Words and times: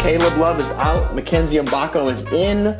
Caleb 0.00 0.38
Love 0.38 0.58
is 0.58 0.70
out. 0.78 1.12
Mackenzie 1.12 1.58
Mgbako 1.58 2.06
is 2.08 2.22
in. 2.32 2.76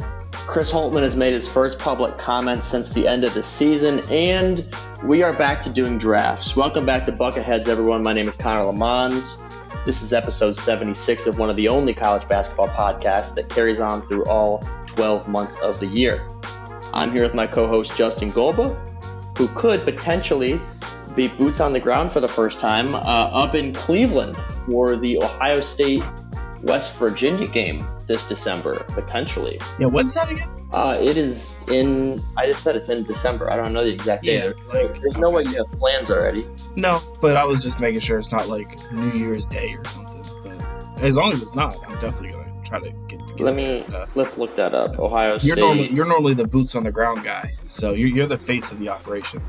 Chris 0.47 0.71
Holtmann 0.73 1.03
has 1.03 1.17
made 1.17 1.33
his 1.33 1.47
first 1.47 1.77
public 1.77 2.17
comment 2.19 2.63
since 2.63 2.91
the 2.91 3.07
end 3.07 3.25
of 3.25 3.35
the 3.35 3.43
season, 3.43 4.01
and 4.11 4.65
we 5.03 5.23
are 5.23 5.33
back 5.33 5.61
to 5.63 5.69
doing 5.69 5.99
drafts. 5.99 6.55
Welcome 6.55 6.87
back 6.87 7.05
to 7.07 7.13
Bucketheads, 7.13 7.67
everyone. 7.67 8.03
My 8.03 8.13
name 8.13 8.29
is 8.29 8.37
Connor 8.37 8.65
Lemons. 8.65 9.43
This 9.85 10.03
is 10.03 10.13
episode 10.13 10.57
76 10.57 11.27
of 11.27 11.41
one 11.41 11.51
of 11.51 11.57
the 11.57 11.69
only 11.69 11.93
college 11.93 12.27
basketball 12.29 12.69
podcasts 12.69 13.35
that 13.35 13.49
carries 13.49 13.81
on 13.81 14.03
through 14.03 14.25
all 14.27 14.59
12 14.87 15.27
months 15.27 15.59
of 15.59 15.81
the 15.81 15.89
year. 15.89 16.27
I'm 16.95 17.11
here 17.11 17.25
with 17.25 17.35
my 17.35 17.49
co 17.49 17.67
host, 17.67 17.97
Justin 17.97 18.31
Golba, 18.31 18.73
who 19.37 19.49
could 19.49 19.81
potentially 19.81 20.61
be 21.17 21.27
boots 21.27 21.59
on 21.59 21.73
the 21.73 21.81
ground 21.81 22.13
for 22.13 22.21
the 22.21 22.29
first 22.29 22.61
time 22.61 22.95
uh, 22.95 22.99
up 22.99 23.57
in 23.57 23.75
Cleveland 23.75 24.37
for 24.65 24.95
the 24.95 25.19
Ohio 25.23 25.59
State 25.59 26.05
West 26.63 26.97
Virginia 26.99 27.49
game 27.49 27.81
this 28.07 28.27
December, 28.29 28.85
potentially. 28.89 29.61
Yeah, 29.79 29.87
when's 29.87 30.15
that 30.15 30.31
again? 30.31 30.49
Uh, 30.73 30.97
it 31.01 31.17
is 31.17 31.57
in. 31.69 32.21
I 32.37 32.47
just 32.47 32.63
said 32.63 32.77
it's 32.77 32.89
in 32.89 33.05
December. 33.05 33.51
I 33.51 33.57
don't 33.57 33.73
know 33.73 33.85
the 33.85 33.93
exact 33.93 34.25
date. 34.25 34.43
Yeah, 34.43 34.53
like- 34.73 35.01
There's 35.01 35.17
no 35.17 35.31
way 35.31 35.43
you 35.45 35.57
have 35.57 35.71
plans 35.79 36.11
already. 36.11 36.47
No, 36.77 37.01
but 37.21 37.37
I 37.37 37.45
was 37.45 37.63
just 37.63 37.81
making 37.81 38.01
sure 38.01 38.19
it's 38.19 38.33
not 38.33 38.49
like 38.49 38.79
New 38.93 39.11
Year's 39.13 39.47
Day 39.47 39.75
or 39.79 39.85
something. 39.87 40.23
But 40.45 41.03
as 41.03 41.17
long 41.17 41.33
as 41.33 41.41
it's 41.43 41.55
not, 41.55 41.75
I'm 41.89 41.99
definitely 42.01 42.31
gonna 42.31 42.53
try 42.65 42.81
to 42.81 42.91
get. 43.09 43.21
Let 43.41 43.55
me 43.55 43.85
Uh, 43.95 44.07
let's 44.15 44.39
look 44.39 44.57
that 44.57 44.75
up. 44.75 44.99
Ohio 44.99 45.33
you're 45.33 45.39
State. 45.41 45.59
normally 45.59 45.89
you're 45.91 46.07
normally 46.07 46.35
the 46.35 46.47
boots 46.47 46.75
on 46.75 46.85
the 46.85 46.93
ground 46.93 47.23
guy, 47.23 47.55
so 47.69 47.93
you're, 47.93 48.09
you're 48.09 48.27
the 48.27 48.39
face 48.39 48.73
of 48.73 48.79
the 48.81 48.89
operation. 48.89 49.43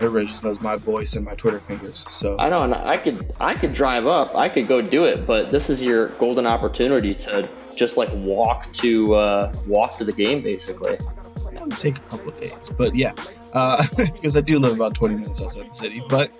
Everybody 0.00 0.26
just 0.26 0.44
knows 0.44 0.60
my 0.60 0.76
voice 0.76 1.16
and 1.16 1.24
my 1.26 1.34
Twitter 1.34 1.58
fingers. 1.60 2.06
So 2.08 2.36
I 2.38 2.48
know, 2.48 2.62
and 2.62 2.72
I 2.74 2.96
could 2.96 3.32
I 3.40 3.54
could 3.54 3.72
drive 3.72 4.06
up. 4.06 4.34
I 4.36 4.48
could 4.48 4.66
go 4.68 4.80
do 4.80 5.04
it, 5.04 5.26
but 5.26 5.50
this 5.50 5.68
is 5.68 5.82
your 5.82 6.08
golden 6.20 6.46
opportunity 6.46 7.14
to 7.16 7.48
just 7.78 7.96
like 7.96 8.10
walk 8.14 8.70
to 8.74 9.14
uh, 9.14 9.54
walk 9.66 9.96
to 9.98 10.04
the 10.04 10.12
game, 10.12 10.42
basically. 10.42 10.96
that 10.96 11.62
would 11.62 11.78
take 11.78 11.98
a 11.98 12.02
couple 12.02 12.28
of 12.28 12.40
days, 12.40 12.70
but 12.76 12.94
yeah, 12.94 13.12
uh, 13.52 13.84
because 13.96 14.36
I 14.36 14.40
do 14.40 14.58
live 14.58 14.74
about 14.74 14.94
20 14.94 15.14
minutes 15.14 15.40
outside 15.40 15.70
the 15.70 15.74
city, 15.74 16.02
but 16.08 16.30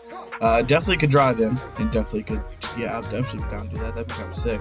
uh, 0.40 0.62
definitely 0.62 0.98
could 0.98 1.10
drive 1.10 1.40
in 1.40 1.56
and 1.78 1.90
definitely 1.90 2.24
could. 2.24 2.42
Yeah, 2.76 2.94
I'll 2.94 3.02
definitely 3.02 3.44
be 3.44 3.50
down 3.50 3.68
to 3.68 3.74
do 3.74 3.80
that. 3.80 3.94
That'd 3.94 4.08
be 4.08 4.14
kind 4.14 4.28
of 4.28 4.34
sick. 4.34 4.60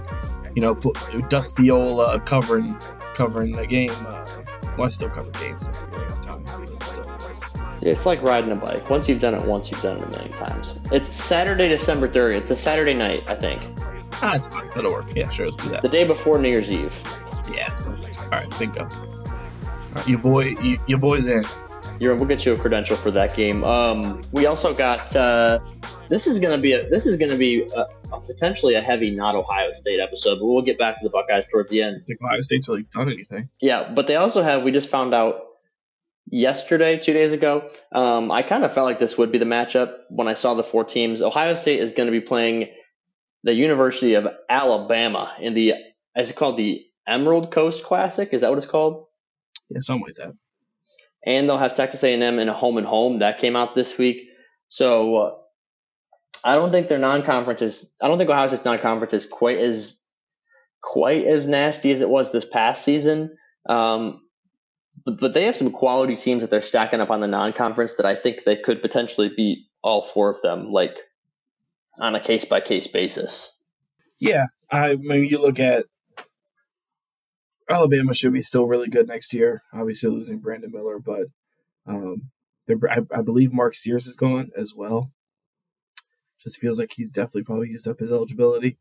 You 0.55 0.61
know, 0.61 0.73
put, 0.73 0.97
dust 1.29 1.57
the 1.57 1.71
old 1.71 1.99
uh, 1.99 2.19
covering 2.19 2.79
covering 3.13 3.51
the 3.51 3.67
game. 3.67 3.91
Uh, 4.07 4.25
well, 4.77 4.87
I 4.87 4.89
still 4.89 5.09
cover 5.09 5.31
games. 5.31 5.69
It's 7.81 8.05
like 8.05 8.21
riding 8.23 8.51
a 8.51 8.55
bike. 8.55 8.89
Once 8.89 9.07
you've 9.07 9.19
done 9.19 9.35
it 9.35 9.45
once, 9.45 9.71
you've 9.71 9.81
done 9.81 9.97
it 9.97 10.03
a 10.03 10.07
million 10.09 10.33
times. 10.33 10.79
It's 10.91 11.13
Saturday, 11.13 11.69
December 11.69 12.07
30th. 12.07 12.47
The 12.47 12.55
Saturday 12.55 12.93
night, 12.93 13.23
I 13.27 13.35
think. 13.35 13.61
Ah, 14.21 14.35
it's 14.35 14.47
fine. 14.47 14.69
That'll 14.71 14.91
work. 14.91 15.15
Yeah, 15.15 15.29
sure. 15.29 15.45
Let's 15.45 15.57
do 15.57 15.69
that. 15.69 15.81
The 15.81 15.89
day 15.89 16.05
before 16.05 16.39
New 16.39 16.49
Year's 16.49 16.71
Eve. 16.71 16.99
Yeah, 17.51 17.71
it's 17.71 17.81
perfect. 17.81 18.19
All 18.19 18.29
right, 18.29 18.59
bingo. 18.59 18.83
All 18.83 19.93
right, 19.93 20.07
your 20.07 20.19
boy, 20.19 20.55
you, 20.61 20.77
your 20.87 20.97
boy's 20.97 21.27
in. 21.27 21.43
You're, 21.99 22.15
we'll 22.15 22.25
get 22.27 22.45
you 22.45 22.53
a 22.53 22.57
credential 22.57 22.95
for 22.95 23.11
that 23.11 23.35
game. 23.35 23.63
Um, 23.63 24.21
we 24.31 24.45
also 24.45 24.73
got. 24.73 25.15
Uh, 25.15 25.59
this 26.09 26.27
is 26.27 26.39
gonna 26.39 26.57
be 26.57 26.73
a. 26.73 26.87
This 26.89 27.05
is 27.05 27.17
gonna 27.17 27.37
be 27.37 27.67
a, 27.75 27.87
a 28.11 28.21
potentially 28.21 28.75
a 28.75 28.81
heavy 28.81 29.11
not 29.11 29.35
Ohio 29.35 29.73
State 29.73 29.99
episode, 29.99 30.39
but 30.39 30.45
we'll 30.45 30.61
get 30.61 30.77
back 30.77 30.99
to 30.99 31.03
the 31.03 31.09
Buckeyes 31.09 31.47
towards 31.51 31.69
the 31.69 31.81
end. 31.81 32.01
I 32.01 32.05
think 32.05 32.21
Ohio 32.23 32.41
State's 32.41 32.67
really 32.69 32.83
done 32.93 33.11
anything. 33.11 33.49
Yeah, 33.61 33.91
but 33.93 34.07
they 34.07 34.15
also 34.15 34.43
have. 34.43 34.63
We 34.63 34.71
just 34.71 34.89
found 34.89 35.13
out 35.13 35.41
yesterday, 36.29 36.99
two 36.99 37.13
days 37.13 37.31
ago. 37.31 37.69
Um, 37.91 38.31
I 38.31 38.43
kind 38.43 38.63
of 38.63 38.73
felt 38.73 38.85
like 38.85 38.99
this 38.99 39.17
would 39.17 39.31
be 39.31 39.37
the 39.37 39.45
matchup 39.45 39.95
when 40.09 40.27
I 40.27 40.33
saw 40.33 40.53
the 40.53 40.63
four 40.63 40.83
teams. 40.83 41.21
Ohio 41.21 41.53
State 41.55 41.79
is 41.79 41.91
going 41.93 42.07
to 42.07 42.11
be 42.11 42.21
playing 42.21 42.69
the 43.43 43.53
University 43.53 44.13
of 44.15 44.27
Alabama 44.49 45.33
in 45.39 45.53
the. 45.53 45.73
Is 46.15 46.31
it 46.31 46.35
called 46.35 46.57
the 46.57 46.83
Emerald 47.07 47.51
Coast 47.51 47.83
Classic? 47.83 48.29
Is 48.33 48.41
that 48.41 48.49
what 48.49 48.57
it's 48.57 48.65
called? 48.65 49.05
Yeah, 49.69 49.79
something 49.79 50.05
like 50.07 50.15
that. 50.15 50.33
and 51.25 51.47
they'll 51.47 51.57
have 51.57 51.73
Texas 51.73 52.03
A&M 52.03 52.39
in 52.39 52.49
a 52.49 52.53
home 52.53 52.77
and 52.77 52.87
home 52.87 53.19
that 53.19 53.39
came 53.39 53.55
out 53.55 53.75
this 53.75 53.97
week. 53.97 54.29
So 54.69 55.15
uh, 55.15 55.35
I 56.43 56.55
don't 56.55 56.71
think 56.71 56.87
their 56.87 56.99
non-conference 56.99 57.61
is. 57.61 57.95
I 58.01 58.07
don't 58.07 58.17
think 58.17 58.29
Ohio 58.29 58.47
State's 58.47 58.65
non-conference 58.65 59.13
is 59.13 59.25
quite 59.25 59.57
as 59.57 60.01
quite 60.81 61.25
as 61.25 61.47
nasty 61.47 61.91
as 61.91 62.01
it 62.01 62.09
was 62.09 62.31
this 62.31 62.45
past 62.45 62.83
season. 62.85 63.35
Um, 63.67 64.21
but, 65.05 65.19
but 65.19 65.33
they 65.33 65.43
have 65.43 65.55
some 65.55 65.71
quality 65.71 66.15
teams 66.15 66.41
that 66.41 66.49
they're 66.49 66.61
stacking 66.61 67.01
up 67.01 67.11
on 67.11 67.19
the 67.21 67.27
non-conference 67.27 67.95
that 67.95 68.05
I 68.05 68.15
think 68.15 68.43
they 68.43 68.55
could 68.55 68.81
potentially 68.81 69.29
beat 69.35 69.65
all 69.83 70.01
four 70.01 70.29
of 70.29 70.41
them, 70.41 70.71
like 70.71 70.97
on 71.99 72.15
a 72.15 72.19
case 72.19 72.45
by 72.45 72.61
case 72.61 72.87
basis. 72.87 73.63
Yeah, 74.19 74.45
I 74.71 74.95
mean, 74.95 75.25
you 75.25 75.39
look 75.39 75.59
at 75.59 75.85
Alabama 77.69 78.13
should 78.13 78.33
be 78.33 78.41
still 78.41 78.65
really 78.67 78.87
good 78.87 79.07
next 79.07 79.33
year. 79.33 79.61
Obviously, 79.73 80.09
losing 80.09 80.39
Brandon 80.39 80.71
Miller, 80.71 80.99
but 80.99 81.27
um, 81.85 82.29
I, 82.69 82.99
I 83.11 83.21
believe 83.21 83.51
Mark 83.53 83.75
Sears 83.75 84.07
is 84.07 84.15
gone 84.15 84.49
as 84.57 84.73
well. 84.75 85.11
Just 86.43 86.57
feels 86.57 86.79
like 86.79 86.91
he's 86.95 87.11
definitely 87.11 87.43
probably 87.43 87.69
used 87.69 87.87
up 87.87 87.99
his 87.99 88.11
eligibility. 88.11 88.77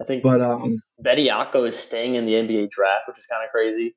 I 0.00 0.04
think 0.04 0.22
But 0.22 0.40
um, 0.40 0.82
Bediako 1.04 1.66
is 1.68 1.76
staying 1.78 2.14
in 2.16 2.24
the 2.26 2.32
NBA 2.32 2.70
draft, 2.70 3.08
which 3.08 3.18
is 3.18 3.26
kind 3.26 3.44
of 3.44 3.50
crazy. 3.50 3.96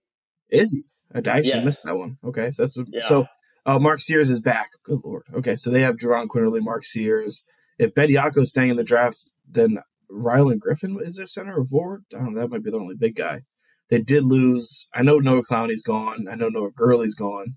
is 0.50 0.72
he? 0.72 0.84
I 1.14 1.18
actually 1.20 1.50
Yes. 1.50 1.66
missed 1.66 1.84
that 1.84 1.98
one. 1.98 2.18
Okay, 2.24 2.52
so 2.52 2.64
that's 2.64 2.78
Yeah. 2.88 3.02
so. 3.08 3.26
Uh, 3.64 3.78
Mark 3.78 4.02
Sears 4.02 4.32
is 4.32 4.42
back. 4.42 4.70
Good 4.84 5.02
lord. 5.04 5.24
Okay, 5.36 5.56
so 5.56 5.70
they 5.70 5.82
have 5.82 5.98
Jerron 5.98 6.26
Quinerly, 6.26 6.62
Mark 6.64 6.84
Sears. 6.84 7.46
If 7.82 7.96
Bediako's 7.96 8.52
staying 8.52 8.70
in 8.70 8.76
the 8.78 8.84
draft, 8.84 9.32
then 9.50 9.80
Rylan 10.08 10.60
Griffin 10.60 11.00
is 11.02 11.16
their 11.16 11.26
center 11.26 11.58
or 11.58 11.66
forward. 11.66 12.04
I 12.14 12.20
don't 12.20 12.36
know. 12.36 12.42
That 12.42 12.52
might 12.52 12.64
be 12.64 12.70
the 12.70 12.78
only 12.78 12.94
big 12.94 13.16
guy. 13.16 13.42
They 13.90 14.00
did 14.00 14.24
lose. 14.24 14.88
I 14.94 15.02
know 15.02 15.18
Noah 15.18 15.42
Clowney's 15.42 15.82
gone. 15.82 16.28
I 16.30 16.36
know 16.36 16.50
Noah 16.50 16.70
Gurley's 16.70 17.16
gone. 17.16 17.56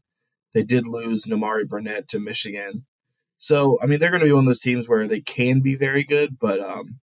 They 0.54 0.62
did 0.62 0.86
lose 0.86 1.24
Nimari 1.24 1.68
Burnett 1.68 2.08
to 2.08 2.18
Michigan. 2.18 2.86
So 3.36 3.78
I 3.82 3.86
mean, 3.86 4.00
they're 4.00 4.08
going 4.08 4.22
to 4.22 4.26
be 4.26 4.32
one 4.32 4.44
of 4.44 4.46
those 4.46 4.60
teams 4.60 4.88
where 4.88 5.06
they 5.06 5.20
can 5.20 5.60
be 5.60 5.74
very 5.74 6.04
good, 6.04 6.38
but 6.40 6.58
um, 6.58 7.00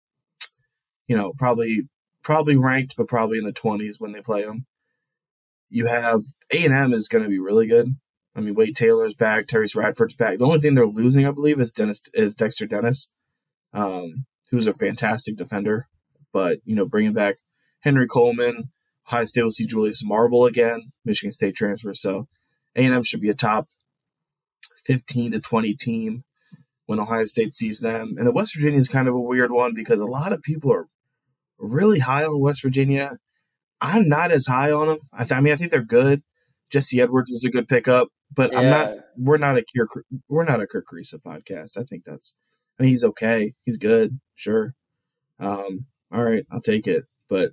you 1.07 1.15
know, 1.15 1.35
probably 1.37 1.89
probably 2.23 2.57
ranked, 2.57 2.97
but 2.97 3.07
probably 3.07 3.37
in 3.37 3.45
the 3.45 3.53
twenties 3.53 4.01
when 4.01 4.13
they 4.13 4.23
play 4.23 4.45
them. 4.45 4.65
You 5.69 5.89
have 5.89 6.23
A 6.55 6.65
and 6.65 6.73
M 6.73 6.95
is 6.95 7.07
going 7.07 7.25
to 7.25 7.31
be 7.31 7.39
really 7.39 7.67
good. 7.67 7.97
I 8.35 8.41
mean, 8.41 8.55
Wade 8.55 8.77
Taylor's 8.77 9.15
back, 9.15 9.47
Terry 9.47 9.67
Radford's 9.75 10.17
back. 10.17 10.39
The 10.39 10.47
only 10.47 10.61
thing 10.61 10.75
they're 10.75 10.87
losing, 10.87 11.27
I 11.27 11.33
believe, 11.33 11.61
is 11.61 11.73
Dennis 11.73 12.09
is 12.15 12.35
Dexter 12.35 12.67
Dennis, 12.67 13.15
um, 13.73 14.27
who's 14.51 14.67
a 14.67 14.75
fantastic 14.75 15.37
defender. 15.37 15.89
But 16.33 16.59
you 16.65 16.75
know, 16.77 16.87
bringing 16.87 17.13
back 17.13 17.37
Henry 17.81 18.07
Coleman, 18.07 18.71
Ohio 19.07 19.25
State 19.25 19.43
will 19.43 19.51
see 19.51 19.67
Julius 19.67 20.05
Marble 20.05 20.47
again, 20.47 20.93
Michigan 21.05 21.33
State 21.33 21.57
transfer. 21.57 21.95
So 21.95 22.29
A 22.77 22.85
and 22.85 22.95
M 22.95 23.03
should 23.03 23.21
be 23.21 23.31
a 23.31 23.35
top 23.35 23.69
fifteen 24.85 25.33
to 25.33 25.41
twenty 25.41 25.75
team 25.75 26.23
when 26.87 27.01
Ohio 27.01 27.27
State 27.27 27.53
sees 27.53 27.81
them. 27.81 28.15
And 28.17 28.27
the 28.27 28.33
West 28.33 28.55
Virginia 28.55 28.79
is 28.79 28.89
kind 28.89 29.09
of 29.09 29.15
a 29.15 29.21
weird 29.21 29.51
one 29.51 29.75
because 29.75 30.01
a 30.01 30.07
lot 30.07 30.33
of 30.33 30.43
people 30.43 30.73
are 30.73 30.87
really 31.59 31.99
high 31.99 32.25
on 32.25 32.41
West 32.41 32.63
Virginia, 32.63 33.19
I'm 33.81 34.09
not 34.09 34.31
as 34.31 34.47
high 34.47 34.73
on 34.73 34.89
them. 34.89 34.99
I, 35.13 35.25
th- 35.25 35.33
I 35.33 35.41
mean, 35.41 35.53
I 35.53 35.57
think 35.57 35.71
they're 35.71 35.83
good. 35.83 36.23
Jesse 36.71 37.01
Edwards 37.01 37.31
was 37.31 37.45
a 37.45 37.51
good 37.51 37.69
pickup, 37.69 38.09
but 38.35 38.53
yeah. 38.53 38.59
I'm 38.59 38.71
not. 38.71 38.95
We're 39.17 39.39
not 39.39 39.59
a 39.59 39.65
we're 40.29 40.45
not 40.45 40.61
a 40.61 40.67
Kerr 40.67 40.83
Kriisa 40.83 41.23
podcast. 41.23 41.79
I 41.79 41.85
think 41.85 42.05
that's. 42.05 42.41
I 42.79 42.85
mean, 42.85 42.91
he's 42.91 43.05
okay. 43.05 43.53
He's 43.65 43.77
good. 43.77 44.21
Sure. 44.35 44.75
Um. 45.39 45.87
All 46.13 46.25
right, 46.25 46.45
I'll 46.51 46.61
take 46.61 46.87
it. 46.87 47.05
But 47.29 47.53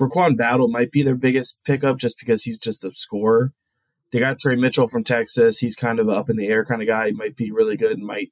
RaeQuan 0.00 0.36
Battle 0.36 0.68
might 0.68 0.92
be 0.92 1.02
their 1.02 1.16
biggest 1.16 1.64
pickup 1.64 1.98
just 1.98 2.18
because 2.18 2.44
he's 2.44 2.60
just 2.60 2.84
a 2.84 2.92
scorer. 2.94 3.52
They 4.12 4.20
got 4.20 4.38
Tre 4.38 4.54
Mitchell 4.54 4.86
from 4.86 5.04
Texas. 5.04 5.58
He's 5.58 5.74
kind 5.76 5.98
of 5.98 6.08
up 6.08 6.30
in 6.30 6.36
the 6.36 6.48
air 6.48 6.64
kind 6.64 6.82
of 6.82 6.88
guy. 6.88 7.08
He 7.08 7.12
might 7.12 7.36
be 7.36 7.50
really 7.50 7.76
good 7.76 7.98
and 7.98 8.06
might 8.06 8.30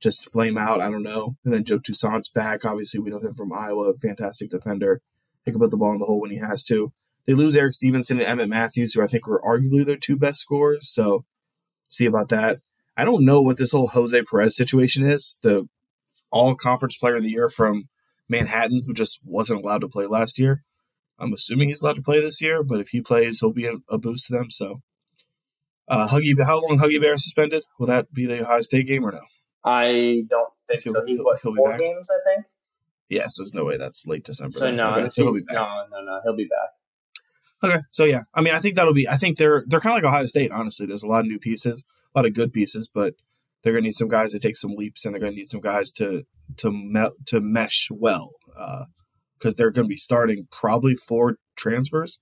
just 0.00 0.30
flame 0.30 0.58
out. 0.58 0.80
I 0.80 0.90
don't 0.90 1.02
know. 1.02 1.36
And 1.44 1.54
then 1.54 1.64
Joe 1.64 1.78
Toussaint's 1.78 2.28
back. 2.28 2.64
Obviously, 2.64 3.00
we 3.00 3.10
know 3.10 3.20
him 3.20 3.34
from 3.34 3.52
Iowa, 3.52 3.94
fantastic 3.94 4.50
defender. 4.50 5.00
He 5.44 5.50
can 5.50 5.60
put 5.60 5.70
the 5.70 5.76
ball 5.76 5.92
in 5.92 5.98
the 5.98 6.06
hole 6.06 6.20
when 6.20 6.30
he 6.30 6.38
has 6.38 6.64
to. 6.66 6.92
They 7.26 7.34
lose 7.34 7.56
Erik 7.56 7.72
Stevenson 7.72 8.20
and 8.20 8.40
Emmitt 8.40 8.48
Matthews, 8.48 8.94
who 8.94 9.02
I 9.02 9.06
think 9.06 9.26
were 9.26 9.42
arguably 9.42 9.84
their 9.84 9.96
two 9.96 10.16
best 10.16 10.40
scorers. 10.40 10.88
So 10.90 11.24
see 11.88 12.06
about 12.06 12.28
that. 12.28 12.60
I 12.96 13.04
don't 13.04 13.24
know 13.24 13.40
what 13.40 13.56
this 13.56 13.72
whole 13.72 13.88
Jose 13.88 14.22
Perez 14.30 14.56
situation 14.56 15.06
is. 15.06 15.38
The 15.42 15.68
all 16.30 16.54
conference 16.54 16.96
player 16.96 17.16
of 17.16 17.22
the 17.22 17.30
year 17.30 17.48
from 17.48 17.88
Manhattan, 18.28 18.82
who 18.86 18.92
just 18.92 19.20
wasn't 19.24 19.62
allowed 19.62 19.80
to 19.82 19.88
play 19.88 20.06
last 20.06 20.38
year. 20.38 20.64
I'm 21.18 21.32
assuming 21.32 21.68
he's 21.68 21.82
allowed 21.82 21.96
to 21.96 22.02
play 22.02 22.20
this 22.20 22.42
year, 22.42 22.62
but 22.62 22.80
if 22.80 22.88
he 22.88 23.00
plays, 23.00 23.40
he'll 23.40 23.52
be 23.52 23.66
a, 23.66 23.74
a 23.88 23.98
boost 23.98 24.26
to 24.26 24.32
them. 24.32 24.50
So, 24.50 24.82
uh, 25.88 26.08
Huggy, 26.08 26.34
how 26.44 26.60
long 26.60 26.78
Huggy 26.78 27.00
Bear 27.00 27.16
suspended? 27.16 27.62
Will 27.78 27.86
that 27.86 28.12
be 28.12 28.26
the 28.26 28.42
Ohio 28.42 28.60
State 28.62 28.86
game 28.86 29.04
or 29.04 29.12
no? 29.12 29.20
I 29.64 30.24
don't 30.28 30.52
think 30.66 30.80
so. 30.80 30.92
so. 30.92 31.06
He's 31.06 31.20
what 31.20 31.40
four 31.40 31.78
games, 31.78 32.10
I 32.10 32.34
think. 32.34 32.46
Yeah, 33.08 33.28
so 33.28 33.42
there's 33.42 33.54
no 33.54 33.64
way 33.64 33.76
that's 33.76 34.06
late 34.06 34.24
December. 34.24 34.52
So 34.52 34.74
no, 34.74 34.90
okay, 34.94 35.08
so 35.08 35.24
he'll 35.24 35.34
be 35.34 35.42
back. 35.42 35.54
no, 35.54 35.86
no, 35.90 36.04
no, 36.04 36.20
he'll 36.24 36.36
be 36.36 36.44
back. 36.44 36.70
Okay, 37.64 37.80
so 37.90 38.04
yeah, 38.04 38.24
I 38.34 38.42
mean, 38.42 38.54
I 38.54 38.58
think 38.58 38.74
that'll 38.76 38.92
be. 38.92 39.08
I 39.08 39.16
think 39.16 39.38
they're 39.38 39.64
they're 39.66 39.80
kind 39.80 39.96
of 39.96 40.02
like 40.02 40.12
Ohio 40.12 40.26
State. 40.26 40.50
Honestly, 40.50 40.86
there's 40.86 41.02
a 41.02 41.08
lot 41.08 41.20
of 41.20 41.26
new 41.26 41.38
pieces, 41.38 41.86
a 42.14 42.18
lot 42.18 42.26
of 42.26 42.34
good 42.34 42.52
pieces, 42.52 42.88
but 42.92 43.14
they're 43.62 43.72
gonna 43.72 43.82
need 43.82 43.92
some 43.92 44.08
guys 44.08 44.32
to 44.32 44.38
take 44.38 44.56
some 44.56 44.72
leaps, 44.72 45.04
and 45.04 45.14
they're 45.14 45.20
gonna 45.20 45.36
need 45.36 45.48
some 45.48 45.62
guys 45.62 45.90
to 45.92 46.24
to 46.58 46.70
me- 46.70 47.08
to 47.26 47.40
mesh 47.40 47.88
well, 47.90 48.32
because 49.38 49.54
uh, 49.54 49.56
they're 49.56 49.70
gonna 49.70 49.88
be 49.88 49.96
starting 49.96 50.46
probably 50.50 50.94
four 50.94 51.38
transfers, 51.56 52.20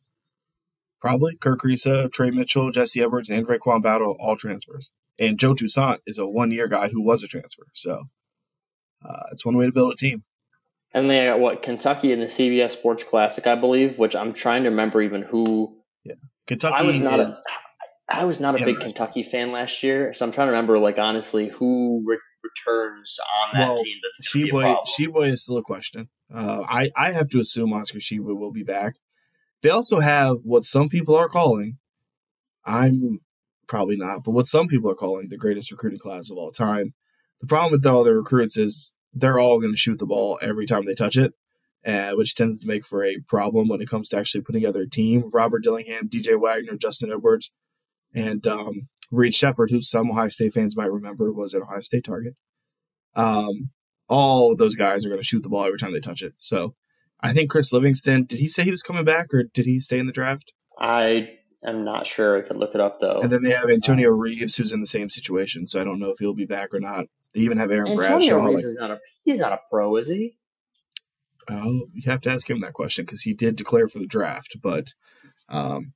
probably 1.00 1.36
Kerr 1.36 1.56
Kriisa, 1.56 2.12
Tre 2.12 2.30
Mitchell, 2.30 2.70
Jesse 2.70 3.02
Edwards, 3.02 3.28
and 3.28 3.46
RaeQuan 3.46 3.82
Battle, 3.82 4.16
all 4.20 4.36
transfers, 4.36 4.92
and 5.18 5.40
Joe 5.40 5.54
Toussaint 5.54 5.98
is 6.06 6.18
a 6.18 6.26
one 6.26 6.52
year 6.52 6.68
guy 6.68 6.88
who 6.88 7.02
was 7.02 7.24
a 7.24 7.28
transfer, 7.28 7.66
so 7.72 8.04
uh, 9.04 9.24
it's 9.32 9.44
one 9.44 9.56
way 9.56 9.66
to 9.66 9.72
build 9.72 9.92
a 9.92 9.96
team. 9.96 10.22
And 10.94 11.08
they 11.08 11.24
got 11.24 11.40
what 11.40 11.62
Kentucky 11.62 12.12
in 12.12 12.20
the 12.20 12.26
CBS 12.26 12.72
Sports 12.72 13.04
Classic, 13.04 13.46
I 13.46 13.54
believe, 13.54 13.98
which 13.98 14.14
I'm 14.14 14.32
trying 14.32 14.64
to 14.64 14.70
remember 14.70 15.00
even 15.00 15.22
who. 15.22 15.76
Yeah, 16.04 16.14
Kentucky. 16.46 16.74
I 16.74 16.82
was 16.82 17.00
not 17.00 17.20
a. 17.20 17.32
I 18.08 18.24
was 18.24 18.40
not 18.40 18.60
a 18.60 18.64
big 18.64 18.78
Kentucky 18.78 19.22
fan 19.22 19.52
last 19.52 19.82
year, 19.82 20.12
so 20.12 20.26
I'm 20.26 20.32
trying 20.32 20.48
to 20.48 20.52
remember, 20.52 20.78
like 20.78 20.98
honestly, 20.98 21.48
who 21.48 22.02
re- 22.04 22.18
returns 22.42 23.18
on 23.42 23.58
that 23.58 23.68
well, 23.68 23.76
team. 23.76 23.96
That's 24.02 24.34
Tshiebwe. 24.34 24.76
Tshiebwe 24.86 25.28
is 25.28 25.42
still 25.42 25.56
a 25.56 25.62
question. 25.62 26.08
Uh, 26.32 26.62
I 26.68 26.90
I 26.96 27.12
have 27.12 27.28
to 27.30 27.40
assume 27.40 27.72
Oscar 27.72 27.98
Tshiebwe 27.98 28.36
will 28.36 28.52
be 28.52 28.62
back. 28.62 28.96
They 29.62 29.70
also 29.70 30.00
have 30.00 30.38
what 30.44 30.64
some 30.64 30.88
people 30.88 31.16
are 31.16 31.28
calling. 31.28 31.78
I'm 32.64 33.20
probably 33.66 33.96
not, 33.96 34.24
but 34.24 34.32
what 34.32 34.46
some 34.46 34.68
people 34.68 34.90
are 34.90 34.96
calling 34.96 35.28
the 35.28 35.38
greatest 35.38 35.70
recruiting 35.70 35.98
class 35.98 36.30
of 36.30 36.36
all 36.36 36.50
time. 36.50 36.94
The 37.40 37.46
problem 37.46 37.72
with 37.72 37.86
all 37.86 38.04
the 38.04 38.14
recruits 38.14 38.56
is 38.56 38.91
they're 39.12 39.38
all 39.38 39.60
going 39.60 39.72
to 39.72 39.78
shoot 39.78 39.98
the 39.98 40.06
ball 40.06 40.38
every 40.42 40.66
time 40.66 40.84
they 40.84 40.94
touch 40.94 41.16
it, 41.16 41.34
uh, 41.86 42.12
which 42.12 42.34
tends 42.34 42.58
to 42.58 42.66
make 42.66 42.84
for 42.84 43.04
a 43.04 43.18
problem 43.26 43.68
when 43.68 43.80
it 43.80 43.88
comes 43.88 44.08
to 44.08 44.16
actually 44.16 44.42
putting 44.42 44.62
together 44.62 44.82
a 44.82 44.88
team. 44.88 45.28
Robert 45.32 45.62
Dillingham, 45.62 46.08
DJ 46.08 46.40
Wagner, 46.40 46.76
Justin 46.76 47.12
Edwards, 47.12 47.56
and 48.14 48.46
um, 48.46 48.88
Reed 49.10 49.34
Sheppard, 49.34 49.70
who 49.70 49.80
some 49.80 50.10
Ohio 50.10 50.28
State 50.28 50.54
fans 50.54 50.76
might 50.76 50.90
remember 50.90 51.32
was 51.32 51.54
an 51.54 51.62
Ohio 51.62 51.82
State 51.82 52.04
target. 52.04 52.34
Um, 53.14 53.70
all 54.08 54.56
those 54.56 54.74
guys 54.74 55.04
are 55.04 55.08
going 55.08 55.20
to 55.20 55.26
shoot 55.26 55.42
the 55.42 55.48
ball 55.48 55.64
every 55.64 55.78
time 55.78 55.92
they 55.92 56.00
touch 56.00 56.22
it. 56.22 56.34
So 56.36 56.74
I 57.20 57.32
think 57.32 57.50
Chris 57.50 57.72
Livingston, 57.72 58.24
did 58.24 58.40
he 58.40 58.48
say 58.48 58.64
he 58.64 58.70
was 58.70 58.82
coming 58.82 59.04
back 59.04 59.32
or 59.32 59.44
did 59.44 59.64
he 59.64 59.78
stay 59.78 59.98
in 59.98 60.06
the 60.06 60.12
draft? 60.12 60.52
I 60.78 61.38
am 61.64 61.84
not 61.84 62.06
sure. 62.06 62.38
I 62.38 62.46
could 62.46 62.56
look 62.56 62.74
it 62.74 62.80
up 62.80 63.00
though. 63.00 63.20
And 63.22 63.30
then 63.30 63.42
they 63.42 63.50
have 63.50 63.70
Antonio 63.70 64.10
Reeves, 64.10 64.56
who's 64.56 64.72
in 64.72 64.80
the 64.80 64.86
same 64.86 65.08
situation. 65.08 65.66
So 65.66 65.80
I 65.80 65.84
don't 65.84 66.00
know 66.00 66.10
if 66.10 66.18
he'll 66.18 66.34
be 66.34 66.46
back 66.46 66.74
or 66.74 66.80
not. 66.80 67.06
They 67.34 67.40
even 67.40 67.58
have 67.58 67.70
Aaron 67.70 67.92
Antonio 67.92 68.08
Bradshaw. 68.08 68.44
Reeves 68.44 68.54
like, 68.56 68.64
is 68.64 68.76
not 68.78 68.90
a, 68.90 69.00
he's 69.24 69.38
not 69.38 69.52
a 69.52 69.60
pro, 69.70 69.96
is 69.96 70.08
he? 70.08 70.36
Oh, 71.50 71.86
you 71.92 72.02
have 72.10 72.20
to 72.22 72.30
ask 72.30 72.48
him 72.48 72.60
that 72.60 72.74
question 72.74 73.04
because 73.04 73.22
he 73.22 73.34
did 73.34 73.56
declare 73.56 73.88
for 73.88 73.98
the 73.98 74.06
draft, 74.06 74.58
but 74.62 74.94
um, 75.48 75.92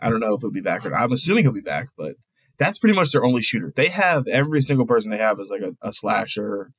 I 0.00 0.10
don't 0.10 0.20
know 0.20 0.34
if 0.34 0.40
he'll 0.40 0.50
be 0.50 0.60
back 0.60 0.86
or 0.86 0.90
not. 0.90 1.02
I'm 1.02 1.12
assuming 1.12 1.44
he'll 1.44 1.52
be 1.52 1.60
back, 1.60 1.88
but 1.98 2.14
that's 2.58 2.78
pretty 2.78 2.94
much 2.96 3.12
their 3.12 3.24
only 3.24 3.42
shooter. 3.42 3.72
They 3.74 3.88
have 3.88 4.26
every 4.26 4.62
single 4.62 4.86
person 4.86 5.10
they 5.10 5.18
have 5.18 5.38
is 5.40 5.50
like 5.50 5.62
a, 5.62 5.76
a 5.86 5.92
slasher, 5.92 6.72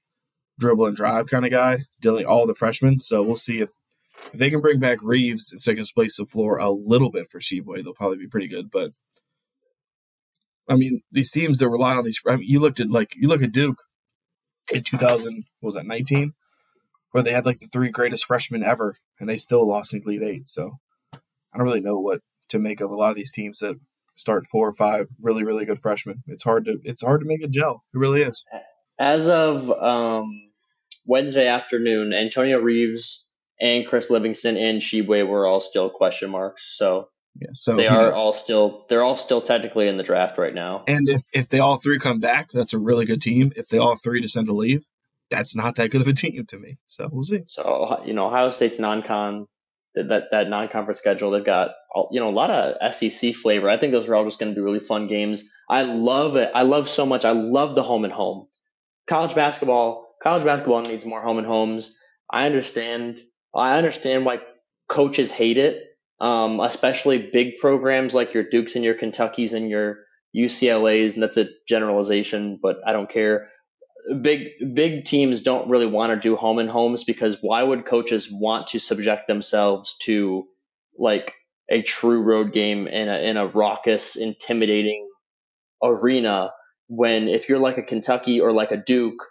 dribble 0.60 0.88
and 0.88 0.96
drive 0.96 1.28
kind 1.28 1.46
of 1.46 1.52
guy, 1.52 1.80
dealing 2.02 2.26
all 2.26 2.48
the 2.48 2.56
freshmen. 2.56 3.00
So 3.00 3.22
we'll 3.22 3.36
see 3.36 3.60
if, 3.60 3.70
if 4.34 4.40
they 4.40 4.50
can 4.50 4.62
bring 4.62 4.80
back 4.80 5.00
Reeves 5.04 5.54
so 5.56 5.72
they 5.72 5.76
can 5.76 5.86
space 5.86 6.18
the 6.18 6.26
floor 6.26 6.58
a 6.58 6.72
little 6.72 7.12
bit 7.12 7.30
for 7.30 7.40
Tshiebwe. 7.40 7.84
They'll 7.84 7.94
probably 7.94 8.18
be 8.18 8.28
pretty 8.28 8.48
good. 8.48 8.72
But 8.72 8.92
I 10.68 10.76
mean, 10.76 11.02
these 11.12 11.32
teams 11.32 11.60
that 11.60 11.70
rely 11.70 11.96
on 11.96 12.04
these. 12.04 12.20
I 12.28 12.38
mean, 12.38 12.48
you 12.48 12.60
looked 12.60 12.80
at 12.80 12.90
like 12.90 13.16
you 13.16 13.28
look 13.28 13.44
at 13.44 13.52
Duke 13.52 13.84
in 14.74 14.84
2000 14.84 15.46
was 15.62 15.76
that 15.76 15.86
19 15.86 16.34
where 17.12 17.24
they 17.24 17.32
had 17.32 17.46
like 17.46 17.60
the 17.60 17.68
three 17.68 17.90
greatest 17.90 18.26
freshmen 18.26 18.64
ever 18.64 18.98
and 19.20 19.30
they 19.30 19.38
still 19.38 19.68
lost 19.68 19.94
in 19.94 20.02
Elite 20.06 20.22
Eight. 20.24 20.50
So 20.50 20.80
I 21.14 21.58
don't 21.58 21.66
really 21.66 21.82
know 21.82 21.98
what 21.98 22.22
to 22.50 22.60
make 22.60 22.82
of 22.82 22.92
a 22.92 22.96
lot 22.96 23.10
of 23.10 23.16
these 23.16 23.32
teams 23.32 23.60
that 23.60 23.80
start 24.14 24.48
four 24.48 24.68
or 24.68 24.74
five 24.74 25.08
really 25.22 25.44
really 25.44 25.66
good 25.66 25.80
freshmen. 25.80 26.24
It's 26.28 26.44
hard 26.44 26.66
to 26.66 26.80
it's 26.84 27.04
hard 27.04 27.22
to 27.22 27.28
make 27.28 27.44
a 27.44 27.48
gel. 27.48 27.84
It 27.94 27.98
really 27.98 28.22
is. 28.22 28.46
As 29.00 29.28
of 29.28 29.72
um, 29.72 30.50
Wednesday 31.06 31.48
afternoon, 31.48 32.14
Antonio 32.14 32.60
Reeves 32.60 33.30
and 33.60 33.88
Chris 33.88 34.10
Livingston 34.10 34.58
and 34.58 34.82
Tshiebwe 34.82 35.28
were 35.28 35.48
all 35.48 35.60
still 35.60 35.90
question 35.90 36.30
marks. 36.30 36.76
So 36.78 37.10
yeah, 37.40 37.50
so 37.54 37.76
they 37.76 37.88
are 37.88 38.12
all 38.14 38.34
still 38.34 38.86
they're 38.90 39.04
all 39.04 39.16
still 39.16 39.42
technically 39.42 39.88
in 39.88 39.98
the 39.98 40.04
draft 40.04 40.38
right 40.38 40.54
now. 40.54 40.84
And 40.88 41.08
if 41.08 41.24
if 41.34 41.50
they 41.50 41.60
all 41.60 41.78
three 41.78 42.00
come 42.00 42.20
back, 42.20 42.50
that's 42.52 42.74
a 42.74 42.80
really 42.80 43.06
good 43.06 43.22
team. 43.22 43.52
If 43.56 43.70
they 43.70 43.78
all 43.78 43.96
three 43.96 44.22
decide 44.22 44.48
to 44.48 44.54
leave, 44.54 44.88
that's 45.30 45.56
not 45.56 45.76
that 45.76 45.92
good 45.92 46.02
of 46.02 46.08
a 46.08 46.14
team 46.14 46.46
to 46.48 46.58
me. 46.58 46.78
So 46.88 47.10
we'll 47.12 47.24
see. 47.24 47.44
So 47.46 48.02
you 48.06 48.14
know, 48.14 48.28
Ohio 48.28 48.50
State's 48.50 48.80
non-con 48.80 49.46
that 49.96 50.26
that 50.32 50.50
non-conference 50.50 51.00
schedule, 51.00 51.32
they've 51.32 51.46
got 51.46 51.72
you 52.12 52.20
know 52.20 52.30
a 52.30 52.32
lot 52.32 52.50
of 52.50 52.94
SEC 52.94 53.36
flavor. 53.36 53.70
I 53.70 53.78
think 53.78 53.92
those 53.92 54.10
are 54.10 54.16
all 54.16 54.26
just 54.26 54.40
going 54.40 54.54
to 54.54 54.56
be 54.56 54.62
really 54.62 54.80
fun 54.80 55.08
games. 55.08 55.44
I 55.70 55.84
love 55.84 56.38
it. 56.38 56.52
I 56.56 56.64
love 56.64 56.90
so 56.90 57.06
much. 57.06 57.24
I 57.24 57.32
love 57.32 57.76
the 57.76 57.84
home 57.84 58.04
and 58.04 58.14
home. 58.14 58.48
College 59.08 59.36
basketball. 59.36 60.08
College 60.24 60.44
basketball 60.44 60.82
needs 60.82 61.06
more 61.06 61.22
home 61.22 61.38
and 61.38 61.46
homes. 61.46 62.00
I 62.30 62.48
understand. 62.48 63.20
I 63.56 63.78
understand 63.78 64.26
why 64.26 64.40
coaches 64.88 65.32
hate 65.32 65.58
it 65.58 65.87
um, 66.20 66.60
especially 66.60 67.30
big 67.32 67.58
programs 67.58 68.14
like 68.14 68.34
your 68.34 68.44
Dukes 68.44 68.76
and 68.76 68.84
your 68.84 68.96
Kentuckys 68.96 69.54
and 69.54 69.70
your 69.70 70.00
UCLA's, 70.36 71.14
and 71.14 71.24
that's 71.24 71.38
a 71.38 71.50
generalization, 71.68 72.60
but 72.62 72.78
I 72.86 72.94
don't 72.94 73.10
care. 73.10 73.50
Big 74.22 74.48
big 74.74 75.06
teams 75.06 75.42
don't 75.42 75.70
really 75.70 75.86
want 75.86 76.14
to 76.14 76.20
do 76.20 76.36
home 76.36 76.60
and 76.60 76.70
homes 76.70 77.04
because 77.04 77.40
why 77.42 77.62
would 77.62 77.86
coaches 77.86 78.30
want 78.32 78.68
to 78.68 78.80
subject 78.80 79.28
themselves 79.28 79.98
to 80.04 80.48
like 80.98 81.34
a 81.70 81.82
true 81.82 82.22
road 82.22 82.54
game 82.54 82.88
in 82.88 83.10
a 83.10 83.18
in 83.18 83.38
a 83.38 83.48
raucous, 83.48 84.16
intimidating 84.16 85.10
arena 85.84 86.52
when 86.88 87.28
if 87.28 87.50
you're 87.50 87.60
like 87.60 87.78
a 87.78 87.84
Kentucky 87.84 88.40
or 88.40 88.54
like 88.54 88.72
a 88.72 88.78
Duke 88.78 89.22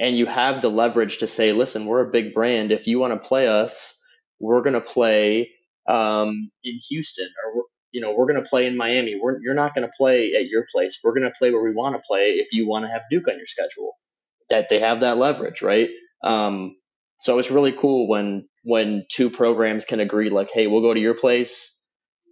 and 0.00 0.16
you 0.16 0.26
have 0.26 0.60
the 0.60 0.68
leverage 0.68 1.18
to 1.18 1.28
say, 1.28 1.52
listen, 1.52 1.86
we're 1.86 2.06
a 2.06 2.10
big 2.10 2.34
brand. 2.34 2.72
If 2.72 2.88
you 2.88 2.98
want 2.98 3.12
to 3.12 3.28
play 3.28 3.46
us, 3.46 4.02
we're 4.40 4.62
going 4.62 4.74
to 4.74 4.80
play 4.80 5.50
um, 5.88 6.50
in 6.64 6.78
Houston, 6.88 7.28
or 7.44 7.64
you 7.92 8.00
know, 8.00 8.14
we're 8.16 8.26
going 8.26 8.42
to 8.42 8.48
play 8.48 8.66
in 8.66 8.76
Miami. 8.76 9.18
We're, 9.20 9.38
you're 9.42 9.54
not 9.54 9.74
going 9.74 9.86
to 9.86 9.92
play 9.96 10.32
at 10.34 10.46
your 10.46 10.64
place. 10.72 10.98
We're 11.04 11.12
going 11.12 11.30
to 11.30 11.38
play 11.38 11.52
where 11.52 11.62
we 11.62 11.74
want 11.74 11.94
to 11.94 12.02
play. 12.06 12.38
If 12.38 12.52
you 12.52 12.66
want 12.66 12.86
to 12.86 12.90
have 12.90 13.02
Duke 13.10 13.28
on 13.28 13.36
your 13.36 13.46
schedule, 13.46 13.92
that 14.48 14.68
they 14.68 14.78
have 14.80 15.00
that 15.00 15.18
leverage, 15.18 15.62
right? 15.62 15.90
Um, 16.24 16.76
so 17.18 17.38
it's 17.38 17.50
really 17.50 17.72
cool 17.72 18.08
when 18.08 18.48
when 18.64 19.04
two 19.10 19.30
programs 19.30 19.84
can 19.84 20.00
agree, 20.00 20.30
like, 20.30 20.50
hey, 20.52 20.66
we'll 20.66 20.80
go 20.80 20.94
to 20.94 21.00
your 21.00 21.14
place 21.14 21.78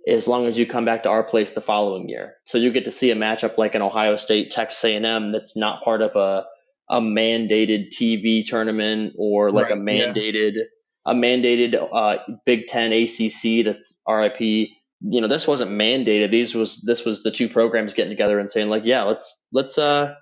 as 0.08 0.26
long 0.26 0.46
as 0.46 0.58
you 0.58 0.66
come 0.66 0.86
back 0.86 1.02
to 1.02 1.10
our 1.10 1.22
place 1.22 1.52
the 1.52 1.60
following 1.60 2.08
year. 2.08 2.34
So 2.44 2.56
you 2.56 2.72
get 2.72 2.86
to 2.86 2.90
see 2.90 3.10
a 3.10 3.16
matchup 3.16 3.58
like 3.58 3.74
an 3.74 3.82
Ohio 3.82 4.16
State 4.16 4.50
Texas 4.50 4.82
A&M 4.84 5.32
that's 5.32 5.56
not 5.56 5.82
part 5.82 6.02
of 6.02 6.16
a 6.16 6.44
a 6.88 7.00
mandated 7.00 7.90
TV 7.96 8.44
tournament 8.44 9.14
or 9.16 9.52
like 9.52 9.70
right, 9.70 9.78
a 9.78 9.80
mandated 9.80 10.54
yeah 10.56 10.62
a 11.06 11.14
mandated 11.14 11.76
uh, 11.92 12.18
Big 12.44 12.66
Ten 12.66 12.92
ACC 12.92 13.64
that's 13.64 14.00
RIP. 14.08 14.40
You 14.40 15.20
know, 15.20 15.28
this 15.28 15.46
wasn't 15.46 15.70
mandated. 15.70 16.30
These 16.30 16.54
was 16.54 16.82
this 16.82 17.04
was 17.04 17.22
the 17.22 17.30
two 17.30 17.48
programs 17.48 17.94
getting 17.94 18.10
together 18.10 18.38
and 18.38 18.50
saying 18.50 18.68
like, 18.68 18.84
yeah, 18.84 19.02
let's 19.02 19.46
let's 19.52 19.78
uh 19.78 20.14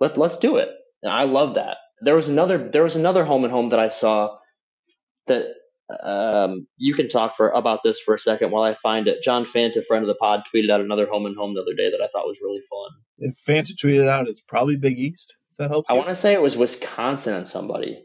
let 0.00 0.18
let's 0.18 0.38
do 0.38 0.56
it. 0.56 0.68
And 1.02 1.12
I 1.12 1.24
love 1.24 1.54
that. 1.54 1.78
There 2.00 2.14
was 2.14 2.28
another 2.28 2.58
there 2.58 2.82
was 2.82 2.96
another 2.96 3.24
home 3.24 3.44
and 3.44 3.52
home 3.52 3.70
that 3.70 3.80
I 3.80 3.88
saw 3.88 4.36
that 5.26 5.46
um, 6.02 6.66
you 6.76 6.94
can 6.94 7.08
talk 7.08 7.36
for 7.36 7.50
about 7.50 7.82
this 7.82 8.00
for 8.00 8.14
a 8.14 8.18
second 8.18 8.50
while 8.50 8.62
I 8.62 8.74
find 8.74 9.06
it. 9.06 9.22
John 9.22 9.44
Fanta, 9.44 9.84
friend 9.84 10.02
of 10.02 10.08
the 10.08 10.14
pod, 10.14 10.42
tweeted 10.52 10.70
out 10.70 10.80
another 10.80 11.06
home 11.06 11.26
and 11.26 11.36
home 11.36 11.54
the 11.54 11.60
other 11.60 11.74
day 11.74 11.90
that 11.90 12.00
I 12.02 12.08
thought 12.08 12.26
was 12.26 12.40
really 12.42 12.60
fun. 12.60 12.90
If 13.18 13.36
Fanta 13.36 13.74
tweeted 13.74 14.08
out, 14.08 14.28
it's 14.28 14.40
probably 14.40 14.76
Big 14.76 14.98
East. 14.98 15.36
If 15.52 15.58
that 15.58 15.70
helps. 15.70 15.90
I 15.90 15.94
want 15.94 16.08
to 16.08 16.14
say 16.14 16.32
it 16.32 16.42
was 16.42 16.56
Wisconsin 16.56 17.34
and 17.34 17.46
somebody. 17.46 18.02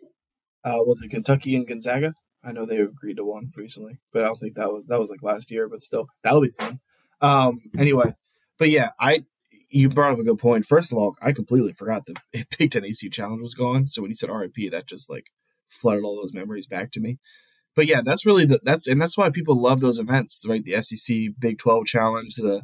Uh, 0.63 0.79
was 0.79 1.01
it 1.01 1.09
Kentucky 1.09 1.55
and 1.55 1.67
Gonzaga? 1.67 2.13
I 2.43 2.51
know 2.51 2.65
they 2.65 2.77
agreed 2.77 3.17
to 3.17 3.25
one 3.25 3.51
recently, 3.55 3.99
but 4.13 4.23
I 4.23 4.27
don't 4.27 4.37
think 4.37 4.55
that 4.55 4.71
was 4.71 4.87
that 4.87 4.99
was 4.99 5.09
like 5.09 5.23
last 5.23 5.51
year. 5.51 5.67
But 5.67 5.81
still, 5.81 6.07
that'll 6.23 6.41
be 6.41 6.49
fun. 6.49 6.79
Um, 7.21 7.59
anyway, 7.77 8.13
but 8.57 8.69
yeah, 8.69 8.91
I 8.99 9.25
you 9.69 9.89
brought 9.89 10.13
up 10.13 10.19
a 10.19 10.23
good 10.23 10.39
point. 10.39 10.65
First 10.65 10.91
of 10.91 10.97
all, 10.97 11.15
I 11.21 11.31
completely 11.31 11.73
forgot 11.73 12.05
the 12.05 12.15
Big 12.57 12.71
Ten 12.71 12.85
AC 12.85 13.09
Challenge 13.09 13.41
was 13.41 13.55
gone. 13.55 13.87
So 13.87 14.01
when 14.01 14.09
you 14.09 14.15
said 14.15 14.29
RIP, 14.29 14.71
that 14.71 14.87
just 14.87 15.09
like 15.09 15.27
flooded 15.67 16.03
all 16.03 16.15
those 16.15 16.33
memories 16.33 16.67
back 16.67 16.91
to 16.91 17.01
me. 17.01 17.19
But 17.75 17.85
yeah, 17.85 18.01
that's 18.01 18.25
really 18.25 18.45
the 18.45 18.59
that's 18.63 18.87
and 18.87 19.01
that's 19.01 19.17
why 19.17 19.29
people 19.29 19.59
love 19.59 19.79
those 19.79 19.99
events, 19.99 20.43
right? 20.47 20.63
The 20.63 20.81
SEC 20.81 21.17
Big 21.39 21.59
Twelve 21.59 21.85
Challenge, 21.85 22.35
the 22.35 22.63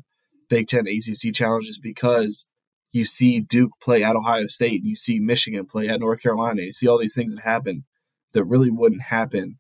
Big 0.50 0.68
Ten 0.68 0.86
ACC 0.88 1.34
challenges 1.34 1.80
because 1.82 2.50
you 2.96 3.04
see 3.04 3.42
Duke 3.42 3.74
play 3.82 4.06
at 4.06 4.16
Ohio 4.16 4.48
State, 4.48 4.80
and 4.80 4.90
you 4.90 4.96
see 4.96 5.20
Michigan 5.20 5.66
play 5.66 5.90
at 5.90 6.00
North 6.00 6.22
Carolina. 6.22 6.62
You 6.62 6.72
see 6.72 6.88
all 6.88 6.98
these 6.98 7.14
things 7.14 7.36
that 7.36 7.44
happen 7.44 7.84
that 8.32 8.46
really 8.46 8.72
wouldn't 8.72 9.02
happen 9.02 9.60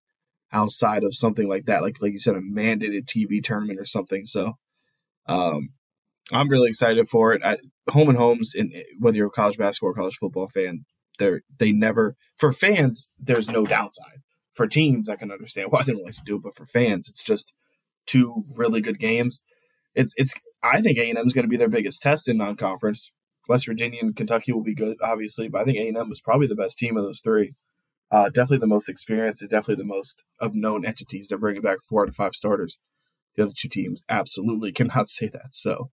outside 0.54 1.04
of 1.04 1.14
something 1.14 1.46
like 1.46 1.66
that, 1.66 1.82
like 1.82 2.02
like 2.02 2.14
you 2.14 2.20
said, 2.20 2.38
a 2.38 2.40
mandated 2.40 3.08
TV 3.08 3.44
tournament 3.44 3.78
or 3.78 3.84
something. 3.84 4.26
So, 4.26 4.54
um, 5.28 5.72
I'm 6.32 6.48
really 6.48 6.70
excited 6.70 7.10
for 7.10 7.34
it. 7.34 7.42
I, 7.44 7.58
home 7.90 8.08
and 8.08 8.18
homes, 8.18 8.56
in 8.56 8.72
whether 9.00 9.18
you're 9.18 9.28
a 9.28 9.32
college 9.32 9.58
basketball 9.58 9.90
or 9.90 9.96
college 9.96 10.16
football 10.16 10.48
fan, 10.48 10.86
they 11.20 11.40
they 11.60 11.74
never 11.74 12.16
for 12.38 12.54
fans. 12.54 13.12
There's 13.20 13.52
no 13.52 13.66
downside. 13.66 14.20
For 14.54 14.66
teams, 14.66 15.10
I 15.10 15.18
can 15.18 15.30
understand 15.30 15.74
why 15.74 15.84
they 15.84 15.92
don't 15.92 16.06
like 16.06 16.16
to 16.16 16.22
do 16.26 16.38
it, 16.38 16.44
but 16.44 16.56
for 16.56 16.66
fans, 16.66 17.10
it's 17.10 17.22
just 17.22 17.54
two 18.06 18.46
really 18.56 18.80
good 18.80 18.98
games. 18.98 19.44
It's 19.94 20.14
it's. 20.16 20.34
I 20.64 20.80
think 20.80 20.98
A 20.98 21.10
and 21.10 21.18
M 21.18 21.28
is 21.28 21.34
going 21.34 21.44
to 21.44 21.50
be 21.50 21.58
their 21.58 21.68
biggest 21.68 22.02
test 22.02 22.30
in 22.30 22.38
non-conference. 22.38 23.12
West 23.48 23.68
Virginia 23.68 24.00
and 24.02 24.16
Kentucky 24.16 24.52
will 24.52 24.64
be 24.64 24.74
good, 24.74 24.98
obviously, 25.02 25.48
but 25.48 25.62
I 25.62 25.66
think 25.66 25.78
A 25.78 25.88
and 25.88 25.98
M 25.98 26.10
was 26.10 26.22
probably 26.22 26.48
the 26.48 26.56
best 26.56 26.78
team 26.78 26.98
of 26.98 27.04
those 27.04 27.20
three. 27.20 27.54
Uh, 28.12 28.30
definitely 28.30 28.60
the 28.60 28.68
most 28.68 28.88
experienced 28.88 29.42
and 29.42 29.50
definitely 29.50 29.82
the 29.82 29.88
most 29.88 30.24
of 30.40 30.54
known 30.54 30.86
entities. 30.86 31.28
They're 31.28 31.38
bringing 31.38 31.62
back 31.62 31.80
four 31.88 32.04
out 32.04 32.10
of 32.10 32.16
five 32.16 32.36
starters. 32.36 32.80
The 33.36 33.44
other 33.44 33.54
two 33.56 33.68
teams 33.68 34.04
absolutely 34.10 34.72
cannot 34.74 35.10
say 35.10 35.28
that. 35.30 35.56
So 35.56 35.90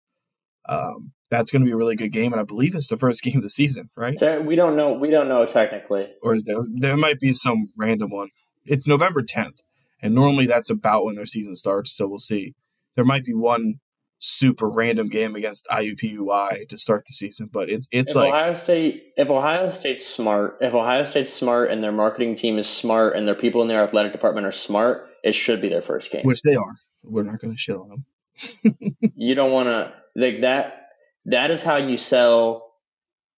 um, 0.68 1.12
that's 1.30 1.50
going 1.50 1.62
to 1.62 1.66
be 1.66 1.72
a 1.72 1.76
really 1.76 1.96
good 1.96 2.12
game, 2.12 2.32
and 2.32 2.40
I 2.40 2.44
believe 2.44 2.74
it's 2.74 2.88
the 2.88 2.96
first 2.96 3.22
game 3.22 3.38
of 3.38 3.42
the 3.42 3.50
season, 3.50 3.90
right? 3.96 4.18
So 4.18 4.40
we 4.40 4.56
don't 4.56 4.76
know. 4.76 4.92
We 4.92 5.10
don't 5.10 5.28
know 5.28 5.44
technically, 5.46 6.08
or 6.22 6.34
is 6.34 6.44
there? 6.44 6.58
There 6.72 6.96
might 6.96 7.18
be 7.18 7.32
some 7.32 7.72
random 7.76 8.10
one. 8.10 8.28
It's 8.64 8.86
November 8.86 9.22
10th, 9.22 9.58
and 10.00 10.14
normally 10.14 10.46
that's 10.46 10.70
about 10.70 11.04
when 11.04 11.16
their 11.16 11.26
season 11.26 11.56
starts. 11.56 11.90
So 11.92 12.06
we'll 12.06 12.18
see. 12.18 12.54
There 12.94 13.04
might 13.04 13.24
be 13.24 13.34
one 13.34 13.80
super 14.24 14.68
random 14.68 15.08
game 15.08 15.34
against 15.34 15.66
IUPUI 15.66 16.68
to 16.68 16.78
start 16.78 17.04
the 17.06 17.12
season, 17.12 17.50
but 17.52 17.68
it's 17.68 17.88
it's 17.90 18.10
if 18.10 18.16
like 18.16 18.32
Ohio 18.32 18.52
State. 18.52 19.12
If 19.16 19.28
Ohio 19.30 19.70
State's 19.72 20.06
smart, 20.06 20.58
if 20.60 20.74
Ohio 20.74 21.04
State's 21.04 21.32
smart, 21.32 21.70
and 21.70 21.82
their 21.82 21.92
marketing 21.92 22.36
team 22.36 22.56
is 22.56 22.68
smart, 22.68 23.16
and 23.16 23.26
their 23.26 23.34
people 23.34 23.62
in 23.62 23.68
their 23.68 23.82
athletic 23.82 24.12
department 24.12 24.46
are 24.46 24.52
smart, 24.52 25.08
it 25.24 25.34
should 25.34 25.60
be 25.60 25.68
their 25.68 25.82
first 25.82 26.10
game. 26.12 26.24
Which 26.24 26.42
they 26.42 26.54
are. 26.54 26.76
We're 27.02 27.24
not 27.24 27.40
going 27.40 27.52
to 27.52 27.58
shit 27.58 27.76
on 27.76 27.88
them. 27.88 28.86
you 29.16 29.34
don't 29.34 29.52
want 29.52 29.66
to 29.66 29.92
like 30.14 30.42
that. 30.42 30.90
That 31.26 31.50
is 31.50 31.62
how 31.62 31.76
you 31.76 31.96
sell. 31.96 32.70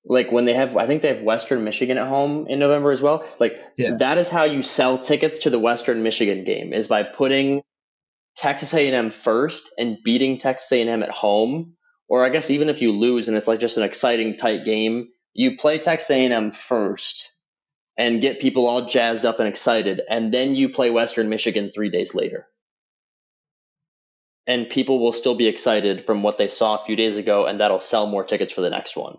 Like 0.06 0.30
when 0.30 0.44
they 0.44 0.52
have, 0.52 0.76
I 0.76 0.86
think 0.86 1.00
they 1.00 1.08
have 1.08 1.22
Western 1.22 1.64
Michigan 1.64 1.96
at 1.96 2.06
home 2.06 2.46
in 2.46 2.58
November 2.58 2.90
as 2.90 3.00
well. 3.00 3.26
Like 3.40 3.58
yeah. 3.78 3.96
that 3.96 4.18
is 4.18 4.28
how 4.28 4.44
you 4.44 4.62
sell 4.62 4.98
tickets 4.98 5.38
to 5.40 5.50
the 5.50 5.58
Western 5.58 6.02
Michigan 6.02 6.44
game 6.44 6.74
is 6.74 6.88
by 6.88 7.04
putting 7.04 7.62
Texas 8.36 8.74
A&M 8.74 9.10
first 9.10 9.70
and 9.78 9.98
beating 10.04 10.38
Texas 10.38 10.70
A&M 10.72 11.02
at 11.02 11.10
home, 11.10 11.74
or 12.08 12.24
I 12.24 12.28
guess 12.28 12.50
even 12.50 12.68
if 12.68 12.82
you 12.82 12.92
lose 12.92 13.28
and 13.28 13.36
it's 13.36 13.48
like 13.48 13.60
just 13.60 13.76
an 13.76 13.82
exciting 13.82 14.36
tight 14.36 14.64
game, 14.64 15.08
you 15.32 15.56
play 15.56 15.78
Texas 15.78 16.10
A&M 16.10 16.52
first 16.52 17.30
and 17.96 18.20
get 18.20 18.40
people 18.40 18.66
all 18.66 18.86
jazzed 18.86 19.24
up 19.24 19.38
and 19.38 19.48
excited, 19.48 20.02
and 20.08 20.34
then 20.34 20.54
you 20.54 20.68
play 20.68 20.90
Western 20.90 21.28
Michigan 21.28 21.70
three 21.72 21.90
days 21.90 22.14
later. 22.14 22.46
And 24.46 24.68
people 24.68 24.98
will 24.98 25.12
still 25.12 25.36
be 25.36 25.46
excited 25.46 26.04
from 26.04 26.22
what 26.22 26.36
they 26.36 26.48
saw 26.48 26.74
a 26.74 26.84
few 26.84 26.96
days 26.96 27.16
ago, 27.16 27.46
and 27.46 27.60
that'll 27.60 27.80
sell 27.80 28.06
more 28.06 28.24
tickets 28.24 28.52
for 28.52 28.60
the 28.60 28.70
next 28.70 28.96
one. 28.96 29.16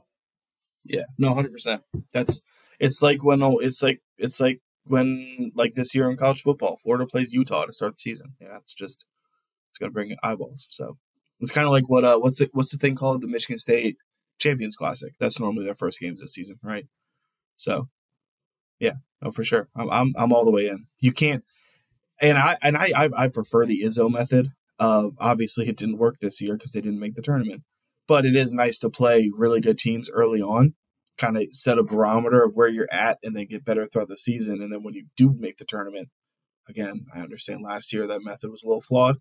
Yeah, 0.83 1.05
no, 1.17 1.33
hundred 1.33 1.53
percent. 1.53 1.81
That's 2.13 2.43
it's 2.79 3.01
like 3.01 3.23
when 3.23 3.41
oh, 3.41 3.57
it's 3.57 3.81
like 3.81 4.01
it's 4.17 4.39
like 4.39 4.61
when 4.85 5.51
like 5.55 5.73
this 5.73 5.93
year 5.95 6.09
in 6.09 6.17
college 6.17 6.41
football, 6.41 6.77
Florida 6.77 7.05
plays 7.05 7.33
Utah 7.33 7.65
to 7.65 7.73
start 7.73 7.95
the 7.95 7.99
season. 7.99 8.35
Yeah, 8.39 8.57
it's 8.57 8.73
just 8.73 9.05
it's 9.69 9.77
going 9.77 9.89
to 9.89 9.93
bring 9.93 10.15
eyeballs. 10.23 10.67
So 10.69 10.97
it's 11.39 11.51
kind 11.51 11.65
of 11.65 11.71
like 11.71 11.89
what 11.89 12.03
uh 12.03 12.17
what's 12.17 12.39
the 12.39 12.49
what's 12.53 12.71
the 12.71 12.77
thing 12.77 12.95
called 12.95 13.21
the 13.21 13.27
Michigan 13.27 13.57
State 13.57 13.97
Champions 14.39 14.75
Classic? 14.75 15.13
That's 15.19 15.39
normally 15.39 15.65
their 15.65 15.75
first 15.75 15.99
games 15.99 16.21
this 16.21 16.33
season, 16.33 16.57
right? 16.63 16.85
So 17.55 17.89
yeah, 18.79 18.95
no, 19.21 19.31
for 19.31 19.43
sure. 19.43 19.69
I'm 19.75 19.89
I'm 19.89 20.13
I'm 20.17 20.33
all 20.33 20.45
the 20.45 20.51
way 20.51 20.67
in. 20.67 20.87
You 20.99 21.11
can't, 21.11 21.43
and 22.21 22.37
I 22.37 22.57
and 22.61 22.77
I 22.77 22.91
I, 22.95 23.09
I 23.17 23.27
prefer 23.27 23.65
the 23.65 23.81
Izzo 23.81 24.09
method. 24.11 24.49
Of 24.77 25.13
obviously 25.19 25.69
it 25.69 25.77
didn't 25.77 25.99
work 25.99 26.19
this 26.19 26.41
year 26.41 26.55
because 26.55 26.73
they 26.73 26.81
didn't 26.81 26.99
make 26.99 27.15
the 27.15 27.21
tournament, 27.21 27.63
but 28.09 28.25
it 28.25 28.35
is 28.35 28.51
nice 28.51 28.77
to 28.79 28.89
play 28.89 29.31
really 29.33 29.61
good 29.61 29.77
teams 29.77 30.09
early 30.09 30.41
on 30.41 30.73
kind 31.17 31.37
of 31.37 31.43
set 31.51 31.77
a 31.77 31.83
barometer 31.83 32.43
of 32.43 32.53
where 32.55 32.67
you're 32.67 32.91
at 32.91 33.17
and 33.23 33.35
then 33.35 33.45
get 33.45 33.65
better 33.65 33.85
throughout 33.85 34.09
the 34.09 34.17
season. 34.17 34.61
And 34.61 34.71
then 34.71 34.83
when 34.83 34.93
you 34.93 35.07
do 35.15 35.33
make 35.37 35.57
the 35.57 35.65
tournament, 35.65 36.09
again, 36.67 37.05
I 37.15 37.19
understand 37.19 37.61
last 37.63 37.93
year 37.93 38.07
that 38.07 38.23
method 38.23 38.51
was 38.51 38.63
a 38.63 38.67
little 38.67 38.81
flawed, 38.81 39.17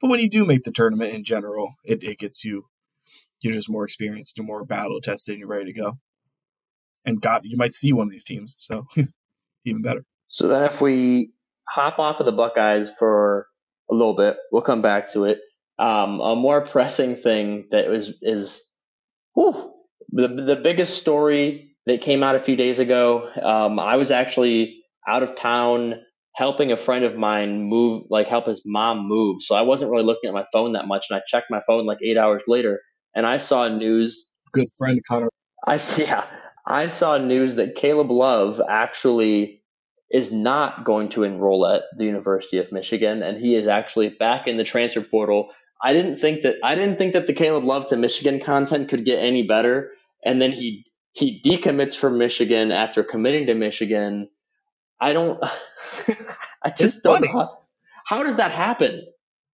but 0.00 0.10
when 0.10 0.20
you 0.20 0.28
do 0.28 0.44
make 0.44 0.64
the 0.64 0.72
tournament 0.72 1.14
in 1.14 1.24
general, 1.24 1.74
it, 1.84 2.02
it 2.02 2.18
gets 2.18 2.44
you, 2.44 2.66
you're 3.40 3.54
just 3.54 3.70
more 3.70 3.84
experienced, 3.84 4.36
you're 4.36 4.46
more 4.46 4.64
battle 4.64 5.00
tested, 5.00 5.34
and 5.34 5.40
you're 5.40 5.48
ready 5.48 5.72
to 5.72 5.78
go. 5.78 5.98
And 7.04 7.20
God, 7.20 7.42
you 7.44 7.56
might 7.56 7.74
see 7.74 7.92
one 7.92 8.08
of 8.08 8.10
these 8.10 8.24
teams. 8.24 8.56
So 8.58 8.86
even 9.64 9.82
better. 9.82 10.04
So 10.28 10.48
then 10.48 10.64
if 10.64 10.80
we 10.80 11.30
hop 11.68 11.98
off 11.98 12.20
of 12.20 12.26
the 12.26 12.32
Buckeyes 12.32 12.90
for 12.90 13.46
a 13.90 13.94
little 13.94 14.16
bit, 14.16 14.36
we'll 14.50 14.62
come 14.62 14.82
back 14.82 15.10
to 15.12 15.24
it. 15.24 15.40
Um, 15.78 16.20
a 16.20 16.34
more 16.34 16.62
pressing 16.62 17.14
thing 17.14 17.68
that 17.70 17.86
is 17.86 18.72
whew, 19.34 19.72
the 20.10 20.28
the 20.28 20.56
biggest 20.56 20.96
story 20.96 21.76
that 21.86 22.00
came 22.00 22.22
out 22.22 22.34
a 22.34 22.40
few 22.40 22.56
days 22.56 22.78
ago. 22.78 23.30
Um, 23.42 23.78
I 23.78 23.96
was 23.96 24.10
actually 24.10 24.82
out 25.06 25.22
of 25.22 25.34
town 25.36 26.00
helping 26.34 26.70
a 26.70 26.76
friend 26.76 27.04
of 27.04 27.16
mine 27.16 27.62
move, 27.62 28.04
like 28.10 28.26
help 28.26 28.46
his 28.46 28.62
mom 28.66 29.08
move. 29.08 29.40
So 29.40 29.54
I 29.54 29.62
wasn't 29.62 29.90
really 29.90 30.04
looking 30.04 30.28
at 30.28 30.34
my 30.34 30.44
phone 30.52 30.72
that 30.72 30.86
much, 30.86 31.06
and 31.10 31.18
I 31.18 31.22
checked 31.26 31.50
my 31.50 31.60
phone 31.66 31.86
like 31.86 31.98
eight 32.02 32.18
hours 32.18 32.44
later, 32.46 32.80
and 33.14 33.26
I 33.26 33.38
saw 33.38 33.68
news. 33.68 34.38
Good 34.52 34.68
friend 34.76 35.00
Connor. 35.08 35.30
I 35.66 35.76
see. 35.76 36.04
Yeah, 36.06 36.26
I 36.66 36.88
saw 36.88 37.16
news 37.16 37.56
that 37.56 37.76
Caleb 37.76 38.10
Love 38.10 38.60
actually 38.68 39.62
is 40.10 40.32
not 40.32 40.84
going 40.84 41.08
to 41.10 41.24
enroll 41.24 41.66
at 41.66 41.82
the 41.96 42.04
University 42.04 42.58
of 42.58 42.70
Michigan, 42.72 43.22
and 43.22 43.38
he 43.38 43.54
is 43.54 43.66
actually 43.66 44.10
back 44.10 44.46
in 44.46 44.56
the 44.56 44.64
transfer 44.64 45.00
portal. 45.00 45.50
I 45.82 45.92
didn't 45.92 46.18
think 46.18 46.42
that 46.42 46.56
I 46.64 46.74
didn't 46.74 46.96
think 46.96 47.12
that 47.14 47.26
the 47.26 47.32
Caleb 47.32 47.64
Love 47.64 47.88
to 47.88 47.96
Michigan 47.96 48.40
content 48.40 48.88
could 48.88 49.04
get 49.04 49.18
any 49.18 49.42
better 49.42 49.92
and 50.26 50.42
then 50.42 50.52
he 50.52 50.84
he 51.12 51.40
decommits 51.40 51.96
from 51.96 52.18
Michigan 52.18 52.70
after 52.70 53.02
committing 53.02 53.46
to 53.46 53.54
Michigan. 53.54 54.28
I 55.00 55.14
don't. 55.14 55.42
I 56.62 56.70
just 56.70 56.80
it's 56.80 57.00
don't. 57.00 57.26
How, 57.26 57.58
how, 58.04 58.22
does 58.22 58.36
that 58.36 58.50
happen? 58.50 59.06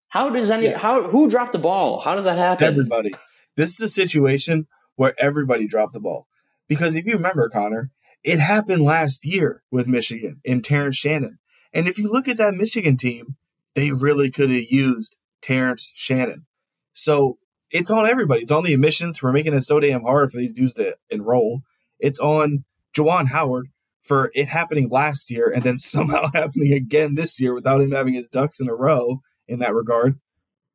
How 0.09 0.31
does 0.31 0.51
any? 0.51 0.67
Yeah. 0.67 0.79
How 0.79 1.03
who 1.03 1.29
dropped 1.29 1.53
the 1.53 1.59
ball? 1.59 2.01
How 2.01 2.17
does 2.17 2.25
that 2.25 2.39
happen? 2.39 2.67
Everybody. 2.67 3.13
This 3.57 3.73
is 3.75 3.81
a 3.81 3.89
situation 3.89 4.67
where 4.97 5.15
everybody 5.19 5.69
dropped 5.69 5.93
the 5.93 6.01
ball 6.01 6.27
because 6.69 6.97
if 6.97 7.07
you 7.07 7.15
remember, 7.15 7.49
Connor, 7.49 7.91
it 8.25 8.41
happened 8.41 8.83
last 8.83 9.27
year 9.27 9.63
with 9.71 9.87
Michigan 9.87 10.41
and 10.47 10.65
Terrence 10.65 10.97
Shannon. 10.97 11.39
And 11.73 11.87
if 11.87 11.99
you 11.99 12.11
look 12.11 12.29
at 12.29 12.39
that 12.39 12.55
Michigan 12.55 12.97
team, 12.97 13.37
they 13.75 13.93
really 13.93 14.31
could 14.31 14.51
have 14.51 14.65
used 14.71 15.17
Terrence 15.43 15.93
Shannon. 15.97 16.47
So 16.93 17.39
it's 17.73 17.91
on 17.91 18.07
everybody. 18.07 18.43
It's 18.43 18.53
on 18.53 18.65
the 18.65 18.75
admissions 18.75 19.19
for 19.19 19.33
making 19.33 19.55
it 19.55 19.63
so 19.63 19.81
damn 19.81 20.03
hard 20.03 20.31
for 20.31 20.37
these 20.37 20.53
dudes 20.53 20.75
to 20.75 20.95
enroll. 21.11 21.63
It's 21.99 22.21
on 22.21 22.65
Juwan 22.95 23.29
Howard 23.29 23.69
for 24.03 24.31
it 24.35 24.49
happening 24.49 24.89
last 24.91 25.31
year 25.31 25.51
and 25.51 25.63
then 25.63 25.79
somehow 25.79 26.31
happening 26.35 26.73
again 26.73 27.15
this 27.15 27.41
year 27.41 27.55
without 27.55 27.81
him 27.81 27.93
having 27.93 28.15
his 28.15 28.29
ducks 28.29 28.61
in 28.61 28.69
a 28.69 28.75
row 28.75 29.21
in 29.49 29.59
that 29.61 29.75
regard. 29.75 30.21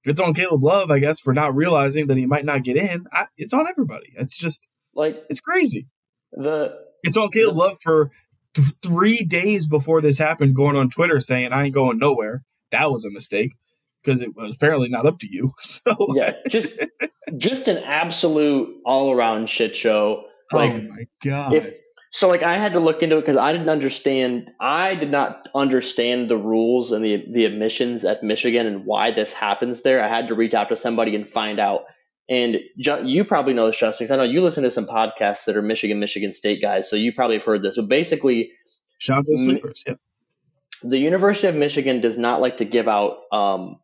It's 0.03 0.19
on 0.19 0.33
Caleb 0.33 0.63
Love, 0.63 0.89
I 0.89 0.99
guess, 0.99 1.19
for 1.19 1.33
not 1.33 1.55
realizing 1.55 2.07
that 2.07 2.17
he 2.17 2.25
might 2.25 2.45
not 2.45 2.63
get 2.63 2.77
in. 2.77 3.07
I, 3.11 3.27
it's 3.35 3.53
on 3.53 3.67
everybody. 3.67 4.13
It's 4.15 4.37
just 4.37 4.69
like 4.95 5.23
it's 5.29 5.41
crazy. 5.41 5.87
The 6.31 6.79
it's 7.03 7.17
on 7.17 7.29
Caleb 7.29 7.55
the, 7.55 7.59
Love 7.59 7.77
for 7.81 8.11
th- 8.53 8.75
three 8.81 9.23
days 9.23 9.67
before 9.67 9.99
this 9.99 10.17
happened, 10.17 10.55
going 10.55 10.77
on 10.77 10.89
Twitter 10.89 11.19
saying 11.19 11.51
I 11.51 11.65
ain't 11.65 11.73
going 11.73 11.99
nowhere. 11.99 12.43
That 12.71 12.89
was 12.89 13.03
a 13.03 13.11
mistake 13.11 13.55
because 14.07 14.21
it 14.21 14.35
was 14.35 14.55
apparently 14.55 14.87
not 14.89 15.05
up 15.05 15.19
to 15.19 15.27
you. 15.29 15.53
So 15.59 16.13
yeah, 16.15 16.33
just 16.49 16.79
just 17.37 17.67
an 17.67 17.77
absolute 17.83 18.81
all 18.85 19.11
around 19.11 19.49
shit 19.49 19.75
show. 19.75 20.23
Like, 20.51 20.71
oh 20.73 20.81
my 20.87 21.03
god! 21.23 21.53
If 21.53 21.73
So 22.11 22.27
like 22.29 22.41
I 22.43 22.55
had 22.55 22.71
to 22.73 22.79
look 22.79 23.03
into 23.03 23.17
it 23.17 23.21
because 23.21 23.37
I 23.37 23.51
didn't 23.51 23.69
understand. 23.69 24.49
I 24.59 24.95
did 24.95 25.11
not 25.11 25.49
understand 25.53 26.29
the 26.29 26.37
rules 26.37 26.91
and 26.91 27.03
the 27.03 27.23
the 27.33 27.45
admissions 27.45 28.05
at 28.05 28.23
Michigan 28.23 28.65
and 28.65 28.85
why 28.85 29.11
this 29.11 29.33
happens 29.33 29.81
there. 29.83 30.03
I 30.03 30.07
had 30.07 30.27
to 30.29 30.35
reach 30.35 30.53
out 30.53 30.69
to 30.69 30.75
somebody 30.75 31.15
and 31.15 31.29
find 31.29 31.59
out. 31.59 31.81
And 32.29 32.59
you 32.75 33.23
probably 33.23 33.53
know 33.53 33.67
this, 33.67 33.79
Justin. 33.79 34.07
'cause 34.07 34.11
I 34.11 34.17
know 34.17 34.23
you 34.23 34.41
listen 34.41 34.63
to 34.63 34.71
some 34.71 34.85
podcasts 34.87 35.45
that 35.45 35.55
are 35.55 35.61
Michigan, 35.61 35.99
Michigan 35.99 36.31
State 36.33 36.61
guys, 36.61 36.89
so 36.89 36.95
you 36.97 37.13
probably 37.13 37.37
have 37.37 37.45
heard 37.45 37.61
this. 37.63 37.77
But 37.77 37.87
basically, 37.87 38.51
Shout 38.99 39.19
out 39.19 39.25
to 39.25 39.31
the 39.33 39.39
sleepers. 39.43 39.83
Yep. 39.87 39.99
the 40.83 40.99
University 40.99 41.47
of 41.47 41.55
Michigan 41.55 42.01
does 42.01 42.17
not 42.17 42.41
like 42.41 42.57
to 42.57 42.65
give 42.65 42.87
out. 42.87 43.19
Um, 43.31 43.77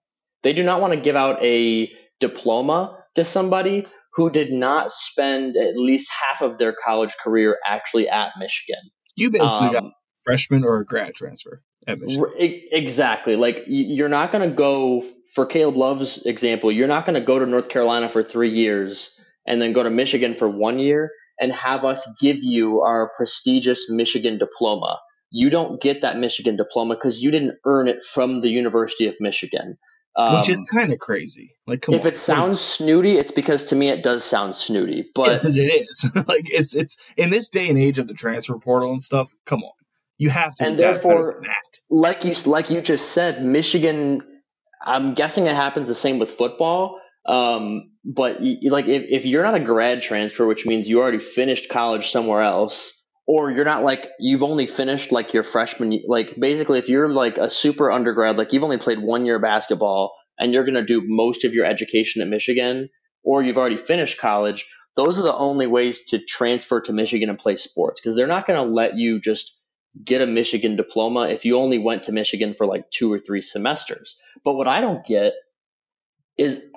they 0.44 0.54
do 0.54 0.64
not 0.64 0.82
want 0.82 0.94
to 0.94 1.00
give 1.00 1.16
out 1.16 1.42
a 1.44 1.90
diploma 2.20 2.98
to 3.16 3.24
somebody 3.24 3.86
who 4.14 4.30
did 4.30 4.52
not 4.52 4.92
spend 4.92 5.56
at 5.58 5.76
least 5.76 6.10
half 6.12 6.42
of 6.42 6.58
their 6.58 6.74
college 6.74 7.16
career 7.24 7.58
actually 7.66 8.08
at 8.08 8.32
Michigan. 8.40 8.80
You 9.16 9.32
basically 9.32 9.70
got 9.70 9.84
Um, 9.84 9.88
a 9.88 9.92
freshman 10.24 10.64
or 10.64 10.78
a 10.78 10.86
grad 10.86 11.16
transfer 11.16 11.64
at 11.88 12.00
Michigan. 12.00 12.26
exactly. 12.72 13.36
Like 13.36 13.64
you're 13.68 14.10
not 14.10 14.32
going 14.32 14.48
to 14.48 14.56
go 14.56 15.04
for 15.34 15.46
Caleb 15.46 15.76
Love's 15.76 16.26
example. 16.26 16.72
You're 16.72 16.88
not 16.88 17.06
going 17.06 17.20
to 17.20 17.26
go 17.26 17.40
to 17.40 17.46
North 17.46 17.70
Carolina 17.70 18.08
for 18.08 18.22
three 18.22 18.50
years 18.50 19.20
and 19.48 19.62
then 19.62 19.74
go 19.74 19.84
to 19.84 19.90
Michigan 19.90 20.34
for 20.36 20.48
one 20.48 20.80
year 20.80 21.12
and 21.40 21.52
have 21.52 21.84
us 21.84 22.08
give 22.22 22.44
you 22.44 22.82
our 22.82 23.12
prestigious 23.18 23.90
Michigan 23.90 24.38
diploma. 24.38 25.00
You 25.32 25.50
don't 25.50 25.82
get 25.82 26.02
that 26.02 26.18
Michigan 26.20 26.56
diploma 26.56 26.94
because 26.94 27.24
you 27.24 27.32
didn't 27.32 27.58
earn 27.66 27.88
it 27.88 28.04
from 28.04 28.42
the 28.42 28.50
University 28.50 29.08
of 29.08 29.16
Michigan. 29.20 29.78
Um, 30.16 30.36
which 30.36 30.50
is 30.50 30.62
kind 30.72 30.94
of 30.94 31.00
crazy. 31.00 31.56
Like, 31.66 31.82
come 31.82 31.96
if 31.96 32.02
on. 32.02 32.08
it 32.08 32.18
sounds 32.18 32.62
snooty, 32.62 33.14
it's 33.14 33.32
because 33.32 33.64
to 33.66 33.76
me 33.76 33.90
it 33.90 34.04
does 34.04 34.24
sound 34.24 34.56
snooty. 34.56 35.10
But 35.16 35.34
because 35.36 35.58
it 35.58 35.72
is 35.72 36.12
like 36.28 36.52
it's 36.54 36.76
it's 36.76 36.98
in 37.18 37.32
this 37.32 37.50
day 37.50 37.68
and 37.68 37.80
age 37.80 37.98
of 37.98 38.08
the 38.08 38.14
transfer 38.14 38.58
portal 38.60 38.92
and 38.92 39.02
stuff. 39.02 39.34
Come 39.46 39.64
on, 39.64 39.74
you 40.18 40.30
have 40.30 40.56
to. 40.56 40.66
And 40.66 40.78
therefore- 40.78 41.42
that. 41.42 41.80
like 41.90 42.24
you 42.26 42.34
like 42.46 42.70
you 42.70 42.82
just 42.82 43.12
said, 43.12 43.44
Michigan. 43.44 44.22
I'm 44.86 45.14
guessing 45.14 45.46
it 45.46 45.56
happens 45.56 45.88
the 45.88 45.96
same 45.96 46.20
with 46.20 46.30
football. 46.30 47.00
Um, 47.26 47.90
but 48.04 48.42
y 48.42 48.58
like 48.64 48.88
if, 48.88 49.04
if 49.10 49.26
you're 49.26 49.44
not 49.44 49.56
a 49.56 49.60
grad 49.60 50.02
transfer, 50.02 50.46
which 50.46 50.66
means 50.66 50.90
you 50.90 51.02
already 51.02 51.20
finished 51.20 51.70
college 51.70 52.10
somewhere 52.10 52.42
else, 52.42 53.03
or 53.26 53.52
you're 53.52 53.66
not 53.66 53.84
like 53.84 54.12
you've 54.20 54.44
only 54.44 54.68
finished 54.68 55.12
like 55.12 55.34
your 55.34 55.44
freshman, 55.44 56.02
like 56.08 56.36
basically 56.40 56.80
if 56.80 56.90
you're 56.90 57.10
like 57.10 57.38
a 57.38 57.50
super 57.50 57.92
undergrad, 57.92 58.38
like 58.38 58.52
you've 58.52 58.64
only 58.64 58.78
played 58.78 59.00
one 59.00 59.26
year 59.26 59.38
of 59.38 59.42
basketball 59.42 60.14
and 60.38 60.54
you're 60.54 60.66
going 60.66 60.74
to 60.74 60.84
do 60.84 61.02
most 61.06 61.46
of 61.46 61.54
your 61.54 61.66
education 61.66 62.22
at 62.22 62.28
Michigan, 62.28 62.90
or 63.24 63.42
you've 63.42 63.58
already 63.58 63.78
finished 63.78 64.20
college, 64.20 64.68
those 64.96 65.18
are 65.18 65.24
the 65.24 65.36
only 65.36 65.68
ways 65.68 66.06
to 66.06 66.20
transfer 66.20 66.82
to 66.82 66.94
Michigan 66.94 67.30
and 67.30 67.38
play 67.38 67.56
sports 67.56 68.02
because 68.02 68.16
they're 68.16 68.28
not 68.28 68.46
going 68.46 68.62
to 68.62 68.74
let 68.74 68.96
you 68.96 69.20
just 69.20 69.58
get 70.04 70.22
a 70.22 70.26
Michigan 70.26 70.76
diploma 70.76 71.28
if 71.28 71.46
you 71.46 71.58
only 71.58 71.78
went 71.78 72.04
to 72.04 72.12
Michigan 72.12 72.54
for 72.54 72.66
like 72.66 72.90
two 72.90 73.14
or 73.14 73.20
three 73.20 73.42
semesters. 73.42 74.20
But 74.44 74.56
what 74.56 74.68
I 74.68 74.82
don't 74.82 75.06
get 75.06 75.34
is 76.38 76.72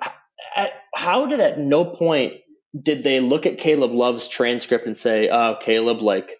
how 0.95 1.25
did 1.25 1.39
at 1.39 1.59
no 1.59 1.83
point 1.83 2.35
did 2.79 3.03
they 3.03 3.19
look 3.19 3.45
at 3.45 3.57
Caleb 3.57 3.91
Love's 3.91 4.27
transcript 4.27 4.85
and 4.85 4.97
say, 4.97 5.29
"Oh, 5.29 5.57
Caleb, 5.59 6.01
like, 6.01 6.37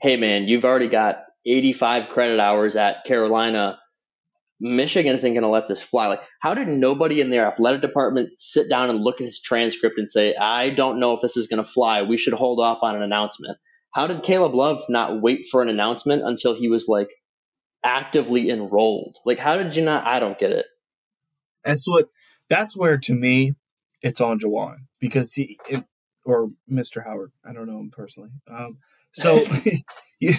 hey 0.00 0.16
man, 0.16 0.48
you've 0.48 0.64
already 0.64 0.88
got 0.88 1.24
85 1.44 2.08
credit 2.08 2.40
hours 2.40 2.76
at 2.76 3.04
Carolina. 3.04 3.78
Michigan 4.58 5.14
isn't 5.14 5.32
going 5.32 5.42
to 5.42 5.48
let 5.48 5.66
this 5.66 5.82
fly." 5.82 6.06
Like, 6.06 6.22
how 6.40 6.54
did 6.54 6.68
nobody 6.68 7.20
in 7.20 7.30
their 7.30 7.46
athletic 7.46 7.82
department 7.82 8.30
sit 8.38 8.68
down 8.70 8.90
and 8.90 9.02
look 9.02 9.20
at 9.20 9.24
his 9.24 9.40
transcript 9.40 9.98
and 9.98 10.10
say, 10.10 10.34
"I 10.34 10.70
don't 10.70 10.98
know 10.98 11.12
if 11.12 11.20
this 11.20 11.36
is 11.36 11.46
going 11.46 11.62
to 11.62 11.70
fly. 11.70 12.02
We 12.02 12.18
should 12.18 12.34
hold 12.34 12.60
off 12.60 12.78
on 12.82 12.96
an 12.96 13.02
announcement." 13.02 13.58
How 13.92 14.06
did 14.06 14.22
Caleb 14.22 14.54
Love 14.54 14.82
not 14.90 15.22
wait 15.22 15.46
for 15.50 15.62
an 15.62 15.70
announcement 15.70 16.22
until 16.22 16.54
he 16.54 16.68
was 16.68 16.86
like 16.86 17.08
actively 17.82 18.50
enrolled? 18.50 19.16
Like, 19.24 19.38
how 19.38 19.56
did 19.56 19.74
you 19.74 19.84
not? 19.84 20.06
I 20.06 20.20
don't 20.20 20.38
get 20.38 20.52
it. 20.52 20.66
That's 21.64 21.86
what. 21.86 22.08
That's 22.48 22.76
where 22.76 22.96
to 22.96 23.14
me, 23.14 23.56
it's 24.02 24.20
on 24.20 24.38
Juwan 24.38 24.86
because 25.00 25.32
he 25.34 25.58
it, 25.68 25.84
or 26.24 26.48
Mr. 26.70 27.04
Howard. 27.04 27.32
I 27.44 27.52
don't 27.52 27.66
know 27.66 27.78
him 27.78 27.90
personally. 27.90 28.30
Um, 28.48 28.78
so 29.12 29.42
you 30.20 30.34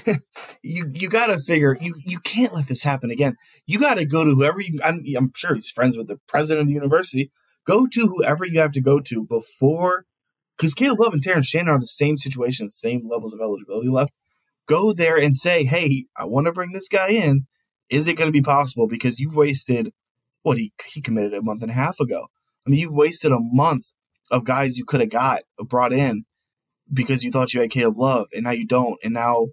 you 0.61 0.89
you 0.93 1.09
got 1.09 1.27
to 1.27 1.39
figure 1.39 1.77
you 1.79 1.95
you 2.05 2.19
can't 2.19 2.53
let 2.53 2.67
this 2.67 2.83
happen 2.83 3.11
again. 3.11 3.35
You 3.65 3.79
got 3.79 3.95
to 3.95 4.05
go 4.05 4.23
to 4.23 4.33
whoever 4.35 4.61
you. 4.61 4.79
I'm, 4.83 5.03
I'm 5.15 5.31
sure 5.35 5.55
he's 5.55 5.69
friends 5.69 5.97
with 5.97 6.07
the 6.07 6.19
president 6.27 6.61
of 6.61 6.67
the 6.67 6.73
university. 6.73 7.31
Go 7.65 7.85
to 7.87 8.07
whoever 8.07 8.45
you 8.45 8.59
have 8.59 8.71
to 8.71 8.81
go 8.81 8.99
to 9.01 9.25
before, 9.25 10.05
because 10.57 10.73
Caleb 10.73 10.99
Love 10.99 11.13
and 11.13 11.21
Terrence 11.21 11.47
Shannon 11.47 11.69
are 11.69 11.75
in 11.75 11.81
the 11.81 11.87
same 11.87 12.17
situation, 12.17 12.69
same 12.69 13.07
levels 13.09 13.33
of 13.33 13.41
eligibility 13.41 13.89
left. 13.89 14.13
Go 14.67 14.93
there 14.93 15.17
and 15.17 15.35
say, 15.35 15.63
"Hey, 15.63 16.05
I 16.15 16.25
want 16.25 16.45
to 16.45 16.53
bring 16.53 16.71
this 16.71 16.89
guy 16.89 17.09
in. 17.09 17.47
Is 17.89 18.07
it 18.07 18.15
going 18.15 18.27
to 18.27 18.37
be 18.37 18.41
possible? 18.41 18.87
Because 18.87 19.19
you've 19.19 19.35
wasted 19.35 19.93
what 20.43 20.57
he 20.57 20.71
he 20.85 21.01
committed 21.01 21.33
a 21.33 21.41
month 21.41 21.61
and 21.61 21.71
a 21.71 21.75
half 21.75 21.99
ago. 21.99 22.27
I 22.67 22.69
mean, 22.69 22.79
you've 22.81 22.93
wasted 22.93 23.31
a 23.31 23.39
month 23.39 23.85
of 24.29 24.43
guys 24.43 24.77
you 24.77 24.83
could 24.83 24.99
have 24.99 25.09
got 25.09 25.43
brought 25.57 25.93
in 25.93 26.25
because 26.91 27.23
you 27.23 27.31
thought 27.31 27.53
you 27.53 27.61
had 27.61 27.69
Caleb 27.69 27.97
Love, 27.97 28.27
and 28.33 28.43
now 28.43 28.51
you 28.51 28.67
don't. 28.67 28.99
And 29.03 29.13
now, 29.13 29.47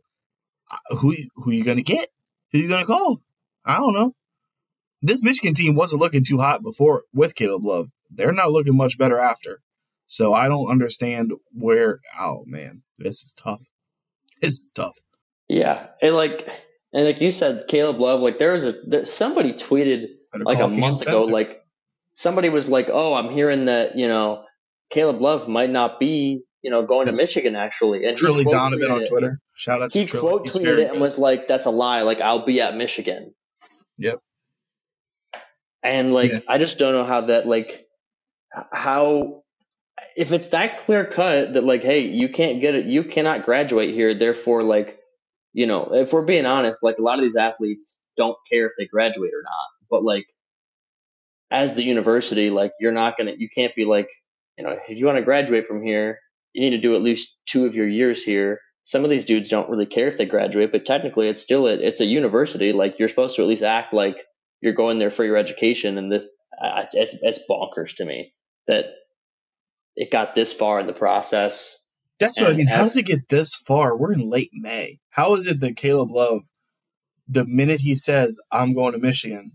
uh, 0.70 0.96
who 0.96 1.14
who 1.36 1.52
you 1.52 1.64
going 1.64 1.76
to 1.76 1.82
get? 1.82 2.08
Who 2.52 2.58
you 2.58 2.68
going 2.68 2.80
to 2.80 2.86
call? 2.86 3.20
I 3.64 3.76
don't 3.76 3.94
know. 3.94 4.14
This 5.00 5.22
Michigan 5.22 5.54
team 5.54 5.74
wasn't 5.74 6.02
looking 6.02 6.24
too 6.24 6.38
hot 6.38 6.62
before 6.62 7.04
with 7.12 7.34
Caleb 7.36 7.64
Love. 7.64 7.88
They're 8.10 8.32
not 8.32 8.50
looking 8.50 8.76
much 8.76 8.98
better 8.98 9.18
after. 9.18 9.60
So 10.06 10.32
I 10.34 10.48
don't 10.48 10.70
understand 10.70 11.32
where. 11.52 11.98
Oh 12.18 12.42
man, 12.46 12.82
this 12.98 13.22
is 13.22 13.32
tough. 13.32 13.62
This 14.40 14.54
is 14.54 14.70
tough. 14.74 14.98
Yeah, 15.48 15.86
and 16.02 16.16
like 16.16 16.48
and 16.92 17.04
like 17.06 17.20
you 17.20 17.30
said, 17.30 17.64
Caleb 17.68 18.00
Love. 18.00 18.20
Like 18.20 18.38
there 18.38 18.52
was 18.52 18.64
a 18.64 18.72
there, 18.86 19.04
somebody 19.04 19.52
tweeted 19.52 20.08
like 20.34 20.58
a 20.58 20.68
Cam 20.68 20.80
month 20.80 21.00
ago, 21.00 21.20
Spencer. 21.20 21.32
like 21.32 21.63
somebody 22.14 22.48
was 22.48 22.68
like, 22.68 22.88
"Oh, 22.90 23.14
I'm 23.14 23.28
hearing 23.28 23.66
that 23.66 23.96
you 23.98 24.08
know 24.08 24.44
Caleb 24.90 25.20
Love 25.20 25.48
might 25.48 25.70
not 25.70 26.00
be 26.00 26.42
you 26.62 26.70
know 26.70 26.84
going 26.84 27.06
to 27.06 27.12
Michigan 27.12 27.54
actually." 27.54 28.04
And 28.04 28.16
Trilly 28.16 28.44
Donovan 28.44 28.90
on 28.90 29.02
it. 29.02 29.08
Twitter. 29.08 29.40
Shout 29.54 29.82
out 29.82 29.92
to 29.92 29.98
He 29.98 30.06
quote 30.06 30.46
tweeted 30.46 30.78
it 30.78 30.92
and 30.92 31.00
was 31.00 31.18
like, 31.18 31.46
"That's 31.46 31.66
a 31.66 31.70
lie. 31.70 32.02
Like 32.02 32.20
I'll 32.20 32.46
be 32.46 32.60
at 32.60 32.76
Michigan." 32.76 33.34
Yep. 33.98 34.20
And 35.82 36.14
like 36.14 36.32
Yeah. 36.32 36.38
I 36.48 36.58
just 36.58 36.78
don't 36.78 36.94
know 36.94 37.04
how 37.04 37.22
that 37.22 37.46
like 37.46 37.86
how 38.72 39.42
if 40.16 40.32
it's 40.32 40.48
that 40.48 40.78
clear 40.78 41.04
cut 41.04 41.52
that 41.54 41.64
like 41.64 41.82
hey 41.82 42.00
you 42.00 42.28
can't 42.28 42.60
get 42.60 42.74
it 42.74 42.86
you 42.86 43.04
cannot 43.04 43.44
graduate 43.44 43.94
here 43.94 44.14
therefore 44.14 44.62
like 44.62 44.98
you 45.52 45.66
know 45.66 45.92
if 45.92 46.12
we're 46.12 46.22
being 46.22 46.46
honest 46.46 46.82
like 46.82 46.98
a 46.98 47.02
lot 47.02 47.18
of 47.18 47.24
these 47.24 47.36
athletes 47.36 48.10
don't 48.16 48.36
care 48.50 48.66
if 48.66 48.72
they 48.78 48.86
graduate 48.86 49.32
or 49.34 49.42
not 49.42 49.68
but 49.90 50.02
like 50.02 50.26
as 51.54 51.74
the 51.74 51.84
university 51.84 52.50
like 52.50 52.72
you're 52.80 52.92
not 52.92 53.16
gonna 53.16 53.32
you 53.36 53.48
can't 53.48 53.74
be 53.76 53.84
like 53.84 54.10
you 54.58 54.64
know 54.64 54.76
if 54.88 54.98
you 54.98 55.06
want 55.06 55.16
to 55.16 55.22
graduate 55.22 55.66
from 55.66 55.80
here 55.80 56.18
you 56.52 56.60
need 56.60 56.76
to 56.76 56.82
do 56.82 56.94
at 56.94 57.02
least 57.02 57.36
two 57.46 57.64
of 57.64 57.76
your 57.76 57.88
years 57.88 58.22
here 58.22 58.60
some 58.82 59.04
of 59.04 59.10
these 59.10 59.24
dudes 59.24 59.48
don't 59.48 59.70
really 59.70 59.86
care 59.86 60.08
if 60.08 60.18
they 60.18 60.26
graduate 60.26 60.72
but 60.72 60.84
technically 60.84 61.28
it's 61.28 61.40
still 61.40 61.66
a, 61.68 61.72
it's 61.72 62.00
a 62.00 62.04
university 62.04 62.72
like 62.72 62.98
you're 62.98 63.08
supposed 63.08 63.36
to 63.36 63.42
at 63.42 63.48
least 63.48 63.62
act 63.62 63.94
like 63.94 64.16
you're 64.60 64.72
going 64.72 64.98
there 64.98 65.12
for 65.12 65.24
your 65.24 65.36
education 65.36 65.96
and 65.96 66.10
this 66.10 66.26
uh, 66.60 66.84
it's 66.92 67.14
it's 67.22 67.38
bonkers 67.48 67.94
to 67.94 68.04
me 68.04 68.32
that 68.66 68.86
it 69.94 70.10
got 70.10 70.34
this 70.34 70.52
far 70.52 70.80
in 70.80 70.86
the 70.88 70.92
process 70.92 71.80
That's 72.20 72.40
what 72.40 72.50
I 72.50 72.54
mean. 72.54 72.68
How 72.68 72.84
does 72.84 72.96
it 72.96 73.06
get 73.06 73.28
this 73.28 73.54
far? 73.54 73.96
We're 73.96 74.12
in 74.12 74.30
late 74.30 74.50
May. 74.52 74.98
How 75.10 75.34
is 75.34 75.48
it 75.48 75.60
that 75.60 75.76
Caleb 75.76 76.10
Love, 76.12 76.48
the 77.26 77.44
minute 77.44 77.80
he 77.80 77.96
says, 77.96 78.40
I'm 78.52 78.72
going 78.72 78.92
to 78.92 79.00
Michigan, 79.00 79.52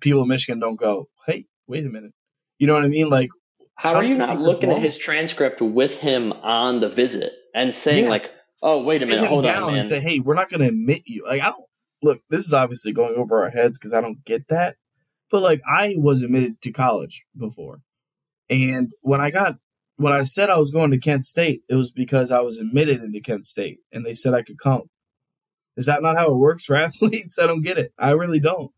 people 0.00 0.22
in 0.22 0.28
Michigan 0.28 0.60
don't 0.60 0.76
go, 0.76 1.08
hey, 1.26 1.46
wait 1.66 1.84
a 1.84 1.88
minute. 1.88 2.12
You 2.58 2.66
know 2.66 2.74
what 2.74 2.84
I 2.84 2.88
mean? 2.88 3.08
Like, 3.08 3.30
how, 3.76 3.94
How 3.94 3.96
are 4.00 4.04
you 4.04 4.16
not 4.16 4.38
looking 4.38 4.70
at 4.70 4.82
his 4.82 4.98
transcript 4.98 5.60
with 5.60 5.98
him 5.98 6.32
on 6.32 6.80
the 6.80 6.88
visit 6.88 7.32
and 7.54 7.72
saying 7.72 8.04
Yeah. 8.04 8.10
like 8.10 8.32
oh 8.60 8.82
wait 8.82 9.02
a 9.02 9.06
minute 9.06 9.28
hold 9.28 9.44
down 9.44 9.62
on 9.62 9.70
man 9.70 9.80
and 9.80 9.88
say, 9.88 10.00
hey, 10.00 10.18
we're 10.18 10.34
not 10.34 10.50
going 10.50 10.60
to 10.60 10.68
admit 10.68 11.02
you. 11.06 11.24
Like, 11.28 11.40
I 11.42 11.46
don't, 11.50 11.64
look, 12.02 12.20
this 12.28 12.44
is 12.46 12.52
obviously 12.52 12.92
going 12.92 13.14
over 13.16 13.42
our 13.44 13.50
heads 13.50 13.78
because 13.78 13.94
I 13.94 14.00
don't 14.00 14.24
get 14.24 14.48
that. 14.48 14.76
But 15.30 15.42
like, 15.42 15.60
I 15.70 15.94
was 15.96 16.22
admitted 16.22 16.60
to 16.62 16.72
college 16.72 17.24
before. 17.36 17.80
And 18.50 18.92
when 19.02 19.20
I 19.20 19.30
got, 19.30 19.56
when 19.96 20.12
I 20.12 20.22
said 20.22 20.48
I 20.50 20.58
was 20.58 20.70
going 20.70 20.90
to 20.90 20.98
Kent 20.98 21.24
State, 21.26 21.62
it 21.68 21.74
was 21.74 21.92
because 21.92 22.30
I 22.32 22.40
was 22.40 22.58
admitted 22.58 23.02
into 23.02 23.20
Kent 23.20 23.46
State 23.46 23.78
and 23.92 24.04
they 24.04 24.14
said 24.14 24.34
I 24.34 24.42
could 24.42 24.58
come. 24.58 24.90
Is 25.76 25.86
that 25.86 26.02
not 26.02 26.16
how 26.16 26.32
it 26.32 26.36
works 26.38 26.64
for 26.64 26.74
athletes? 26.86 27.38
I 27.38 27.46
don't 27.46 27.62
get 27.62 27.78
it. 27.78 27.92
I 27.98 28.10
really 28.10 28.40
don't. 28.40 28.72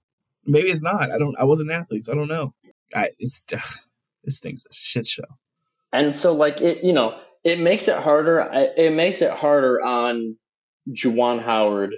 Maybe 0.51 0.69
it's 0.71 0.83
not. 0.83 1.11
I 1.11 1.19
don't. 1.19 1.37
I 1.39 1.45
wasn't 1.45 1.71
an 1.71 1.77
athlete, 1.77 2.05
so 2.07 2.13
I 2.13 2.17
don't 2.17 2.29
know. 2.29 2.55
I 2.95 3.09
it's 3.19 3.43
this 4.25 4.41
thing's 4.41 4.67
a 4.71 4.75
shit 4.75 5.07
show. 5.07 5.25
and 5.93 6.15
so 6.15 6.33
like 6.35 6.61
it 6.61 6.85
you 6.85 6.93
know 6.93 7.19
it 7.45 7.59
makes 7.59 7.89
it 7.89 7.97
harder 7.97 8.49
it 8.77 8.93
makes 8.93 9.23
it 9.23 9.31
harder 9.31 9.81
on 9.83 10.37
Juwan 10.91 11.41
Howard 11.43 11.95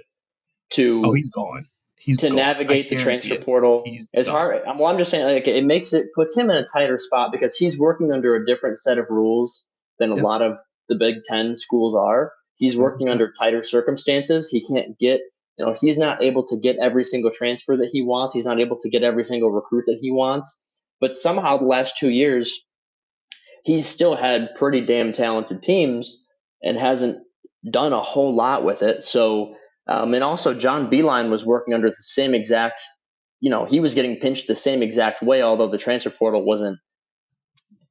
to 0.71 1.03
Oh, 1.05 1.13
he's 1.13 1.29
gone. 1.29 1.67
He's 1.97 2.17
to 2.19 2.27
gone. 2.27 2.35
navigate 2.37 2.87
I 2.87 2.89
the 2.89 2.95
transfer 3.01 3.35
it. 3.35 3.45
portal. 3.45 3.83
He's 3.85 4.07
It's 4.13 4.27
done. 4.27 4.35
hard. 4.37 4.61
Well, 4.65 4.87
I'm 4.87 4.97
just 4.97 5.09
saying, 5.09 5.25
like, 5.33 5.47
it 5.47 5.63
makes 5.63 5.93
it 5.93 6.07
puts 6.13 6.35
him 6.35 6.49
in 6.49 6.57
a 6.57 6.65
tighter 6.65 6.97
spot 6.97 7.31
because 7.31 7.55
he's 7.55 7.79
working 7.79 8.11
under 8.11 8.35
a 8.35 8.45
different 8.45 8.77
set 8.77 8.97
of 8.97 9.09
rules 9.09 9.69
than 9.99 10.11
a 10.11 10.15
Yep. 10.15 10.23
lot 10.23 10.41
of 10.41 10.59
the 10.89 10.95
Big 10.95 11.23
Ten 11.23 11.55
schools 11.55 11.95
are. 11.95 12.33
He's 12.55 12.75
working 12.77 13.07
under 13.09 13.31
tighter 13.31 13.63
circumstances. 13.63 14.49
He 14.49 14.65
can't 14.67 14.97
get, 14.99 15.21
you 15.57 15.65
know, 15.65 15.75
he's 15.79 15.97
not 15.97 16.21
able 16.23 16.43
to 16.47 16.57
get 16.57 16.77
every 16.77 17.03
single 17.03 17.31
transfer 17.31 17.77
that 17.77 17.89
he 17.91 18.01
wants. 18.01 18.33
He's 18.33 18.45
not 18.45 18.59
able 18.59 18.77
to 18.77 18.89
get 18.89 19.03
every 19.03 19.23
single 19.23 19.51
recruit 19.51 19.85
that 19.85 19.99
he 20.01 20.11
wants. 20.11 20.85
But 20.99 21.15
somehow 21.15 21.57
the 21.57 21.65
last 21.65 21.97
two 21.97 22.09
years, 22.09 22.57
he's 23.63 23.87
still 23.87 24.15
had 24.15 24.55
pretty 24.55 24.81
damn 24.85 25.11
talented 25.11 25.61
teams 25.61 26.25
and 26.63 26.77
hasn't 26.77 27.19
done 27.69 27.93
a 27.93 28.01
whole 28.01 28.35
lot 28.35 28.63
with 28.63 28.81
it. 28.81 29.03
So, 29.03 29.55
um, 29.87 30.13
and 30.13 30.23
also 30.23 30.53
John 30.53 30.89
Beilein 30.89 31.29
was 31.29 31.45
working 31.45 31.73
under 31.73 31.89
the 31.89 31.95
same 31.99 32.33
exact, 32.33 32.81
you 33.39 33.49
know, 33.49 33.65
he 33.65 33.79
was 33.79 33.93
getting 33.93 34.17
pinched 34.17 34.47
the 34.47 34.55
same 34.55 34.81
exact 34.81 35.21
way, 35.21 35.41
although 35.41 35.67
the 35.67 35.77
transfer 35.77 36.09
portal 36.09 36.43
wasn't 36.43 36.79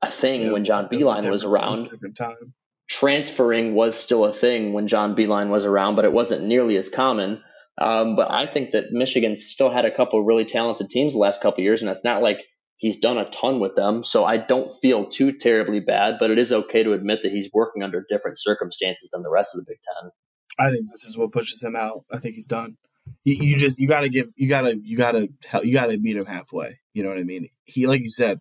a 0.01 0.11
thing 0.11 0.43
yeah, 0.43 0.53
when 0.53 0.65
John 0.65 0.89
Beilein 0.89 1.29
was, 1.31 1.45
was 1.45 1.45
around. 1.45 1.89
different 1.89 2.17
time. 2.17 2.55
Transferring 2.89 3.75
was 3.75 3.99
still 3.99 4.25
a 4.25 4.33
thing 4.33 4.73
when 4.73 4.89
John 4.89 5.15
Beilein 5.15 5.49
was 5.49 5.65
around, 5.65 5.95
but 5.95 6.05
it 6.05 6.13
wasn't 6.13 6.45
nearly 6.45 6.77
as 6.77 6.89
common. 6.89 7.43
Um, 7.81 8.17
but 8.17 8.31
I 8.31 8.47
think 8.47 8.73
that 8.73 8.93
Michigan 8.93 9.35
still 9.37 9.71
had 9.71 9.85
a 9.85 9.91
couple 9.91 10.23
really 10.23 10.45
talented 10.45 10.91
teams 10.91 11.15
the 11.15 11.19
last 11.19 11.41
couple 11.43 11.65
years, 11.65 11.83
and 11.83 11.91
it's 11.91 12.05
not 12.05 12.23
like 12.23 12.39
he's 12.77 13.01
done 13.01 13.19
a 13.19 13.31
ton 13.31 13.61
with 13.61 13.77
them. 13.77 14.05
So 14.05 14.25
I 14.25 14.37
don't 14.37 14.73
feel 14.81 15.09
too 15.09 15.33
terribly 15.33 15.81
bad, 15.81 16.17
but 16.21 16.31
it 16.31 16.39
is 16.39 16.53
okay 16.53 16.83
to 16.83 16.93
admit 16.93 17.21
that 17.23 17.33
he's 17.33 17.51
working 17.53 17.83
under 17.83 18.05
different 18.09 18.39
circumstances 18.39 19.11
than 19.11 19.23
the 19.23 19.31
rest 19.31 19.55
of 19.55 19.65
the 19.65 19.71
Big 19.71 19.79
Ten. 19.83 20.11
I 20.59 20.71
think 20.71 20.91
this 20.91 21.05
is 21.05 21.17
what 21.17 21.33
pushes 21.33 21.63
him 21.63 21.75
out. 21.75 22.05
I 22.13 22.19
think 22.19 22.35
he's 22.35 22.47
done. 22.47 22.77
You, 23.25 23.37
you 23.41 23.57
just 23.57 23.81
you 23.81 23.89
gotta 23.89 24.09
give 24.09 24.29
you 24.37 24.49
gotta 24.49 24.79
you 24.83 24.97
gotta 24.97 25.29
help, 25.47 25.65
you 25.65 25.73
gotta 25.73 25.99
meet 25.99 26.17
him 26.17 26.27
halfway. 26.27 26.81
You 26.93 27.03
know 27.03 27.09
what 27.09 27.19
I 27.19 27.25
mean? 27.25 27.49
He 27.65 27.87
like 27.87 28.03
you 28.03 28.11
said, 28.11 28.41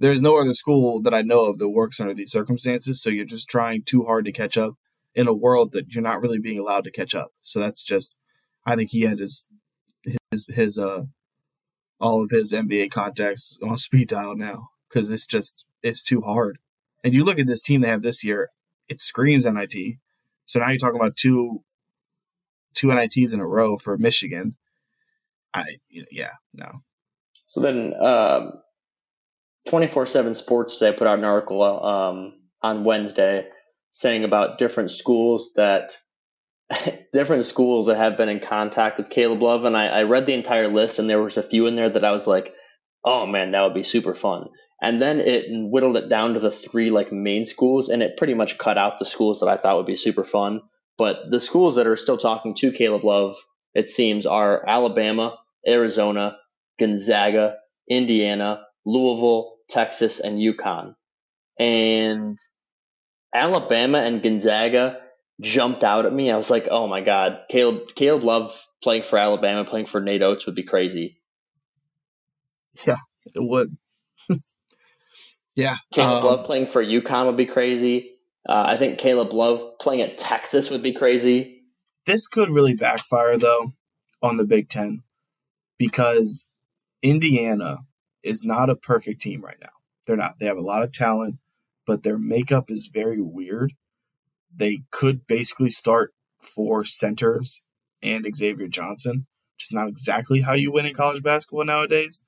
there's 0.00 0.22
no 0.22 0.38
other 0.38 0.54
school 0.54 1.00
that 1.02 1.14
I 1.14 1.22
know 1.22 1.44
of 1.44 1.58
that 1.58 1.68
works 1.68 2.00
under 2.00 2.14
these 2.14 2.32
circumstances. 2.32 3.00
So 3.00 3.10
you're 3.10 3.24
just 3.24 3.48
trying 3.48 3.82
too 3.84 4.04
hard 4.04 4.24
to 4.24 4.32
catch 4.32 4.56
up 4.56 4.74
in 5.14 5.28
a 5.28 5.34
world 5.34 5.72
that 5.72 5.92
you're 5.94 6.02
not 6.02 6.20
really 6.20 6.38
being 6.38 6.58
allowed 6.58 6.84
to 6.84 6.90
catch 6.90 7.14
up. 7.14 7.32
So 7.42 7.60
that's 7.60 7.82
just, 7.82 8.16
I 8.64 8.76
think 8.76 8.90
he 8.90 9.02
had 9.02 9.18
his, 9.18 9.46
his, 10.30 10.46
his, 10.48 10.78
uh, 10.78 11.04
all 12.00 12.22
of 12.22 12.30
his 12.30 12.52
NBA 12.52 12.90
contacts 12.90 13.58
on 13.62 13.76
speed 13.76 14.08
dial 14.08 14.36
now 14.36 14.68
because 14.88 15.10
it's 15.10 15.26
just, 15.26 15.64
it's 15.82 16.02
too 16.02 16.20
hard. 16.20 16.58
And 17.04 17.14
you 17.14 17.24
look 17.24 17.38
at 17.38 17.46
this 17.46 17.62
team 17.62 17.80
they 17.80 17.88
have 17.88 18.02
this 18.02 18.24
year, 18.24 18.50
it 18.88 19.00
screams 19.00 19.46
NIT. 19.46 19.98
So 20.46 20.60
now 20.60 20.68
you're 20.68 20.78
talking 20.78 21.00
about 21.00 21.16
two, 21.16 21.62
two 22.74 22.92
NITs 22.92 23.32
in 23.32 23.40
a 23.40 23.46
row 23.46 23.78
for 23.78 23.96
Michigan. 23.98 24.56
I, 25.54 25.64
yeah, 25.90 26.32
no. 26.54 26.82
So 27.46 27.60
then, 27.60 27.94
um, 28.00 28.52
24 29.68 30.06
7 30.06 30.34
Sports 30.34 30.76
Today 30.76 30.96
put 30.96 31.06
out 31.06 31.18
an 31.18 31.24
article 31.24 31.62
um, 31.62 32.34
on 32.62 32.84
Wednesday 32.84 33.46
saying 33.90 34.24
about 34.24 34.58
different 34.58 34.90
schools 34.90 35.50
that 35.56 35.96
different 37.12 37.46
schools 37.46 37.86
that 37.86 37.96
have 37.96 38.16
been 38.16 38.28
in 38.28 38.40
contact 38.40 38.98
with 38.98 39.10
Caleb 39.10 39.42
Love. 39.42 39.64
And 39.64 39.76
I, 39.76 39.86
I, 39.86 40.02
read 40.04 40.26
the 40.26 40.34
entire 40.34 40.68
list, 40.68 40.98
and 40.98 41.08
there 41.08 41.22
was 41.22 41.36
a 41.36 41.42
few 41.42 41.66
in 41.66 41.76
there 41.76 41.90
that 41.90 42.04
I 42.04 42.12
was 42.12 42.26
like, 42.26 42.54
oh 43.04 43.26
man, 43.26 43.52
that 43.52 43.62
would 43.62 43.74
be 43.74 43.82
super 43.82 44.14
fun. 44.14 44.48
And 44.80 45.00
then 45.00 45.20
it 45.20 45.46
whittled 45.48 45.96
it 45.96 46.08
down 46.08 46.34
to 46.34 46.40
the 46.40 46.50
three 46.50 46.90
like 46.90 47.12
main 47.12 47.44
schools, 47.44 47.88
and 47.88 48.02
it 48.02 48.16
pretty 48.16 48.34
much 48.34 48.58
cut 48.58 48.78
out 48.78 48.98
the 48.98 49.04
schools 49.04 49.40
that 49.40 49.48
I 49.48 49.56
thought 49.56 49.76
would 49.76 49.86
be 49.86 49.96
super 49.96 50.24
fun. 50.24 50.62
But 50.98 51.30
the 51.30 51.40
schools 51.40 51.76
that 51.76 51.86
are 51.86 51.96
still 51.96 52.18
talking 52.18 52.54
to 52.56 52.72
Caleb 52.72 53.04
Love, 53.04 53.34
it 53.74 53.88
seems, 53.88 54.26
are 54.26 54.64
Alabama, 54.66 55.38
Arizona, 55.66 56.36
Gonzaga, 56.78 57.56
Indiana, 57.88 58.62
Louisville, 58.84 59.56
Texas, 59.68 60.20
and 60.20 60.38
UConn. 60.38 60.94
And 61.58 62.38
Alabama 63.34 63.98
and 63.98 64.22
Gonzaga 64.22 65.01
jumped 65.42 65.84
out 65.84 66.06
at 66.06 66.12
me. 66.12 66.30
I 66.30 66.36
was 66.36 66.50
like, 66.50 66.68
oh 66.70 66.86
my 66.86 67.00
God, 67.00 67.40
Caleb, 67.48 67.94
Caleb 67.94 68.22
Love 68.22 68.66
playing 68.82 69.02
for 69.02 69.18
Alabama, 69.18 69.64
playing 69.64 69.86
for 69.86 70.00
Nate 70.00 70.22
Oats 70.22 70.46
would 70.46 70.54
be 70.54 70.62
crazy. 70.62 71.20
Yeah, 72.86 72.96
it 73.26 73.42
would. 73.42 73.76
yeah. 75.54 75.76
Caleb 75.92 76.24
um, 76.24 76.24
Love 76.24 76.46
playing 76.46 76.66
for 76.66 76.82
UConn 76.82 77.26
would 77.26 77.36
be 77.36 77.46
crazy. 77.46 78.12
Uh, 78.48 78.64
I 78.68 78.76
think 78.76 78.98
Caleb 78.98 79.32
Love 79.32 79.78
playing 79.78 80.02
at 80.02 80.18
Texas 80.18 80.70
would 80.70 80.82
be 80.82 80.92
crazy. 80.92 81.62
This 82.06 82.26
could 82.26 82.50
really 82.50 82.74
backfire, 82.74 83.36
though, 83.36 83.74
on 84.20 84.36
the 84.36 84.44
Big 84.44 84.68
Ten 84.68 85.02
because 85.78 86.48
Indiana 87.02 87.78
is 88.22 88.44
not 88.44 88.70
a 88.70 88.76
perfect 88.76 89.20
team 89.20 89.44
right 89.44 89.58
now. 89.60 89.68
They're 90.06 90.16
not. 90.16 90.38
They 90.40 90.46
have 90.46 90.56
a 90.56 90.62
lot 90.62 90.82
of 90.82 90.92
talent, 90.92 91.36
but 91.86 92.02
their 92.02 92.18
makeup 92.18 92.70
is 92.70 92.90
very 92.92 93.20
weird. 93.20 93.74
They 94.54 94.82
could 94.90 95.26
basically 95.26 95.70
start 95.70 96.12
four 96.40 96.84
centers 96.84 97.64
and 98.02 98.26
Xavier 98.34 98.68
Johnson, 98.68 99.26
which 99.56 99.66
is 99.66 99.72
not 99.72 99.88
exactly 99.88 100.42
how 100.42 100.54
you 100.54 100.72
win 100.72 100.86
in 100.86 100.94
college 100.94 101.22
basketball 101.22 101.64
nowadays. 101.64 102.24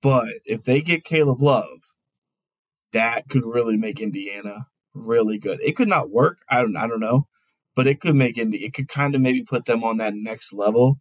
But 0.00 0.28
if 0.44 0.62
they 0.62 0.80
get 0.80 1.04
Caleb 1.04 1.40
Love, 1.40 1.92
that 2.92 3.28
could 3.28 3.44
really 3.44 3.76
make 3.76 4.00
Indiana 4.00 4.66
really 4.94 5.38
good. 5.38 5.60
It 5.60 5.76
could 5.76 5.88
not 5.88 6.10
work. 6.10 6.38
I 6.48 6.60
don't. 6.60 6.76
I 6.76 6.86
don't 6.86 7.00
know, 7.00 7.26
but 7.74 7.86
it 7.86 8.00
could 8.00 8.14
make 8.14 8.38
Indy. 8.38 8.58
It 8.58 8.74
could 8.74 8.88
kind 8.88 9.14
of 9.14 9.20
maybe 9.20 9.42
put 9.42 9.66
them 9.66 9.84
on 9.84 9.98
that 9.98 10.14
next 10.14 10.52
level, 10.52 11.00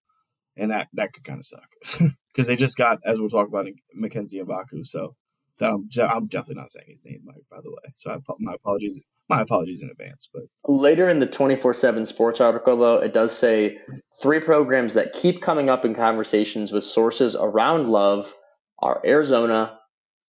and 0.56 0.72
that 0.72 0.88
that 0.94 1.14
could 1.14 1.24
kind 1.24 1.40
of 1.40 1.46
suck. 1.46 2.10
because 2.28 2.48
they 2.48 2.56
just 2.56 2.78
got, 2.78 3.00
as 3.06 3.20
we'll 3.20 3.30
talk 3.30 3.48
about, 3.48 3.68
Mackenzie 3.96 4.42
Mbaku. 4.42 4.86
So 4.86 5.16
that 5.60 5.72
I'm, 5.72 5.88
I'm 6.10 6.28
definitely 6.28 6.62
not 6.62 6.72
saying 6.72 6.88
his 6.88 7.04
name, 7.04 7.22
Mike. 7.24 7.46
By 7.50 7.58
the 7.64 7.72
way, 7.72 7.92
so 7.96 8.12
I, 8.12 8.18
my 8.40 8.54
apologies. 8.54 9.06
My 9.30 9.42
apologies 9.42 9.84
in 9.84 9.90
advance. 9.90 10.30
But 10.34 10.44
later 10.68 11.10
in 11.10 11.20
the 11.20 11.26
24 11.26 11.74
7 11.74 12.06
sports 12.06 12.40
article, 12.40 12.78
though, 12.78 12.98
it 12.98 13.14
does 13.14 13.38
say 13.38 13.78
three 14.22 14.40
programs 14.40 14.94
that 14.94 15.14
keep 15.14 15.42
coming 15.42 15.70
up 15.70 15.84
in 15.84 15.94
conversations 15.94 16.72
with 16.72 16.84
sources 16.84 17.36
around 17.36 17.90
Love 17.90 18.34
are 18.80 19.02
Arizona, 19.06 19.80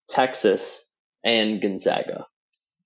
Texas, 0.08 0.92
and 1.24 1.60
Gonzaga. 1.60 2.26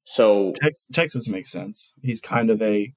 So 0.04 0.52
Texas, 0.52 0.86
Texas 0.92 1.28
makes 1.28 1.50
sense. 1.50 1.94
He's 2.02 2.20
kind 2.20 2.50
of 2.50 2.60
a 2.60 2.92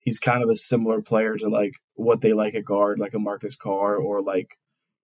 he's 0.00 0.18
kind 0.18 0.42
of 0.42 0.48
a 0.48 0.56
similar 0.56 1.00
player 1.00 1.36
to 1.36 1.48
like 1.48 1.74
what 1.94 2.20
they 2.20 2.32
like 2.32 2.54
at 2.54 2.64
guard, 2.64 2.98
like 2.98 3.14
a 3.14 3.18
Marcus 3.18 3.56
Carr 3.56 3.96
or 3.96 4.22
like 4.22 4.58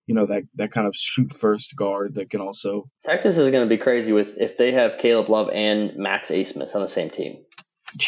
you 0.07 0.15
know 0.15 0.25
that 0.25 0.43
that 0.55 0.71
kind 0.71 0.87
of 0.87 0.95
shoot 0.95 1.31
first 1.31 1.75
guard 1.75 2.15
that 2.15 2.29
can 2.29 2.41
also. 2.41 2.89
Texas 3.03 3.37
is 3.37 3.51
going 3.51 3.67
to 3.67 3.69
be 3.69 3.77
crazy 3.77 4.13
with 4.13 4.35
if 4.37 4.57
they 4.57 4.71
have 4.71 4.97
Caleb 4.97 5.29
Love 5.29 5.49
and 5.53 5.95
Max 5.95 6.29
Abmas 6.29 6.75
on 6.75 6.81
the 6.81 6.87
same 6.87 7.09
team. 7.09 7.37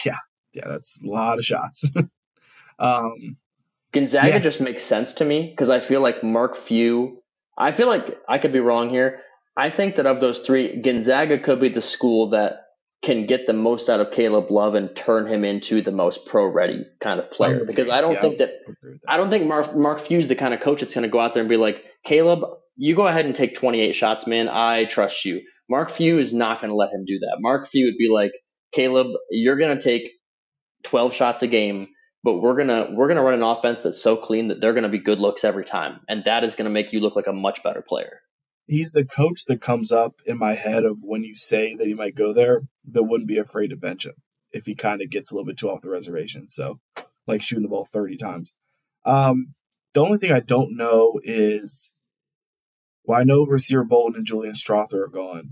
Yeah, 0.05 0.17
yeah, 0.53 0.67
that's 0.67 1.01
a 1.03 1.07
lot 1.07 1.37
of 1.37 1.45
shots. 1.45 1.89
um, 2.79 3.37
Gonzaga 3.91 4.29
yeah. 4.29 4.39
just 4.39 4.59
makes 4.59 4.83
sense 4.83 5.13
to 5.13 5.25
me 5.25 5.49
because 5.49 5.69
I 5.69 5.79
feel 5.79 6.01
like 6.01 6.23
Mark 6.23 6.55
Few. 6.55 7.21
I 7.57 7.71
feel 7.71 7.87
like 7.87 8.19
I 8.27 8.37
could 8.37 8.51
be 8.51 8.59
wrong 8.59 8.89
here. 8.89 9.21
I 9.55 9.69
think 9.69 9.95
that 9.95 10.05
of 10.05 10.19
those 10.19 10.41
three, 10.41 10.81
Gonzaga 10.81 11.39
could 11.39 11.61
be 11.61 11.69
the 11.69 11.81
school 11.81 12.31
that 12.31 12.64
can 13.05 13.27
get 13.27 13.45
the 13.45 13.53
most 13.53 13.87
out 13.87 13.99
of 13.99 14.09
Caleb 14.09 14.49
Love 14.49 14.73
and 14.73 14.93
turn 14.95 15.27
him 15.27 15.45
into 15.45 15.79
the 15.79 15.91
most 15.91 16.25
pro 16.25 16.47
ready 16.47 16.87
kind 16.99 17.19
of 17.19 17.29
player. 17.29 17.63
Because 17.63 17.87
I 17.87 18.01
don't 18.01 18.13
yeah, 18.13 18.21
think 18.21 18.37
that, 18.39 18.65
that, 18.65 18.99
I 19.07 19.17
don't 19.17 19.29
think 19.29 19.45
Mark 19.45 19.75
Mark 19.75 19.99
Few's 19.99 20.27
the 20.27 20.35
kind 20.35 20.55
of 20.55 20.59
coach 20.59 20.79
that's 20.79 20.95
going 20.95 21.03
to 21.03 21.09
go 21.09 21.19
out 21.19 21.35
there 21.35 21.41
and 21.41 21.49
be 21.49 21.55
like, 21.55 21.85
Caleb, 22.03 22.43
you 22.75 22.95
go 22.95 23.05
ahead 23.05 23.25
and 23.25 23.35
take 23.35 23.53
28 23.53 23.93
shots, 23.93 24.25
man. 24.25 24.49
I 24.49 24.85
trust 24.85 25.23
you. 25.23 25.43
Mark 25.69 25.91
Few 25.91 26.17
is 26.17 26.33
not 26.33 26.61
going 26.61 26.71
to 26.71 26.75
let 26.75 26.91
him 26.91 27.05
do 27.05 27.19
that. 27.19 27.37
Mark 27.39 27.67
Few 27.67 27.85
would 27.85 27.97
be 27.97 28.09
like, 28.11 28.31
Caleb, 28.73 29.11
you're 29.29 29.57
going 29.57 29.77
to 29.77 29.83
take 29.83 30.11
12 30.85 31.13
shots 31.13 31.43
a 31.43 31.47
game, 31.47 31.89
but 32.23 32.39
we're 32.39 32.57
gonna 32.57 32.87
we're 32.91 33.07
gonna 33.07 33.21
run 33.21 33.35
an 33.35 33.43
offense 33.43 33.83
that's 33.83 34.01
so 34.01 34.17
clean 34.17 34.47
that 34.47 34.61
they're 34.61 34.73
going 34.73 34.81
to 34.81 34.89
be 34.89 34.97
good 34.97 35.19
looks 35.19 35.43
every 35.43 35.63
time, 35.63 35.99
and 36.09 36.23
that 36.23 36.43
is 36.43 36.55
going 36.55 36.65
to 36.65 36.73
make 36.73 36.91
you 36.91 37.01
look 37.01 37.15
like 37.15 37.27
a 37.27 37.33
much 37.33 37.61
better 37.61 37.83
player 37.83 38.21
he's 38.67 38.91
the 38.91 39.05
coach 39.05 39.45
that 39.45 39.61
comes 39.61 39.91
up 39.91 40.15
in 40.25 40.37
my 40.37 40.53
head 40.53 40.83
of 40.83 40.99
when 41.03 41.23
you 41.23 41.35
say 41.35 41.75
that 41.75 41.87
he 41.87 41.93
might 41.93 42.15
go 42.15 42.33
there, 42.33 42.63
that 42.89 43.03
wouldn't 43.03 43.27
be 43.27 43.37
afraid 43.37 43.69
to 43.69 43.75
bench 43.75 44.05
him 44.05 44.15
if 44.51 44.65
he 44.65 44.75
kind 44.75 45.01
of 45.01 45.09
gets 45.09 45.31
a 45.31 45.35
little 45.35 45.45
bit 45.45 45.57
too 45.57 45.69
off 45.69 45.81
the 45.81 45.89
reservation. 45.89 46.47
So, 46.47 46.79
like 47.27 47.41
shooting 47.41 47.63
the 47.63 47.69
ball 47.69 47.85
30 47.85 48.17
times. 48.17 48.53
Um, 49.05 49.53
the 49.93 50.01
only 50.01 50.17
thing 50.17 50.31
I 50.31 50.39
don't 50.39 50.75
know 50.75 51.19
is, 51.23 51.93
well, 53.03 53.19
I 53.19 53.23
know 53.23 53.45
Rasir 53.45 53.87
Bolton 53.87 54.17
and 54.17 54.25
Julian 54.25 54.55
Strawther 54.55 55.05
are 55.05 55.07
gone. 55.07 55.51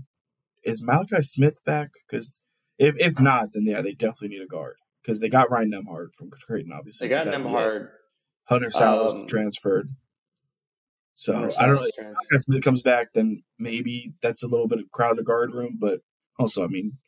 Is 0.64 0.82
Malachi 0.82 1.20
Smith 1.20 1.58
back? 1.64 1.90
Because 2.08 2.42
if 2.78 2.96
if 2.98 3.20
not, 3.20 3.50
then 3.52 3.64
yeah, 3.66 3.82
they 3.82 3.92
definitely 3.92 4.36
need 4.36 4.42
a 4.42 4.46
guard 4.46 4.76
because 5.02 5.20
they 5.20 5.28
got 5.28 5.50
Ryan 5.50 5.72
Nembhard 5.72 6.14
from 6.14 6.30
Creighton, 6.30 6.72
obviously. 6.72 7.08
They 7.08 7.14
got 7.14 7.26
Nembhard. 7.26 7.88
Hunter 8.44 8.70
Sallis 8.70 9.18
um, 9.18 9.26
transferred. 9.26 9.90
So 11.16 11.50
I 11.58 11.66
don't 11.66 11.76
know. 11.76 12.14
If 12.30 12.40
Smith 12.42 12.62
comes 12.62 12.82
back, 12.82 13.12
then 13.14 13.42
maybe 13.58 14.14
that's 14.20 14.42
a 14.42 14.48
little 14.48 14.68
bit 14.68 14.80
of 14.80 14.90
crowded 14.90 15.24
guard 15.24 15.52
room, 15.52 15.78
but 15.80 16.00
also, 16.38 16.64
I 16.64 16.68
mean, 16.68 16.98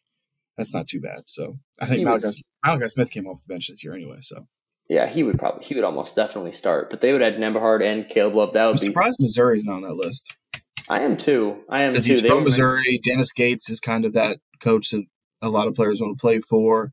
that's 0.56 0.72
not 0.72 0.86
too 0.86 1.00
bad. 1.00 1.22
So 1.26 1.58
I 1.80 1.86
think 1.86 2.04
Malachi, 2.04 2.26
was, 2.26 2.44
Malachi 2.64 2.88
Smith 2.88 3.10
came 3.10 3.26
off 3.26 3.42
the 3.46 3.52
bench 3.52 3.68
this 3.68 3.84
year 3.84 3.94
anyway. 3.94 4.18
So 4.20 4.46
yeah, 4.88 5.06
he 5.06 5.22
would 5.22 5.38
probably 5.38 5.64
he 5.64 5.74
would 5.74 5.84
almost 5.84 6.14
definitely 6.14 6.52
start. 6.52 6.90
But 6.90 7.00
they 7.00 7.12
would 7.12 7.22
add 7.22 7.36
Nembhard 7.36 7.84
and 7.84 8.08
Caleb 8.08 8.34
Love. 8.34 8.52
That 8.52 8.66
would 8.66 8.76
I'm 8.76 8.80
be 8.80 8.86
surprised 8.86 9.18
Missouri's 9.20 9.64
not 9.64 9.76
on 9.76 9.82
that 9.82 9.96
list. 9.96 10.36
I 10.88 11.00
am 11.00 11.16
too. 11.16 11.64
I 11.68 11.82
am 11.82 11.92
because 11.92 12.04
he's 12.04 12.24
from 12.24 12.44
Missouri. 12.44 13.00
Dennis 13.02 13.32
Gates 13.32 13.68
is 13.68 13.80
kind 13.80 14.04
of 14.04 14.12
that 14.12 14.38
coach 14.60 14.90
that 14.90 15.04
a 15.42 15.48
lot 15.48 15.66
of 15.66 15.74
players 15.74 16.00
want 16.00 16.16
to 16.16 16.20
play 16.20 16.38
for. 16.38 16.92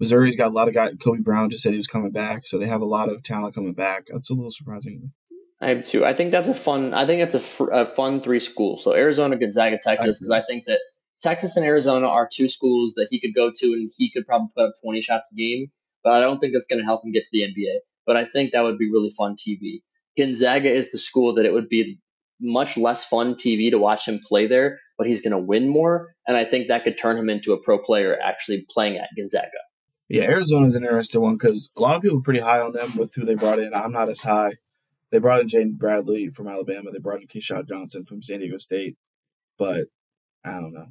Missouri's 0.00 0.36
got 0.36 0.48
a 0.48 0.54
lot 0.54 0.66
of 0.66 0.74
guys. 0.74 0.94
Kobe 1.02 1.20
Brown 1.20 1.50
just 1.50 1.62
said 1.62 1.72
he 1.72 1.78
was 1.78 1.86
coming 1.86 2.10
back, 2.10 2.46
so 2.46 2.58
they 2.58 2.66
have 2.66 2.80
a 2.80 2.86
lot 2.86 3.10
of 3.10 3.22
talent 3.22 3.54
coming 3.54 3.74
back. 3.74 4.06
That's 4.10 4.30
a 4.30 4.34
little 4.34 4.50
surprising. 4.50 5.12
I 5.60 5.68
have 5.68 5.84
too. 5.84 6.04
I 6.04 6.12
think 6.12 6.32
that's 6.32 6.48
a 6.48 6.54
fun. 6.54 6.94
I 6.94 7.06
think 7.06 7.20
that's 7.20 7.34
a, 7.34 7.40
fr- 7.40 7.70
a 7.70 7.86
fun 7.86 8.20
three 8.20 8.40
schools. 8.40 8.82
So 8.82 8.94
Arizona, 8.94 9.36
Gonzaga, 9.36 9.78
Texas, 9.80 10.18
because 10.18 10.30
I, 10.30 10.40
I 10.40 10.42
think 10.44 10.64
that 10.66 10.80
Texas 11.20 11.56
and 11.56 11.64
Arizona 11.64 12.08
are 12.08 12.28
two 12.30 12.48
schools 12.48 12.94
that 12.94 13.08
he 13.10 13.20
could 13.20 13.34
go 13.34 13.50
to 13.54 13.66
and 13.72 13.90
he 13.96 14.10
could 14.10 14.26
probably 14.26 14.48
put 14.54 14.64
up 14.64 14.74
20 14.82 15.00
shots 15.00 15.32
a 15.32 15.36
game. 15.36 15.70
But 16.02 16.14
I 16.14 16.20
don't 16.20 16.38
think 16.38 16.52
that's 16.52 16.66
going 16.66 16.80
to 16.80 16.84
help 16.84 17.04
him 17.04 17.12
get 17.12 17.24
to 17.24 17.30
the 17.32 17.42
NBA. 17.42 17.78
But 18.06 18.16
I 18.16 18.24
think 18.24 18.52
that 18.52 18.62
would 18.62 18.78
be 18.78 18.90
really 18.90 19.10
fun 19.10 19.36
TV. 19.36 19.82
Gonzaga 20.18 20.68
is 20.68 20.92
the 20.92 20.98
school 20.98 21.34
that 21.34 21.46
it 21.46 21.52
would 21.52 21.68
be 21.68 21.98
much 22.40 22.76
less 22.76 23.04
fun 23.04 23.34
TV 23.34 23.70
to 23.70 23.78
watch 23.78 24.06
him 24.06 24.20
play 24.26 24.46
there, 24.46 24.80
but 24.98 25.06
he's 25.06 25.22
going 25.22 25.32
to 25.32 25.38
win 25.38 25.68
more. 25.68 26.14
And 26.26 26.36
I 26.36 26.44
think 26.44 26.68
that 26.68 26.84
could 26.84 26.98
turn 26.98 27.16
him 27.16 27.30
into 27.30 27.52
a 27.52 27.62
pro 27.62 27.78
player 27.78 28.18
actually 28.22 28.66
playing 28.68 28.96
at 28.96 29.08
Gonzaga. 29.16 29.48
Yeah, 30.08 30.24
Arizona's 30.24 30.74
an 30.74 30.84
interesting 30.84 31.22
one 31.22 31.36
because 31.36 31.72
a 31.76 31.80
lot 31.80 31.96
of 31.96 32.02
people 32.02 32.18
are 32.18 32.22
pretty 32.22 32.40
high 32.40 32.60
on 32.60 32.72
them 32.72 32.90
with 32.96 33.14
who 33.14 33.24
they 33.24 33.34
brought 33.34 33.58
in. 33.58 33.72
I'm 33.74 33.92
not 33.92 34.10
as 34.10 34.20
high. 34.20 34.52
They 35.14 35.20
brought 35.20 35.42
in 35.42 35.46
Jaden 35.46 35.78
Bradley 35.78 36.28
from 36.28 36.48
Alabama. 36.48 36.90
They 36.90 36.98
brought 36.98 37.20
in 37.20 37.28
Keshad 37.28 37.68
Johnson 37.68 38.04
from 38.04 38.20
San 38.20 38.40
Diego 38.40 38.56
State. 38.56 38.96
But 39.56 39.86
I 40.44 40.54
don't 40.54 40.72
know. 40.72 40.88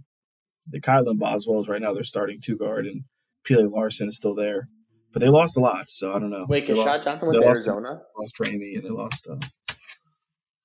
The 0.66 0.80
Kylan 0.80 1.20
Boswell's 1.20 1.68
right 1.68 1.82
now 1.82 1.94
they're 1.94 2.06
starting 2.06 2.40
two 2.42 2.56
guard 2.56 2.88
and 2.88 3.04
Pele 3.46 3.66
Larsson 3.66 4.08
is 4.08 4.16
still 4.16 4.34
there. 4.34 4.70
But 5.12 5.20
they 5.20 5.28
lost 5.28 5.58
a 5.58 5.60
lot, 5.60 5.90
so 5.90 6.16
I 6.16 6.20
don't 6.20 6.30
know. 6.30 6.46
Wait, 6.48 6.66
Keshad 6.66 7.04
Johnson 7.04 7.28
went 7.28 7.42
to 7.42 7.48
Arizona? 7.48 7.90
Lost, 8.18 8.38
lost 8.38 8.38
Ramey 8.38 8.76
and 8.76 8.86
they 8.86 8.92
lost 8.92 9.28
uh, 9.30 9.36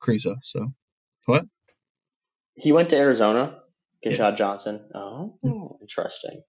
Kriisa. 0.01 0.37
So 0.42 0.75
what? 1.27 1.42
He 2.55 2.71
went 2.71 2.90
to 2.90 2.97
Arizona. 2.97 3.59
Keshad 4.07 4.18
yeah. 4.18 4.31
Johnson. 4.37 4.88
Oh, 4.94 5.79
interesting. 5.81 6.42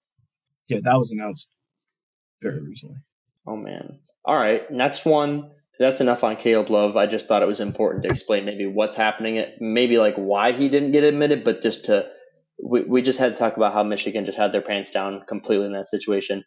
Yeah, 0.68 0.82
that 0.84 1.00
was 1.00 1.12
announced 1.12 1.52
very 2.40 2.62
recently. 2.62 2.98
Oh 3.48 3.56
man. 3.56 3.98
All 4.24 4.38
right, 4.38 4.70
next 4.70 5.06
one. 5.06 5.50
That's 5.80 6.02
enough 6.02 6.26
on 6.26 6.36
Caleb 6.36 6.70
Love. 6.70 6.98
I 6.98 7.06
just 7.06 7.30
thought 7.30 7.42
it 7.42 7.48
was 7.48 7.62
important 7.62 8.04
to 8.04 8.10
explain 8.10 8.44
maybe 8.44 8.68
what's 8.68 8.98
happening, 8.98 9.42
maybe 9.62 9.98
like 9.98 10.16
why 10.16 10.52
he 10.52 10.68
didn't 10.68 10.92
get 10.92 11.06
admitted, 11.06 11.46
but 11.46 11.62
just 11.62 11.86
to 11.86 12.06
we, 12.62 12.82
we 12.84 13.02
just 13.02 13.18
had 13.18 13.34
to 13.34 13.40
talk 13.40 13.56
about 13.56 13.72
how 13.72 13.84
Michigan 13.84 14.26
just 14.26 14.38
had 14.38 14.52
their 14.52 14.62
pants 14.62 14.92
down 14.92 15.22
completely 15.26 15.68
in 15.68 15.72
that 15.72 15.86
situation. 15.86 16.44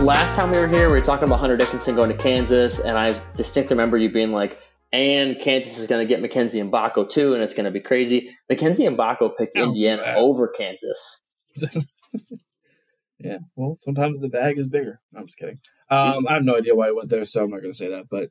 Last 0.00 0.36
time 0.36 0.52
we 0.52 0.58
were 0.60 0.68
here, 0.68 0.86
we 0.86 0.94
were 0.94 1.00
talking 1.00 1.26
about 1.26 1.40
Hunter 1.40 1.56
Dickinson 1.56 1.96
going 1.96 2.10
to 2.10 2.16
Kansas, 2.16 2.78
and 2.78 2.96
I 2.96 3.20
distinctly 3.34 3.74
remember 3.74 3.98
you 3.98 4.10
being 4.12 4.30
like, 4.30 4.60
and 4.92 5.38
Kansas 5.40 5.78
is 5.78 5.86
going 5.86 6.06
to 6.06 6.08
get 6.08 6.20
Mackenzie 6.20 6.60
Mgbako 6.60 7.08
too, 7.08 7.34
and 7.34 7.42
it's 7.42 7.54
going 7.54 7.64
to 7.64 7.70
be 7.70 7.80
crazy. 7.80 8.30
Mackenzie 8.48 8.84
Mgbako 8.84 9.36
picked 9.36 9.56
oh, 9.56 9.64
Indiana 9.64 10.02
man. 10.02 10.16
over 10.16 10.48
Kansas. 10.48 11.24
yeah, 13.18 13.38
well, 13.56 13.76
sometimes 13.80 14.20
the 14.20 14.28
bag 14.28 14.58
is 14.58 14.68
bigger. 14.68 15.00
No, 15.12 15.20
I'm 15.20 15.26
just 15.26 15.38
kidding. 15.38 15.58
Um, 15.90 16.26
I 16.28 16.34
have 16.34 16.44
no 16.44 16.56
idea 16.56 16.74
why 16.74 16.88
I 16.88 16.92
went 16.92 17.10
there, 17.10 17.24
so 17.24 17.44
I'm 17.44 17.50
not 17.50 17.60
going 17.60 17.72
to 17.72 17.78
say 17.78 17.90
that. 17.90 18.06
But 18.10 18.30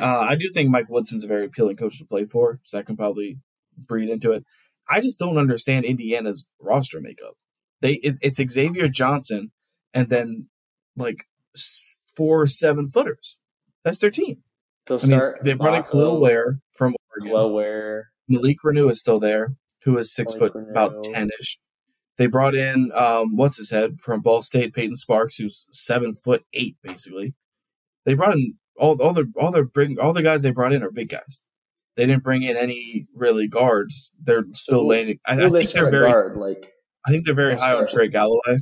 uh, 0.00 0.20
I 0.20 0.34
do 0.34 0.50
think 0.50 0.70
Mike 0.70 0.88
Woodson's 0.88 1.24
a 1.24 1.28
very 1.28 1.44
appealing 1.44 1.76
coach 1.76 1.98
to 1.98 2.04
play 2.04 2.24
for, 2.24 2.60
so 2.64 2.76
that 2.76 2.86
can 2.86 2.96
probably 2.96 3.38
breed 3.76 4.08
into 4.08 4.32
it. 4.32 4.44
I 4.88 5.00
just 5.00 5.18
don't 5.18 5.38
understand 5.38 5.84
Indiana's 5.84 6.48
roster 6.60 7.00
makeup. 7.00 7.34
They 7.80 7.94
it, 7.94 8.16
it's 8.20 8.42
Xavier 8.42 8.88
Johnson, 8.88 9.52
and 9.94 10.08
then 10.08 10.48
like 10.96 11.26
four 12.16 12.46
seven 12.46 12.88
footers. 12.88 13.38
That's 13.84 13.98
their 14.00 14.10
team. 14.10 14.42
I 14.90 15.06
mean, 15.06 15.20
they 15.42 15.54
brought 15.54 15.74
in 15.74 15.82
Kel'el 15.82 16.20
Ware 16.20 16.60
from 16.72 16.94
Oregon. 17.10 17.32
Kel'el 17.32 17.54
Ware. 17.54 18.10
Malik 18.28 18.58
Reneau 18.64 18.90
is 18.90 19.00
still 19.00 19.20
there, 19.20 19.54
who 19.84 19.96
is 19.98 20.12
six 20.12 20.34
Malik 20.34 20.52
foot, 20.52 20.62
Reneau. 20.62 20.70
about 20.70 21.04
ten 21.04 21.30
ish. 21.40 21.58
They 22.16 22.26
brought 22.26 22.54
in 22.54 22.90
um, 22.94 23.36
what's 23.36 23.58
his 23.58 23.70
head 23.70 24.00
from 24.00 24.20
Ball 24.20 24.42
State, 24.42 24.74
Peyton 24.74 24.96
Sparks, 24.96 25.36
who's 25.36 25.66
seven 25.70 26.14
foot 26.14 26.44
eight, 26.52 26.76
basically. 26.82 27.34
They 28.04 28.14
brought 28.14 28.34
in 28.34 28.54
all 28.76 29.00
all 29.00 29.12
the 29.12 29.32
all 29.40 29.52
their 29.52 29.64
bring 29.64 29.98
all 29.98 30.12
the 30.12 30.22
guys 30.22 30.42
they 30.42 30.50
brought 30.50 30.72
in 30.72 30.82
are 30.82 30.90
big 30.90 31.10
guys. 31.10 31.44
They 31.96 32.06
didn't 32.06 32.22
bring 32.22 32.42
in 32.42 32.56
any 32.56 33.06
really 33.14 33.48
guards. 33.48 34.12
They're 34.22 34.44
still 34.52 34.80
so, 34.80 34.86
landing. 34.86 35.18
I, 35.26 35.34
I 35.34 35.48
think 35.48 35.70
they're 35.70 35.90
very 35.90 36.10
guard, 36.10 36.36
like. 36.36 36.72
I 37.06 37.10
think 37.10 37.24
they're 37.24 37.34
very 37.34 37.56
high 37.56 37.74
on 37.74 37.86
Trey 37.88 38.08
Galloway. 38.08 38.58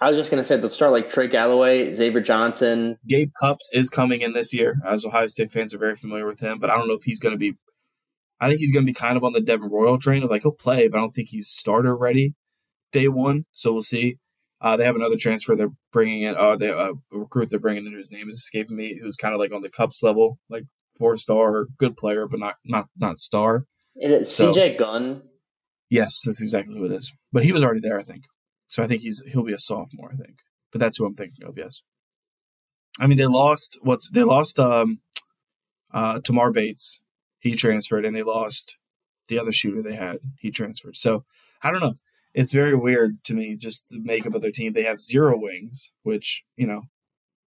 I 0.00 0.08
was 0.08 0.16
just 0.16 0.30
going 0.30 0.40
to 0.40 0.44
say 0.44 0.56
they'll 0.56 0.68
start 0.68 0.92
like 0.92 1.08
Trey 1.08 1.26
Galloway, 1.26 1.90
Xavier 1.90 2.20
Johnson. 2.20 2.98
Gabe 3.06 3.30
Cupps 3.40 3.70
is 3.72 3.90
coming 3.90 4.20
in 4.20 4.32
this 4.32 4.54
year, 4.54 4.76
as 4.86 5.04
Ohio 5.04 5.26
State 5.26 5.50
fans 5.50 5.74
are 5.74 5.78
very 5.78 5.96
familiar 5.96 6.26
with 6.26 6.40
him. 6.40 6.58
But 6.58 6.70
I 6.70 6.76
don't 6.76 6.86
know 6.86 6.94
if 6.94 7.02
he's 7.02 7.20
going 7.20 7.34
to 7.34 7.38
be. 7.38 7.54
I 8.40 8.48
think 8.48 8.60
he's 8.60 8.72
going 8.72 8.84
to 8.84 8.90
be 8.90 8.94
kind 8.94 9.16
of 9.16 9.24
on 9.24 9.32
the 9.32 9.40
Devin 9.40 9.70
Royal 9.70 9.98
train 9.98 10.22
of 10.22 10.30
like 10.30 10.42
he'll 10.42 10.52
play, 10.52 10.86
but 10.86 10.98
I 10.98 11.00
don't 11.00 11.10
think 11.10 11.28
he's 11.30 11.48
starter 11.48 11.96
ready 11.96 12.34
day 12.92 13.08
one. 13.08 13.46
So 13.52 13.72
we'll 13.72 13.82
see. 13.82 14.18
Uh, 14.60 14.76
they 14.76 14.84
have 14.84 14.96
another 14.96 15.16
transfer 15.16 15.56
they're 15.56 15.72
bringing 15.92 16.22
in. 16.22 16.36
Uh, 16.36 16.56
they 16.56 16.70
uh, 16.70 16.92
a 17.12 17.18
recruit 17.18 17.50
they're 17.50 17.58
bringing 17.58 17.86
in 17.86 17.92
whose 17.92 18.10
name 18.10 18.28
is 18.28 18.36
escaping 18.36 18.76
me, 18.76 18.98
who's 19.00 19.16
kind 19.16 19.34
of 19.34 19.40
like 19.40 19.52
on 19.52 19.62
the 19.62 19.70
Cupps 19.70 20.02
level, 20.02 20.38
like 20.48 20.64
four 20.96 21.16
star, 21.16 21.66
good 21.76 21.96
player, 21.96 22.26
but 22.26 22.40
not 22.40 22.56
not 22.64 22.88
not 22.96 23.18
star. 23.18 23.64
Is 23.96 24.12
it 24.12 24.28
so, 24.28 24.52
CJ 24.52 24.78
Gunn? 24.78 25.22
Yes, 25.90 26.22
that's 26.24 26.42
exactly 26.42 26.76
who 26.76 26.84
it 26.84 26.92
is. 26.92 27.16
But 27.32 27.44
he 27.44 27.52
was 27.52 27.64
already 27.64 27.80
there, 27.80 27.98
I 27.98 28.02
think. 28.02 28.24
So 28.68 28.82
I 28.82 28.86
think 28.86 29.02
he's 29.02 29.22
he'll 29.26 29.44
be 29.44 29.52
a 29.52 29.58
sophomore, 29.58 30.10
I 30.12 30.16
think. 30.16 30.38
But 30.70 30.80
that's 30.80 30.98
who 30.98 31.06
I'm 31.06 31.14
thinking 31.14 31.46
of. 31.46 31.56
Yes. 31.56 31.82
I 33.00 33.06
mean, 33.06 33.18
they 33.18 33.26
lost 33.26 33.78
what's 33.82 34.10
they 34.10 34.22
lost 34.22 34.58
um, 34.58 35.00
uh, 35.92 36.20
Tamar 36.20 36.52
Bates. 36.52 37.02
He 37.38 37.54
transferred, 37.54 38.04
and 38.04 38.14
they 38.14 38.22
lost 38.22 38.78
the 39.28 39.38
other 39.38 39.52
shooter 39.52 39.82
they 39.82 39.94
had. 39.94 40.18
He 40.38 40.50
transferred. 40.50 40.96
So 40.96 41.24
I 41.62 41.70
don't 41.70 41.80
know. 41.80 41.94
It's 42.34 42.52
very 42.52 42.74
weird 42.74 43.24
to 43.24 43.34
me 43.34 43.56
just 43.56 43.88
the 43.88 44.00
makeup 44.00 44.34
of 44.34 44.42
their 44.42 44.50
team. 44.50 44.72
They 44.72 44.82
have 44.82 45.00
zero 45.00 45.38
wings, 45.38 45.92
which 46.02 46.44
you 46.56 46.66
know 46.66 46.82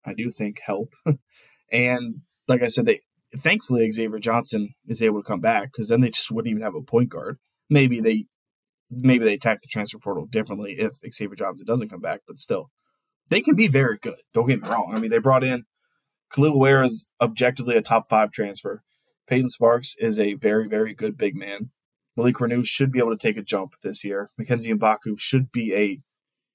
I 0.04 0.14
do 0.14 0.30
think 0.30 0.60
help. 0.64 0.92
and 1.72 2.22
like 2.48 2.62
I 2.62 2.68
said, 2.68 2.86
they 2.86 3.00
thankfully 3.36 3.90
Xavier 3.90 4.18
Johnson 4.18 4.74
is 4.86 5.02
able 5.02 5.22
to 5.22 5.26
come 5.26 5.40
back 5.40 5.72
because 5.72 5.88
then 5.88 6.00
they 6.00 6.10
just 6.10 6.30
wouldn't 6.30 6.50
even 6.50 6.62
have 6.62 6.74
a 6.74 6.82
point 6.82 7.08
guard. 7.08 7.38
Maybe 7.68 8.00
they 8.00 8.26
maybe 8.90 9.24
they 9.24 9.34
attack 9.34 9.60
the 9.62 9.68
transfer 9.68 9.98
portal 9.98 10.26
differently 10.26 10.76
if 10.78 10.92
Xavier 11.12 11.36
Johnson 11.36 11.66
doesn't 11.66 11.88
come 11.88 12.00
back, 12.00 12.20
but 12.26 12.38
still, 12.38 12.70
they 13.28 13.40
can 13.40 13.56
be 13.56 13.68
very 13.68 13.98
good. 13.98 14.14
Don't 14.32 14.46
get 14.46 14.62
me 14.62 14.68
wrong. 14.68 14.92
I 14.94 15.00
mean, 15.00 15.10
they 15.10 15.18
brought 15.18 15.44
in 15.44 15.64
Kel'el 16.32 16.58
Ware 16.58 16.82
is 16.82 17.08
objectively 17.20 17.76
a 17.76 17.82
top 17.82 18.08
five 18.08 18.32
transfer. 18.32 18.82
Peyton 19.28 19.48
Sparks 19.48 19.96
is 19.98 20.18
a 20.18 20.34
very, 20.34 20.68
very 20.68 20.94
good 20.94 21.16
big 21.16 21.36
man. 21.36 21.70
Malik 22.16 22.36
Reneau 22.36 22.64
should 22.64 22.92
be 22.92 22.98
able 22.98 23.16
to 23.16 23.16
take 23.16 23.36
a 23.36 23.42
jump 23.42 23.74
this 23.82 24.04
year. 24.04 24.30
Mackenzie 24.38 24.72
Mgbako 24.72 25.18
should 25.18 25.52
be 25.52 25.74
a 25.74 25.98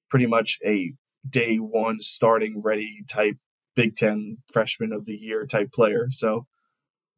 pretty 0.10 0.26
much 0.26 0.58
a 0.66 0.94
day 1.28 1.58
one 1.58 2.00
starting 2.00 2.62
ready 2.64 3.04
type 3.08 3.38
Big 3.76 3.96
Ten 3.96 4.38
freshman 4.52 4.92
of 4.92 5.06
the 5.06 5.16
year 5.16 5.46
type 5.46 5.72
player. 5.72 6.08
So 6.10 6.48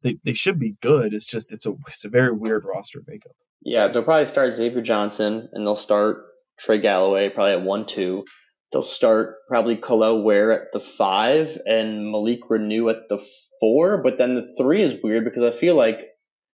they, 0.02 0.18
they 0.24 0.34
should 0.34 0.58
be 0.58 0.76
good. 0.82 1.14
It's 1.14 1.26
just 1.26 1.52
it's 1.52 1.66
a 1.66 1.74
it's 1.88 2.04
a 2.04 2.10
very 2.10 2.32
weird 2.32 2.64
roster 2.64 3.02
makeup. 3.06 3.32
Yeah, 3.64 3.88
they'll 3.88 4.02
probably 4.02 4.26
start 4.26 4.52
Xavier 4.52 4.82
Johnson 4.82 5.48
and 5.52 5.66
they'll 5.66 5.76
start 5.76 6.24
Trey 6.58 6.80
Galloway 6.80 7.30
probably 7.30 7.52
at 7.52 7.62
one 7.62 7.86
two. 7.86 8.24
They'll 8.72 8.82
start 8.82 9.36
probably 9.48 9.76
Kel'el 9.76 10.22
Ware 10.22 10.52
at 10.52 10.72
the 10.72 10.80
five 10.80 11.58
and 11.64 12.10
Malik 12.10 12.40
Reneau 12.50 12.90
at 12.90 13.08
the 13.08 13.24
four. 13.60 14.02
But 14.02 14.18
then 14.18 14.34
the 14.34 14.54
three 14.58 14.82
is 14.82 14.96
weird 15.02 15.24
because 15.24 15.44
I 15.44 15.50
feel 15.50 15.76
like 15.76 16.00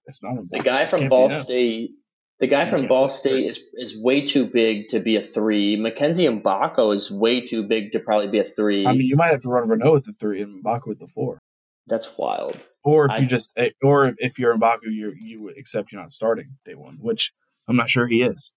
it's 0.06 0.22
not 0.22 0.36
the 0.50 0.60
guy 0.60 0.84
from 0.84 1.08
Ball 1.08 1.30
State. 1.30 1.92
The 2.38 2.46
guy 2.46 2.64
from 2.64 2.86
Ball 2.86 3.08
State 3.08 3.46
is 3.46 3.60
is 3.74 4.00
way 4.00 4.24
too 4.24 4.46
big 4.46 4.88
to 4.88 5.00
be 5.00 5.16
a 5.16 5.22
three. 5.22 5.76
Mackenzie 5.76 6.26
Mgbako 6.26 6.94
is 6.94 7.10
way 7.10 7.40
too 7.42 7.64
big 7.66 7.92
to 7.92 8.00
probably 8.00 8.28
be 8.28 8.38
a 8.38 8.44
three. 8.44 8.86
I 8.86 8.92
mean, 8.92 9.06
you 9.06 9.16
might 9.16 9.32
have 9.32 9.42
to 9.42 9.48
run 9.48 9.68
Reneau 9.68 9.96
at 9.96 10.04
the 10.04 10.12
three 10.12 10.40
and 10.40 10.62
Mgbako 10.64 10.92
at 10.92 10.98
the 10.98 11.06
four. 11.06 11.38
That's 11.86 12.16
wild. 12.16 12.56
Or 12.82 13.06
if 13.06 13.10
I, 13.12 13.18
you 13.18 13.26
just, 13.26 13.58
eh, 13.58 13.70
or 13.82 14.14
if 14.18 14.38
you're 14.38 14.56
Mgbako, 14.56 14.84
you 14.84 15.12
you 15.18 15.50
accept 15.58 15.92
you're 15.92 16.00
not 16.00 16.10
starting 16.10 16.56
day 16.64 16.74
one, 16.74 16.96
which 17.00 17.34
I'm 17.68 17.76
not 17.76 17.90
sure 17.90 18.06
he 18.06 18.22
is. 18.22 18.52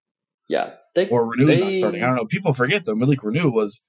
Yeah, 0.48 0.74
they, 0.94 1.08
or 1.08 1.24
Reneau's 1.24 1.46
they, 1.46 1.60
not 1.60 1.74
starting. 1.74 2.02
I 2.02 2.06
don't 2.06 2.16
know. 2.16 2.24
People 2.26 2.52
forget 2.52 2.84
though. 2.84 2.94
Malik 2.94 3.20
Reneau 3.20 3.52
was 3.52 3.86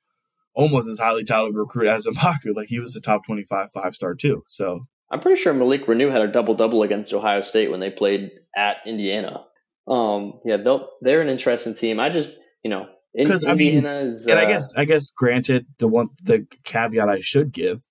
almost 0.53 0.89
as 0.89 0.99
highly 0.99 1.23
touted 1.23 1.55
recruit 1.55 1.87
as 1.87 2.07
Mgbako. 2.07 2.55
Like 2.55 2.67
he 2.67 2.79
was 2.79 2.95
a 2.95 3.01
top 3.01 3.25
25 3.25 3.69
five 3.73 3.95
star 3.95 4.13
too. 4.13 4.43
So 4.45 4.87
I'm 5.09 5.19
pretty 5.19 5.41
sure 5.41 5.53
Malik 5.53 5.85
Reneau 5.85 6.11
had 6.11 6.21
a 6.21 6.31
double 6.31 6.55
double 6.55 6.83
against 6.83 7.13
Ohio 7.13 7.41
State 7.41 7.71
when 7.71 7.79
they 7.79 7.91
played 7.91 8.31
at 8.55 8.77
Indiana. 8.85 9.45
Um, 9.87 10.39
yeah, 10.43 10.57
they'll, 10.57 10.89
they're 11.01 11.21
an 11.21 11.29
interesting 11.29 11.73
team. 11.73 11.99
I 11.99 12.09
just, 12.09 12.39
you 12.63 12.71
know, 12.71 12.87
because 13.13 13.45
I 13.45 13.53
mean, 13.53 13.85
and 13.85 13.87
uh, 13.87 14.35
I 14.35 14.45
guess, 14.45 14.73
I 14.75 14.85
guess, 14.85 15.11
granted, 15.11 15.67
the 15.79 15.87
one 15.87 16.09
the 16.21 16.47
caveat 16.63 17.07
I 17.07 17.21
should 17.21 17.51
give 17.51 17.85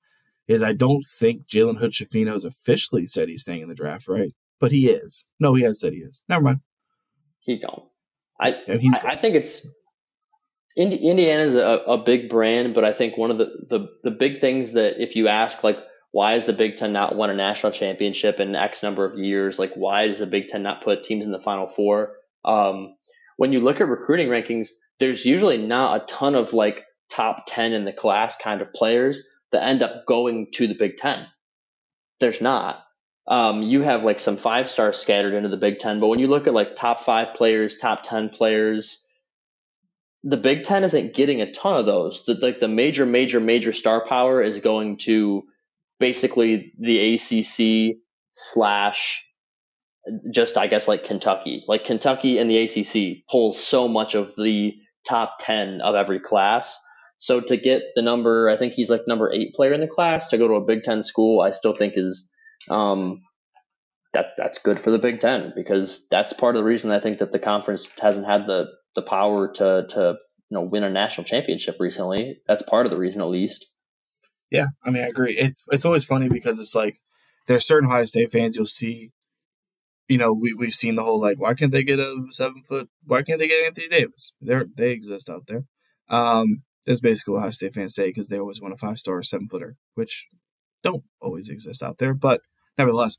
is 0.47 0.63
I 0.63 0.73
don't 0.73 1.05
think 1.05 1.47
Jalen 1.47 1.79
Hood 1.79 1.95
has 2.29 2.45
officially 2.45 3.07
said 3.07 3.29
he's 3.29 3.43
staying 3.43 3.63
in 3.63 3.69
the 3.69 3.75
draft, 3.75 4.09
right? 4.09 4.33
But 4.61 4.73
he 4.73 4.89
is. 4.89 5.29
No, 5.41 5.55
he 5.55 5.63
has 5.65 5.81
said 5.81 5.93
he 5.93 6.01
is. 6.01 6.23
Never 6.29 6.45
mind. 6.45 6.61
He 7.41 7.59
gone. 7.59 7.83
I, 8.41 8.61
yeah, 8.67 8.77
he's 8.77 8.99
I, 8.99 9.11
I 9.11 9.15
think 9.15 9.35
it's 9.35 9.67
Indiana 10.77 11.43
is 11.43 11.55
a, 11.55 11.83
a 11.87 11.99
big 11.99 12.29
brand, 12.29 12.75
but 12.75 12.85
I 12.85 12.93
think 12.93 13.17
one 13.17 13.31
of 13.31 13.39
the, 13.39 13.47
the 13.69 13.89
the 14.03 14.11
big 14.11 14.41
things 14.41 14.73
that 14.73 15.03
if 15.03 15.17
you 15.17 15.29
ask 15.29 15.63
like 15.63 15.79
why 16.11 16.35
is 16.35 16.45
the 16.45 16.53
Big 16.53 16.77
Ten 16.77 16.93
not 16.93 17.17
won 17.17 17.31
a 17.31 17.35
national 17.35 17.73
championship 17.73 18.39
in 18.39 18.55
X 18.55 18.85
number 18.85 19.05
of 19.05 19.19
years? 19.19 19.59
Like 19.59 19.73
why 19.75 20.07
does 20.07 20.21
the 20.21 20.27
Big 20.27 20.49
Ten 20.49 20.63
not 20.63 20.83
put 20.83 21.03
teams 21.03 21.27
in 21.27 21.33
the 21.33 21.41
Final 21.41 21.67
Four? 21.67 22.13
Um, 22.45 22.95
when 23.37 23.53
you 23.53 23.61
look 23.61 23.81
at 23.81 23.89
recruiting 23.89 24.29
rankings, 24.29 24.69
there's 25.01 25.25
usually 25.25 25.59
not 25.59 26.03
a 26.03 26.07
ton 26.07 26.35
of 26.35 26.53
like 26.53 26.85
top 27.11 27.45
ten 27.47 27.73
in 27.73 27.85
the 27.85 27.93
class 27.93 28.37
kind 28.37 28.61
of 28.61 28.73
players 28.73 29.27
that 29.55 29.65
end 29.65 29.83
up 29.83 30.07
going 30.07 30.49
to 30.53 30.67
the 30.67 30.75
Big 30.75 30.97
Ten. 30.97 31.27
There's 32.21 32.41
not. 32.41 32.85
Um, 33.27 33.63
you 33.63 33.81
have 33.83 34.05
like 34.05 34.21
some 34.21 34.37
five 34.37 34.69
stars 34.69 34.99
scattered 34.99 35.33
into 35.35 35.49
the 35.49 35.57
Big 35.57 35.79
Ten, 35.79 35.99
but 35.99 36.09
when 36.09 36.19
you 36.19 36.29
look 36.29 36.47
at 36.47 36.55
like 36.55 36.77
top 36.77 37.01
five 37.01 37.35
players, 37.35 37.77
top 37.77 38.03
ten 38.03 38.29
players, 38.29 39.09
the 40.23 40.37
Big 40.37 40.63
Ten 40.63 40.85
isn't 40.85 41.15
getting 41.15 41.41
a 41.41 41.51
ton 41.53 41.79
of 41.79 41.87
those. 41.87 42.25
The, 42.27 42.35
like 42.35 42.61
the 42.61 42.69
major, 42.69 43.07
major, 43.07 43.41
major 43.41 43.73
star 43.73 44.05
power 44.07 44.43
is 44.43 44.61
going 44.61 44.99
to 44.99 45.45
basically 45.99 46.75
the 46.79 47.15
ACC 47.15 47.97
slash 48.31 49.25
just 50.31 50.59
I 50.59 50.67
guess 50.67 50.87
like 50.87 51.05
Kentucky. 51.05 51.65
Like 51.67 51.85
Kentucky 51.85 52.39
and 52.39 52.51
the 52.51 52.59
ACC 52.59 53.27
pulls 53.31 53.63
so 53.63 53.89
much 53.89 54.15
of 54.15 54.35
the 54.37 54.75
top 55.07 55.37
ten 55.41 55.81
of 55.81 55.95
every 55.95 56.21
class. 56.21 56.79
So 57.17 57.41
to 57.41 57.57
get 57.57 57.83
the 57.95 58.03
number, 58.03 58.49
I 58.49 58.57
think 58.57 58.75
he's 58.75 58.91
like 58.91 59.03
number 59.07 59.33
eight 59.33 59.55
player 59.55 59.73
in 59.73 59.81
the 59.81 59.89
class 59.89 60.31
to 60.31 60.39
go 60.39 60.49
to 60.49 60.55
a 60.55 60.65
Big 60.65 60.83
Ten 60.83 61.03
school. 61.03 61.41
I 61.41 61.51
still 61.51 61.75
think 61.75 61.95
is 61.97 62.33
um, 62.71 63.23
that 64.13 64.29
that's 64.37 64.59
good 64.59 64.81
for 64.81 64.91
the 64.91 64.99
Big 64.99 65.21
Ten 65.21 65.53
because 65.55 66.07
that's 66.11 66.33
part 66.33 66.57
of 66.57 66.61
the 66.61 66.67
reason 66.67 66.91
I 66.91 67.01
think 67.01 67.19
that 67.19 67.33
the 67.33 67.39
conference 67.39 67.89
hasn't 68.01 68.27
had 68.27 68.47
the 68.47 68.67
the 68.95 69.03
power 69.03 69.49
to 69.53 69.87
to 69.89 70.17
you 70.51 70.55
know 70.55 70.63
win 70.63 70.85
a 70.85 70.91
national 70.91 71.25
championship 71.25 71.77
recently. 71.79 72.39
That's 72.47 72.63
part 72.63 72.87
of 72.87 72.91
the 72.91 72.99
reason, 72.99 73.23
at 73.23 73.29
least. 73.29 73.67
Yeah, 74.51 74.67
I 74.85 74.91
mean, 74.91 75.03
I 75.03 75.09
agree. 75.09 75.33
It's 75.33 75.63
it's 75.71 75.85
always 75.85 76.05
funny 76.05 76.29
because 76.29 76.59
it's 76.59 76.75
like 76.75 76.99
there's 77.47 77.67
certain 77.67 77.89
Ohio 77.89 78.05
State 78.05 78.31
fans 78.31 78.57
you'll 78.57 78.67
see. 78.67 79.11
You 80.09 80.19
know, 80.19 80.33
we 80.33 80.55
we've 80.55 80.75
seen 80.75 80.95
the 80.95 81.03
whole 81.03 81.21
like, 81.21 81.41
why 81.41 81.55
can't 81.55 81.73
they 81.73 81.83
get 81.83 81.99
a 81.99 82.27
seven 82.31 82.63
foot? 82.63 82.89
Why 83.05 83.23
can't 83.23 83.39
they 83.39 83.49
get 83.49 83.67
Anthony 83.67 83.89
Davis? 83.89 84.33
They're 84.41 84.67
they 84.77 84.91
exist 84.91 85.29
out 85.29 85.47
there. 85.47 85.63
Um, 86.09 86.63
that's 86.87 87.01
basically 87.01 87.33
what 87.35 87.41
Ohio 87.41 87.51
State 87.51 87.75
fans 87.75 87.95
say 87.95 88.09
because 88.09 88.29
they 88.29 88.39
always 88.39 88.61
want 88.61 88.75
a 88.75 88.77
five 88.77 88.99
star 88.99 89.23
seven 89.23 89.49
footer, 89.49 89.77
which 89.95 90.29
don't 90.83 91.05
always 91.21 91.49
exist 91.49 91.83
out 91.83 91.99
there. 91.99 92.15
But 92.15 92.43
nevertheless, 92.77 93.19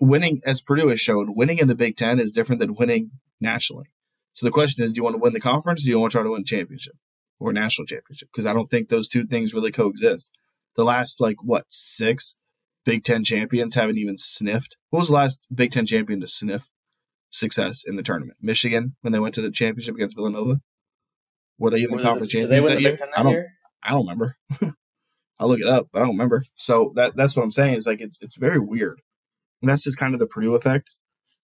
winning, 0.00 0.40
as 0.44 0.60
Purdue 0.60 0.88
has 0.88 1.00
shown, 1.00 1.34
winning 1.34 1.58
in 1.58 1.68
the 1.68 1.74
Big 1.74 1.96
Ten 1.96 2.18
is 2.18 2.32
different 2.32 2.60
than 2.60 2.74
winning 2.74 3.12
nationally. 3.40 3.86
So 4.32 4.46
the 4.46 4.52
question 4.52 4.84
is, 4.84 4.92
do 4.92 4.98
you 4.98 5.04
want 5.04 5.14
to 5.14 5.22
win 5.22 5.32
the 5.32 5.40
conference 5.40 5.82
or 5.82 5.84
do 5.84 5.90
you 5.90 6.00
want 6.00 6.10
to 6.12 6.18
try 6.18 6.24
to 6.24 6.30
win 6.30 6.44
championship 6.44 6.94
or 7.38 7.52
national 7.52 7.86
championship? 7.86 8.28
Because 8.32 8.46
I 8.46 8.52
don't 8.52 8.68
think 8.68 8.88
those 8.88 9.08
two 9.08 9.26
things 9.26 9.54
really 9.54 9.70
coexist. 9.70 10.32
The 10.74 10.84
last, 10.84 11.20
like, 11.20 11.36
what, 11.42 11.66
six 11.68 12.38
Big 12.84 13.04
Ten 13.04 13.22
champions 13.22 13.74
haven't 13.76 13.98
even 13.98 14.18
sniffed. 14.18 14.76
What 14.90 14.98
was 14.98 15.08
the 15.08 15.14
last 15.14 15.46
Big 15.54 15.70
Ten 15.70 15.86
champion 15.86 16.20
to 16.20 16.26
sniff 16.26 16.70
success 17.30 17.84
in 17.86 17.96
the 17.96 18.02
tournament? 18.02 18.38
Michigan, 18.42 18.96
when 19.02 19.12
they 19.12 19.20
went 19.20 19.34
to 19.36 19.42
the 19.42 19.50
championship 19.50 19.94
against 19.94 20.16
Villanova? 20.16 20.60
Were 21.58 21.70
they 21.70 21.78
even 21.78 21.96
Were 21.96 22.02
conference 22.02 22.32
champions? 22.32 22.50
They 22.50 22.60
win 22.60 22.76
the 22.76 22.82
Big 22.82 22.98
Ten 22.98 23.08
that 23.10 23.18
I 23.18 23.22
don't, 23.22 23.32
year? 23.32 23.52
I 23.82 23.90
don't 23.90 24.06
remember. 24.06 24.36
I'll 25.38 25.48
look 25.48 25.60
it 25.60 25.66
up, 25.66 25.88
but 25.92 26.00
I 26.00 26.02
don't 26.02 26.14
remember. 26.14 26.44
So 26.54 26.92
that 26.96 27.16
that's 27.16 27.36
what 27.36 27.42
I'm 27.42 27.50
saying 27.50 27.74
is 27.74 27.86
like 27.86 28.00
it's 28.00 28.18
it's 28.20 28.36
very 28.36 28.58
weird. 28.58 29.00
And 29.60 29.68
that's 29.68 29.84
just 29.84 29.98
kind 29.98 30.14
of 30.14 30.20
the 30.20 30.26
Purdue 30.26 30.54
effect 30.54 30.96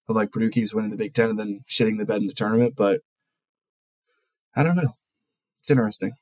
of 0.08 0.16
like 0.16 0.32
Purdue 0.32 0.50
keeps 0.50 0.74
winning 0.74 0.90
the 0.90 0.96
Big 0.96 1.14
Ten 1.14 1.30
and 1.30 1.38
then 1.38 1.60
shitting 1.68 1.98
the 1.98 2.06
bed 2.06 2.20
in 2.20 2.26
the 2.26 2.32
tournament. 2.32 2.74
But 2.76 3.00
I 4.54 4.62
don't 4.62 4.76
know. 4.76 4.94
It's 5.60 5.70
interesting. 5.70 6.12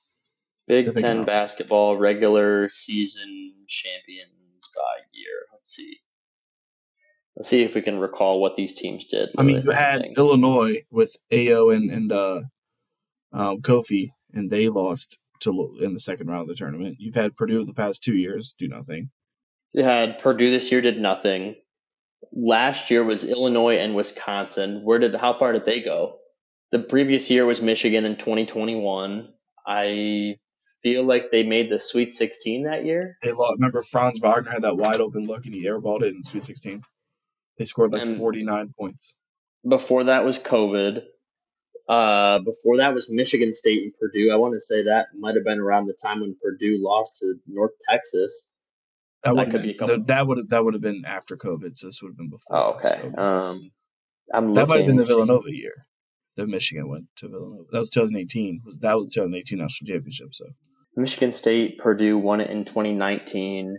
Big 0.67 0.95
Ten 0.95 1.19
about. 1.19 1.27
basketball 1.27 1.97
regular 1.97 2.69
season 2.69 3.55
champions 3.67 4.71
by 4.77 5.01
year. 5.13 5.47
Let's 5.53 5.75
see. 5.75 5.99
Let's 7.37 7.49
see 7.49 7.63
if 7.63 7.75
we 7.75 7.83
can 7.83 7.99
recall 7.99 8.41
what 8.41 8.57
these 8.57 8.75
teams 8.75 9.07
did. 9.07 9.31
I 9.39 9.43
mean, 9.43 9.63
you 9.63 9.71
had 9.71 10.05
Illinois 10.17 10.83
with 10.91 11.17
Ayo 11.31 11.75
and 11.75 11.91
and 11.91 12.13
uh, 12.13 12.41
um, 13.33 13.61
Kofi, 13.61 14.09
and 14.33 14.51
they 14.51 14.69
lost 14.69 15.21
to 15.41 15.77
in 15.81 15.95
the 15.95 16.01
second 16.01 16.29
round 16.29 16.43
of 16.43 16.49
the 16.49 16.55
tournament. 16.55 16.97
You've 16.99 17.15
had 17.15 17.37
Purdue 17.37 17.65
the 17.65 17.75
past 17.75 18.03
two 18.03 18.17
years 18.17 18.55
do 18.59 18.69
nothing. 18.69 19.11
You 19.73 19.85
had 19.85 20.19
Purdue 20.19 20.51
this 20.51 20.73
year 20.73 20.81
did 20.81 21.01
nothing. 21.01 21.57
Last 22.33 22.91
year 22.91 23.05
was 23.05 23.25
Illinois 23.25 23.79
and 23.79 23.95
Wisconsin. 23.95 24.83
Where 24.83 24.99
did 24.99 25.15
how 25.15 25.39
far 25.39 25.53
did 25.53 25.65
they 25.65 25.81
go? 25.81 26.17
The 26.73 26.81
previous 26.81 27.31
year 27.31 27.47
was 27.47 27.63
Michigan 27.63 28.05
in 28.05 28.17
2021. 28.17 29.29
I 29.67 30.37
feel 30.83 31.05
like 31.05 31.31
they 31.31 31.43
made 31.43 31.71
the 31.71 31.79
Sweet 31.79 32.13
16 32.13 32.65
that 32.65 32.85
year. 32.85 33.17
They 33.23 33.33
lost. 33.33 33.59
Remember 33.59 33.83
Franz 33.83 34.19
Wagner 34.21 34.51
had 34.51 34.63
that 34.63 34.77
wide 34.77 35.01
open 35.01 35.27
look 35.27 35.45
and 35.45 35.55
he 35.55 35.67
airballed 35.67 36.03
it 36.03 36.15
in 36.15 36.23
Sweet 36.23 36.43
16. 36.43 36.83
They 37.59 37.65
scored 37.65 37.93
like 37.93 38.03
and 38.03 38.19
49 38.19 38.75
points. 38.79 39.15
Before 39.67 40.05
that 40.05 40.25
was 40.25 40.39
COVID. 40.39 41.03
Uh, 41.89 42.39
before 42.41 42.77
that 42.77 42.95
was 42.95 43.11
Michigan 43.11 43.55
State 43.55 43.83
and 43.83 43.95
Purdue. 43.99 44.31
I 44.31 44.37
want 44.37 44.53
to 44.53 44.61
say 44.61 44.83
that 44.83 45.07
might 45.15 45.37
have 45.37 45.45
been 45.45 45.59
around 45.59 45.87
the 45.87 45.95
time 45.95 46.21
when 46.21 46.37
Purdue 46.39 46.77
lost 46.81 47.19
to 47.21 47.37
North 47.47 47.73
Texas. 47.89 48.59
That, 49.25 49.35
that 49.37 49.45
could 49.47 49.53
been, 49.53 49.63
be 49.63 49.71
a 49.71 49.75
couple. 49.75 50.05
that 50.05 50.27
would 50.27 50.51
that 50.51 50.65
would 50.65 50.75
have 50.75 50.83
been 50.83 51.05
after 51.07 51.37
COVID, 51.37 51.77
so 51.77 51.87
this 51.87 52.03
would 52.03 52.11
have 52.11 52.19
been 52.19 52.29
before. 52.29 52.57
Oh, 52.57 52.71
okay. 52.75 52.89
So. 52.89 53.17
Um, 53.17 53.71
I'm 54.33 54.53
that 54.53 54.69
might 54.69 54.79
have 54.79 54.87
been 54.87 54.97
the 54.97 55.07
Villanova 55.07 55.51
year 55.51 55.87
that 56.37 56.49
Michigan 56.49 56.89
went 56.89 57.07
to 57.17 57.29
Villanova. 57.29 57.65
That 57.73 57.81
was 57.81 57.91
2018. 57.91 58.61
Was 58.65 58.79
that 58.81 58.95
was 58.95 59.09
the 59.09 59.15
2018 59.15 59.59
national 59.59 59.87
championship? 59.87 60.35
So 60.35 60.45
Michigan 60.95 61.33
State, 61.33 61.79
Purdue 61.79 62.19
won 62.19 62.43
it 62.43 62.51
in 62.51 62.67
2019. 62.67 63.79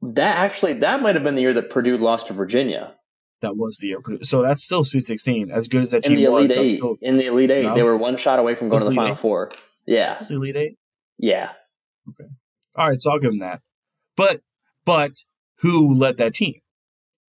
That 0.00 0.38
actually 0.38 0.74
that 0.74 1.02
might 1.02 1.14
have 1.14 1.24
been 1.24 1.34
the 1.34 1.42
year 1.42 1.54
that 1.54 1.68
Purdue 1.68 1.98
lost 1.98 2.28
to 2.28 2.32
Virginia 2.32 2.94
that 3.40 3.56
was 3.56 3.78
the 3.78 3.88
year. 3.88 4.00
So 4.22 4.42
that's 4.42 4.62
still 4.62 4.84
Sweet 4.84 5.04
16. 5.04 5.50
As 5.50 5.68
good 5.68 5.82
as 5.82 5.90
that 5.90 6.06
in 6.06 6.12
team 6.12 6.16
the 6.16 6.24
Elite 6.24 6.48
was, 6.48 6.56
Eight. 6.56 6.76
Still, 6.76 6.96
in 7.00 7.16
the 7.18 7.26
Elite 7.26 7.50
Eight, 7.50 7.64
no. 7.64 7.74
they 7.74 7.82
were 7.82 7.96
one 7.96 8.16
shot 8.16 8.38
away 8.38 8.54
from 8.54 8.68
going 8.68 8.80
to 8.80 8.88
the 8.88 8.94
Final 8.94 9.12
eight? 9.12 9.18
Four. 9.18 9.50
Yeah, 9.86 10.18
was 10.18 10.28
the 10.28 10.36
Elite 10.36 10.56
Eight. 10.56 10.76
Yeah. 11.18 11.52
Okay. 12.08 12.28
All 12.76 12.88
right, 12.88 13.00
so 13.00 13.10
I'll 13.10 13.18
give 13.18 13.30
them 13.30 13.40
that. 13.40 13.60
But 14.16 14.42
but 14.84 15.12
who 15.60 15.94
led 15.94 16.16
that 16.18 16.34
team? 16.34 16.60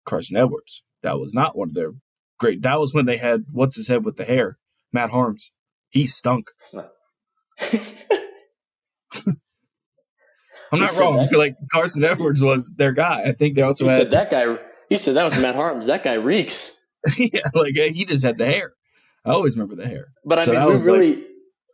Carson 0.06 0.38
Edwards. 0.38 0.84
That 1.02 1.20
was 1.20 1.34
not 1.34 1.58
one 1.58 1.70
of 1.70 1.76
their 1.76 1.92
great. 2.40 2.62
That 2.62 2.80
was 2.80 2.94
when 2.94 3.06
they 3.06 3.18
had 3.18 3.46
what's 3.52 3.76
his 3.76 3.88
head 3.88 4.06
with 4.06 4.18
the 4.18 4.26
hair, 4.26 4.58
Matt 4.92 5.12
Haarms. 5.12 5.52
He 5.90 6.08
stunk. 6.08 6.50
I'm 10.72 10.80
not 10.80 10.98
wrong. 11.00 11.28
Like 11.36 11.56
Carson 11.72 12.04
Edwards 12.04 12.42
was 12.42 12.74
their 12.76 12.92
guy. 12.92 13.24
I 13.24 13.32
think 13.32 13.56
they 13.56 13.62
also 13.62 13.88
had 13.88 14.12
that 14.12 14.30
guy 14.30 14.58
he 14.90 14.98
said 14.98 15.16
that 15.16 15.26
was 15.26 15.40
Matt 15.42 15.56
Haarms. 15.56 15.86
That 15.86 16.04
guy 16.04 16.14
reeks. 16.14 16.82
yeah, 17.18 17.42
like 17.54 17.78
uh, 17.78 17.84
he 17.84 18.06
just 18.06 18.24
had 18.24 18.38
the 18.38 18.46
hair. 18.46 18.74
I 19.24 19.32
always 19.32 19.58
remember 19.58 19.76
the 19.82 19.88
hair. 19.88 20.08
But 20.24 20.40
I 20.40 20.46
so 20.46 20.54
mean, 20.54 20.78
we 20.78 20.84
really, 20.84 21.16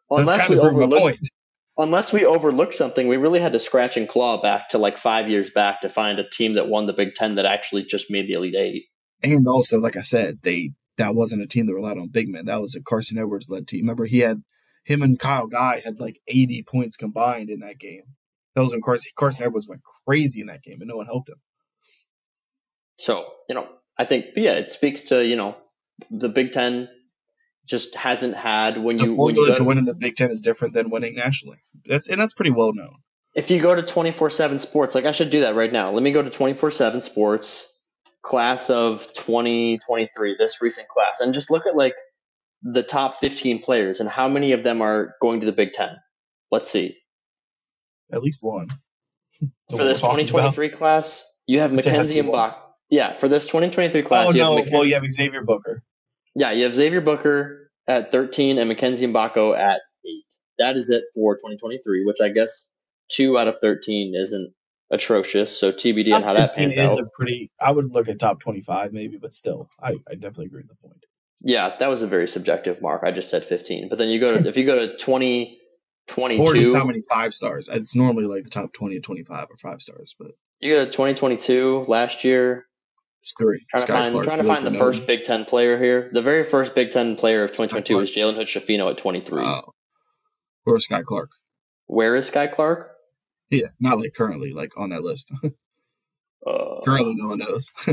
like, 0.10 0.22
unless 0.22 0.50
we 0.50 0.60
overlooked, 0.60 1.20
unless 1.78 2.14
we 2.14 2.26
overlooked 2.26 2.74
something, 2.74 3.08
we 3.08 3.18
really 3.18 3.40
had 3.40 3.52
to 3.54 3.60
scratch 3.60 3.98
and 3.98 4.08
claw 4.08 4.42
back 4.42 4.70
to 4.70 4.78
like 4.78 4.98
five 4.98 5.30
years 5.30 5.50
back 5.50 5.82
to 5.82 5.90
find 5.90 6.20
a 6.20 6.30
team 6.30 6.54
that 6.54 6.68
won 6.68 6.88
the 6.88 6.94
Big 6.94 7.16
Ten 7.16 7.36
that 7.36 7.46
actually 7.46 7.84
just 7.84 8.10
made 8.10 8.28
the 8.28 8.34
Elite 8.34 8.56
Eight. 8.56 8.84
And 9.24 9.48
also, 9.48 9.80
like 9.80 9.98
I 9.98 10.02
said, 10.02 10.40
they 10.44 10.72
that 10.98 11.16
wasn't 11.16 11.44
a 11.44 11.48
team 11.48 11.66
that 11.68 11.74
relied 11.74 11.98
on 11.98 12.10
big 12.10 12.30
men. 12.30 12.46
That 12.46 12.62
was 12.62 12.76
a 12.76 12.84
Carson 12.84 13.18
Edwards 13.18 13.50
led 13.50 13.68
team. 13.68 13.82
Remember, 13.82 14.06
he 14.06 14.20
had 14.20 14.44
him 14.84 15.02
and 15.02 15.20
Kyle 15.20 15.48
Guy 15.48 15.82
had 15.84 16.00
like 16.00 16.20
80 16.28 16.64
points 16.64 16.98
combined 16.98 17.50
in 17.50 17.60
that 17.60 17.80
game. 17.80 18.04
That 18.56 18.64
was 18.64 18.72
when 18.72 18.82
Carson, 18.82 19.12
Carson 19.16 19.46
Edwards 19.46 19.70
went 19.70 19.82
crazy 20.06 20.42
in 20.42 20.48
that 20.48 20.64
game, 20.64 20.82
and 20.82 20.90
no 20.90 20.98
one 20.98 21.06
helped 21.06 21.30
him. 21.30 21.38
So, 23.02 23.26
you 23.50 23.56
know, 23.56 23.68
I 23.98 24.06
think, 24.06 24.28
yeah, 24.36 24.52
it 24.52 24.70
speaks 24.70 25.02
to, 25.06 25.26
you 25.26 25.36
know, 25.36 25.58
the 26.12 26.30
Big 26.30 26.52
Ten 26.52 26.88
just 27.66 27.96
hasn't 27.96 28.36
had 28.36 28.78
when 28.78 29.00
you. 29.00 29.10
The 29.10 29.16
formula 29.16 29.50
you 29.50 29.56
to 29.56 29.64
win 29.64 29.80
in 29.80 29.86
the 29.86 29.96
Big 29.96 30.16
Ten 30.16 30.30
is 30.30 30.40
different 30.40 30.76
than 30.76 30.92
winning 30.92 31.16
nationally. 31.16 31.58
That's 31.88 32.08
And 32.08 32.22
that's 32.22 32.36
pretty 32.36 32.52
well 32.52 32.74
known. 32.74 32.98
If 33.34 33.50
you 33.50 33.60
go 33.60 33.74
to 33.74 33.82
24 33.82 34.30
7 34.30 34.60
sports, 34.60 34.94
like 34.94 35.06
I 35.06 35.12
should 35.14 35.32
do 35.32 35.40
that 35.40 35.56
right 35.56 35.74
now. 35.74 35.92
Let 35.92 36.04
me 36.04 36.12
go 36.12 36.22
to 36.22 36.30
24 36.30 36.70
7 36.70 37.02
sports, 37.02 37.68
class 38.22 38.70
of 38.70 39.08
2023, 39.16 40.36
this 40.38 40.62
recent 40.62 40.88
class, 40.88 41.22
and 41.22 41.34
just 41.34 41.50
look 41.50 41.66
at 41.66 41.76
like 41.76 41.96
the 42.62 42.84
top 42.84 43.16
15 43.16 43.64
players 43.64 44.00
and 44.00 44.10
how 44.10 44.28
many 44.28 44.52
of 44.52 44.62
them 44.64 44.80
are 44.80 45.16
going 45.20 45.40
to 45.40 45.48
the 45.48 45.52
Big 45.52 45.74
Ten. 45.74 45.96
Let's 46.52 46.70
see. 46.70 47.00
At 48.14 48.22
least 48.22 48.44
one. 48.44 48.68
For 49.72 49.84
this 49.84 50.02
2023 50.02 50.68
about. 50.68 50.78
class, 50.78 51.26
you 51.48 51.62
have 51.62 51.74
Mackenzie 51.74 52.22
Mgbako. 52.22 52.58
Yeah, 52.92 53.14
for 53.14 53.28
this 53.28 53.46
2023 53.46 54.04
class. 54.04 54.28
Oh 54.30 54.38
no! 54.38 54.66
well, 54.72 54.86
you 54.86 54.94
have 54.94 55.04
Xavier 55.12 55.44
Booker. 55.44 55.82
Yeah, 56.36 56.52
you 56.52 56.66
have 56.66 56.76
Xavier 56.76 57.02
Booker 57.02 57.72
at 57.88 58.12
13 58.12 58.58
and 58.58 58.68
Mackenzie 58.68 59.08
Mgbako 59.08 59.58
at 59.58 59.80
eight. 60.06 60.36
That 60.60 60.76
is 60.76 60.90
it 60.90 61.06
for 61.16 61.36
2023, 61.36 62.06
which 62.06 62.22
I 62.22 62.30
guess 62.30 62.78
two 63.10 63.38
out 63.38 63.48
of 63.48 63.58
13 63.60 64.14
isn't 64.16 64.54
atrocious. 64.92 65.58
So 65.58 65.72
TBD 65.72 66.14
on 66.14 66.22
how 66.22 66.34
that 66.34 66.56
pans 66.56 66.78
is 66.78 66.92
out. 66.92 67.00
a 67.00 67.06
pretty. 67.16 67.50
I 67.60 67.72
would 67.72 67.92
look 67.92 68.08
at 68.10 68.20
top 68.20 68.42
25 68.42 68.94
maybe, 68.94 69.18
but 69.18 69.34
still, 69.34 69.70
I, 69.82 69.96
I 70.10 70.16
definitely 70.16 70.46
agree 70.48 70.62
with 70.62 70.70
the 70.70 70.88
point. 70.88 71.06
Yeah, 71.44 71.76
that 71.80 71.88
was 71.88 72.02
a 72.02 72.08
very 72.08 72.28
subjective 72.28 72.82
mark. 72.82 73.02
I 73.04 73.12
just 73.12 73.30
said 73.30 73.44
15. 73.44 73.90
But 73.90 73.98
then 73.98 74.10
you 74.10 74.20
go 74.20 74.38
to, 74.38 74.48
if 74.48 74.58
you 74.58 74.66
go 74.66 74.86
to 74.86 74.98
20, 75.04 75.58
22. 76.08 76.44
Or 76.44 76.54
just 76.54 76.76
how 76.76 76.84
many 76.84 77.02
five 77.10 77.34
stars. 77.34 77.70
It's 77.72 77.96
normally 77.96 78.26
like 78.26 78.44
the 78.44 78.50
top 78.50 78.74
20 78.74 78.96
to 78.96 79.02
25 79.02 79.48
or 79.50 79.58
five 79.58 79.82
stars, 79.82 80.16
but 80.20 80.32
You 80.60 80.70
go 80.72 80.86
to 80.86 80.92
2022 80.92 81.86
last 81.88 82.24
year. 82.24 82.66
It's 83.22 83.36
three. 83.38 83.66
Trying 83.70 83.86
to 83.86 83.94
find, 83.94 84.14
Clark, 84.14 84.26
trying 84.26 84.38
to 84.40 84.44
find 84.44 84.66
the 84.66 84.72
first 84.72 85.06
Big 85.06 85.24
Ten 85.24 85.46
player 85.46 85.78
here. 85.78 86.10
The 86.12 86.22
very 86.22 86.44
first 86.44 86.74
Big 86.74 86.90
Ten 86.90 87.16
player 87.16 87.44
of 87.44 87.52
2022 87.52 87.94
Clark. 87.94 88.02
was 88.02 88.12
Jalen 88.12 88.36
Hood 88.36 88.48
Schifino 88.48 88.90
at 88.90 88.98
23. 88.98 89.44
Oh. 89.44 89.62
Or 90.66 90.78
Skyy 90.78 91.04
Clark. 91.04 91.30
Where 91.86 92.16
is 92.16 92.30
Skyy 92.30 92.52
Clark? 92.52 92.92
Yeah, 93.50 93.68
not 93.80 94.00
like 94.00 94.14
currently, 94.16 94.54
like 94.54 94.72
on 94.78 94.90
that 94.90 95.04
list. 95.04 95.32
Uh, 96.44 96.82
currently, 96.84 97.14
no 97.16 97.28
one 97.30 97.38
knows. 97.38 97.72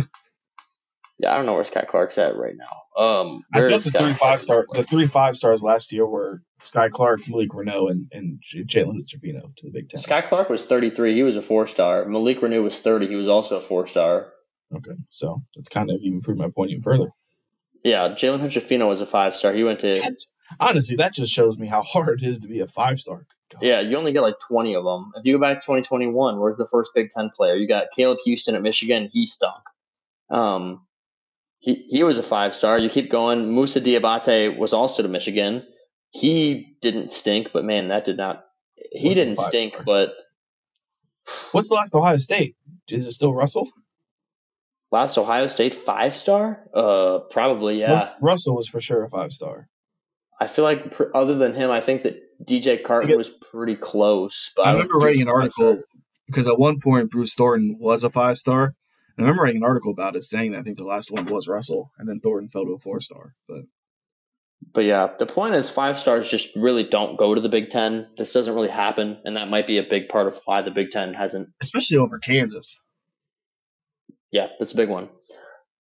yeah, 1.19 1.31
I 1.33 1.37
don't 1.37 1.45
know 1.45 1.53
where 1.53 1.65
Skyy 1.65 1.87
Clark's 1.87 2.17
at 2.17 2.35
right 2.35 2.55
now. 2.57 3.03
Um, 3.03 3.45
I 3.53 3.61
is 3.61 3.85
the 3.85 3.91
Sky 3.91 3.99
three 3.99 4.13
five 4.15 4.41
star, 4.41 4.67
the 4.73 4.83
three 4.83 5.07
five 5.07 5.37
stars 5.37 5.63
last 5.63 5.93
year 5.93 6.07
were 6.07 6.43
Skyy 6.63 6.91
Clark, 6.91 7.21
Malik 7.29 7.51
Reneau, 7.51 7.91
and 7.91 8.07
and 8.11 8.43
Jalen 8.43 9.07
Trevino 9.07 9.53
to 9.59 9.67
the 9.67 9.71
Big 9.71 9.91
Ten. 9.91 10.01
Skyy 10.01 10.27
Clark 10.27 10.49
was 10.49 10.65
33. 10.65 11.15
He 11.15 11.23
was 11.23 11.37
a 11.37 11.43
four 11.43 11.67
star. 11.67 12.07
Malik 12.07 12.41
Reneau 12.41 12.63
was 12.63 12.81
30. 12.81 13.07
He 13.07 13.17
was 13.17 13.29
also 13.29 13.59
a 13.59 13.61
four 13.61 13.87
star. 13.87 14.33
Okay, 14.75 14.93
so 15.09 15.43
that's 15.57 15.69
kind 15.69 15.91
of 15.91 15.97
even 16.01 16.21
proved 16.21 16.39
my 16.39 16.49
point 16.51 16.71
even 16.71 16.83
further. 16.83 17.09
Yeah, 17.85 18.09
Jalen 18.09 18.41
Hood 18.41 18.51
Schifino 18.51 18.89
was 18.89 19.01
a 19.01 19.07
five 19.07 19.35
star. 19.37 19.53
He 19.53 19.65
went 19.65 19.81
to 19.81 19.95
That's- 19.95 20.33
honestly, 20.61 20.97
that 20.97 21.15
just 21.15 21.33
shows 21.33 21.59
me 21.59 21.67
how 21.69 21.83
hard 21.83 22.23
it 22.23 22.27
is 22.27 22.41
to 22.41 22.49
be 22.49 22.61
a 22.61 22.67
five 22.67 23.01
star. 23.01 23.27
Yeah, 23.63 23.81
you 23.81 23.97
only 23.97 24.13
get 24.13 24.21
like 24.21 24.35
20 24.47 24.75
of 24.75 24.85
them. 24.85 25.11
If 25.17 25.25
you 25.25 25.33
go 25.35 25.41
back 25.41 25.61
to 25.61 25.65
2021, 25.65 26.39
where's 26.39 26.59
the 26.59 26.67
first 26.67 26.91
Big 26.95 27.09
Ten 27.09 27.31
player? 27.31 27.55
You 27.55 27.67
got 27.67 27.87
Caleb 27.97 28.19
Houston 28.27 28.55
at 28.55 28.61
Michigan. 28.61 29.09
He 29.11 29.25
stunk. 29.27 29.63
Um, 30.29 30.87
he, 31.61 31.75
he 31.89 32.03
was 32.03 32.19
a 32.19 32.23
five 32.23 32.55
star. 32.55 32.79
You 32.79 32.91
keep 32.91 33.11
going. 33.11 33.51
Moussa 33.51 33.81
Diabate 33.81 34.59
was 34.59 34.75
also 34.75 35.03
to 35.03 35.09
Michigan. 35.09 35.67
He 36.11 36.77
didn't 36.83 37.11
stink, 37.11 37.49
but 37.55 37.65
man, 37.65 37.89
that 37.89 38.05
did 38.05 38.19
not. 38.19 38.45
He 38.93 39.09
Wasn't 39.09 39.27
didn't 39.29 39.39
stink, 39.39 39.73
stars. 39.73 39.85
but 39.87 40.13
What's 41.53 41.69
the 41.71 41.75
last 41.75 41.95
Ohio 41.95 42.19
State? 42.19 42.57
Is 42.91 43.07
it 43.07 43.13
still 43.13 43.33
Russell? 43.35 43.69
Last 44.93 45.19
Ohio 45.19 45.47
State 45.47 45.75
five 45.75 46.15
star? 46.15 46.65
Uh, 46.75 47.21
probably 47.31 47.81
yeah. 47.81 47.93
Rus- 47.95 48.15
Russell 48.21 48.57
was 48.57 48.69
for 48.69 48.81
sure 48.81 49.05
a 49.05 49.11
five 49.11 49.33
star. 49.33 49.69
I 50.41 50.47
feel 50.47 50.65
like 50.65 50.93
pr- 50.93 51.15
other 51.15 51.35
than 51.35 51.55
him, 51.55 51.71
I 51.71 51.81
think 51.81 52.03
that 52.03 52.21
DJ 52.45 52.83
Carton 52.83 53.17
was 53.17 53.29
pretty 53.29 53.75
close. 53.77 54.53
But 54.57 54.67
I 54.67 54.71
I 54.71 54.73
remember 54.75 54.99
reading 54.99 55.23
an 55.23 55.29
was 55.29 55.37
a 55.37 55.41
five-star. 55.43 55.67
article 55.67 55.85
because 56.27 56.47
at 56.47 56.59
one 56.59 56.79
point 56.81 57.11
Bruce 57.11 57.35
Thornton 57.35 57.77
was 57.81 58.05
a 58.05 58.11
five 58.11 58.39
star. 58.39 58.75
And 59.17 59.27
I 59.27 59.31
remember 59.31 59.45
reading 59.45 59.63
an 59.63 59.69
article 59.69 59.91
about 59.91 60.15
it 60.15 60.23
saying 60.23 60.53
that 60.53 60.59
I 60.59 60.63
think 60.63 60.79
the 60.79 60.85
last 60.85 61.11
one 61.11 61.27
was 61.27 61.49
Russell, 61.49 61.91
and 61.99 62.09
then 62.09 62.21
Thornton 62.21 62.49
fell 62.49 62.65
to 62.65 62.75
a 62.75 62.79
four 62.79 63.01
star. 63.01 63.35
But 63.49 63.63
But 64.73 64.85
yeah, 64.85 65.09
the 65.19 65.27
point 65.27 65.57
is 65.57 65.69
five 65.69 65.99
stars 65.99 66.31
just 66.31 66.55
really 66.55 66.85
don't 66.85 67.17
go 67.17 67.35
to 67.35 67.41
the 67.41 67.49
Big 67.49 67.71
Ten. 67.71 68.07
This 68.17 68.33
doesn't 68.33 68.55
really 68.55 68.69
happen, 68.69 69.19
and 69.25 69.37
that 69.37 69.49
might 69.51 69.67
be 69.67 69.79
a 69.79 69.83
big 69.83 70.09
part 70.09 70.29
of 70.29 70.41
why 70.45 70.63
the 70.63 70.71
Big 70.71 70.93
Ten 70.93 71.15
hasn't. 71.15 71.49
especially 71.61 71.97
over 71.97 72.21
Kansas. 72.21 72.81
Yeah, 74.31 74.49
that's 74.59 74.73
a 74.73 74.77
big 74.77 74.89
one. 74.89 75.09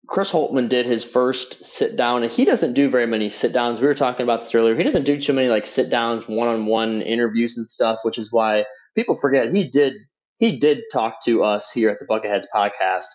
Chris 0.09 0.31
Holtmann 0.31 0.69
did 0.69 0.87
his 0.87 1.05
first 1.05 1.65
sit 1.65 1.97
down, 1.97 2.23
and 2.23 2.31
he 2.31 2.45
doesn't 2.45 2.75
do 2.75 2.89
very 2.89 3.07
many 3.07 3.29
sit 3.29 3.53
downs. 3.53 3.81
We 3.81 3.89
were 3.89 3.95
talking 3.95 4.23
about 4.23 4.41
this 4.41 4.55
earlier. 4.55 4.77
He 4.77 4.85
doesn't 4.85 5.05
do 5.05 5.21
too 5.21 5.33
many 5.33 5.49
like 5.49 5.67
sit 5.67 5.91
downs, 5.91 6.29
one 6.29 6.49
on 6.49 6.67
one 6.67 7.03
interviews 7.03 7.57
and 7.57 7.69
stuff, 7.69 7.99
which 8.03 8.19
is 8.19 8.33
why 8.33 8.65
people 8.95 9.17
forget 9.17 9.53
he 9.53 9.69
did 9.69 9.95
he 10.37 10.59
did 10.59 10.83
talk 10.93 11.25
to 11.25 11.43
us 11.43 11.73
here 11.73 11.91
at 11.91 11.99
the 11.99 12.07
Bucketheads 12.07 12.45
podcast 12.55 13.07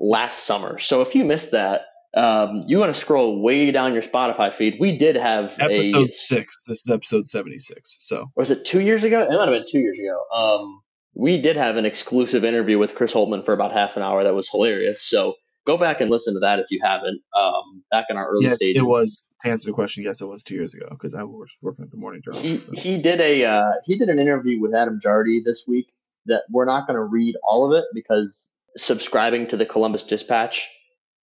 last 0.00 0.44
summer. 0.44 0.78
So 0.78 1.00
if 1.00 1.14
you 1.14 1.24
missed 1.24 1.50
that, 1.52 1.82
um, 2.16 2.62
you 2.66 2.78
want 2.78 2.94
to 2.94 3.00
scroll 3.00 3.42
way 3.42 3.70
down 3.70 3.92
your 3.92 4.02
Spotify 4.02 4.52
feed. 4.52 4.76
We 4.78 4.96
did 4.96 5.16
have 5.16 5.56
Episode 5.58 6.08
a 6.08 6.12
six. 6.12 6.56
This 6.66 6.82
is 6.84 6.90
episode 6.90 7.26
seventy 7.26 7.58
six. 7.58 7.96
So 8.00 8.30
was 8.36 8.50
it 8.50 8.64
two 8.64 8.80
years 8.80 9.02
ago? 9.02 9.22
It 9.22 9.30
might 9.30 9.40
have 9.40 9.48
been 9.48 9.64
two 9.68 9.80
years 9.80 9.98
ago. 9.98 10.22
Um, 10.32 10.82
we 11.14 11.40
did 11.40 11.56
have 11.56 11.76
an 11.76 11.84
exclusive 11.84 12.44
interview 12.44 12.78
with 12.78 12.94
Chris 12.94 13.12
Holtmann 13.12 13.44
for 13.44 13.52
about 13.52 13.72
half 13.72 13.96
an 13.96 14.02
hour 14.02 14.24
that 14.24 14.34
was 14.34 14.48
hilarious. 14.48 15.02
So 15.02 15.34
go 15.66 15.76
back 15.76 16.00
and 16.00 16.10
listen 16.10 16.34
to 16.34 16.40
that 16.40 16.58
if 16.58 16.70
you 16.70 16.80
haven't. 16.82 17.20
Um, 17.36 17.84
back 17.90 18.06
in 18.08 18.16
our 18.16 18.28
early 18.28 18.44
yes, 18.44 18.56
stages, 18.56 18.82
it 18.82 18.86
was. 18.86 19.24
To 19.42 19.50
answer 19.50 19.70
the 19.70 19.74
question, 19.74 20.02
yes, 20.02 20.20
it 20.20 20.26
was 20.26 20.42
two 20.42 20.54
years 20.54 20.74
ago 20.74 20.86
because 20.90 21.14
I 21.14 21.22
was 21.22 21.56
working 21.62 21.84
at 21.84 21.92
the 21.92 21.96
morning 21.96 22.22
journal. 22.24 22.40
He 22.40 22.58
so. 22.58 22.72
he 22.72 22.98
did 22.98 23.20
a 23.20 23.44
uh, 23.44 23.72
he 23.84 23.96
did 23.96 24.08
an 24.08 24.18
interview 24.18 24.60
with 24.60 24.74
Adam 24.74 24.98
Jardy 24.98 25.44
this 25.44 25.64
week 25.68 25.92
that 26.26 26.42
we're 26.50 26.64
not 26.64 26.88
going 26.88 26.96
to 26.96 27.04
read 27.04 27.36
all 27.44 27.64
of 27.64 27.78
it 27.78 27.84
because 27.94 28.58
subscribing 28.76 29.46
to 29.48 29.56
the 29.56 29.64
Columbus 29.64 30.02
Dispatch 30.02 30.68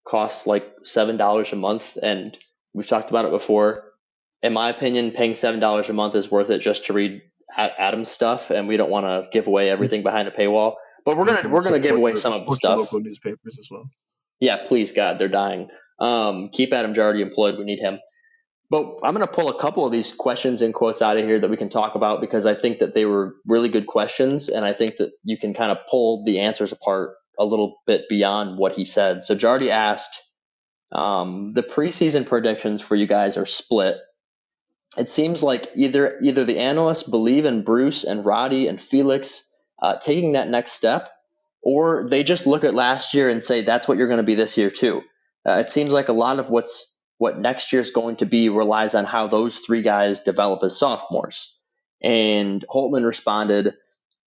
costs 0.08 0.48
like 0.48 0.66
seven 0.84 1.18
dollars 1.18 1.52
a 1.52 1.58
month, 1.58 1.98
and 2.02 2.38
we've 2.74 2.88
talked 2.88 3.10
about 3.10 3.26
it 3.26 3.32
before. 3.32 3.74
In 4.42 4.54
my 4.54 4.70
opinion, 4.70 5.12
paying 5.12 5.36
seven 5.36 5.60
dollars 5.60 5.90
a 5.90 5.94
month 5.94 6.16
is 6.16 6.32
worth 6.32 6.50
it 6.50 6.60
just 6.60 6.86
to 6.86 6.94
read 6.94 7.22
A- 7.58 7.82
Adam's 7.82 8.10
stuff, 8.10 8.50
and 8.50 8.68
we 8.68 8.78
don't 8.78 8.90
want 8.90 9.06
to 9.06 9.28
give 9.32 9.48
away 9.48 9.70
everything 9.70 10.04
behind 10.04 10.28
a 10.28 10.32
paywall. 10.32 10.76
But 11.06 11.18
we're 11.18 11.26
gonna 11.26 11.50
we're 11.50 11.64
gonna 11.64 11.80
give 11.80 11.96
away 11.96 12.16
some 12.16 12.34
of 12.34 12.46
the 12.46 12.56
stuff. 12.56 12.78
Local 12.80 13.00
newspapers 13.00 13.60
as 13.60 13.68
well. 13.70 13.90
Yeah, 14.40 14.58
please, 14.66 14.92
God, 14.92 15.20
they're 15.20 15.28
dying. 15.28 15.70
Um, 16.00 16.50
keep 16.52 16.74
Adam 16.74 16.94
Jardy 16.94 17.22
employed. 17.22 17.58
We 17.58 17.64
need 17.64 17.80
him. 17.80 18.00
But 18.70 19.00
I'm 19.04 19.14
going 19.14 19.26
to 19.26 19.32
pull 19.32 19.50
a 19.50 19.60
couple 19.60 19.86
of 19.86 19.92
these 19.92 20.14
questions 20.14 20.62
and 20.62 20.74
quotes 20.74 21.02
out 21.02 21.18
of 21.18 21.26
here 21.26 21.40
that 21.40 21.50
we 21.50 21.58
can 21.58 21.70
talk 21.70 21.94
about 21.94 22.20
because 22.20 22.46
I 22.48 22.56
think 22.56 22.80
that 22.80 22.96
they 22.96 23.06
were 23.06 23.36
really 23.46 23.70
good 23.70 23.86
questions, 23.86 24.50
and 24.50 24.66
I 24.66 24.74
think 24.74 24.98
that 24.98 25.12
you 25.24 25.38
can 25.38 25.54
kind 25.54 25.72
of 25.72 25.78
pull 25.90 26.26
the 26.26 26.40
answers 26.40 26.72
apart 26.72 27.12
a 27.38 27.46
little 27.46 27.76
bit 27.86 28.10
beyond 28.10 28.58
what 28.58 28.74
he 28.74 28.84
said. 28.84 29.22
So 29.22 29.36
Jardy 29.36 29.70
asked, 29.70 30.20
um, 30.92 31.54
the 31.54 31.62
preseason 31.62 32.26
predictions 32.26 32.82
for 32.82 32.96
you 32.96 33.06
guys 33.06 33.38
are 33.38 33.46
split. 33.46 33.98
It 34.98 35.10
seems 35.10 35.44
like 35.44 35.70
either 35.76 36.20
either 36.22 36.44
the 36.44 36.60
analysts 36.60 37.04
believe 37.04 37.46
in 37.46 37.64
Bruce 37.64 38.04
and 38.04 38.26
Roddy 38.26 38.68
and 38.68 38.80
Felix 38.80 39.52
uh, 39.82 39.98
taking 39.98 40.34
that 40.34 40.50
next 40.50 40.74
step, 40.74 41.10
or 41.62 42.08
they 42.10 42.24
just 42.24 42.48
look 42.48 42.64
at 42.64 42.74
last 42.74 43.14
year 43.14 43.30
and 43.30 43.44
say 43.44 43.62
that's 43.62 43.88
what 43.88 43.98
you're 43.98 44.08
going 44.08 44.18
to 44.18 44.24
be 44.24 44.36
this 44.36 44.58
year 44.58 44.70
too. 44.70 45.02
Uh, 45.46 45.54
it 45.60 45.70
seems 45.70 45.92
like 45.92 46.10
a 46.10 46.14
lot 46.14 46.40
of 46.40 46.50
what's 46.50 46.98
what 47.18 47.40
next 47.40 47.72
year's 47.72 47.92
going 47.92 48.18
to 48.18 48.26
be 48.26 48.50
relies 48.50 48.96
on 48.96 49.06
how 49.06 49.28
those 49.28 49.60
three 49.60 49.82
guys 49.82 50.20
develop 50.20 50.64
as 50.64 50.78
sophomores. 50.78 51.58
And 52.02 52.64
Holtmann 52.70 53.06
responded, 53.06 53.74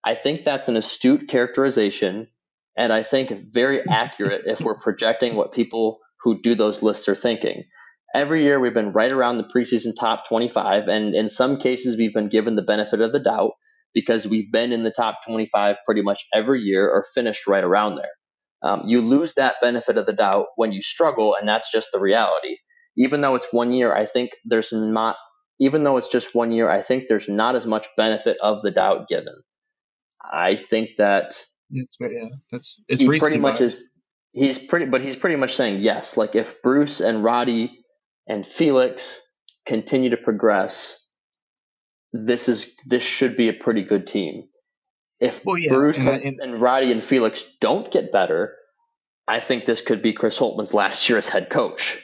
I 0.04 0.16
think 0.16 0.44
that's 0.44 0.68
an 0.68 0.76
astute 0.76 1.28
characterization, 1.30 2.28
and 2.78 2.92
I 2.92 3.04
think 3.04 3.32
very 3.52 3.80
accurate 3.90 4.44
if 4.46 4.62
we're 4.62 4.78
projecting 4.78 5.36
what 5.36 5.54
people 5.54 6.00
who 6.22 6.42
do 6.42 6.56
those 6.56 6.84
lists 6.84 7.08
are 7.08 7.16
thinking. 7.16 7.66
Every 8.14 8.44
year 8.44 8.60
we've 8.60 8.74
been 8.74 8.92
right 8.92 9.12
around 9.12 9.38
the 9.38 9.44
preseason 9.44 9.94
top 10.00 10.28
25, 10.28 10.88
and 10.88 11.16
in 11.16 11.30
some 11.30 11.58
cases 11.58 11.98
we've 11.98 12.14
been 12.14 12.30
given 12.30 12.56
the 12.56 12.62
benefit 12.62 13.02
of 13.02 13.12
the 13.12 13.20
doubt 13.20 13.54
because 13.94 14.28
we've 14.28 14.52
been 14.52 14.72
in 14.72 14.84
the 14.84 14.92
top 14.92 15.20
25 15.26 15.78
pretty 15.86 16.02
much 16.02 16.26
every 16.34 16.62
year 16.62 16.90
or 16.90 17.04
finished 17.14 17.48
right 17.48 17.64
around 17.64 17.96
there. 17.96 18.12
Um, 18.64 18.84
you 18.86 19.02
lose 19.02 19.34
that 19.34 19.56
benefit 19.62 19.98
of 19.98 20.06
the 20.06 20.14
doubt 20.14 20.48
when 20.56 20.72
you 20.72 20.82
struggle, 20.82 21.36
and 21.36 21.48
that's 21.48 21.72
just 21.72 21.90
the 21.92 22.00
reality. 22.00 22.58
Even 22.98 23.22
though 23.22 23.36
it's 23.36 23.52
one 23.52 23.74
year, 23.74 23.94
I 23.96 24.06
think 24.06 24.32
there's 24.46 24.72
not. 24.72 25.16
Even 25.60 25.84
though 25.84 25.98
it's 25.98 26.08
just 26.08 26.34
one 26.34 26.52
year, 26.52 26.70
I 26.70 26.82
think 26.82 27.06
there's 27.08 27.30
not 27.30 27.56
as 27.56 27.66
much 27.66 27.88
benefit 27.98 28.38
of 28.42 28.62
the 28.62 28.72
doubt 28.72 29.08
given. 29.08 29.36
I 30.32 30.56
think 30.56 30.92
that 30.98 31.36
It's, 31.72 31.98
yeah, 32.00 32.30
that's 32.52 32.82
it's 32.88 33.02
he 33.02 33.08
pretty 33.08 33.40
much 33.40 33.60
is. 33.60 33.82
He's 34.32 34.58
pretty, 34.58 34.86
but 34.86 35.02
he's 35.02 35.16
pretty 35.16 35.36
much 35.36 35.54
saying 35.54 35.82
yes. 35.82 36.18
Like 36.18 36.36
if 36.36 36.62
Bruce 36.62 37.02
and 37.02 37.24
Roddy 37.24 37.83
and 38.28 38.46
Felix 38.46 39.22
continue 39.66 40.10
to 40.12 40.18
progress, 40.18 41.00
this 42.12 42.48
is 42.48 42.76
this 42.86 43.04
should 43.04 43.36
be 43.36 43.50
a 43.50 43.54
pretty 43.54 43.84
good 43.84 44.08
team. 44.08 44.44
If 45.20 45.44
Well, 45.46 45.58
yeah, 45.58 45.70
Bruce 45.70 46.00
and 46.00 46.22
and, 46.22 46.40
and- 46.42 46.60
Roddy 46.60 46.92
and 46.92 47.04
Felix 47.04 47.44
don't 47.60 47.92
get 47.92 48.12
better, 48.12 48.56
I 49.28 49.40
think 49.40 49.66
this 49.66 49.82
could 49.82 50.02
be 50.02 50.14
Chris 50.14 50.40
Holtmann's 50.40 50.74
last 50.74 51.08
year 51.10 51.18
as 51.18 51.30
head 51.30 51.50
coach. 51.50 52.04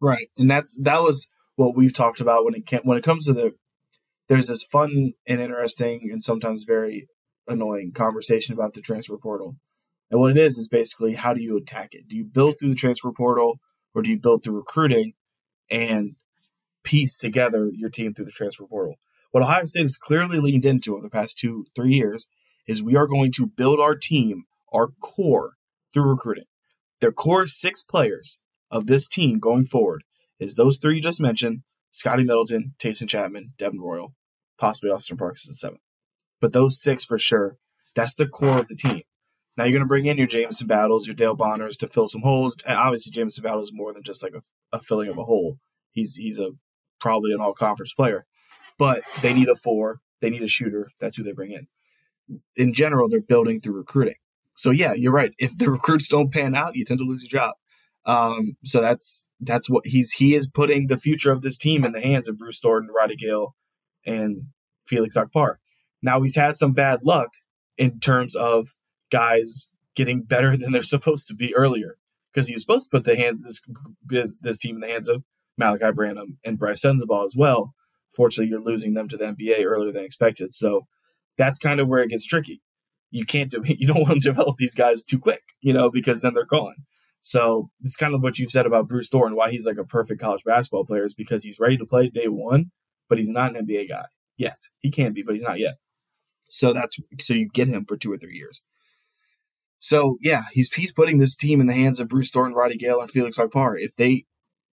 Right, 0.00 0.26
and 0.36 0.50
that's 0.50 0.78
that 0.82 1.02
was 1.02 1.32
what 1.56 1.76
we've 1.76 1.94
talked 1.94 2.20
about 2.20 2.44
when 2.44 2.54
it 2.54 2.66
can, 2.66 2.80
when 2.84 2.98
it 2.98 3.04
comes 3.04 3.26
to 3.26 3.32
the. 3.32 3.52
There's 4.28 4.46
this 4.46 4.62
fun 4.62 5.12
and 5.26 5.40
interesting 5.40 6.08
and 6.10 6.22
sometimes 6.22 6.64
very 6.64 7.08
annoying 7.46 7.92
conversation 7.92 8.54
about 8.54 8.72
the 8.74 8.80
transfer 8.80 9.18
portal, 9.18 9.56
and 10.10 10.20
what 10.20 10.30
it 10.30 10.38
is 10.38 10.56
is 10.56 10.68
basically 10.68 11.14
how 11.14 11.34
do 11.34 11.42
you 11.42 11.56
attack 11.56 11.90
it? 11.92 12.08
Do 12.08 12.16
you 12.16 12.24
build 12.24 12.56
through 12.58 12.70
the 12.70 12.74
transfer 12.74 13.12
portal, 13.12 13.60
or 13.94 14.02
do 14.02 14.10
you 14.10 14.18
build 14.18 14.42
through 14.42 14.56
recruiting, 14.56 15.14
and 15.72 16.16
piece 16.84 17.18
together 17.18 17.70
your 17.74 17.90
team 17.90 18.14
through 18.14 18.26
the 18.26 18.30
transfer 18.30 18.66
portal? 18.66 18.96
What 19.32 19.42
Ohio 19.42 19.64
State 19.64 19.82
has 19.82 19.96
clearly 19.96 20.38
leaned 20.38 20.66
into 20.66 20.92
over 20.92 21.02
the 21.02 21.10
past 21.10 21.38
two 21.38 21.64
three 21.74 21.94
years 21.94 22.28
is 22.68 22.82
we 22.82 22.94
are 22.94 23.06
going 23.06 23.32
to 23.32 23.46
build 23.46 23.80
our 23.80 23.96
team, 23.96 24.44
our 24.72 24.88
core, 25.00 25.54
through 25.92 26.10
recruiting. 26.10 26.44
Their 27.00 27.12
core 27.12 27.46
six 27.46 27.82
players 27.82 28.40
of 28.70 28.86
this 28.86 29.08
team 29.08 29.38
going 29.38 29.66
forward 29.66 30.04
is 30.38 30.54
those 30.54 30.78
three 30.78 30.96
you 30.96 31.02
just 31.02 31.20
mentioned 31.20 31.62
Scotty 31.90 32.24
Middleton, 32.24 32.74
Taison 32.78 33.08
Chapman, 33.08 33.54
Devin 33.58 33.80
Royal, 33.80 34.14
possibly 34.58 34.90
Austin 34.90 35.16
Parks 35.16 35.44
is 35.44 35.50
the 35.50 35.54
seventh. 35.54 35.80
But 36.40 36.52
those 36.52 36.80
six 36.80 37.04
for 37.04 37.18
sure, 37.18 37.56
that's 37.94 38.14
the 38.14 38.26
core 38.26 38.58
of 38.58 38.68
the 38.68 38.76
team. 38.76 39.02
Now 39.56 39.64
you're 39.64 39.72
going 39.72 39.82
to 39.82 39.86
bring 39.86 40.06
in 40.06 40.16
your 40.16 40.26
Jamison 40.26 40.66
Battles, 40.66 41.06
your 41.06 41.14
Dale 41.14 41.34
Bonners 41.34 41.76
to 41.78 41.86
fill 41.86 42.08
some 42.08 42.22
holes. 42.22 42.56
And 42.66 42.78
obviously, 42.78 43.12
Jamison 43.12 43.42
Battles 43.42 43.68
is 43.68 43.74
more 43.74 43.92
than 43.92 44.02
just 44.02 44.22
like 44.22 44.34
a 44.34 44.42
a 44.72 44.80
filling 44.80 45.08
of 45.08 45.18
a 45.18 45.24
hole. 45.24 45.58
He's 45.90 46.16
he's 46.16 46.38
a 46.38 46.50
probably 47.00 47.32
an 47.32 47.40
all 47.40 47.54
conference 47.54 47.92
player, 47.92 48.26
but 48.78 49.02
they 49.20 49.32
need 49.34 49.48
a 49.48 49.54
four. 49.54 50.00
They 50.20 50.30
need 50.30 50.42
a 50.42 50.48
shooter. 50.48 50.90
That's 51.00 51.16
who 51.16 51.22
they 51.22 51.32
bring 51.32 51.52
in. 51.52 51.66
In 52.56 52.72
general, 52.72 53.08
they're 53.08 53.20
building 53.20 53.60
through 53.60 53.76
recruiting. 53.76 54.14
So 54.54 54.70
yeah, 54.70 54.92
you're 54.94 55.12
right. 55.12 55.32
If 55.38 55.58
the 55.58 55.70
recruits 55.70 56.08
don't 56.08 56.32
pan 56.32 56.54
out, 56.54 56.76
you 56.76 56.84
tend 56.84 57.00
to 57.00 57.04
lose 57.04 57.22
your 57.22 57.40
job. 57.40 57.54
Um, 58.04 58.56
so 58.64 58.80
that's 58.80 59.28
that's 59.40 59.70
what 59.70 59.86
he's 59.86 60.12
he 60.12 60.34
is 60.34 60.50
putting 60.50 60.86
the 60.86 60.96
future 60.96 61.32
of 61.32 61.42
this 61.42 61.58
team 61.58 61.84
in 61.84 61.92
the 61.92 62.00
hands 62.00 62.28
of 62.28 62.38
Bruce 62.38 62.58
Thornton, 62.58 62.90
Roddy 62.94 63.16
Gayle, 63.16 63.54
and 64.04 64.46
Felix 64.86 65.16
Okpara. 65.16 65.56
Now 66.02 66.20
he's 66.22 66.36
had 66.36 66.56
some 66.56 66.72
bad 66.72 67.00
luck 67.04 67.30
in 67.76 68.00
terms 68.00 68.34
of 68.34 68.68
guys 69.10 69.70
getting 69.94 70.22
better 70.22 70.56
than 70.56 70.72
they're 70.72 70.82
supposed 70.82 71.28
to 71.28 71.34
be 71.34 71.54
earlier 71.54 71.96
because 72.32 72.48
he 72.48 72.54
was 72.54 72.62
supposed 72.62 72.90
to 72.90 72.96
put 72.96 73.04
the 73.04 73.16
hand 73.16 73.42
this, 73.42 73.62
this, 74.04 74.38
this 74.38 74.58
team 74.58 74.76
in 74.76 74.80
the 74.80 74.88
hands 74.88 75.08
of 75.08 75.24
Malachi 75.58 75.92
Branham 75.92 76.38
and 76.44 76.58
Brice 76.58 76.84
Sensabaugh 76.84 77.24
as 77.24 77.36
well. 77.36 77.74
Fortunately, 78.14 78.50
you're 78.50 78.60
losing 78.60 78.94
them 78.94 79.08
to 79.08 79.16
the 79.16 79.24
NBA 79.24 79.64
earlier 79.64 79.92
than 79.92 80.04
expected, 80.04 80.52
so 80.52 80.86
that's 81.38 81.58
kind 81.58 81.80
of 81.80 81.88
where 81.88 82.02
it 82.02 82.10
gets 82.10 82.26
tricky. 82.26 82.62
You 83.10 83.24
can't 83.24 83.50
do 83.50 83.62
you 83.66 83.86
don't 83.86 84.02
want 84.02 84.22
to 84.22 84.28
develop 84.28 84.56
these 84.56 84.74
guys 84.74 85.02
too 85.02 85.18
quick, 85.18 85.42
you 85.60 85.72
know, 85.72 85.90
because 85.90 86.20
then 86.20 86.34
they're 86.34 86.44
gone. 86.44 86.76
So 87.20 87.70
it's 87.82 87.96
kind 87.96 88.14
of 88.14 88.22
what 88.22 88.38
you've 88.38 88.50
said 88.50 88.66
about 88.66 88.88
Bruce 88.88 89.08
Thornton, 89.08 89.36
why 89.36 89.50
he's 89.50 89.64
like 89.64 89.78
a 89.78 89.84
perfect 89.84 90.20
college 90.20 90.42
basketball 90.44 90.84
player 90.84 91.04
is 91.04 91.14
because 91.14 91.44
he's 91.44 91.60
ready 91.60 91.76
to 91.76 91.86
play 91.86 92.08
day 92.08 92.26
one, 92.26 92.72
but 93.08 93.16
he's 93.16 93.28
not 93.28 93.54
an 93.54 93.64
NBA 93.64 93.88
guy 93.88 94.06
yet. 94.36 94.58
He 94.80 94.90
can 94.90 95.12
be, 95.12 95.22
but 95.22 95.34
he's 95.34 95.44
not 95.44 95.60
yet. 95.60 95.74
So 96.46 96.72
that's 96.72 96.98
so 97.20 97.32
you 97.32 97.48
get 97.48 97.68
him 97.68 97.84
for 97.84 97.96
two 97.96 98.12
or 98.12 98.18
three 98.18 98.36
years. 98.36 98.66
So 99.82 100.16
yeah, 100.20 100.42
he's 100.52 100.72
he's 100.72 100.92
putting 100.92 101.18
this 101.18 101.34
team 101.34 101.60
in 101.60 101.66
the 101.66 101.74
hands 101.74 101.98
of 101.98 102.08
Bruce 102.08 102.30
Thornton, 102.30 102.54
Roddy 102.54 102.76
Gayle, 102.76 103.00
and 103.00 103.10
Felix 103.10 103.36
Okpara. 103.36 103.80
If 103.80 103.96
they 103.96 104.26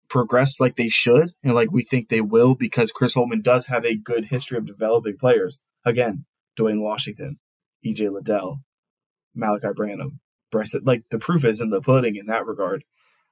progress 0.07 0.59
like 0.59 0.75
they 0.75 0.89
should, 0.89 1.31
and 1.43 1.55
like 1.55 1.71
we 1.71 1.81
think 1.81 2.09
they 2.09 2.21
will, 2.21 2.53
because 2.53 2.91
Chris 2.91 3.15
Holtmann 3.15 3.41
does 3.41 3.65
have 3.67 3.83
a 3.83 3.97
good 3.97 4.25
history 4.25 4.59
of 4.59 4.67
developing 4.67 5.17
players. 5.17 5.63
Again, 5.83 6.25
Duane 6.55 6.83
Washington, 6.83 7.39
EJ 7.83 8.11
Liddell, 8.13 8.61
Malachi 9.33 9.69
Branham, 9.75 10.19
Brice. 10.51 10.79
Like 10.83 11.05
the 11.09 11.17
proof 11.17 11.43
is 11.43 11.59
in 11.59 11.71
the 11.71 11.81
pudding 11.81 12.15
in 12.15 12.27
that 12.27 12.45
regard. 12.45 12.83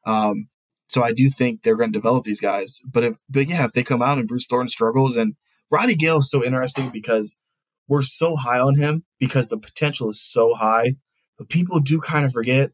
Um, 0.03 0.49
so 0.87 1.03
I 1.03 1.11
do 1.11 1.29
think 1.29 1.61
they're 1.61 1.75
going 1.75 1.93
to 1.93 1.99
develop 1.99 2.25
these 2.25 2.41
guys. 2.41 2.81
But 2.91 3.03
if, 3.03 3.19
but 3.29 3.47
yeah, 3.47 3.65
if 3.65 3.73
they 3.73 3.83
come 3.83 4.01
out 4.01 4.17
and 4.17 4.27
Bruce 4.27 4.47
Thornton 4.47 4.69
struggles, 4.69 5.15
and 5.15 5.35
Roddy 5.69 5.93
Gayle 5.93 6.19
is 6.19 6.31
so 6.31 6.43
interesting 6.43 6.89
because 6.89 7.39
we're 7.87 8.01
so 8.01 8.35
high 8.35 8.59
on 8.59 8.77
him 8.77 9.03
because 9.19 9.49
the 9.49 9.59
potential 9.59 10.09
is 10.09 10.19
so 10.19 10.55
high. 10.55 10.95
But 11.37 11.49
people 11.49 11.79
do 11.79 11.99
kind 11.99 12.25
of 12.25 12.33
forget 12.33 12.71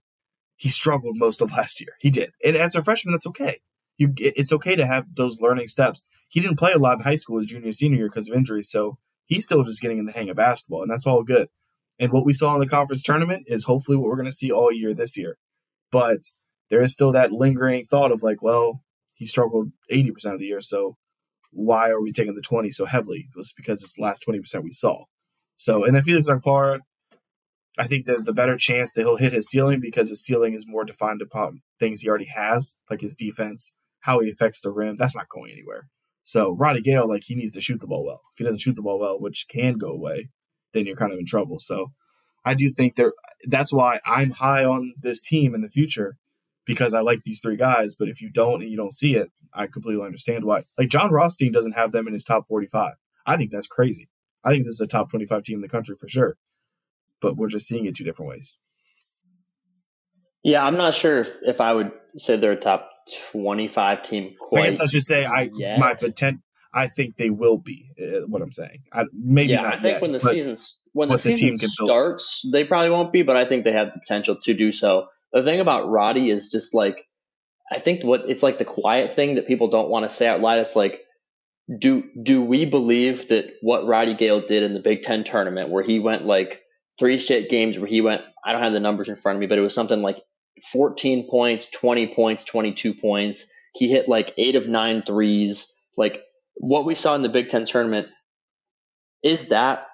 he 0.55 0.69
struggled 0.69 1.17
most 1.17 1.41
of 1.41 1.51
last 1.51 1.81
year. 1.81 1.95
He 1.99 2.09
did, 2.09 2.31
and 2.43 2.55
as 2.55 2.75
a 2.75 2.83
freshman, 2.83 3.13
that's 3.13 3.27
okay. 3.27 3.59
You, 3.97 4.13
it's 4.17 4.53
okay 4.53 4.75
to 4.75 4.87
have 4.87 5.05
those 5.15 5.41
learning 5.41 5.67
steps. 5.67 6.05
He 6.27 6.39
didn't 6.39 6.57
play 6.57 6.71
a 6.71 6.79
lot 6.79 6.97
in 6.97 7.03
high 7.03 7.15
school 7.15 7.37
his 7.37 7.45
junior 7.45 7.71
senior 7.71 7.97
year 7.97 8.09
because 8.09 8.29
of 8.29 8.35
injuries, 8.35 8.69
so 8.69 8.97
he's 9.25 9.45
still 9.45 9.63
just 9.63 9.81
getting 9.81 9.99
in 9.99 10.05
the 10.05 10.11
hang 10.11 10.29
of 10.29 10.37
basketball, 10.37 10.81
and 10.81 10.91
that's 10.91 11.07
all 11.07 11.23
good. 11.23 11.49
And 11.99 12.11
what 12.11 12.25
we 12.25 12.33
saw 12.33 12.53
in 12.55 12.59
the 12.59 12.67
conference 12.67 13.03
tournament 13.03 13.45
is 13.47 13.65
hopefully 13.65 13.97
what 13.97 14.07
we're 14.07 14.15
going 14.15 14.25
to 14.25 14.31
see 14.31 14.51
all 14.51 14.71
year 14.71 14.93
this 14.93 15.17
year. 15.17 15.37
But 15.91 16.19
there 16.69 16.81
is 16.81 16.93
still 16.93 17.11
that 17.11 17.31
lingering 17.31 17.85
thought 17.85 18.11
of 18.11 18.23
like, 18.23 18.41
well, 18.41 18.81
he 19.13 19.27
struggled 19.27 19.71
80% 19.91 20.33
of 20.33 20.39
the 20.39 20.47
year, 20.47 20.61
so 20.61 20.97
why 21.51 21.89
are 21.89 22.01
we 22.01 22.11
taking 22.11 22.33
the 22.33 22.41
20 22.41 22.71
so 22.71 22.85
heavily? 22.85 23.27
It 23.29 23.37
was 23.37 23.53
because 23.55 23.83
it's 23.83 23.95
the 23.95 24.01
last 24.01 24.25
20% 24.27 24.63
we 24.63 24.71
saw. 24.71 25.05
So, 25.55 25.85
and 25.85 25.95
then 25.95 26.01
Felix 26.01 26.27
Okpara, 26.27 26.79
I 27.77 27.87
think 27.87 28.05
there's 28.05 28.23
the 28.23 28.33
better 28.33 28.55
chance 28.55 28.93
that 28.93 29.01
he'll 29.01 29.17
hit 29.17 29.33
his 29.33 29.49
ceiling 29.49 29.79
because 29.79 30.09
his 30.09 30.23
ceiling 30.23 30.53
is 30.53 30.67
more 30.67 30.85
defined 30.85 31.21
upon 31.21 31.61
things 31.79 32.01
he 32.01 32.09
already 32.09 32.29
has, 32.35 32.77
like 32.89 33.01
his 33.01 33.15
defense, 33.15 33.75
how 34.01 34.19
he 34.19 34.29
affects 34.29 34.61
the 34.61 34.71
rim. 34.71 34.95
That's 34.97 35.15
not 35.15 35.29
going 35.29 35.51
anywhere. 35.51 35.87
So 36.21 36.55
Roddy 36.55 36.81
Gayle, 36.81 37.07
like 37.07 37.23
he 37.25 37.35
needs 37.35 37.53
to 37.53 37.61
shoot 37.61 37.81
the 37.81 37.87
ball 37.87 38.05
well. 38.05 38.21
If 38.33 38.37
he 38.37 38.43
doesn't 38.43 38.61
shoot 38.61 38.75
the 38.75 38.81
ball 38.81 38.99
well, 38.99 39.19
which 39.19 39.47
can 39.49 39.77
go 39.77 39.89
away, 39.89 40.29
then 40.73 40.85
you're 40.85 40.95
kind 40.95 41.11
of 41.11 41.19
in 41.19 41.25
trouble. 41.25 41.59
So 41.59 41.91
I 42.45 42.53
do 42.53 42.69
think 42.69 42.95
there. 42.95 43.13
That's 43.45 43.73
why 43.73 43.99
I'm 44.05 44.31
high 44.31 44.63
on 44.63 44.93
this 45.01 45.23
team 45.23 45.55
in 45.55 45.61
the 45.61 45.69
future 45.69 46.17
because 46.65 46.93
I 46.93 47.01
like 47.01 47.23
these 47.23 47.39
three 47.41 47.55
guys. 47.55 47.95
But 47.95 48.07
if 48.07 48.21
you 48.21 48.29
don't 48.31 48.61
and 48.61 48.69
you 48.69 48.77
don't 48.77 48.93
see 48.93 49.15
it, 49.15 49.31
I 49.53 49.67
completely 49.67 50.05
understand 50.05 50.45
why. 50.45 50.63
Like 50.77 50.89
Jon 50.89 51.11
Rothstein 51.11 51.51
doesn't 51.51 51.73
have 51.73 51.91
them 51.91 52.07
in 52.07 52.13
his 52.13 52.23
top 52.23 52.47
45. 52.47 52.93
I 53.25 53.37
think 53.37 53.51
that's 53.51 53.67
crazy. 53.67 54.09
I 54.43 54.51
think 54.51 54.65
this 54.65 54.73
is 54.73 54.81
a 54.81 54.87
top 54.87 55.09
25 55.09 55.43
team 55.43 55.57
in 55.57 55.61
the 55.61 55.69
country 55.69 55.95
for 55.99 56.09
sure. 56.09 56.37
But 57.23 57.37
we're 57.37 57.47
just 57.47 57.67
seeing 57.67 57.85
it 57.85 57.95
two 57.95 58.03
different 58.03 58.29
ways. 58.29 58.55
Yeah, 60.43 60.63
I'm 60.63 60.77
not 60.77 60.93
sure 60.93 61.19
if, 61.19 61.31
if 61.41 61.61
I 61.61 61.73
would 61.73 61.91
say 62.17 62.35
they're 62.35 62.51
a 62.51 62.57
top 62.57 62.89
25 63.31 64.03
team. 64.03 64.35
I 64.55 64.63
guess 64.63 64.79
I 64.79 64.85
should 64.85 65.01
say 65.01 65.25
I 65.25 65.49
yet. 65.53 65.79
my 65.79 65.95
potent. 65.95 66.41
I 66.73 66.87
think 66.87 67.17
they 67.17 67.29
will 67.29 67.57
be. 67.57 67.91
Uh, 67.99 68.27
what 68.27 68.41
I'm 68.41 68.51
saying. 68.51 68.83
I, 68.91 69.05
maybe 69.13 69.53
yeah. 69.53 69.67
I 69.67 69.77
think 69.77 69.93
yet, 69.93 70.01
when 70.01 70.11
the 70.11 70.19
season's 70.19 70.81
when 70.91 71.09
the 71.09 71.17
season 71.17 71.57
the 71.59 71.67
starts, 71.67 72.47
they 72.51 72.65
probably 72.65 72.89
won't 72.89 73.13
be, 73.13 73.23
but 73.23 73.37
I 73.37 73.45
think 73.45 73.63
they 73.63 73.71
have 73.71 73.93
the 73.93 73.99
potential 73.99 74.37
to 74.43 74.53
do 74.53 74.71
so. 74.71 75.07
The 75.31 75.43
thing 75.43 75.59
about 75.59 75.89
Roddy 75.89 76.29
is 76.29 76.49
just 76.49 76.73
like 76.73 77.07
I 77.71 77.79
think 77.79 78.03
what 78.03 78.25
it's 78.27 78.43
like 78.43 78.57
the 78.57 78.65
quiet 78.65 79.13
thing 79.13 79.35
that 79.35 79.47
people 79.47 79.69
don't 79.69 79.89
want 79.89 80.03
to 80.03 80.09
say 80.09 80.27
out 80.27 80.41
loud. 80.41 80.59
It's 80.59 80.75
like, 80.75 81.01
do 81.79 82.03
do 82.21 82.41
we 82.41 82.65
believe 82.65 83.29
that 83.29 83.53
what 83.61 83.85
Roddy 83.85 84.13
Gayle 84.13 84.41
did 84.41 84.63
in 84.63 84.73
the 84.73 84.79
Big 84.79 85.03
Ten 85.03 85.23
tournament, 85.23 85.69
where 85.69 85.83
he 85.83 85.99
went 85.99 86.25
like 86.25 86.62
three 86.99 87.17
straight 87.17 87.49
games, 87.49 87.77
where 87.77 87.87
he 87.87 88.01
went, 88.01 88.21
I 88.45 88.51
don't 88.51 88.61
have 88.61 88.73
the 88.73 88.79
numbers 88.79 89.09
in 89.09 89.15
front 89.15 89.37
of 89.37 89.39
me, 89.39 89.47
but 89.47 89.57
it 89.57 89.61
was 89.61 89.73
something 89.73 90.01
like 90.01 90.21
14 90.71 91.29
points, 91.29 91.69
20 91.71 92.13
points, 92.13 92.43
22 92.45 92.93
points. 92.93 93.51
He 93.73 93.89
hit 93.89 94.07
like 94.07 94.33
eight 94.37 94.55
of 94.55 94.67
nine 94.67 95.01
threes. 95.01 95.73
Like 95.97 96.23
what 96.55 96.85
we 96.85 96.95
saw 96.95 97.15
in 97.15 97.21
the 97.21 97.29
Big 97.29 97.49
Ten 97.49 97.65
tournament, 97.65 98.07
is 99.23 99.49
that 99.49 99.87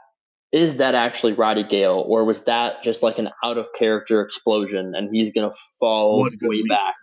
is 0.51 0.77
that 0.77 0.95
actually 0.95 1.33
Roddy 1.33 1.63
Gayle, 1.63 2.03
or 2.07 2.25
was 2.25 2.45
that 2.45 2.81
just 2.83 3.03
like 3.03 3.19
an 3.19 3.29
out 3.43 3.57
of 3.57 3.67
character 3.77 4.21
explosion 4.21 4.93
and 4.95 5.07
he's 5.13 5.31
gonna 5.31 5.51
fall 5.79 6.23
way 6.23 6.29
week. 6.47 6.67
back? 6.67 6.95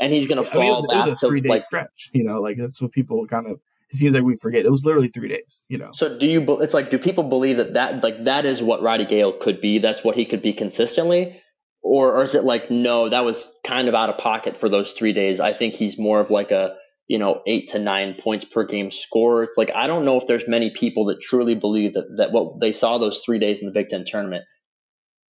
And 0.00 0.12
he's 0.12 0.26
gonna 0.26 0.42
yeah, 0.42 0.48
fall 0.48 0.60
I 0.60 0.64
mean, 0.64 0.74
was, 0.74 0.86
back 0.86 1.06
it 1.06 1.10
was 1.10 1.22
a 1.22 1.28
three 1.28 1.40
day 1.40 1.48
like, 1.50 1.60
stretch. 1.60 2.10
You 2.12 2.24
know, 2.24 2.40
like 2.40 2.56
that's 2.56 2.82
what 2.82 2.92
people 2.92 3.24
kind 3.26 3.46
of. 3.46 3.60
It 3.90 3.96
seems 3.96 4.14
like 4.14 4.24
we 4.24 4.36
forget. 4.36 4.66
It 4.66 4.70
was 4.70 4.84
literally 4.84 5.08
three 5.08 5.28
days. 5.28 5.64
You 5.68 5.78
know. 5.78 5.90
So 5.92 6.18
do 6.18 6.28
you? 6.28 6.42
It's 6.60 6.74
like, 6.74 6.90
do 6.90 6.98
people 6.98 7.24
believe 7.24 7.56
that 7.56 7.74
that 7.74 8.02
like 8.02 8.24
that 8.24 8.44
is 8.44 8.62
what 8.62 8.82
Roddy 8.82 9.06
Gayle 9.06 9.32
could 9.32 9.60
be? 9.60 9.78
That's 9.78 10.04
what 10.04 10.16
he 10.16 10.26
could 10.26 10.42
be 10.42 10.52
consistently, 10.52 11.40
or, 11.82 12.12
or 12.12 12.22
is 12.22 12.34
it 12.34 12.44
like 12.44 12.70
no, 12.70 13.08
that 13.08 13.24
was 13.24 13.50
kind 13.64 13.88
of 13.88 13.94
out 13.94 14.10
of 14.10 14.18
pocket 14.18 14.56
for 14.56 14.68
those 14.68 14.92
three 14.92 15.12
days? 15.12 15.40
I 15.40 15.52
think 15.52 15.74
he's 15.74 15.98
more 15.98 16.20
of 16.20 16.30
like 16.30 16.50
a 16.50 16.76
you 17.06 17.18
know 17.18 17.40
eight 17.46 17.68
to 17.68 17.78
nine 17.78 18.14
points 18.14 18.44
per 18.44 18.64
game 18.64 18.90
score. 18.90 19.42
It's 19.42 19.56
like 19.56 19.70
I 19.74 19.86
don't 19.86 20.04
know 20.04 20.18
if 20.18 20.26
there's 20.26 20.46
many 20.46 20.70
people 20.70 21.06
that 21.06 21.22
truly 21.22 21.54
believe 21.54 21.94
that 21.94 22.16
that 22.18 22.32
what 22.32 22.60
they 22.60 22.72
saw 22.72 22.98
those 22.98 23.22
three 23.24 23.38
days 23.38 23.60
in 23.60 23.66
the 23.66 23.72
Big 23.72 23.88
Ten 23.88 24.04
tournament 24.04 24.44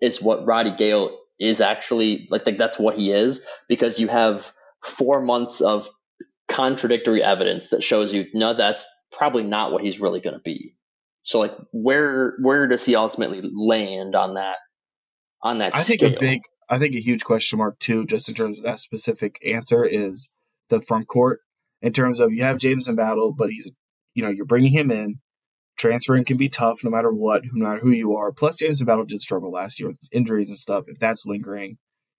is 0.01 0.21
what 0.21 0.45
Roddy 0.45 0.75
Gayle 0.77 1.17
is 1.39 1.61
actually 1.61 2.27
like. 2.29 2.45
Like 2.45 2.59
that's 2.59 2.79
what 2.79 2.97
he 2.97 3.13
is 3.13 3.47
because 3.69 4.01
you 4.01 4.09
have 4.09 4.51
four 4.83 5.21
months 5.21 5.61
of 5.61 5.89
contradictory 6.59 7.23
evidence 7.23 7.69
that 7.69 7.85
shows 7.85 8.13
you 8.13 8.27
no, 8.35 8.53
that's 8.53 8.89
probably 9.13 9.45
not 9.45 9.71
what 9.71 9.85
he's 9.85 10.01
really 10.01 10.21
going 10.21 10.35
to 10.35 10.43
be. 10.43 10.75
So 11.23 11.39
like 11.39 11.53
where 11.73 12.35
where 12.43 12.67
does 12.67 12.85
he 12.85 12.97
ultimately 12.97 13.43
land 13.43 14.17
on 14.17 14.35
that 14.35 14.57
on 15.41 15.59
that? 15.59 15.77
I 15.77 15.81
think 15.83 16.03
a 16.03 16.19
big 16.19 16.41
I 16.69 16.79
think 16.79 16.97
a 16.97 17.01
huge 17.01 17.23
question 17.23 17.59
mark 17.59 17.79
too, 17.79 18.05
just 18.07 18.29
in 18.29 18.35
terms 18.35 18.59
of 18.59 18.65
that 18.65 18.81
specific 18.81 19.39
answer, 19.47 19.85
is 19.85 20.35
the 20.69 20.81
front 20.81 21.07
court 21.07 21.41
in 21.81 21.93
terms 21.93 22.19
of 22.19 22.33
you 22.33 22.43
have 22.43 22.59
Jamison 22.59 22.97
Battle, 22.97 23.33
but 23.33 23.51
he's 23.51 23.71
you 24.15 24.23
know 24.23 24.31
you're 24.31 24.45
bringing 24.45 24.73
him 24.73 24.91
in. 24.91 25.21
Transferring 25.77 26.25
can 26.25 26.37
be 26.37 26.49
tough 26.49 26.83
no 26.83 26.91
matter 26.91 27.13
what, 27.13 27.43
no 27.53 27.69
matter 27.69 27.79
who 27.81 27.93
you 27.93 28.13
are. 28.17 28.33
Plus, 28.33 28.57
James 28.57 28.83
Battle 28.83 29.05
did 29.05 29.21
struggle 29.21 29.53
last 29.53 29.79
year 29.79 29.91
with 29.91 29.99
injuries 30.11 30.49
and 30.49 30.59
stuff. 30.59 30.87
If 30.89 30.99
that's 30.99 31.25
lingering, 31.25 31.79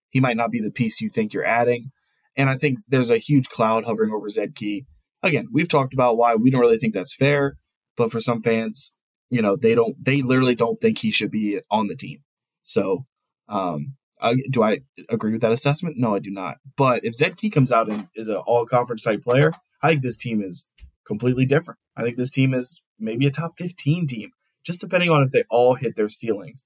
he 0.09 0.21
might 0.21 0.37
not 0.37 0.49
be 0.49 0.61
the 0.61 0.71
piece 0.71 1.01
you 1.01 1.09
think 1.09 1.33
you're 1.33 1.43
adding. 1.43 1.91
And 2.39 2.49
I 2.49 2.55
think 2.55 2.79
there's 2.87 3.09
a 3.09 3.17
huge 3.17 3.49
cloud 3.49 3.83
hovering 3.83 4.13
over 4.13 4.29
Zed 4.29 4.55
Key. 4.55 4.85
Again, 5.21 5.49
we've 5.51 5.67
talked 5.67 5.93
about 5.93 6.15
why 6.15 6.35
we 6.35 6.49
don't 6.49 6.61
really 6.61 6.77
think 6.77 6.93
that's 6.93 7.13
fair, 7.13 7.57
but 7.97 8.11
for 8.11 8.21
some 8.21 8.41
fans, 8.41 8.95
you 9.29 9.41
know, 9.41 9.57
they 9.57 9.75
don't, 9.75 9.97
they 10.01 10.21
literally 10.21 10.55
don't 10.55 10.79
think 10.79 10.99
he 10.99 11.11
should 11.11 11.31
be 11.31 11.59
on 11.69 11.87
the 11.87 11.97
team. 11.97 12.19
So, 12.63 13.05
um, 13.49 13.97
I, 14.21 14.35
do 14.49 14.63
I 14.63 14.79
agree 15.09 15.33
with 15.33 15.41
that 15.41 15.51
assessment? 15.51 15.97
No, 15.97 16.15
I 16.15 16.19
do 16.19 16.31
not. 16.31 16.59
But 16.77 17.03
if 17.03 17.13
Zed 17.13 17.35
Key 17.35 17.49
comes 17.49 17.73
out 17.73 17.91
and 17.91 18.07
is 18.15 18.29
an 18.29 18.37
all 18.37 18.65
conference 18.65 19.03
type 19.03 19.21
player, 19.21 19.51
I 19.83 19.89
think 19.89 20.01
this 20.01 20.17
team 20.17 20.41
is 20.41 20.69
completely 21.05 21.45
different. 21.45 21.81
I 21.97 22.03
think 22.03 22.15
this 22.15 22.31
team 22.31 22.53
is 22.53 22.81
maybe 22.97 23.25
a 23.27 23.31
top 23.31 23.57
15 23.57 24.07
team, 24.07 24.31
just 24.65 24.79
depending 24.79 25.09
on 25.09 25.23
if 25.23 25.31
they 25.31 25.43
all 25.49 25.75
hit 25.75 25.97
their 25.97 26.07
ceilings. 26.07 26.65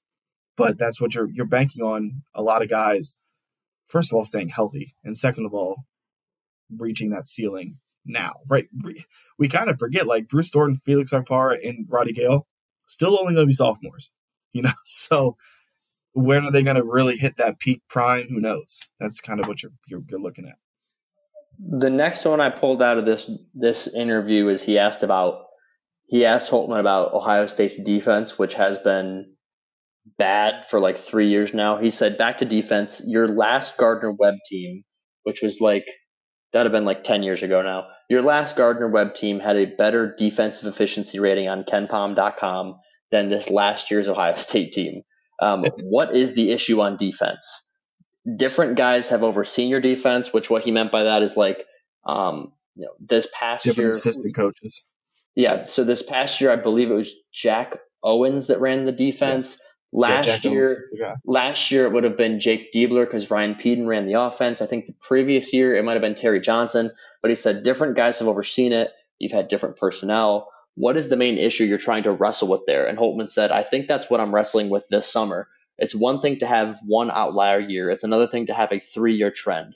But 0.55 0.77
that's 0.77 1.01
what 1.01 1.15
you're 1.15 1.31
you're 1.31 1.47
banking 1.47 1.81
on 1.83 2.21
a 2.35 2.43
lot 2.43 2.61
of 2.61 2.69
guys. 2.69 3.19
First 3.93 4.11
of 4.11 4.17
all, 4.17 4.25
staying 4.25 4.49
healthy, 4.49 4.95
and 5.03 5.15
second 5.15 5.45
of 5.45 5.53
all, 5.53 5.85
reaching 6.75 7.11
that 7.11 7.27
ceiling 7.27 7.77
now. 8.03 8.33
Right? 8.49 8.65
We, 8.83 9.05
we 9.37 9.47
kind 9.47 9.69
of 9.69 9.77
forget 9.77 10.07
like 10.07 10.27
Bruce 10.27 10.49
Thornton, 10.49 10.81
Felix 10.83 11.13
Okpara, 11.13 11.59
and 11.63 11.85
Roddy 11.87 12.11
Gayle 12.11 12.47
still 12.87 13.19
only 13.19 13.35
going 13.35 13.45
to 13.45 13.47
be 13.47 13.53
sophomores. 13.53 14.13
You 14.55 14.61
know, 14.61 14.71
so 14.85 15.35
when 16.11 16.45
are 16.45 16.51
they 16.51 16.61
going 16.61 16.75
to 16.75 16.83
really 16.83 17.17
hit 17.17 17.37
that 17.37 17.57
peak 17.57 17.81
prime? 17.89 18.27
Who 18.27 18.39
knows? 18.39 18.81
That's 18.99 19.19
kind 19.19 19.39
of 19.39 19.47
what 19.47 19.63
you're, 19.63 19.71
you're, 19.87 20.03
you're 20.07 20.21
looking 20.21 20.45
at. 20.47 20.57
The 21.57 21.89
next 21.89 22.23
one 22.23 22.39
I 22.39 22.51
pulled 22.51 22.83
out 22.83 22.99
of 22.99 23.07
this 23.07 23.31
this 23.55 23.91
interview 23.95 24.49
is 24.49 24.61
he 24.61 24.77
asked 24.77 25.01
about 25.01 25.45
he 26.05 26.23
asked 26.23 26.51
Holtmann 26.51 26.79
about 26.79 27.15
Ohio 27.15 27.47
State's 27.47 27.77
defense, 27.77 28.37
which 28.37 28.53
has 28.53 28.77
been 28.77 29.32
bad 30.17 30.65
for 30.67 30.79
like 30.79 30.97
three 30.97 31.29
years 31.29 31.53
now. 31.53 31.77
He 31.77 31.89
said, 31.89 32.17
"Back 32.17 32.39
to 32.39 32.45
defense. 32.45 33.03
Your 33.07 33.27
last 33.27 33.77
Gardner 33.77 34.11
Webb 34.11 34.35
team, 34.49 34.83
which 35.23 35.41
was 35.41 35.61
like 35.61 35.85
that'd 36.51 36.71
have 36.71 36.77
been 36.77 36.85
like 36.85 37.03
ten 37.03 37.23
years 37.23 37.43
ago 37.43 37.61
now. 37.61 37.87
Your 38.09 38.21
last 38.21 38.57
Gardner 38.57 38.89
Webb 38.89 39.15
team 39.15 39.39
had 39.39 39.55
a 39.55 39.65
better 39.65 40.13
defensive 40.17 40.67
efficiency 40.71 41.19
rating 41.19 41.47
on 41.47 41.63
KenPom.com 41.63 42.75
than 43.11 43.29
this 43.29 43.49
last 43.49 43.89
year's 43.89 44.07
Ohio 44.07 44.35
State 44.35 44.73
team. 44.73 45.01
Um, 45.41 45.63
what 45.83 46.15
is 46.15 46.35
the 46.35 46.51
issue 46.51 46.81
on 46.81 46.97
defense? 46.97 47.69
Different 48.37 48.77
guys 48.77 49.09
have 49.09 49.23
overseen 49.23 49.69
your 49.69 49.81
defense, 49.81 50.31
which 50.33 50.49
what 50.49 50.63
he 50.63 50.71
meant 50.71 50.91
by 50.91 51.03
that 51.03 51.23
is 51.23 51.35
like, 51.35 51.65
um, 52.07 52.53
you 52.75 52.85
know, 52.85 52.93
this 52.99 53.27
past 53.37 53.63
Different 53.65 53.87
year, 53.87 53.95
assistant 53.95 54.35
coaches. 54.35 54.87
yeah. 55.35 55.65
So 55.65 55.83
this 55.83 56.03
past 56.03 56.39
year, 56.39 56.51
I 56.51 56.55
believe 56.55 56.89
it 56.89 56.95
was 56.95 57.13
Jack 57.33 57.77
Owens 58.03 58.47
that 58.47 58.59
ran 58.61 58.85
the 58.85 58.91
defense. 58.91 59.61
Last 59.95 60.43
Yeah, 60.43 60.51
year, 60.51 60.65
Owens 60.69 60.77
is 60.83 60.89
the 60.91 60.97
guy. 60.97 61.15
last 61.25 61.69
year 61.71 61.85
it 61.85 61.91
would 61.91 62.03
have 62.03 62.17
been 62.17 62.39
Jake 62.39 62.71
Diebler 62.73 63.01
because 63.03 63.29
Ryan 63.29 63.53
Pedon 63.55 63.85
ran 63.87 64.07
the 64.07 64.19
offense. 64.19 64.61
I 64.61 64.65
think 64.65 64.87
the 64.87 64.93
previous 64.93 65.53
year 65.53 65.75
it 65.75 65.85
might 65.85 65.93
have 65.93 66.01
been 66.01 66.15
Terry 66.15 66.39
Johnson, 66.41 66.91
but 67.21 67.29
he 67.29 67.35
said 67.35 67.63
different 67.63 67.95
guys 67.95 68.17
have 68.19 68.27
overseen 68.27 68.73
it. 68.73 68.91
You've 69.19 69.31
had 69.31 69.47
different 69.47 69.77
personnel. 69.77 70.49
What 70.75 70.97
is 70.97 71.09
the 71.09 71.15
main 71.15 71.37
issue 71.37 71.65
you're 71.65 71.77
trying 71.77 72.03
to 72.03 72.11
wrestle 72.11 72.47
with 72.47 72.65
there? 72.65 72.87
And 72.87 72.97
Holtmann 72.97 73.29
said, 73.29 73.51
I 73.51 73.61
think 73.61 73.87
that's 73.87 74.09
what 74.09 74.19
I'm 74.19 74.33
wrestling 74.33 74.69
with 74.69 74.87
this 74.89 75.07
summer. 75.07 75.47
It's 75.77 75.93
one 75.93 76.19
thing 76.19 76.39
to 76.39 76.47
have 76.47 76.79
one 76.85 77.11
outlier 77.11 77.59
year, 77.59 77.91
it's 77.91 78.03
another 78.03 78.27
thing 78.27 78.47
to 78.47 78.53
have 78.53 78.71
a 78.71 78.79
three 78.79 79.15
year 79.15 79.29
trend. 79.31 79.75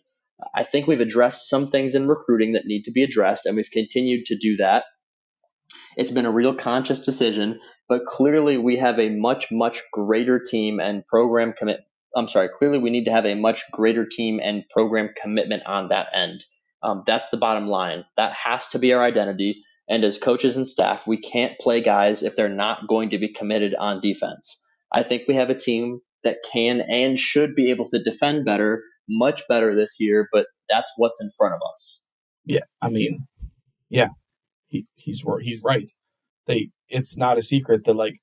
I 0.56 0.64
think 0.64 0.88
we've 0.88 1.02
addressed 1.02 1.50
some 1.50 1.68
things 1.68 1.96
in 1.96 2.08
recruiting 2.08 2.54
that 2.54 2.66
need 2.66 2.84
to 2.84 2.92
be 2.92 3.04
addressed, 3.04 3.46
and 3.46 3.56
we've 3.56 3.72
continued 3.72 4.26
to 4.28 4.36
do 4.38 4.58
that. 4.58 4.86
It's 5.98 6.12
been 6.12 6.28
a 6.28 6.32
real 6.32 6.54
conscious 6.54 7.00
decision, 7.00 7.60
but 7.90 8.06
clearly 8.06 8.58
we 8.58 8.78
have 8.78 9.00
a 9.00 9.10
much, 9.10 9.52
much 9.52 9.82
greater 9.92 10.40
team 10.40 10.80
and 10.80 11.06
program 11.08 11.54
commit. 11.54 11.80
I'm 12.16 12.28
sorry, 12.28 12.50
clearly 12.50 12.78
we 12.78 12.92
need 12.92 13.06
to 13.06 13.12
have 13.12 13.26
a 13.26 13.36
much 13.36 13.64
greater 13.72 14.06
team 14.06 14.40
and 14.42 14.64
program 14.70 15.10
commitment 15.22 15.64
on 15.66 15.90
that 15.90 16.08
end. 16.14 16.44
Um, 16.84 17.04
that's 17.06 17.32
the 17.32 17.38
bottom 17.38 17.68
line. 17.68 18.06
That 18.16 18.34
has 18.34 18.70
to 18.70 18.80
be 18.80 18.94
our 18.94 19.04
identity. 19.04 19.64
And 19.90 20.04
as 20.04 20.20
coaches 20.20 20.56
and 20.56 20.68
staff, 20.68 21.08
we 21.08 21.18
can't 21.18 21.58
play 21.60 21.82
guys 21.82 22.22
if 22.22 22.36
they're 22.36 22.48
not 22.48 22.88
going 22.88 23.10
to 23.10 23.18
be 23.18 23.34
committed 23.34 23.74
on 23.76 24.00
defense. 24.00 24.64
I 24.94 25.04
think 25.04 25.24
we 25.28 25.36
have 25.36 25.50
a 25.50 25.56
team 25.56 26.02
that 26.24 26.38
can 26.52 26.82
and 26.82 27.18
should 27.18 27.56
be 27.56 27.72
able 27.72 27.90
to 27.90 28.04
defend 28.04 28.46
better, 28.46 28.84
much 29.10 29.42
better 29.50 29.76
this 29.76 29.96
year, 30.00 30.30
but 30.32 30.46
that's 30.70 30.92
what's 30.98 31.22
in 31.22 31.30
front 31.38 31.56
of 31.56 31.62
us. 31.74 32.08
Yeah, 32.46 32.62
I 32.82 32.90
mean, 32.90 33.28
yeah, 33.90 34.10
he 34.68 34.88
he's 34.96 35.26
he's 35.42 35.62
right. 35.64 35.92
They 36.46 36.70
it's 36.90 37.18
not 37.18 37.38
a 37.38 37.42
secret 37.42 37.86
that 37.86 37.96
like 37.96 38.20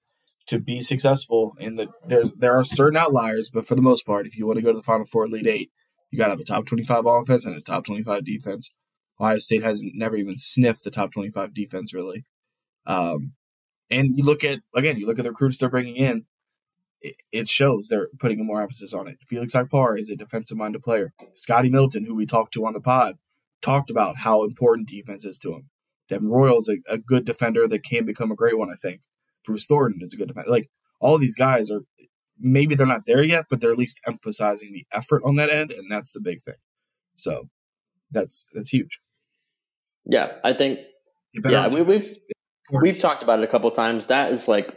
to 0.46 0.58
be 0.58 0.82
successful 0.82 1.54
in 1.58 1.76
the 1.76 1.88
there's 2.06 2.32
there 2.32 2.56
are 2.58 2.64
certain 2.64 2.96
outliers, 2.96 3.50
but 3.52 3.66
for 3.66 3.74
the 3.74 3.82
most 3.82 4.06
part, 4.06 4.26
if 4.26 4.36
you 4.36 4.46
want 4.46 4.58
to 4.58 4.64
go 4.64 4.72
to 4.72 4.78
the 4.78 4.84
Final 4.84 5.06
Four, 5.06 5.26
Elite 5.26 5.46
Eight, 5.46 5.70
you 6.10 6.18
got 6.18 6.26
to 6.26 6.30
have 6.30 6.40
a 6.40 6.44
top 6.44 6.66
twenty 6.66 6.84
five 6.84 7.06
offense 7.06 7.46
and 7.46 7.56
a 7.56 7.60
top 7.60 7.84
twenty 7.84 8.02
five 8.02 8.24
defense. 8.24 8.78
Ohio 9.20 9.36
State 9.36 9.62
hasn't 9.62 9.94
never 9.94 10.16
even 10.16 10.38
sniffed 10.38 10.84
the 10.84 10.90
top 10.90 11.12
twenty 11.12 11.30
five 11.30 11.54
defense 11.54 11.94
really. 11.94 12.24
Um, 12.86 13.32
and 13.90 14.16
you 14.16 14.24
look 14.24 14.44
at 14.44 14.60
again, 14.74 14.98
you 14.98 15.06
look 15.06 15.18
at 15.18 15.24
the 15.24 15.30
recruits 15.30 15.58
they're 15.58 15.68
bringing 15.68 15.96
in. 15.96 16.26
It, 17.00 17.16
it 17.32 17.48
shows 17.48 17.88
they're 17.88 18.08
putting 18.18 18.44
more 18.46 18.62
emphasis 18.62 18.94
on 18.94 19.08
it. 19.08 19.18
Felix 19.26 19.54
Okpara 19.54 19.98
is 19.98 20.10
a 20.10 20.16
defensive 20.16 20.56
minded 20.56 20.82
player. 20.82 21.12
Scotty 21.34 21.68
Middleton, 21.68 22.06
who 22.06 22.14
we 22.14 22.24
talked 22.24 22.54
to 22.54 22.66
on 22.66 22.72
the 22.72 22.80
pod, 22.80 23.16
talked 23.60 23.90
about 23.90 24.18
how 24.18 24.42
important 24.42 24.88
defense 24.88 25.24
is 25.24 25.38
to 25.40 25.52
him. 25.52 25.70
Devin 26.08 26.28
Royals 26.28 26.68
a, 26.68 26.76
a 26.92 26.98
good 26.98 27.24
defender 27.24 27.66
that 27.68 27.84
can 27.84 28.04
become 28.04 28.30
a 28.30 28.36
great 28.36 28.58
one, 28.58 28.70
I 28.70 28.76
think. 28.76 29.00
Bruce 29.46 29.66
Thornton 29.66 30.00
is 30.02 30.14
a 30.14 30.16
good 30.16 30.28
defender. 30.28 30.50
Like 30.50 30.70
all 31.00 31.18
these 31.18 31.36
guys 31.36 31.70
are 31.70 31.80
maybe 32.38 32.74
they're 32.74 32.86
not 32.86 33.06
there 33.06 33.22
yet, 33.22 33.46
but 33.50 33.60
they're 33.60 33.72
at 33.72 33.78
least 33.78 34.00
emphasizing 34.06 34.72
the 34.72 34.86
effort 34.92 35.22
on 35.24 35.36
that 35.36 35.50
end, 35.50 35.70
and 35.70 35.90
that's 35.90 36.12
the 36.12 36.20
big 36.20 36.42
thing. 36.42 36.54
So 37.14 37.48
that's 38.10 38.48
that's 38.54 38.70
huge. 38.70 39.00
Yeah, 40.06 40.32
I 40.44 40.52
think 40.52 40.80
Yeah, 41.32 41.62
have 41.62 41.72
we- 41.72 41.82
we've- 41.82 42.06
we've 42.70 42.98
talked 42.98 43.22
about 43.22 43.38
it 43.40 43.44
a 43.44 43.48
couple 43.48 43.70
times. 43.70 44.06
That 44.08 44.32
is 44.32 44.48
like, 44.48 44.74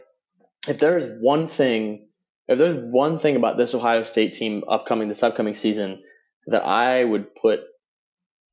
if 0.67 0.79
there's 0.79 1.05
one 1.21 1.47
thing, 1.47 2.07
if 2.47 2.57
there's 2.57 2.77
one 2.77 3.19
thing 3.19 3.35
about 3.35 3.57
this 3.57 3.73
Ohio 3.75 4.03
State 4.03 4.33
team 4.33 4.63
upcoming 4.69 5.07
this 5.09 5.23
upcoming 5.23 5.53
season 5.53 6.03
that 6.47 6.63
I 6.65 7.03
would 7.03 7.35
put 7.35 7.61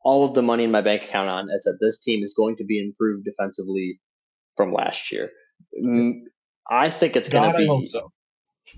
all 0.04 0.24
of 0.24 0.34
the 0.34 0.42
money 0.42 0.64
in 0.64 0.70
my 0.70 0.82
bank 0.82 1.02
account 1.04 1.28
on, 1.28 1.48
is 1.50 1.64
that 1.64 1.78
this 1.80 2.00
team 2.00 2.22
is 2.22 2.34
going 2.36 2.56
to 2.56 2.64
be 2.64 2.78
improved 2.78 3.24
defensively 3.24 4.00
from 4.56 4.72
last 4.72 5.10
year. 5.10 5.30
Mm, 5.84 6.20
I 6.70 6.90
think 6.90 7.16
it's 7.16 7.28
going 7.28 7.50
to 7.50 7.58
I 7.58 7.66
hope 7.66 7.82
be. 7.82 7.86
so. 7.86 8.12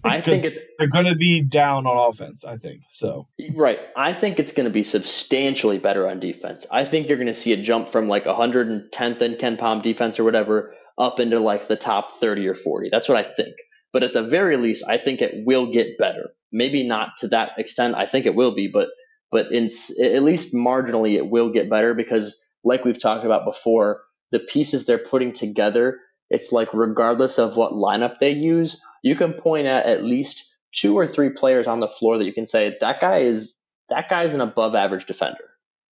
I 0.02 0.20
think 0.20 0.44
it's 0.44 0.58
They're 0.78 0.88
going 0.88 1.06
to 1.06 1.14
be 1.14 1.42
down 1.42 1.86
on 1.86 2.10
offense. 2.10 2.44
I 2.44 2.56
think 2.56 2.82
so. 2.88 3.28
Right. 3.54 3.78
I 3.96 4.12
think 4.12 4.38
it's 4.38 4.52
going 4.52 4.66
to 4.66 4.72
be 4.72 4.82
substantially 4.82 5.78
better 5.78 6.08
on 6.08 6.18
defense. 6.18 6.66
I 6.72 6.84
think 6.84 7.08
you're 7.08 7.16
going 7.16 7.28
to 7.28 7.34
see 7.34 7.52
a 7.52 7.56
jump 7.56 7.88
from 7.88 8.08
like 8.08 8.24
110th 8.24 9.22
in 9.22 9.34
KenPom 9.34 9.82
defense 9.82 10.18
or 10.18 10.24
whatever 10.24 10.74
up 10.98 11.20
into 11.20 11.38
like 11.38 11.68
the 11.68 11.76
top 11.76 12.12
30 12.12 12.48
or 12.48 12.54
40. 12.54 12.88
That's 12.90 13.08
what 13.08 13.18
I 13.18 13.22
think. 13.22 13.54
But 13.92 14.02
at 14.02 14.12
the 14.12 14.22
very 14.22 14.56
least, 14.56 14.84
I 14.88 14.98
think 14.98 15.22
it 15.22 15.46
will 15.46 15.72
get 15.72 15.98
better. 15.98 16.30
Maybe 16.52 16.86
not 16.86 17.10
to 17.18 17.28
that 17.28 17.52
extent. 17.58 17.94
I 17.94 18.06
think 18.06 18.26
it 18.26 18.34
will 18.34 18.54
be, 18.54 18.68
but 18.68 18.88
but 19.30 19.50
in 19.52 19.68
at 20.02 20.22
least 20.22 20.54
marginally, 20.54 21.14
it 21.14 21.30
will 21.30 21.50
get 21.50 21.70
better 21.70 21.94
because, 21.94 22.38
like 22.64 22.84
we've 22.84 23.00
talked 23.00 23.24
about 23.24 23.44
before, 23.44 24.02
the 24.32 24.38
pieces 24.38 24.86
they're 24.86 24.98
putting 24.98 25.32
together. 25.32 25.98
It's 26.30 26.52
like 26.52 26.68
regardless 26.72 27.38
of 27.38 27.56
what 27.56 27.72
lineup 27.72 28.18
they 28.18 28.32
use, 28.32 28.80
you 29.02 29.14
can 29.14 29.32
point 29.32 29.66
at 29.66 29.86
at 29.86 30.04
least 30.04 30.56
two 30.74 30.96
or 30.98 31.06
three 31.06 31.30
players 31.30 31.66
on 31.66 31.80
the 31.80 31.88
floor 31.88 32.18
that 32.18 32.24
you 32.24 32.32
can 32.32 32.46
say 32.46 32.76
that 32.80 33.00
guy 33.00 33.18
is 33.18 33.60
that 33.88 34.08
guy 34.10 34.24
is 34.24 34.34
an 34.34 34.40
above 34.40 34.74
average 34.74 35.06
defender. 35.06 35.44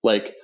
Like 0.02 0.34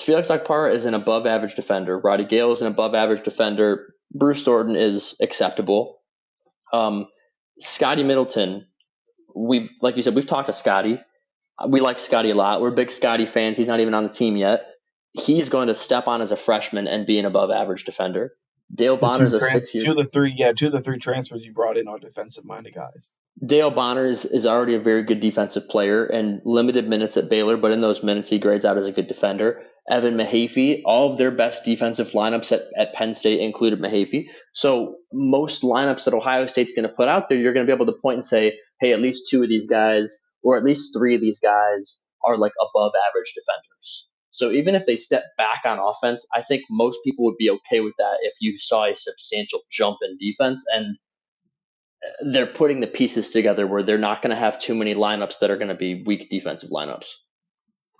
Felix 0.00 0.28
Okpara 0.28 0.74
is 0.74 0.86
an 0.86 0.94
above 0.94 1.26
average 1.26 1.54
defender. 1.54 1.98
Roddy 1.98 2.24
Gayle 2.24 2.52
is 2.52 2.62
an 2.62 2.68
above 2.68 2.94
average 2.94 3.22
defender. 3.22 3.94
Bruce 4.14 4.42
Thornton 4.42 4.76
is 4.76 5.16
acceptable. 5.20 6.00
Um, 6.72 7.06
Scotty 7.60 8.02
Middleton, 8.02 8.66
we've 9.36 9.70
like 9.82 9.96
you 9.96 10.02
said, 10.02 10.14
we've 10.14 10.26
talked 10.26 10.46
to 10.46 10.52
Scotty. 10.52 11.00
We 11.68 11.80
like 11.80 11.98
Scotty 11.98 12.30
a 12.30 12.34
lot. 12.34 12.60
We're 12.60 12.70
big 12.70 12.90
Scotty 12.90 13.26
fans. 13.26 13.56
He's 13.56 13.68
not 13.68 13.80
even 13.80 13.94
on 13.94 14.04
the 14.04 14.08
team 14.08 14.36
yet. 14.36 14.66
He's 15.12 15.48
going 15.48 15.68
to 15.68 15.74
step 15.74 16.08
on 16.08 16.22
as 16.22 16.32
a 16.32 16.36
freshman 16.36 16.86
and 16.86 17.06
be 17.06 17.18
an 17.18 17.26
above 17.26 17.50
average 17.50 17.84
defender. 17.84 18.32
Dale 18.74 18.96
Bonner's 18.96 19.34
a 19.34 19.38
tran- 19.38 19.52
six 19.52 19.74
year 19.74 19.84
two 19.84 19.90
of 19.90 19.96
the 19.98 20.04
three, 20.06 20.32
yeah, 20.34 20.52
two 20.52 20.66
of 20.66 20.72
the 20.72 20.80
three 20.80 20.98
transfers 20.98 21.44
you 21.44 21.52
brought 21.52 21.76
in 21.76 21.88
are 21.88 21.98
defensive 21.98 22.46
minded 22.46 22.74
guys. 22.74 23.12
Dale 23.44 23.70
Bonner 23.70 24.06
is, 24.06 24.24
is 24.24 24.46
already 24.46 24.74
a 24.74 24.78
very 24.78 25.02
good 25.02 25.20
defensive 25.20 25.68
player 25.68 26.06
and 26.06 26.40
limited 26.44 26.88
minutes 26.88 27.16
at 27.16 27.28
Baylor, 27.28 27.56
but 27.56 27.72
in 27.72 27.80
those 27.80 28.02
minutes 28.02 28.30
he 28.30 28.38
grades 28.38 28.64
out 28.64 28.78
as 28.78 28.86
a 28.86 28.92
good 28.92 29.08
defender. 29.08 29.62
Evan 29.90 30.14
Mahaffey, 30.14 30.80
all 30.84 31.10
of 31.10 31.18
their 31.18 31.32
best 31.32 31.64
defensive 31.64 32.12
lineups 32.12 32.52
at, 32.52 32.62
at 32.78 32.94
Penn 32.94 33.14
State 33.14 33.40
included 33.40 33.80
Mahaffey. 33.80 34.26
So 34.52 34.96
most 35.12 35.62
lineups 35.62 36.04
that 36.04 36.14
Ohio 36.14 36.46
State's 36.46 36.72
going 36.72 36.88
to 36.88 36.94
put 36.94 37.08
out 37.08 37.28
there, 37.28 37.36
you're 37.36 37.52
going 37.52 37.66
to 37.66 37.70
be 37.70 37.74
able 37.74 37.92
to 37.92 38.00
point 38.00 38.16
and 38.16 38.24
say, 38.24 38.58
hey, 38.80 38.92
at 38.92 39.00
least 39.00 39.28
two 39.28 39.42
of 39.42 39.48
these 39.48 39.66
guys, 39.66 40.16
or 40.42 40.56
at 40.56 40.64
least 40.64 40.94
three 40.96 41.14
of 41.14 41.20
these 41.20 41.38
guys 41.38 42.04
are 42.24 42.36
like 42.36 42.52
above 42.60 42.92
average 43.08 43.32
defenders. 43.34 44.10
So 44.30 44.50
even 44.50 44.74
if 44.74 44.86
they 44.86 44.96
step 44.96 45.24
back 45.36 45.60
on 45.64 45.78
offense, 45.78 46.26
I 46.34 46.40
think 46.40 46.62
most 46.70 46.98
people 47.04 47.24
would 47.26 47.36
be 47.36 47.50
okay 47.50 47.80
with 47.80 47.92
that 47.98 48.18
if 48.22 48.34
you 48.40 48.56
saw 48.56 48.86
a 48.86 48.94
substantial 48.94 49.60
jump 49.70 49.98
in 50.02 50.16
defense 50.18 50.64
and 50.72 50.96
uh, 52.04 52.30
they're 52.32 52.46
putting 52.46 52.80
the 52.80 52.86
pieces 52.86 53.30
together 53.30 53.66
where 53.66 53.82
they're 53.82 53.98
not 53.98 54.22
going 54.22 54.30
to 54.30 54.36
have 54.36 54.58
too 54.58 54.74
many 54.74 54.94
lineups 54.94 55.38
that 55.40 55.50
are 55.50 55.58
going 55.58 55.68
to 55.68 55.74
be 55.74 56.02
weak 56.06 56.30
defensive 56.30 56.70
lineups. 56.70 57.06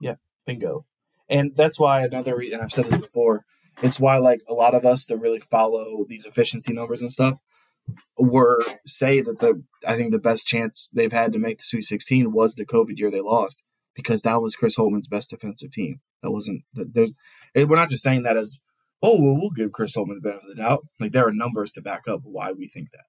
Yeah, 0.01 0.15
bingo. 0.47 0.87
And 1.29 1.55
that's 1.55 1.79
why 1.79 2.03
another 2.03 2.37
reason 2.37 2.61
I've 2.61 2.73
said 2.73 2.87
this 2.87 3.01
before. 3.01 3.45
It's 3.83 4.01
why 4.01 4.17
like 4.17 4.41
a 4.49 4.55
lot 4.55 4.75
of 4.75 4.87
us 4.87 5.07
that 5.07 5.19
really 5.19 5.41
follow 5.41 6.05
these 6.09 6.25
efficiency 6.25 6.73
numbers 6.73 7.03
and 7.03 7.13
stuff 7.13 7.39
were 8.19 8.63
say 8.87 9.21
that 9.21 9.41
the 9.41 9.63
I 9.87 9.97
think 9.97 10.13
the 10.13 10.19
best 10.19 10.47
chance 10.47 10.91
they've 10.95 11.13
had 11.13 11.33
to 11.33 11.39
make 11.39 11.59
the 11.59 11.65
Sweet 11.65 11.83
16 11.83 12.33
was 12.33 12.55
the 12.55 12.67
COVID 12.67 12.99
year 12.99 13.11
they 13.11 13.21
lost 13.21 13.65
because 13.95 14.23
that 14.23 14.41
was 14.41 14.57
Chris 14.57 14.77
Holtmann's 14.77 15.09
best 15.09 15.31
defensive 15.31 15.73
team. 15.73 16.01
That 16.23 16.31
wasn't 16.31 16.63
that 16.75 16.95
there's 16.95 17.13
we're 17.55 17.77
not 17.77 17.91
just 17.91 18.03
saying 18.03 18.23
that 18.23 18.37
as 18.37 18.63
oh 19.03 19.21
well, 19.21 19.39
we'll 19.41 19.51
give 19.51 19.73
Chris 19.73 19.97
Holtmann 19.97 20.15
the 20.15 20.21
benefit 20.21 20.51
of 20.51 20.57
the 20.57 20.63
doubt. 20.63 20.87
Like 21.01 21.13
there 21.13 21.27
are 21.27 21.33
numbers 21.33 21.73
to 21.73 21.83
back 21.83 22.07
up 22.09 22.21
why 22.25 22.53
we 22.53 22.69
think 22.69 22.91
that. 22.93 23.05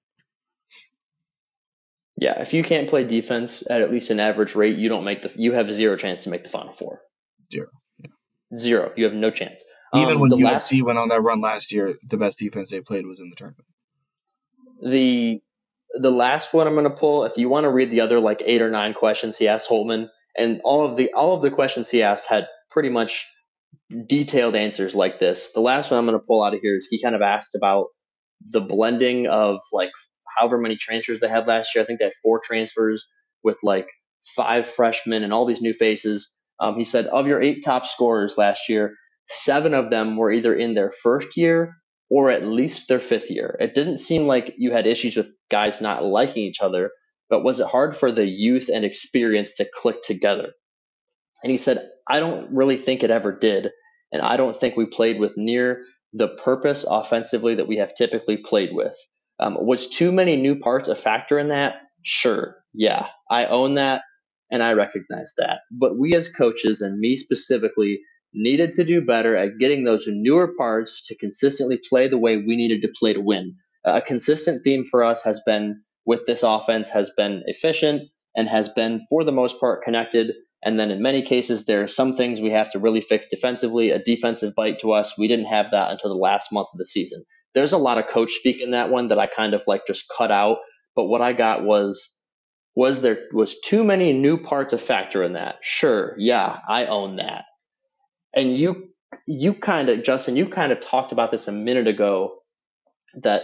Yeah, 2.16 2.40
if 2.42 2.54
you 2.54 2.64
can't 2.64 2.88
play 2.88 3.04
defense 3.04 3.64
at 3.70 3.82
at 3.82 3.92
least 3.92 4.10
an 4.10 4.20
average 4.20 4.56
rate, 4.56 4.78
you 4.78 4.90
don't 4.90 5.04
make 5.04 5.22
the 5.22 5.32
you 5.36 5.54
have 5.54 5.72
zero 5.72 5.96
chance 5.96 6.24
to 6.24 6.30
make 6.30 6.44
the 6.44 6.50
final 6.50 6.72
four. 6.72 7.02
Zero. 7.52 7.68
Yeah. 7.98 8.10
Zero. 8.58 8.92
You 8.96 9.06
have 9.06 9.14
no 9.14 9.32
chance. 9.32 9.64
Even 9.96 10.16
Um, 10.16 10.22
when 10.22 10.30
the 10.30 10.38
UNC 10.38 10.46
last 10.46 10.82
went 10.82 10.98
on 10.98 11.10
that 11.10 11.22
run 11.22 11.42
last 11.42 11.72
year, 11.72 11.96
the 12.08 12.18
best 12.18 12.40
defense 12.40 12.72
they 12.72 12.82
played 12.82 13.06
was 13.06 13.20
in 13.20 13.30
the 13.30 13.36
tournament. 13.36 13.68
The 14.84 15.42
the 15.96 16.12
last 16.12 16.54
one 16.54 16.68
I'm 16.68 16.74
going 16.74 16.86
to 16.86 16.90
pull. 16.90 17.24
If 17.26 17.38
you 17.38 17.50
want 17.50 17.66
to 17.66 17.70
read 17.70 17.92
the 17.92 18.02
other 18.02 18.20
like 18.20 18.42
eight 18.46 18.62
or 18.62 18.70
nine 18.70 18.94
questions 18.94 19.38
he 19.38 19.48
asked 19.48 19.70
Holtmann, 19.70 20.10
and 20.38 20.62
all 20.64 20.86
of 20.86 20.96
the 20.96 21.12
all 21.14 21.36
of 21.36 21.42
the 21.42 21.52
questions 21.52 21.90
he 21.90 22.04
asked 22.04 22.28
had 22.28 22.48
pretty 22.70 22.90
much 22.90 23.26
detailed 24.08 24.56
answers 24.56 24.96
like 24.96 25.20
this. 25.20 25.52
The 25.52 25.62
last 25.62 25.92
one 25.92 26.00
I'm 26.00 26.06
going 26.06 26.20
to 26.20 26.26
pull 26.26 26.44
out 26.44 26.54
of 26.54 26.62
here 26.62 26.76
is 26.76 26.88
he 26.90 27.02
kind 27.02 27.16
of 27.16 27.22
asked 27.22 27.56
about 27.56 27.88
the 28.52 28.62
blending 28.62 29.28
of 29.28 29.60
like 29.72 29.92
however 30.38 30.58
many 30.58 30.76
transfers 30.76 31.20
they 31.20 31.28
had 31.30 31.48
last 31.48 31.76
year. 31.76 31.84
I 31.84 31.86
think 31.86 32.00
they 32.00 32.06
had 32.06 32.14
four 32.24 32.42
transfers 32.44 33.06
with 33.44 33.58
like 33.64 33.88
five 34.36 34.68
freshmen 34.68 35.24
and 35.24 35.34
all 35.34 35.46
these 35.46 35.62
new 35.62 35.74
faces. 35.74 36.40
Um, 36.60 36.76
he 36.76 36.84
said 36.84 37.08
of 37.08 37.28
your 37.28 37.42
eight 37.42 37.64
top 37.64 37.86
scorers 37.86 38.38
last 38.38 38.70
year, 38.70 38.96
seven 39.28 39.74
of 39.74 39.90
them 39.90 40.18
were 40.18 40.32
either 40.32 40.56
in 40.56 40.74
their 40.74 40.92
first 40.92 41.38
year 41.38 41.76
or 42.10 42.30
at 42.30 42.46
least 42.46 42.88
their 42.88 43.00
fifth 43.00 43.30
year. 43.30 43.58
It 43.60 43.74
didn't 43.74 43.98
seem 43.98 44.28
like 44.28 44.56
you 44.58 44.72
had 44.72 44.88
issues 44.88 45.18
with 45.18 45.32
guys 45.50 45.82
not 45.82 46.04
liking 46.04 46.44
each 46.44 46.62
other, 46.62 46.92
but 47.30 47.44
was 47.44 47.60
it 47.60 47.68
hard 47.68 47.96
for 47.96 48.12
the 48.12 48.26
youth 48.26 48.70
and 48.74 48.86
experience 48.86 49.56
to 49.56 49.70
click 49.82 50.02
together? 50.04 50.52
And 51.44 51.52
he 51.52 51.58
said, 51.58 51.90
I 52.08 52.20
don't 52.20 52.52
really 52.52 52.78
think 52.78 53.04
it 53.04 53.12
ever 53.12 53.32
did. 53.32 53.72
And 54.12 54.22
I 54.22 54.38
don't 54.38 54.56
think 54.56 54.76
we 54.76 54.86
played 54.86 55.20
with 55.20 55.34
near 55.38 55.84
the 56.14 56.28
purpose 56.28 56.86
offensively 56.88 57.56
that 57.56 57.68
we 57.68 57.78
have 57.78 57.96
typically 57.96 58.38
played 58.38 58.70
with. 58.74 58.96
Um, 59.40 59.58
was 59.60 59.90
too 59.90 60.12
many 60.12 60.36
new 60.36 60.60
parts 60.60 60.88
a 60.88 60.96
factor 60.96 61.40
in 61.40 61.50
that? 61.50 61.78
Sure. 62.04 62.58
Yeah. 62.74 63.08
I 63.30 63.46
own 63.46 63.76
that 63.76 64.04
and 64.52 64.62
I 64.62 64.74
recognize 64.74 65.34
that. 65.40 65.62
But 65.72 65.98
we 65.98 66.14
as 66.14 66.32
coaches, 66.32 66.82
and 66.82 67.00
me 67.00 67.16
specifically, 67.16 68.02
needed 68.34 68.72
to 68.72 68.84
do 68.84 69.02
better 69.02 69.36
at 69.36 69.58
getting 69.60 69.84
those 69.84 70.06
newer 70.08 70.54
parts 70.58 71.08
to 71.08 71.18
consistently 71.18 71.80
play 71.90 72.08
the 72.08 72.18
way 72.18 72.38
we 72.38 72.56
needed 72.56 72.82
to 72.82 72.92
play 73.00 73.14
to 73.14 73.22
win. 73.22 73.56
A 73.86 74.02
consistent 74.02 74.64
theme 74.64 74.84
for 74.84 75.04
us 75.04 75.24
has 75.24 75.42
been 75.46 75.82
with 76.06 76.26
this 76.26 76.44
offense 76.44 76.90
has 76.90 77.12
been 77.16 77.44
efficient 77.46 78.10
and 78.36 78.48
has 78.48 78.70
been 78.70 79.02
for 79.10 79.24
the 79.24 79.32
most 79.32 79.60
part 79.60 79.84
connected. 79.84 80.34
And 80.64 80.80
then 80.80 80.92
in 80.92 81.02
many 81.02 81.22
cases, 81.22 81.66
there 81.66 81.84
are 81.84 81.88
some 81.88 82.14
things 82.14 82.40
we 82.40 82.52
have 82.52 82.72
to 82.72 82.80
really 82.80 83.02
fix 83.02 83.28
defensively. 83.28 83.92
A 83.92 84.00
defensive 84.00 84.56
bite 84.56 84.80
to 84.80 84.94
us, 84.94 85.18
we 85.18 85.28
didn't 85.28 85.46
have 85.46 85.72
that 85.72 85.92
until 85.92 86.14
the 86.14 86.20
last 86.20 86.52
month 86.52 86.70
of 86.74 86.78
the 86.78 86.86
season. 86.86 87.24
There's 87.54 87.74
a 87.74 87.78
lot 87.78 87.98
of 87.98 88.08
coach 88.08 88.32
speak 88.32 88.62
in 88.62 88.72
that 88.72 88.90
one 88.90 89.10
that 89.10 89.20
I 89.20 89.28
kind 89.28 89.54
of 89.54 89.64
like 89.68 89.86
just 89.86 90.12
cut 90.16 90.32
out. 90.32 90.58
But 90.96 91.06
what 91.06 91.22
I 91.22 91.34
got 91.34 91.64
was 91.64 92.20
was 92.76 93.02
there 93.02 93.28
was 93.32 93.60
too 93.60 93.84
many 93.84 94.14
new 94.14 94.38
parts 94.38 94.74
a 94.74 94.80
factor 94.80 95.24
in 95.24 95.34
that. 95.34 95.58
Sure, 95.62 96.16
yeah, 96.18 96.60
I 96.68 96.88
own 96.88 97.18
that 97.18 97.46
and 98.34 98.58
you 98.58 98.90
you 99.28 99.54
kind 99.54 99.90
of 99.90 100.04
Justin, 100.04 100.36
you 100.36 100.48
kind 100.48 100.72
of 100.72 100.80
talked 100.80 101.12
about 101.12 101.32
this 101.32 101.48
a 101.48 101.52
minute 101.52 101.88
ago 101.88 102.36
that 103.16 103.44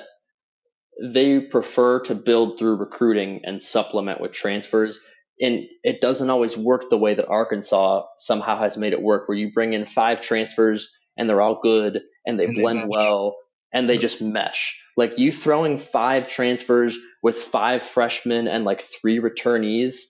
they 1.02 1.40
prefer 1.40 2.02
to 2.02 2.16
build 2.16 2.58
through 2.58 2.76
recruiting 2.76 3.42
and 3.44 3.62
supplement 3.62 4.20
with 4.20 4.32
transfers. 4.32 5.00
And 5.42 5.66
it 5.84 6.02
doesn't 6.02 6.30
always 6.30 6.58
work 6.58 6.90
the 6.90 6.98
way 6.98 7.14
that 7.14 7.28
Arkansas 7.28 8.04
somehow 8.18 8.58
has 8.58 8.78
made 8.78 8.92
it 8.92 9.02
work, 9.02 9.30
where 9.30 9.38
you 9.38 9.52
bring 9.54 9.74
in 9.74 9.86
five 9.86 10.20
transfers 10.20 10.92
and 11.16 11.30
they're 11.30 11.42
all 11.42 11.60
good 11.62 12.02
and 12.26 12.40
they 12.40 12.46
and 12.46 12.56
blend 12.56 12.80
they 12.80 12.88
well 12.88 13.38
and 13.72 13.88
they 13.88 13.94
mm-hmm. 13.94 14.02
just 14.02 14.22
mesh. 14.22 14.82
Like 14.98 15.18
you 15.18 15.32
throwing 15.32 15.78
five 15.78 16.28
transfers 16.28 16.98
with 17.24 17.38
five 17.38 17.84
freshmen 17.84 18.48
and 18.48 18.66
like 18.66 18.82
three 18.82 19.20
returnees 19.20 20.02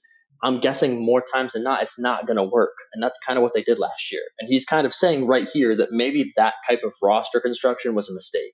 I'm 0.42 0.60
guessing 0.60 1.04
more 1.04 1.22
times 1.22 1.54
than 1.54 1.64
not, 1.64 1.82
it's 1.82 2.00
not 2.00 2.26
going 2.26 2.38
to 2.38 2.44
work. 2.44 2.76
And 2.94 3.04
that's 3.04 3.20
kind 3.26 3.38
of 3.38 3.44
what 3.44 3.54
they 3.54 3.64
did 3.64 3.78
last 3.78 4.12
year. 4.12 4.22
And 4.40 4.48
he's 4.50 4.66
kind 4.66 4.86
of 4.86 4.94
saying 4.94 5.28
right 5.28 5.48
here 5.48 5.76
that 5.76 5.92
maybe 5.92 6.32
that 6.38 6.54
type 6.68 6.82
of 6.84 6.94
roster 7.04 7.42
construction 7.42 7.94
was 7.94 8.10
a 8.10 8.14
mistake. 8.14 8.54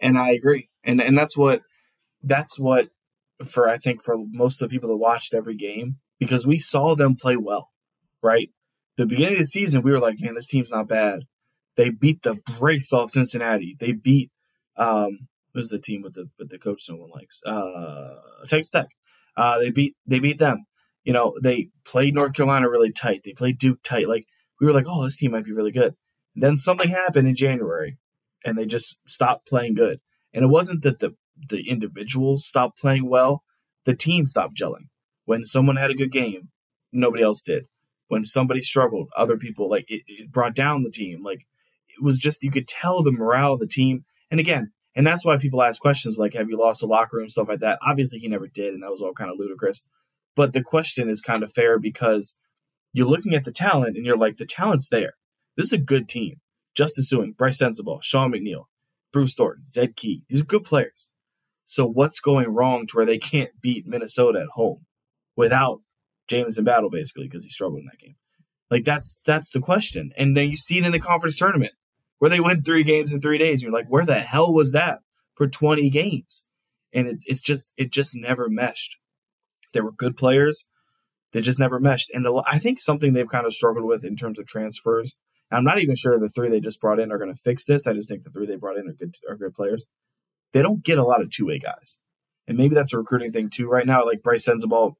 And 0.00 0.18
I 0.18 0.30
agree. 0.30 0.68
And 0.84 1.00
and 1.00 1.16
that's 1.16 1.36
what 1.36 1.62
that's 2.22 2.58
what 2.58 2.88
for 3.46 3.68
I 3.68 3.78
think 3.78 4.02
for 4.02 4.16
most 4.18 4.60
of 4.60 4.68
the 4.68 4.74
people 4.74 4.90
that 4.90 4.96
watched 4.96 5.32
every 5.32 5.56
game 5.56 5.96
because 6.18 6.46
we 6.46 6.58
saw 6.58 6.94
them 6.94 7.16
play 7.16 7.36
well, 7.36 7.70
right? 8.22 8.50
The 8.98 9.06
beginning 9.06 9.34
of 9.34 9.40
the 9.40 9.46
season, 9.46 9.82
we 9.82 9.92
were 9.92 10.00
like, 10.00 10.20
man, 10.20 10.34
this 10.34 10.48
team's 10.48 10.70
not 10.70 10.88
bad. 10.88 11.20
They 11.76 11.90
beat 11.90 12.22
the 12.22 12.34
brakes 12.58 12.92
off 12.92 13.10
Cincinnati. 13.10 13.76
They 13.78 13.92
beat 13.92 14.30
um 14.76 15.28
who's 15.54 15.70
the 15.70 15.78
team 15.78 16.02
with 16.02 16.12
the 16.12 16.28
with 16.38 16.50
the 16.50 16.58
coach 16.58 16.82
no 16.90 16.96
one 16.96 17.10
likes? 17.14 17.42
Uh 17.46 18.16
Texas 18.46 18.70
Tech. 18.70 18.88
Uh, 19.34 19.58
they 19.58 19.70
beat 19.70 19.94
they 20.06 20.18
beat 20.18 20.38
them 20.38 20.66
you 21.06 21.12
know, 21.12 21.34
they 21.40 21.70
played 21.84 22.14
North 22.14 22.34
Carolina 22.34 22.68
really 22.68 22.90
tight. 22.90 23.22
They 23.24 23.32
played 23.32 23.58
Duke 23.58 23.78
tight. 23.84 24.08
Like 24.08 24.26
we 24.60 24.66
were 24.66 24.72
like, 24.72 24.86
oh, 24.88 25.04
this 25.04 25.16
team 25.16 25.30
might 25.30 25.44
be 25.44 25.52
really 25.52 25.70
good. 25.70 25.94
And 26.34 26.42
then 26.42 26.56
something 26.58 26.88
happened 26.88 27.28
in 27.28 27.36
January, 27.36 27.96
and 28.44 28.58
they 28.58 28.66
just 28.66 29.08
stopped 29.08 29.46
playing 29.46 29.76
good. 29.76 30.00
And 30.34 30.44
it 30.44 30.48
wasn't 30.48 30.82
that 30.82 30.98
the 30.98 31.14
the 31.48 31.70
individuals 31.70 32.44
stopped 32.44 32.78
playing 32.78 33.08
well; 33.08 33.44
the 33.84 33.94
team 33.94 34.26
stopped 34.26 34.58
gelling. 34.58 34.88
When 35.24 35.44
someone 35.44 35.76
had 35.76 35.92
a 35.92 35.94
good 35.94 36.10
game, 36.10 36.48
nobody 36.92 37.22
else 37.22 37.42
did. 37.42 37.66
When 38.08 38.24
somebody 38.24 38.60
struggled, 38.60 39.08
other 39.16 39.36
people 39.36 39.70
like 39.70 39.88
it, 39.88 40.02
it 40.08 40.32
brought 40.32 40.56
down 40.56 40.82
the 40.82 40.90
team. 40.90 41.22
Like 41.22 41.46
it 41.88 42.02
was 42.02 42.18
just 42.18 42.42
you 42.42 42.50
could 42.50 42.66
tell 42.66 43.04
the 43.04 43.12
morale 43.12 43.52
of 43.52 43.60
the 43.60 43.68
team. 43.68 44.04
And 44.28 44.40
again, 44.40 44.72
and 44.96 45.06
that's 45.06 45.24
why 45.24 45.36
people 45.36 45.62
ask 45.62 45.80
questions 45.80 46.18
like, 46.18 46.34
"Have 46.34 46.50
you 46.50 46.58
lost 46.58 46.80
the 46.80 46.88
locker 46.88 47.18
room?" 47.18 47.30
Stuff 47.30 47.48
like 47.48 47.60
that. 47.60 47.78
Obviously, 47.80 48.18
he 48.18 48.26
never 48.26 48.48
did, 48.48 48.74
and 48.74 48.82
that 48.82 48.90
was 48.90 49.02
all 49.02 49.12
kind 49.12 49.30
of 49.30 49.38
ludicrous. 49.38 49.88
But 50.36 50.52
the 50.52 50.62
question 50.62 51.08
is 51.08 51.22
kind 51.22 51.42
of 51.42 51.50
fair 51.50 51.78
because 51.78 52.38
you're 52.92 53.08
looking 53.08 53.34
at 53.34 53.44
the 53.44 53.52
talent 53.52 53.96
and 53.96 54.06
you're 54.06 54.16
like, 54.16 54.36
the 54.36 54.46
talent's 54.46 54.88
there. 54.88 55.14
This 55.56 55.66
is 55.66 55.72
a 55.72 55.84
good 55.84 56.08
team. 56.08 56.36
Justice 56.76 57.10
Sueing, 57.10 57.36
Brice 57.36 57.58
Sensabaugh, 57.58 58.02
Sean 58.02 58.32
McNeil, 58.32 58.64
Bruce 59.12 59.34
Thornton, 59.34 59.66
Zed 59.66 59.96
Key. 59.96 60.24
These 60.28 60.42
are 60.42 60.46
good 60.46 60.64
players. 60.64 61.10
So 61.64 61.86
what's 61.86 62.20
going 62.20 62.54
wrong 62.54 62.86
to 62.86 62.96
where 62.96 63.06
they 63.06 63.18
can't 63.18 63.60
beat 63.60 63.86
Minnesota 63.86 64.40
at 64.40 64.48
home 64.54 64.84
without 65.34 65.80
Jamison 66.28 66.64
Battle, 66.64 66.90
basically, 66.90 67.24
because 67.24 67.44
he 67.44 67.50
struggled 67.50 67.80
in 67.80 67.86
that 67.86 67.98
game? 67.98 68.16
Like 68.70 68.84
that's 68.84 69.20
that's 69.24 69.50
the 69.50 69.60
question. 69.60 70.12
And 70.16 70.36
then 70.36 70.50
you 70.50 70.56
see 70.56 70.78
it 70.78 70.86
in 70.86 70.92
the 70.92 70.98
conference 70.98 71.36
tournament 71.36 71.72
where 72.18 72.30
they 72.30 72.40
win 72.40 72.62
three 72.62 72.82
games 72.82 73.12
in 73.12 73.20
three 73.20 73.38
days. 73.38 73.62
You're 73.62 73.72
like, 73.72 73.88
where 73.88 74.04
the 74.04 74.18
hell 74.18 74.52
was 74.52 74.72
that 74.72 75.00
for 75.34 75.46
20 75.46 75.88
games? 75.90 76.48
And 76.92 77.06
it's 77.06 77.24
it's 77.26 77.42
just 77.42 77.72
it 77.76 77.90
just 77.90 78.14
never 78.16 78.48
meshed. 78.48 78.98
They 79.72 79.80
were 79.80 79.92
good 79.92 80.16
players. 80.16 80.70
They 81.32 81.40
just 81.40 81.60
never 81.60 81.78
meshed. 81.78 82.10
And 82.14 82.24
the, 82.24 82.42
I 82.50 82.58
think 82.58 82.78
something 82.78 83.12
they've 83.12 83.28
kind 83.28 83.46
of 83.46 83.54
struggled 83.54 83.84
with 83.84 84.04
in 84.04 84.16
terms 84.16 84.38
of 84.38 84.46
transfers. 84.46 85.18
I'm 85.50 85.64
not 85.64 85.80
even 85.80 85.94
sure 85.94 86.18
the 86.18 86.28
three 86.28 86.48
they 86.48 86.60
just 86.60 86.80
brought 86.80 86.98
in 86.98 87.12
are 87.12 87.18
going 87.18 87.32
to 87.32 87.40
fix 87.40 87.64
this. 87.64 87.86
I 87.86 87.92
just 87.92 88.08
think 88.08 88.24
the 88.24 88.30
three 88.30 88.46
they 88.46 88.56
brought 88.56 88.78
in 88.78 88.88
are 88.88 88.92
good 88.92 89.14
are 89.28 89.36
good 89.36 89.54
players. 89.54 89.86
They 90.52 90.62
don't 90.62 90.82
get 90.82 90.98
a 90.98 91.04
lot 91.04 91.20
of 91.20 91.30
two 91.30 91.46
way 91.46 91.58
guys, 91.58 92.00
and 92.48 92.56
maybe 92.58 92.74
that's 92.74 92.92
a 92.92 92.98
recruiting 92.98 93.32
thing 93.32 93.50
too. 93.50 93.68
Right 93.68 93.86
now, 93.86 94.04
like 94.04 94.22
Brice 94.22 94.48
Sensabaugh, 94.48 94.94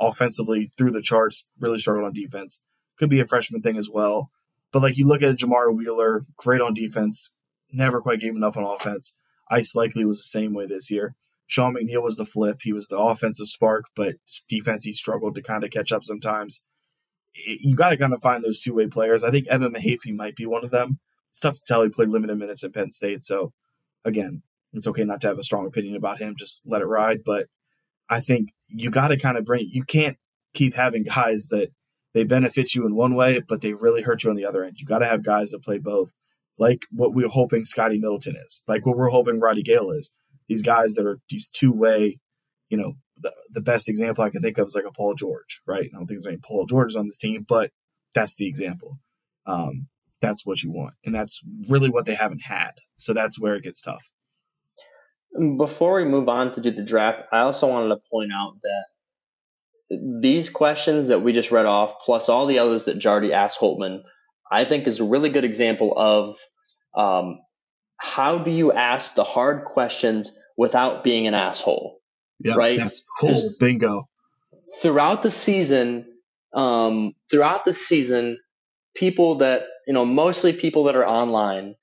offensively 0.00 0.70
through 0.76 0.90
the 0.90 1.00
charts, 1.00 1.48
really 1.58 1.78
struggled 1.78 2.04
on 2.04 2.12
defense. 2.12 2.64
Could 2.98 3.10
be 3.10 3.20
a 3.20 3.26
freshman 3.26 3.62
thing 3.62 3.76
as 3.76 3.88
well. 3.92 4.30
But 4.72 4.82
like 4.82 4.98
you 4.98 5.06
look 5.06 5.22
at 5.22 5.36
Jamari 5.36 5.74
Wheeler, 5.74 6.26
great 6.36 6.60
on 6.60 6.74
defense, 6.74 7.34
never 7.72 8.00
quite 8.00 8.20
gave 8.20 8.34
enough 8.34 8.56
on 8.56 8.64
offense. 8.64 9.18
Ice 9.50 9.74
Likekele 9.74 10.06
was 10.06 10.18
the 10.18 10.24
same 10.24 10.52
way 10.52 10.66
this 10.66 10.90
year. 10.90 11.14
Sean 11.46 11.74
McNeil 11.74 12.02
was 12.02 12.16
the 12.16 12.24
flip. 12.24 12.58
He 12.62 12.72
was 12.72 12.88
the 12.88 12.98
offensive 12.98 13.46
spark, 13.48 13.86
but 13.94 14.16
defense 14.48 14.84
he 14.84 14.92
struggled 14.92 15.34
to 15.36 15.42
kind 15.42 15.64
of 15.64 15.70
catch 15.70 15.92
up 15.92 16.04
sometimes. 16.04 16.68
You 17.34 17.76
got 17.76 17.90
to 17.90 17.96
kind 17.96 18.12
of 18.12 18.20
find 18.20 18.42
those 18.42 18.60
two 18.60 18.74
way 18.74 18.86
players. 18.86 19.22
I 19.22 19.30
think 19.30 19.46
Evan 19.48 19.74
Mahaffey 19.74 20.14
might 20.14 20.36
be 20.36 20.46
one 20.46 20.64
of 20.64 20.70
them. 20.70 20.98
It's 21.28 21.38
tough 21.38 21.56
to 21.56 21.64
tell. 21.64 21.82
He 21.82 21.88
played 21.88 22.08
limited 22.08 22.38
minutes 22.38 22.64
at 22.64 22.74
Penn 22.74 22.90
State, 22.90 23.22
so 23.22 23.52
again, 24.04 24.42
it's 24.72 24.86
okay 24.86 25.04
not 25.04 25.20
to 25.20 25.28
have 25.28 25.38
a 25.38 25.42
strong 25.42 25.66
opinion 25.66 25.96
about 25.96 26.18
him. 26.18 26.34
Just 26.36 26.62
let 26.66 26.82
it 26.82 26.86
ride. 26.86 27.22
But 27.24 27.46
I 28.08 28.20
think 28.20 28.52
you 28.68 28.90
got 28.90 29.08
to 29.08 29.16
kind 29.16 29.36
of 29.36 29.44
bring. 29.44 29.68
You 29.70 29.84
can't 29.84 30.16
keep 30.54 30.74
having 30.74 31.04
guys 31.04 31.48
that 31.48 31.70
they 32.14 32.24
benefit 32.24 32.74
you 32.74 32.86
in 32.86 32.94
one 32.94 33.14
way, 33.14 33.40
but 33.46 33.60
they 33.60 33.74
really 33.74 34.02
hurt 34.02 34.24
you 34.24 34.30
on 34.30 34.36
the 34.36 34.46
other 34.46 34.64
end. 34.64 34.80
You 34.80 34.86
got 34.86 35.00
to 35.00 35.06
have 35.06 35.22
guys 35.22 35.50
that 35.50 35.62
play 35.62 35.78
both, 35.78 36.14
like 36.58 36.84
what 36.90 37.14
we 37.14 37.24
are 37.24 37.28
hoping 37.28 37.64
Scotty 37.64 37.98
Middleton 37.98 38.36
is, 38.36 38.64
like 38.66 38.86
what 38.86 38.96
we're 38.96 39.10
hoping 39.10 39.38
Roddy 39.38 39.62
Gayle 39.62 39.90
is 39.90 40.16
these 40.48 40.62
guys 40.62 40.94
that 40.94 41.06
are 41.06 41.18
these 41.28 41.50
two 41.50 41.72
way, 41.72 42.18
you 42.68 42.76
know, 42.76 42.94
the, 43.16 43.32
the 43.50 43.60
best 43.60 43.88
example 43.88 44.24
I 44.24 44.30
can 44.30 44.42
think 44.42 44.58
of 44.58 44.66
is 44.66 44.74
like 44.74 44.84
a 44.84 44.92
Paul 44.92 45.14
George, 45.14 45.62
right? 45.66 45.90
I 45.92 45.96
don't 45.96 46.06
think 46.06 46.20
there's 46.20 46.26
any 46.26 46.38
Paul 46.38 46.66
Georges 46.66 46.96
on 46.96 47.06
this 47.06 47.18
team, 47.18 47.44
but 47.48 47.70
that's 48.14 48.36
the 48.36 48.46
example. 48.46 48.98
Um, 49.46 49.88
that's 50.20 50.46
what 50.46 50.62
you 50.62 50.72
want. 50.72 50.94
And 51.04 51.14
that's 51.14 51.46
really 51.68 51.90
what 51.90 52.06
they 52.06 52.14
haven't 52.14 52.42
had. 52.42 52.72
So 52.98 53.12
that's 53.12 53.40
where 53.40 53.54
it 53.54 53.62
gets 53.62 53.80
tough. 53.80 54.10
Before 55.56 55.96
we 55.96 56.04
move 56.04 56.28
on 56.28 56.50
to 56.52 56.60
do 56.60 56.70
the 56.70 56.82
draft, 56.82 57.24
I 57.30 57.40
also 57.40 57.68
wanted 57.68 57.88
to 57.88 58.00
point 58.10 58.30
out 58.34 58.54
that 58.62 58.84
these 60.22 60.48
questions 60.48 61.08
that 61.08 61.20
we 61.20 61.32
just 61.32 61.50
read 61.50 61.66
off, 61.66 62.00
plus 62.00 62.28
all 62.28 62.46
the 62.46 62.58
others 62.58 62.86
that 62.86 62.98
Jardy 62.98 63.32
asked 63.32 63.60
Holtmann, 63.60 64.02
I 64.50 64.64
think 64.64 64.86
is 64.86 65.00
a 65.00 65.04
really 65.04 65.28
good 65.28 65.44
example 65.44 65.92
of 65.96 66.36
um, 66.94 67.38
how 67.98 68.38
do 68.38 68.50
you 68.50 68.72
ask 68.72 69.14
the 69.14 69.24
hard 69.24 69.64
questions 69.64 70.38
without 70.56 71.04
being 71.04 71.26
an 71.26 71.34
asshole? 71.34 71.98
Yeah, 72.38 72.54
right. 72.54 72.78
That's 72.78 73.04
cool. 73.18 73.54
Bingo. 73.58 74.08
Throughout 74.82 75.22
the 75.22 75.30
season, 75.30 76.06
um, 76.54 77.14
throughout 77.30 77.64
the 77.64 77.72
season, 77.72 78.38
people 78.94 79.36
that 79.36 79.66
you 79.86 79.94
know, 79.94 80.04
mostly 80.04 80.52
people 80.52 80.84
that 80.84 80.96
are 80.96 81.06
online, 81.06 81.76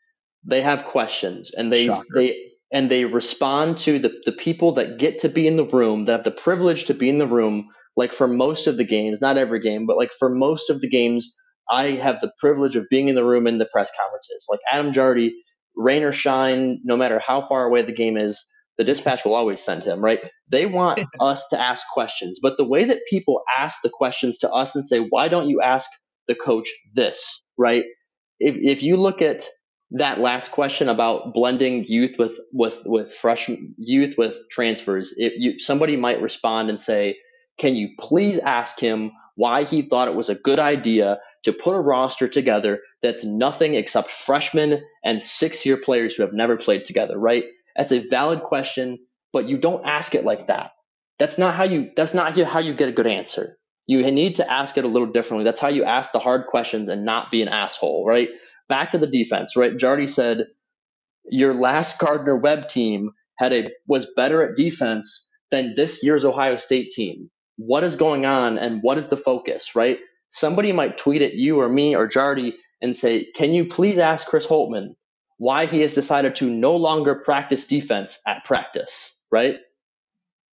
they 0.43 0.61
have 0.61 0.85
questions 0.85 1.51
and 1.51 1.71
they 1.71 1.85
Shocker. 1.85 2.03
they 2.15 2.37
and 2.71 2.91
they 2.91 3.05
respond 3.05 3.77
to 3.79 3.97
the 3.97 4.13
the 4.25 4.31
people 4.31 4.73
that 4.73 4.99
get 4.99 5.19
to 5.19 5.29
be 5.29 5.47
in 5.47 5.57
the 5.57 5.65
room, 5.65 6.05
that 6.05 6.11
have 6.11 6.23
the 6.23 6.31
privilege 6.31 6.85
to 6.85 6.93
be 6.93 7.09
in 7.09 7.17
the 7.17 7.27
room. 7.27 7.69
Like 7.95 8.11
for 8.11 8.27
most 8.27 8.67
of 8.67 8.77
the 8.77 8.83
games, 8.83 9.21
not 9.21 9.37
every 9.37 9.61
game, 9.61 9.85
but 9.85 9.97
like 9.97 10.11
for 10.17 10.29
most 10.29 10.69
of 10.69 10.81
the 10.81 10.89
games 10.89 11.33
I 11.69 11.91
have 11.91 12.19
the 12.19 12.31
privilege 12.39 12.75
of 12.75 12.89
being 12.89 13.07
in 13.07 13.15
the 13.15 13.25
room 13.25 13.47
in 13.47 13.57
the 13.57 13.69
press 13.71 13.91
conferences. 13.99 14.47
Like 14.49 14.59
Adam 14.71 14.91
Jardy, 14.91 15.29
rain 15.75 16.03
or 16.03 16.11
shine, 16.11 16.79
no 16.83 16.97
matter 16.97 17.19
how 17.19 17.41
far 17.41 17.65
away 17.65 17.81
the 17.81 17.91
game 17.91 18.17
is, 18.17 18.43
the 18.77 18.83
dispatch 18.83 19.23
will 19.23 19.35
always 19.35 19.61
send 19.63 19.83
him, 19.83 20.01
right? 20.01 20.19
They 20.49 20.65
want 20.65 20.99
us 21.19 21.47
to 21.49 21.59
ask 21.59 21.85
questions. 21.93 22.39
But 22.41 22.57
the 22.57 22.65
way 22.65 22.85
that 22.85 22.99
people 23.09 23.41
ask 23.57 23.79
the 23.83 23.89
questions 23.89 24.37
to 24.39 24.51
us 24.51 24.75
and 24.75 24.85
say, 24.85 24.99
why 24.99 25.27
don't 25.27 25.49
you 25.49 25.61
ask 25.61 25.89
the 26.27 26.35
coach 26.35 26.69
this, 26.93 27.41
right? 27.57 27.83
If, 28.39 28.55
if 28.57 28.83
you 28.83 28.97
look 28.97 29.21
at 29.21 29.47
that 29.91 30.19
last 30.19 30.51
question 30.51 30.89
about 30.89 31.33
blending 31.33 31.85
youth 31.85 32.15
with 32.17 32.31
with 32.51 32.81
with 32.83 33.13
fresh 33.13 33.47
youth 33.77 34.15
with 34.17 34.35
transfers, 34.51 35.13
if 35.17 35.33
you, 35.37 35.59
somebody 35.59 35.97
might 35.97 36.19
respond 36.19 36.69
and 36.69 36.79
say, 36.79 37.15
"Can 37.59 37.75
you 37.75 37.89
please 37.99 38.39
ask 38.39 38.79
him 38.79 39.11
why 39.35 39.65
he 39.65 39.83
thought 39.83 40.07
it 40.07 40.15
was 40.15 40.29
a 40.29 40.35
good 40.35 40.57
idea 40.57 41.19
to 41.43 41.53
put 41.53 41.75
a 41.75 41.81
roster 41.81 42.27
together 42.27 42.79
that's 43.01 43.25
nothing 43.25 43.75
except 43.75 44.11
freshmen 44.11 44.81
and 45.03 45.23
six-year 45.23 45.77
players 45.77 46.15
who 46.15 46.23
have 46.23 46.33
never 46.33 46.57
played 46.57 46.85
together?" 46.85 47.17
Right? 47.17 47.43
That's 47.75 47.91
a 47.91 48.07
valid 48.07 48.41
question, 48.41 48.99
but 49.31 49.45
you 49.45 49.57
don't 49.57 49.85
ask 49.85 50.15
it 50.15 50.23
like 50.23 50.47
that. 50.47 50.71
That's 51.19 51.37
not 51.37 51.55
how 51.55 51.63
you. 51.63 51.91
That's 51.95 52.13
not 52.13 52.37
how 52.37 52.59
you 52.59 52.73
get 52.73 52.89
a 52.89 52.93
good 52.93 53.07
answer. 53.07 53.57
You 53.87 54.09
need 54.11 54.35
to 54.35 54.49
ask 54.51 54.77
it 54.77 54.85
a 54.85 54.87
little 54.87 55.11
differently. 55.11 55.43
That's 55.43 55.59
how 55.59 55.67
you 55.67 55.83
ask 55.83 56.11
the 56.11 56.19
hard 56.19 56.47
questions 56.47 56.87
and 56.87 57.03
not 57.03 57.31
be 57.31 57.41
an 57.41 57.49
asshole, 57.49 58.05
right? 58.05 58.29
Back 58.69 58.91
to 58.91 58.97
the 58.97 59.07
defense, 59.07 59.55
right? 59.57 59.73
Jardy 59.73 60.07
said 60.07 60.45
your 61.25 61.53
last 61.53 61.99
Gardner 61.99 62.37
Webb 62.37 62.67
team 62.69 63.11
had 63.39 63.53
a 63.53 63.67
was 63.87 64.07
better 64.15 64.41
at 64.41 64.55
defense 64.55 65.29
than 65.51 65.73
this 65.75 66.03
year's 66.03 66.25
Ohio 66.25 66.55
State 66.55 66.91
team. 66.91 67.29
What 67.57 67.83
is 67.83 67.95
going 67.95 68.25
on 68.25 68.57
and 68.57 68.81
what 68.81 68.97
is 68.97 69.09
the 69.09 69.17
focus, 69.17 69.75
right? 69.75 69.99
Somebody 70.33 70.71
might 70.71 70.97
tweet 70.97 71.21
at 71.21 71.35
you 71.35 71.61
or 71.61 71.69
me 71.69 71.95
or 71.95 72.07
Jardy 72.07 72.53
and 72.81 72.97
say, 72.97 73.25
"Can 73.35 73.53
you 73.53 73.65
please 73.65 73.97
ask 73.97 74.27
Chris 74.27 74.47
Holtmann 74.47 74.95
why 75.37 75.65
he 75.65 75.81
has 75.81 75.95
decided 75.95 76.35
to 76.35 76.49
no 76.49 76.75
longer 76.75 77.15
practice 77.15 77.65
defense 77.65 78.21
at 78.27 78.43
practice?" 78.43 79.25
Right? 79.31 79.59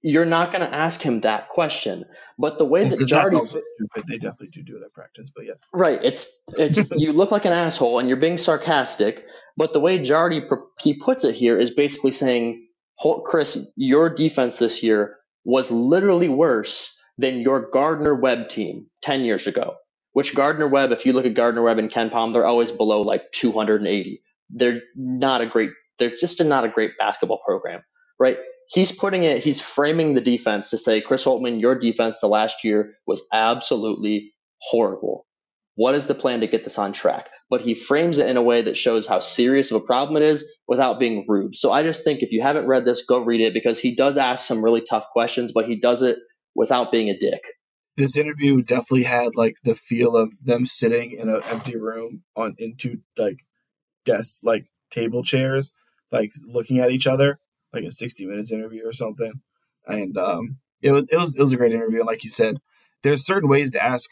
you're 0.03 0.25
not 0.25 0.53
going 0.53 0.67
to 0.67 0.75
ask 0.75 1.03
him 1.03 1.21
that 1.21 1.49
question. 1.49 2.05
But 2.39 2.59
the 2.59 2.65
way 2.65 2.85
that 2.85 2.99
Jardy, 3.01 3.47
stupid. 3.47 4.05
they 4.09 4.17
definitely 4.17 4.49
do 4.49 4.63
do 4.63 4.77
it 4.77 4.83
at 4.83 4.93
practice. 4.93 5.31
But 5.35 5.47
yes, 5.47 5.67
right. 5.73 6.01
It's 6.03 6.43
it's 6.57 6.91
you 6.97 7.13
look 7.13 7.31
like 7.31 7.45
an 7.45 7.53
asshole 7.53 7.99
and 7.99 8.09
you're 8.09 8.17
being 8.17 8.39
sarcastic. 8.39 9.27
But 9.57 9.73
the 9.73 9.81
way 9.81 9.99
Jardy 9.99 10.47
he 10.81 10.95
puts 10.95 11.25
it 11.25 11.35
here 11.35 11.59
is 11.59 11.71
basically 11.71 12.13
saying, 12.13 12.67
Chris, 13.25 13.73
your 13.77 14.09
defense 14.09 14.59
this 14.59 14.83
year 14.83 15.17
was 15.45 15.71
literally 15.71 16.29
worse 16.29 17.00
than 17.21 17.41
your 17.41 17.69
Gardner 17.71 18.15
Webb 18.15 18.49
team 18.49 18.87
ten 19.03 19.21
years 19.21 19.47
ago. 19.47 19.77
Which 20.13 20.35
Gardner 20.35 20.67
Webb, 20.67 20.91
if 20.91 21.07
you 21.07 21.13
look 21.13 21.25
at 21.25 21.35
Gardner 21.35 21.63
Webb 21.63 21.79
and 21.79 21.91
KenPom, 21.91 22.33
they're 22.33 22.47
always 22.47 22.73
below 22.73 23.01
like 23.03 23.31
280. 23.31 24.21
They're 24.51 24.81
not 24.97 25.41
a 25.41 25.47
great. 25.47 25.71
They're 25.99 26.17
just 26.17 26.43
not 26.43 26.65
a 26.65 26.69
great 26.69 26.93
basketball 26.99 27.41
program, 27.47 27.83
right? 28.19 28.39
he's 28.71 28.93
putting 28.93 29.25
it, 29.25 29.43
he's 29.43 29.61
framing 29.61 30.15
the 30.15 30.21
defense 30.21 30.71
to 30.71 30.79
say, 30.79 31.01
Chris 31.01 31.25
Holtmann, 31.25 31.61
your 31.61 31.75
defense 31.75 32.21
the 32.21 32.29
last 32.29 32.65
year 32.65 32.95
was 33.07 33.23
absolutely 33.33 34.33
horrible. 34.63 35.27
What 35.75 35.95
is 35.95 36.07
the 36.07 36.15
plan 36.15 36.41
to 36.41 36.47
get 36.47 36.65
this 36.65 36.79
on 36.79 36.93
track? 36.93 37.31
But 37.49 37.63
he 37.63 37.75
frames 37.75 38.19
it 38.19 38.29
in 38.29 38.37
a 38.37 38.43
way 38.43 38.63
that 38.63 38.77
shows 38.77 39.07
how 39.07 39.21
serious 39.21 39.71
of 39.71 39.83
a 39.83 39.85
problem 39.85 40.23
it 40.23 40.27
is 40.27 40.45
without 40.69 40.99
being 40.99 41.25
rude. 41.27 41.57
So 41.57 41.73
I 41.73 41.83
just 41.83 42.05
think 42.05 42.23
if 42.23 42.33
you 42.33 42.43
haven't 42.43 42.67
read 42.67 42.85
this, 42.85 43.05
go 43.05 43.21
read 43.21 43.41
it 43.41 43.55
because 43.55 43.81
he 43.81 43.95
does 43.95 44.17
ask 44.17 44.47
some 44.47 44.63
really 44.63 44.83
tough 44.83 45.07
questions, 45.13 45.53
but 45.53 45.67
he 45.67 45.77
does 45.77 46.03
it 46.03 46.19
without 46.55 46.93
being 46.93 47.09
a 47.09 47.17
dick. 47.17 47.43
This 47.97 48.17
interview 48.17 48.63
definitely 48.63 49.05
had 49.05 49.37
like 49.37 49.57
the 49.65 49.75
feel 49.75 50.17
of 50.17 50.33
them 50.43 50.67
sitting 50.67 51.13
in 51.13 51.29
an 51.29 51.41
empty 51.51 51.77
room 51.77 52.23
on 52.37 52.55
into 52.59 53.01
like 53.19 53.41
desks, 54.05 54.43
like 54.43 54.67
table 54.91 55.23
chairs, 55.23 55.75
like 56.11 56.33
looking 56.47 56.79
at 56.79 56.91
each 56.91 57.07
other 57.07 57.39
like 57.73 57.85
a 57.85 57.91
60 57.91 58.27
minutes 58.27 58.53
interview 58.53 58.87
or 58.87 58.93
something. 58.93 59.41
And 59.87 60.17
um, 60.17 60.59
it 60.83 60.93
was 60.93 61.09
it 61.11 61.17
was 61.17 61.37
it 61.37 61.41
was 61.41 61.53
a 61.53 61.57
great 61.57 61.73
interview. 61.73 61.99
And 61.99 62.07
like 62.07 62.25
you 62.25 62.31
said, 62.31 62.59
there's 63.03 63.25
certain 63.25 63.49
ways 63.49 63.71
to 63.73 63.83
ask. 63.83 64.11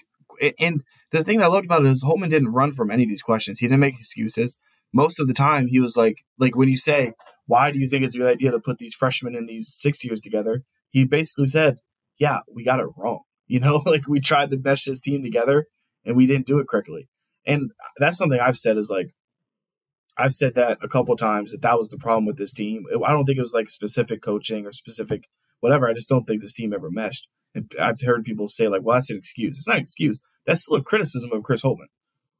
And 0.59 0.85
the 1.11 1.25
thing 1.25 1.39
that 1.39 1.47
I 1.47 1.49
loved 1.49 1.67
about 1.67 1.85
it 1.85 1.91
is 1.91 2.05
Holtmann 2.05 2.31
didn't 2.31 2.53
run 2.53 2.73
from 2.73 2.91
any 2.91 3.05
of 3.05 3.09
these 3.09 3.23
questions. 3.23 3.59
He 3.59 3.67
didn't 3.67 3.81
make 3.81 3.99
excuses. 3.99 4.61
Most 4.93 5.21
of 5.21 5.27
the 5.27 5.35
time, 5.35 5.67
he 5.67 5.81
was 5.81 5.97
like, 5.97 6.25
like 6.39 6.57
when 6.57 6.69
you 6.69 6.79
say, 6.79 7.13
"Why 7.47 7.71
do 7.71 7.79
you 7.79 7.89
think 7.89 8.05
it's 8.05 8.15
a 8.15 8.19
good 8.19 8.31
idea 8.31 8.51
to 8.53 8.61
put 8.61 8.79
these 8.79 8.95
freshmen 8.95 9.35
and 9.35 9.49
these 9.49 9.73
six 9.75 10.05
years 10.05 10.21
together?" 10.21 10.63
He 10.91 11.05
basically 11.05 11.47
said, 11.47 11.81
"Yeah, 12.19 12.41
we 12.53 12.65
got 12.65 12.81
it 12.81 12.87
wrong. 12.97 13.21
You 13.51 13.61
know, 13.61 13.81
like 13.87 14.07
we 14.07 14.21
tried 14.21 14.51
to 14.51 14.59
mesh 14.59 14.85
this 14.85 15.01
team 15.01 15.23
together 15.23 15.69
and 16.05 16.15
we 16.15 16.27
didn't 16.27 16.47
do 16.47 16.59
it 16.59 16.69
correctly." 16.69 17.09
And 17.47 17.71
that's 17.97 18.19
something 18.19 18.39
I've 18.39 18.59
said 18.59 18.77
is 18.77 18.91
like, 18.91 19.13
I've 20.19 20.35
said 20.35 20.55
that 20.57 20.79
a 20.83 20.89
couple 20.89 21.17
times 21.17 21.53
that 21.53 21.63
that 21.63 21.79
was 21.79 21.89
the 21.89 21.97
problem 21.97 22.27
with 22.27 22.37
this 22.37 22.53
team. 22.53 22.85
I 23.07 23.11
don't 23.11 23.25
think 23.25 23.39
it 23.39 23.43
was 23.43 23.55
like 23.55 23.71
specific 23.71 24.21
coaching 24.21 24.67
or 24.67 24.73
specific 24.73 25.29
whatever. 25.61 25.89
I 25.89 25.95
just 25.95 26.09
don't 26.09 26.27
think 26.27 26.43
this 26.43 26.55
team 26.55 26.75
ever 26.75 26.91
meshed. 26.91 27.31
And 27.55 27.73
I've 27.81 28.01
heard 28.03 28.25
people 28.25 28.49
say 28.49 28.69
like, 28.69 28.83
"Well, 28.83 28.97
that's 28.97 29.11
an 29.11 29.17
excuse." 29.17 29.57
It's 29.57 29.69
not 29.69 29.77
an 29.77 29.83
excuse. 29.83 30.21
That's 30.45 30.63
still 30.63 30.77
a 30.77 30.83
criticism 30.83 31.33
of 31.33 31.43
Chris 31.43 31.63
Holtmann, 31.63 31.89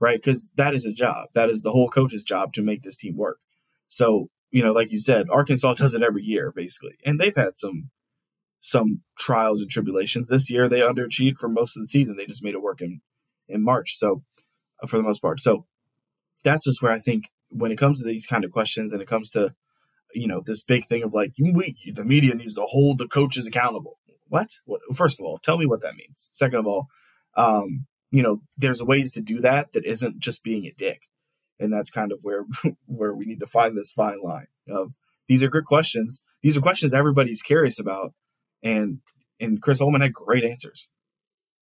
right? 0.01 0.17
Because 0.17 0.51
that 0.57 0.75
is 0.75 0.85
his 0.85 0.97
job. 0.97 1.29
That 1.35 1.49
is 1.49 1.63
the 1.63 1.73
whole 1.73 1.89
coach's 1.89 2.25
job 2.25 2.53
to 2.55 2.63
make 2.63 2.83
this 2.83 2.97
team 2.97 3.17
work. 3.17 3.39
So 3.87 4.29
you 4.51 4.63
know, 4.63 4.73
like 4.73 4.91
you 4.91 5.01
said, 5.01 5.27
Arkansas 5.31 5.75
does 5.75 5.95
it 5.95 6.03
every 6.03 6.23
year 6.23 6.53
basically, 6.55 6.97
and 7.05 7.21
they've 7.21 7.35
had 7.35 7.59
some 7.59 7.91
some 8.61 9.03
trials 9.19 9.61
and 9.61 9.71
tribulations. 9.71 10.29
This 10.29 10.51
year 10.51 10.69
they 10.69 10.81
underachieved 10.81 11.37
for 11.37 11.49
most 11.49 11.77
of 11.77 11.83
the 11.83 11.87
season. 11.87 12.17
They 12.17 12.27
just 12.27 12.45
made 12.45 12.55
it 12.55 12.63
work 12.63 12.81
in 12.81 13.01
in 13.49 13.63
March. 13.63 13.95
So 13.95 14.23
uh, 14.83 14.87
for 14.87 14.97
the 14.97 15.03
most 15.03 15.21
part, 15.21 15.41
so 15.41 15.67
that's 16.45 16.65
just 16.65 16.83
where 16.83 16.93
I 16.93 16.99
think 16.99 17.31
when 17.51 17.73
it 17.73 17.79
comes 17.79 18.01
to 18.01 18.07
these 18.07 18.27
kind 18.27 18.45
of 18.45 18.53
questions 18.53 18.93
and 18.93 19.01
it 19.01 19.09
comes 19.09 19.31
to 19.31 19.55
you 20.15 20.27
know 20.27 20.43
this 20.45 20.63
big 20.63 20.85
thing 20.85 21.03
of 21.03 21.13
like 21.13 21.33
we, 21.39 21.77
the 21.95 22.05
media 22.05 22.35
needs 22.35 22.55
to 22.55 22.63
hold 22.63 22.99
the 22.99 23.09
coaches 23.09 23.47
accountable 23.47 23.99
what? 24.29 24.49
what 24.65 24.81
first 24.95 25.21
of 25.21 25.27
all 25.27 25.39
tell 25.39 25.59
me 25.59 25.67
what 25.67 25.83
that 25.83 25.97
means 25.97 26.29
second 26.33 26.61
of 26.61 26.67
all 26.67 26.87
um, 27.37 27.87
you 28.11 28.23
know 28.23 28.41
there's 28.57 28.83
ways 28.83 29.13
to 29.13 29.21
do 29.21 29.41
that 29.41 29.73
that 29.73 29.85
isn't 29.85 30.19
just 30.19 30.43
being 30.43 30.65
a 30.65 30.73
dick 30.73 31.03
and 31.59 31.73
that's 31.73 31.91
kind 31.91 32.13
of 32.13 32.21
where 32.23 32.45
where 32.87 33.15
we 33.15 33.25
need 33.25 33.41
to 33.41 33.47
find 33.47 33.77
this 33.77 33.93
fine 33.93 34.21
line 34.23 34.47
of 34.69 34.93
these 35.29 35.43
are 35.43 35.49
good 35.49 35.65
questions 35.65 36.25
these 36.43 36.57
are 36.57 36.63
questions 36.63 36.95
everybody's 36.95 37.43
curious 37.43 37.79
about 37.79 38.13
and 38.63 38.99
and 39.41 39.63
chris 39.63 39.81
Holtmann 39.81 40.03
had 40.03 40.13
great 40.13 40.45
answers 40.45 40.91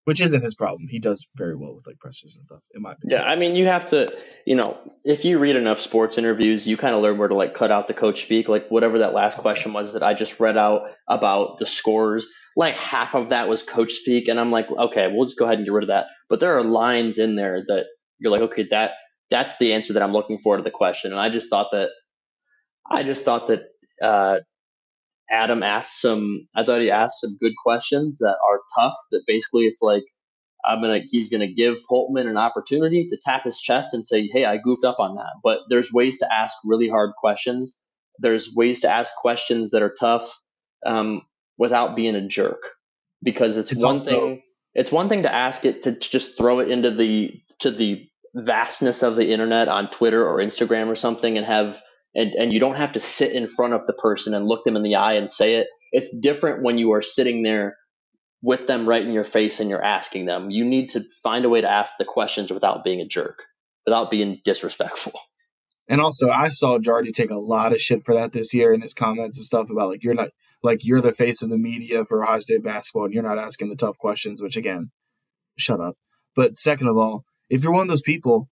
which 0.06 0.20
isn't 0.20 0.44
his 0.44 0.54
problem. 0.54 0.86
He 0.88 1.00
does 1.00 1.28
very 1.34 1.56
well 1.56 1.74
with 1.74 1.84
like 1.84 1.98
pressers 1.98 2.36
and 2.36 2.44
stuff, 2.44 2.60
in 2.72 2.80
my 2.80 2.92
opinion. 2.92 3.18
Yeah, 3.18 3.28
I 3.28 3.34
mean, 3.34 3.56
you 3.56 3.66
have 3.66 3.86
to, 3.86 4.16
you 4.46 4.54
know, 4.54 4.78
if 5.04 5.24
you 5.24 5.40
read 5.40 5.56
enough 5.56 5.80
sports 5.80 6.16
interviews, 6.16 6.64
you 6.64 6.76
kind 6.76 6.94
of 6.94 7.02
learn 7.02 7.18
where 7.18 7.26
to 7.26 7.34
like 7.34 7.54
cut 7.54 7.72
out 7.72 7.88
the 7.88 7.92
coach 7.92 8.22
speak. 8.22 8.48
Like 8.48 8.68
whatever 8.68 9.00
that 9.00 9.14
last 9.14 9.36
question 9.36 9.72
was 9.72 9.94
that 9.94 10.04
I 10.04 10.14
just 10.14 10.38
read 10.38 10.56
out 10.56 10.82
about 11.08 11.58
the 11.58 11.66
scores, 11.66 12.24
like 12.56 12.76
half 12.76 13.16
of 13.16 13.30
that 13.30 13.48
was 13.48 13.64
coach 13.64 13.94
speak, 13.94 14.28
and 14.28 14.38
I'm 14.38 14.52
like, 14.52 14.70
okay, 14.70 15.12
we'll 15.12 15.26
just 15.26 15.40
go 15.40 15.44
ahead 15.44 15.58
and 15.58 15.66
get 15.66 15.72
rid 15.72 15.82
of 15.82 15.88
that. 15.88 16.06
But 16.28 16.38
there 16.38 16.56
are 16.56 16.62
lines 16.62 17.18
in 17.18 17.34
there 17.34 17.64
that 17.66 17.86
you're 18.20 18.30
like, 18.30 18.42
okay, 18.42 18.68
that 18.70 18.92
that's 19.28 19.58
the 19.58 19.72
answer 19.72 19.94
that 19.94 20.04
I'm 20.04 20.12
looking 20.12 20.38
for 20.38 20.56
to 20.56 20.62
the 20.62 20.70
question, 20.70 21.10
and 21.10 21.20
I 21.20 21.30
just 21.30 21.50
thought 21.50 21.72
that, 21.72 21.90
I 22.88 23.02
just 23.02 23.24
thought 23.24 23.48
that. 23.48 23.62
Uh, 24.00 24.38
Adam 25.30 25.62
asked 25.62 26.00
some. 26.00 26.46
I 26.54 26.64
thought 26.64 26.80
he 26.80 26.90
asked 26.90 27.20
some 27.20 27.36
good 27.40 27.54
questions 27.62 28.18
that 28.18 28.36
are 28.48 28.60
tough. 28.78 28.96
That 29.10 29.22
basically, 29.26 29.64
it's 29.64 29.82
like 29.82 30.04
I'm 30.64 30.80
gonna. 30.80 31.00
He's 31.10 31.28
gonna 31.28 31.52
give 31.52 31.78
Holtmann 31.90 32.28
an 32.28 32.36
opportunity 32.36 33.06
to 33.06 33.18
tap 33.20 33.44
his 33.44 33.60
chest 33.60 33.92
and 33.92 34.04
say, 34.04 34.28
"Hey, 34.32 34.44
I 34.44 34.58
goofed 34.58 34.84
up 34.84 35.00
on 35.00 35.14
that." 35.16 35.32
But 35.42 35.60
there's 35.68 35.92
ways 35.92 36.18
to 36.18 36.32
ask 36.32 36.56
really 36.64 36.88
hard 36.88 37.10
questions. 37.18 37.82
There's 38.18 38.54
ways 38.54 38.80
to 38.80 38.90
ask 38.90 39.12
questions 39.16 39.70
that 39.72 39.82
are 39.82 39.94
tough 39.98 40.38
um, 40.84 41.22
without 41.58 41.96
being 41.96 42.14
a 42.14 42.26
jerk. 42.26 42.62
Because 43.22 43.56
it's, 43.56 43.72
it's 43.72 43.82
one 43.82 43.98
also, 43.98 44.04
thing. 44.04 44.42
It's 44.74 44.92
one 44.92 45.08
thing 45.08 45.22
to 45.22 45.34
ask 45.34 45.64
it 45.64 45.82
to, 45.84 45.92
to 45.92 46.10
just 46.10 46.36
throw 46.36 46.60
it 46.60 46.70
into 46.70 46.90
the 46.90 47.40
to 47.60 47.70
the 47.70 48.06
vastness 48.34 49.02
of 49.02 49.16
the 49.16 49.30
internet 49.30 49.68
on 49.68 49.90
Twitter 49.90 50.24
or 50.24 50.38
Instagram 50.38 50.88
or 50.88 50.96
something 50.96 51.36
and 51.36 51.46
have 51.46 51.80
and, 52.16 52.32
and 52.32 52.52
you 52.52 52.58
don't 52.58 52.76
have 52.76 52.92
to 52.92 53.00
sit 53.00 53.32
in 53.32 53.46
front 53.46 53.74
of 53.74 53.86
the 53.86 53.92
person 53.92 54.32
and 54.32 54.46
look 54.46 54.64
them 54.64 54.74
in 54.74 54.82
the 54.82 54.96
eye 54.96 55.12
and 55.12 55.30
say 55.30 55.56
it. 55.56 55.68
It's 55.92 56.16
different 56.16 56.62
when 56.62 56.78
you 56.78 56.92
are 56.92 57.02
sitting 57.02 57.42
there 57.42 57.76
with 58.42 58.66
them 58.66 58.88
right 58.88 59.04
in 59.04 59.12
your 59.12 59.22
face 59.22 59.60
and 59.60 59.68
you're 59.68 59.84
asking 59.84 60.24
them. 60.24 60.50
You 60.50 60.64
need 60.64 60.88
to 60.90 61.04
find 61.22 61.44
a 61.44 61.50
way 61.50 61.60
to 61.60 61.70
ask 61.70 61.94
the 61.98 62.06
questions 62.06 62.50
without 62.50 62.82
being 62.82 63.00
a 63.00 63.06
jerk, 63.06 63.44
without 63.84 64.10
being 64.10 64.40
disrespectful. 64.44 65.12
And 65.88 66.00
also, 66.00 66.30
I 66.30 66.48
saw 66.48 66.78
Jardy 66.78 67.12
take 67.12 67.30
a 67.30 67.38
lot 67.38 67.72
of 67.72 67.80
shit 67.80 68.02
for 68.02 68.14
that 68.14 68.32
this 68.32 68.52
year 68.52 68.72
in 68.72 68.80
his 68.80 68.94
comments 68.94 69.38
and 69.38 69.44
stuff 69.44 69.70
about 69.70 69.90
like 69.90 70.02
you're 70.02 70.14
not 70.14 70.30
like 70.62 70.84
you're 70.84 71.00
the 71.00 71.12
face 71.12 71.42
of 71.42 71.50
the 71.50 71.58
media 71.58 72.04
for 72.04 72.24
Ohio 72.24 72.40
State 72.40 72.64
basketball 72.64 73.04
and 73.04 73.14
you're 73.14 73.22
not 73.22 73.38
asking 73.38 73.68
the 73.68 73.76
tough 73.76 73.96
questions. 73.98 74.42
Which 74.42 74.56
again, 74.56 74.90
shut 75.56 75.80
up. 75.80 75.96
But 76.34 76.56
second 76.56 76.88
of 76.88 76.96
all, 76.96 77.24
if 77.48 77.62
you're 77.62 77.72
one 77.72 77.82
of 77.82 77.88
those 77.88 78.02
people, 78.02 78.48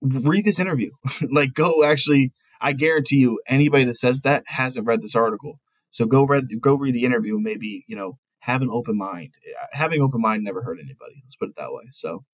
read 0.00 0.44
this 0.44 0.60
interview. 0.60 0.90
like 1.32 1.54
go 1.54 1.82
actually 1.82 2.32
I 2.60 2.72
guarantee 2.72 3.16
you, 3.16 3.40
anybody 3.46 3.84
that 3.84 3.96
says 3.96 4.22
that 4.22 4.44
hasn't 4.46 4.86
read 4.86 5.02
this 5.02 5.16
article. 5.16 5.60
So 5.90 6.06
go 6.06 6.24
read, 6.24 6.48
go 6.60 6.74
read 6.74 6.94
the 6.94 7.04
interview. 7.04 7.34
And 7.34 7.44
Maybe 7.44 7.84
you 7.86 7.96
know, 7.96 8.18
have 8.40 8.62
an 8.62 8.70
open 8.70 8.96
mind. 8.96 9.34
Having 9.72 10.02
open 10.02 10.20
mind 10.20 10.44
never 10.44 10.62
hurt 10.62 10.78
anybody. 10.78 11.14
Let's 11.24 11.36
put 11.36 11.48
it 11.48 11.56
that 11.56 11.72
way. 11.72 11.84
So, 11.90 12.24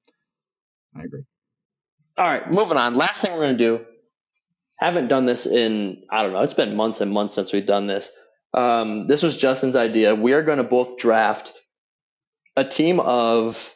I 0.94 1.04
agree. 1.04 1.24
All 2.18 2.26
right, 2.26 2.50
moving 2.50 2.76
on. 2.76 2.94
Last 2.94 3.22
thing 3.22 3.32
we're 3.32 3.40
going 3.40 3.56
to 3.56 3.78
do. 3.78 3.84
Haven't 4.78 5.08
done 5.08 5.26
this 5.26 5.46
in 5.46 6.02
I 6.10 6.22
don't 6.22 6.32
know. 6.32 6.42
It's 6.42 6.54
been 6.54 6.76
months 6.76 7.00
and 7.00 7.12
months 7.12 7.34
since 7.34 7.52
we've 7.52 7.64
done 7.64 7.86
this. 7.86 8.14
Um, 8.52 9.06
this 9.06 9.22
was 9.22 9.38
Justin's 9.38 9.76
idea. 9.76 10.14
We 10.14 10.32
are 10.34 10.42
going 10.42 10.58
to 10.58 10.64
both 10.64 10.98
draft 10.98 11.52
a 12.56 12.64
team 12.64 13.00
of, 13.00 13.74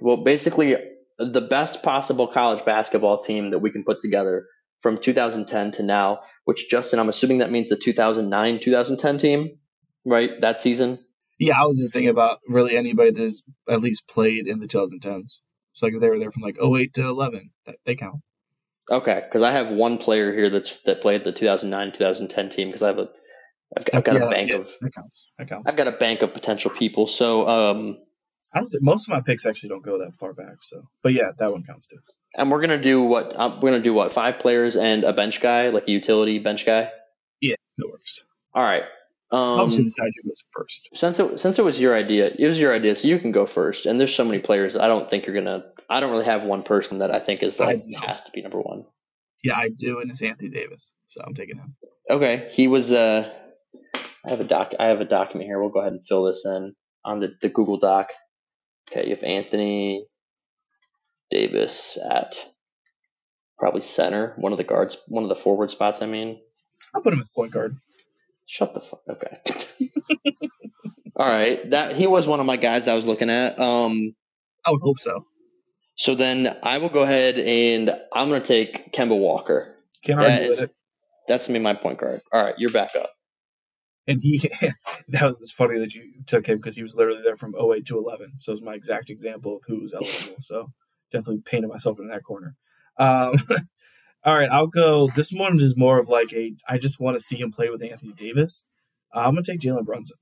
well, 0.00 0.16
basically 0.16 0.76
the 1.18 1.40
best 1.40 1.82
possible 1.82 2.26
college 2.26 2.64
basketball 2.64 3.18
team 3.18 3.50
that 3.50 3.60
we 3.60 3.70
can 3.70 3.84
put 3.84 4.00
together 4.00 4.46
from 4.80 4.98
2010 4.98 5.72
to 5.72 5.82
now. 5.82 6.20
Which 6.44 6.68
Justin, 6.68 6.98
I'm 6.98 7.08
assuming 7.08 7.38
that 7.38 7.50
means 7.50 7.70
the 7.70 7.76
2009 7.76 8.60
2010 8.60 9.18
team, 9.18 9.58
right? 10.04 10.30
That 10.40 10.58
season. 10.58 10.98
Yeah, 11.38 11.60
I 11.60 11.66
was 11.66 11.78
just 11.78 11.92
thinking 11.92 12.10
about 12.10 12.38
really 12.48 12.76
anybody 12.76 13.10
that's 13.10 13.44
at 13.68 13.80
least 13.80 14.08
played 14.08 14.46
in 14.46 14.60
the 14.60 14.66
2010s. 14.66 15.38
So 15.74 15.86
like 15.86 15.94
if 15.94 16.00
they 16.00 16.08
were 16.08 16.18
there 16.18 16.30
from 16.30 16.42
like 16.42 16.56
08 16.62 16.94
to 16.94 17.06
11, 17.06 17.50
they 17.84 17.94
count. 17.94 18.22
Okay, 18.90 19.22
because 19.26 19.42
I 19.42 19.50
have 19.50 19.70
one 19.70 19.98
player 19.98 20.32
here 20.32 20.48
that's 20.48 20.80
that 20.82 21.02
played 21.02 21.24
the 21.24 21.32
2009 21.32 21.92
2010 21.92 22.48
team 22.48 22.68
because 22.68 22.82
I 22.82 22.88
have 22.88 22.98
a 22.98 23.08
I've 23.76 23.84
got, 23.84 23.94
I've 23.96 24.04
got 24.04 24.14
yeah, 24.14 24.26
a 24.26 24.30
bank 24.30 24.50
yeah, 24.50 24.56
of 24.56 24.68
that 24.80 24.94
counts. 24.94 25.24
That 25.38 25.48
counts. 25.48 25.68
I've 25.68 25.76
got 25.76 25.88
a 25.88 25.92
bank 25.92 26.22
of 26.22 26.32
potential 26.32 26.70
people. 26.70 27.06
So 27.06 27.48
um, 27.48 27.98
I 28.54 28.60
don't 28.60 28.68
think 28.68 28.82
most 28.82 29.08
of 29.08 29.12
my 29.12 29.20
picks 29.20 29.44
actually 29.44 29.70
don't 29.70 29.84
go 29.84 29.98
that 29.98 30.12
far 30.18 30.32
back. 30.32 30.56
So, 30.60 30.82
but 31.02 31.12
yeah, 31.12 31.32
that 31.38 31.50
one 31.50 31.64
counts 31.64 31.88
too. 31.88 31.98
And 32.36 32.50
we're 32.50 32.60
gonna 32.60 32.80
do 32.80 33.02
what 33.02 33.32
uh, 33.34 33.58
we're 33.60 33.70
gonna 33.70 33.82
do 33.82 33.94
what 33.94 34.12
five 34.12 34.38
players 34.38 34.76
and 34.76 35.04
a 35.04 35.12
bench 35.12 35.40
guy, 35.40 35.70
like 35.70 35.88
a 35.88 35.90
utility 35.90 36.38
bench 36.38 36.66
guy. 36.66 36.90
Yeah, 37.40 37.56
that 37.78 37.88
works. 37.88 38.24
All 38.54 38.62
right. 38.62 38.84
Um, 39.32 39.60
Obviously, 39.60 39.84
decide 39.84 40.10
who 40.22 40.28
goes 40.28 40.44
first. 40.52 40.88
Since 40.94 41.18
it 41.18 41.40
since 41.40 41.58
it 41.58 41.64
was 41.64 41.80
your 41.80 41.96
idea, 41.96 42.26
it 42.38 42.46
was 42.46 42.60
your 42.60 42.74
idea, 42.74 42.94
so 42.94 43.08
you 43.08 43.18
can 43.18 43.32
go 43.32 43.46
first. 43.46 43.86
And 43.86 43.98
there's 43.98 44.14
so 44.14 44.24
many 44.24 44.38
players 44.38 44.76
I 44.76 44.86
don't 44.86 45.10
think 45.10 45.26
you're 45.26 45.34
gonna. 45.34 45.64
I 45.88 46.00
don't 46.00 46.10
really 46.10 46.26
have 46.26 46.44
one 46.44 46.62
person 46.62 46.98
that 46.98 47.10
I 47.10 47.18
think 47.18 47.42
is 47.42 47.58
like 47.58 47.82
has 48.02 48.20
to 48.22 48.30
be 48.30 48.42
number 48.42 48.60
one. 48.60 48.84
Yeah, 49.42 49.56
I 49.56 49.68
do, 49.68 50.00
and 50.00 50.10
it's 50.10 50.22
Anthony 50.22 50.50
Davis, 50.50 50.92
so 51.06 51.22
I'm 51.26 51.34
taking 51.34 51.56
him. 51.56 51.74
Okay, 52.08 52.48
he 52.50 52.68
was. 52.68 52.92
Uh, 52.92 53.28
I 54.26 54.30
have 54.30 54.40
a 54.40 54.44
doc. 54.44 54.72
I 54.78 54.86
have 54.86 55.00
a 55.00 55.04
document 55.04 55.48
here. 55.48 55.60
We'll 55.60 55.70
go 55.70 55.80
ahead 55.80 55.92
and 55.92 56.06
fill 56.06 56.24
this 56.24 56.44
in 56.44 56.74
on 57.04 57.20
the, 57.20 57.32
the 57.40 57.48
Google 57.48 57.78
Doc. 57.78 58.12
Okay, 58.90 59.08
you 59.08 59.14
have 59.14 59.24
Anthony 59.24 60.04
Davis 61.30 61.98
at 62.10 62.36
probably 63.58 63.80
center, 63.80 64.34
one 64.36 64.52
of 64.52 64.58
the 64.58 64.64
guards, 64.64 64.98
one 65.08 65.22
of 65.22 65.28
the 65.28 65.36
forward 65.36 65.70
spots. 65.70 66.02
I 66.02 66.06
mean, 66.06 66.40
I'll 66.94 67.02
put 67.02 67.12
him 67.12 67.20
at 67.20 67.32
point 67.34 67.52
guard. 67.52 67.76
Shut 68.46 68.74
the 68.74 68.80
fuck. 68.80 69.02
Okay. 69.08 69.38
All 71.16 71.26
right, 71.26 71.68
that 71.70 71.96
he 71.96 72.06
was 72.06 72.28
one 72.28 72.40
of 72.40 72.46
my 72.46 72.56
guys 72.56 72.88
I 72.88 72.94
was 72.94 73.06
looking 73.06 73.30
at. 73.30 73.58
Um, 73.58 74.14
I 74.64 74.70
would 74.70 74.82
hope 74.82 74.98
so. 74.98 75.24
So 75.94 76.14
then 76.14 76.58
I 76.62 76.78
will 76.78 76.90
go 76.90 77.00
ahead 77.00 77.38
and 77.38 77.90
I'm 78.12 78.28
going 78.28 78.42
to 78.42 78.46
take 78.46 78.92
Kemba 78.92 79.18
Walker. 79.18 79.74
Can't 80.04 80.20
argue 80.20 80.48
with 80.48 80.62
it. 80.64 80.70
That's 81.26 81.48
going 81.48 81.54
to 81.54 81.60
be 81.60 81.64
my 81.64 81.74
point 81.74 81.98
guard. 81.98 82.20
All 82.32 82.44
right, 82.44 82.54
you're 82.58 82.70
back 82.70 82.94
up. 82.94 83.10
And 84.06 84.20
he, 84.20 84.38
that 85.08 85.22
was 85.22 85.40
just 85.40 85.54
funny 85.54 85.78
that 85.78 85.94
you 85.94 86.12
took 86.26 86.46
him 86.46 86.58
because 86.58 86.76
he 86.76 86.82
was 86.82 86.96
literally 86.96 87.22
there 87.22 87.36
from 87.36 87.54
08 87.58 87.86
to 87.86 87.98
11. 87.98 88.34
So 88.38 88.52
it's 88.52 88.62
my 88.62 88.74
exact 88.74 89.08
example 89.08 89.56
of 89.56 89.62
who 89.66 89.80
was 89.80 89.94
eligible. 89.94 90.36
so 90.40 90.70
definitely 91.16 91.42
painted 91.44 91.68
myself 91.68 91.98
in 91.98 92.08
that 92.08 92.24
corner. 92.24 92.56
Um, 92.98 93.34
all 94.24 94.36
right, 94.36 94.50
I'll 94.50 94.66
go. 94.66 95.08
This 95.08 95.32
one 95.32 95.60
is 95.60 95.76
more 95.76 95.98
of 95.98 96.08
like 96.08 96.32
a, 96.32 96.54
I 96.68 96.78
just 96.78 97.00
want 97.00 97.16
to 97.16 97.20
see 97.20 97.36
him 97.36 97.50
play 97.50 97.68
with 97.68 97.82
Anthony 97.82 98.12
Davis. 98.12 98.68
Uh, 99.14 99.20
I'm 99.20 99.34
going 99.34 99.44
to 99.44 99.52
take 99.52 99.60
Jalen 99.60 99.84
Brunson. 99.84 100.18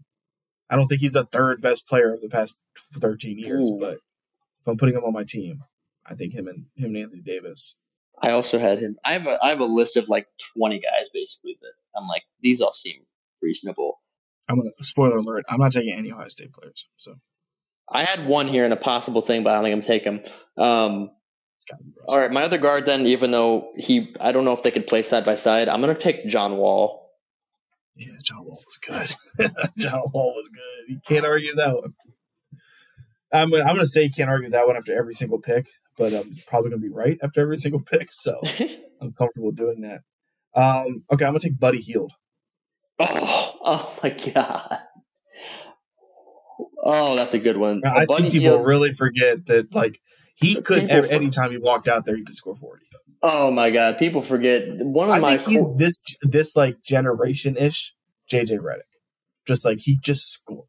I 0.71 0.77
don't 0.77 0.87
think 0.87 1.01
he's 1.01 1.13
the 1.13 1.25
third 1.25 1.61
best 1.61 1.89
player 1.89 2.15
of 2.15 2.21
the 2.21 2.29
past 2.29 2.63
13 2.95 3.39
years, 3.39 3.69
Ooh. 3.69 3.79
but 3.79 3.95
if 3.95 4.67
I'm 4.67 4.77
putting 4.77 4.95
him 4.95 5.05
on 5.05 5.13
my 5.13 5.25
team, 5.25 5.63
I 6.07 6.15
think 6.15 6.35
him 6.35 6.49
and 6.49 6.67
him 6.75 6.95
and 6.95 6.97
Anthony 6.97 7.23
Davis. 7.23 7.81
I 8.23 8.31
also 8.31 8.59
had 8.59 8.79
him. 8.79 8.97
I 9.05 9.13
have 9.13 9.27
a 9.27 9.39
I 9.43 9.51
have 9.51 9.61
a 9.61 9.67
list 9.67 9.97
of 9.97 10.09
like 10.09 10.27
20 10.57 10.77
guys 10.79 11.09
basically 11.13 11.59
that 11.61 11.73
I'm 11.97 12.07
like 12.07 12.23
these 12.41 12.61
all 12.61 12.73
seem 12.73 13.03
reasonable. 13.43 14.01
I'm 14.49 14.57
gonna 14.57 14.71
spoiler 14.81 15.19
alert. 15.19 15.45
I'm 15.49 15.61
not 15.61 15.73
taking 15.73 15.95
any 15.95 16.13
Ohio 16.13 16.29
State 16.29 16.53
players. 16.53 16.87
So 16.97 17.17
I 17.89 18.05
had 18.05 18.27
one 18.27 18.47
here 18.47 18.65
in 18.65 18.73
a 18.73 18.77
possible 18.77 19.21
thing, 19.21 19.43
but 19.43 19.51
I 19.51 19.55
don't 19.55 19.65
think 19.65 19.75
I'm 19.75 19.81
taking 19.81 20.13
him. 20.15 20.65
Um, 20.65 21.11
all 22.07 22.19
right, 22.19 22.31
my 22.31 22.43
other 22.43 22.59
guard 22.59 22.87
then, 22.87 23.07
even 23.07 23.31
though 23.31 23.73
he, 23.77 24.15
I 24.21 24.33
don't 24.33 24.45
know 24.45 24.53
if 24.53 24.63
they 24.63 24.71
could 24.71 24.87
play 24.87 25.03
side 25.03 25.25
by 25.25 25.35
side. 25.35 25.69
I'm 25.69 25.81
gonna 25.81 25.95
take 25.95 26.27
John 26.27 26.57
Wall. 26.57 27.11
Yeah, 27.97 28.07
John 28.25 28.45
Wall 28.45 28.59
was 28.67 29.17
good. 29.39 29.51
John 29.79 30.03
Wall 30.13 30.35
was 30.35 30.49
good. 30.49 30.95
You 30.95 31.01
can't 31.07 31.25
argue 31.25 31.55
that 31.55 31.75
one. 31.75 31.95
I'm 33.33 33.51
gonna, 33.51 33.65
I'm 33.65 33.77
gonna 33.77 33.87
say 33.87 34.05
you 34.05 34.11
can't 34.11 34.31
argue 34.31 34.51
that 34.51 34.67
one 34.67 34.77
after 34.77 34.97
every 34.97 35.15
single 35.15 35.41
pick, 35.41 35.67
but 35.97 36.13
I'm 36.13 36.35
probably 36.47 36.71
gonna 36.71 36.83
be 36.83 36.89
right 36.89 37.19
after 37.23 37.41
every 37.41 37.57
single 37.57 37.81
pick, 37.87 38.09
so 38.11 38.41
I'm 39.01 39.13
comfortable 39.13 39.53
doing 39.53 39.81
that. 39.83 40.03
Um, 40.55 41.05
okay, 41.13 41.25
I'm 41.25 41.33
gonna 41.33 41.41
take 41.41 41.59
Buddy 41.59 41.81
Hield. 41.81 42.13
Oh, 42.99 43.59
oh 43.63 43.99
my 44.03 44.11
god. 44.11 44.79
Oh, 46.85 47.17
that's 47.17 47.35
a 47.35 47.39
good 47.39 47.57
one. 47.57 47.83
I 47.85 48.05
think 48.05 48.31
people 48.31 48.59
really 48.59 48.93
forget 48.93 49.47
that 49.47 49.75
like 49.75 50.01
he 50.37 50.61
could 50.61 50.91
every, 50.91 51.11
anytime 51.11 51.51
he 51.51 51.59
walked 51.59 51.89
out 51.89 52.05
there 52.05 52.15
he 52.15 52.23
could 52.23 52.35
score 52.35 52.55
40. 52.55 52.85
Oh 53.23 53.51
my 53.51 53.71
god, 53.71 53.97
people 53.97 54.21
forget 54.21 54.69
one 54.69 55.09
of 55.09 55.15
I 55.15 55.19
my 55.19 55.37
think 55.39 55.49
he's 55.49 55.75
this 55.77 55.97
this 56.23 56.55
like 56.55 56.83
generation 56.83 57.57
ish 57.57 57.95
JJ 58.31 58.59
Redick. 58.61 58.83
Just 59.47 59.65
like 59.65 59.79
he 59.81 59.97
just 59.97 60.31
scores. 60.31 60.69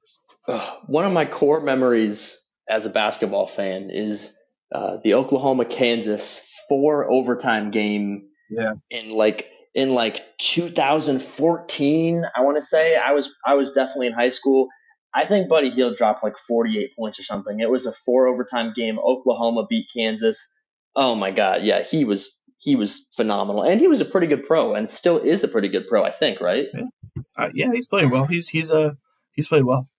one 0.88 1.06
of 1.06 1.12
my 1.12 1.26
core 1.26 1.60
memories 1.60 2.42
as 2.70 2.86
a 2.86 2.90
basketball 2.90 3.46
fan 3.46 3.90
is 3.92 4.38
uh, 4.74 4.98
the 5.04 5.16
Oklahoma 5.16 5.66
Kansas 5.66 6.50
four 6.70 7.12
overtime 7.12 7.72
game. 7.72 8.30
Yeah. 8.50 8.74
In 8.90 9.12
like 9.12 9.50
in 9.74 9.94
like 9.94 10.22
2014, 10.40 12.24
I 12.36 12.42
want 12.42 12.58
to 12.58 12.62
say 12.62 12.96
I 12.96 13.12
was 13.12 13.34
I 13.46 13.56
was 13.56 13.72
definitely 13.72 14.08
in 14.08 14.14
high 14.14 14.30
school. 14.30 14.70
I 15.16 15.24
think 15.24 15.48
Buddy 15.48 15.70
Hield 15.70 15.96
dropped 15.96 16.24
like 16.24 16.38
48 16.38 16.94
points 16.96 17.20
or 17.20 17.24
something. 17.24 17.62
It 17.62 17.70
was 17.70 17.88
a 17.88 17.94
four 17.94 18.28
overtime 18.28 18.74
game. 18.76 19.00
Oklahoma 19.00 19.66
beat 19.68 19.90
Kansas. 19.96 20.60
Oh 20.94 21.16
my 21.16 21.32
god, 21.32 21.64
yeah, 21.64 21.84
he 21.84 22.04
was 22.04 22.42
he 22.60 22.76
was 22.76 23.10
phenomenal, 23.16 23.64
and 23.64 23.80
he 23.80 23.88
was 23.88 24.02
a 24.02 24.06
pretty 24.06 24.28
good 24.28 24.46
pro, 24.46 24.74
and 24.74 24.90
still 24.90 25.18
is 25.18 25.44
a 25.44 25.48
pretty 25.48 25.70
good 25.70 25.88
pro. 25.88 26.04
I 26.04 26.12
think, 26.12 26.42
right? 26.42 26.68
Yeah, 26.74 27.22
uh, 27.38 27.50
yeah 27.54 27.72
he's 27.72 27.88
playing 27.88 28.10
well. 28.10 28.26
He's 28.26 28.50
he's 28.50 28.72
uh 28.72 28.94
he's 29.32 29.48
played 29.48 29.64
well. 29.64 29.90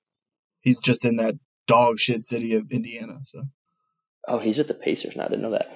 He's 0.61 0.81
just 0.81 1.05
in 1.05 1.17
that 1.17 1.37
dog 1.67 1.99
shit 1.99 2.25
city 2.25 2.55
of 2.55 2.71
Indiana. 2.71 3.21
So, 3.25 3.45
oh, 4.29 4.39
he's 4.39 4.59
with 4.59 4.69
the 4.69 4.75
Pacers 4.75 5.17
now. 5.17 5.25
I 5.25 5.29
didn't 5.29 5.43
know 5.43 5.53
that. 5.53 5.71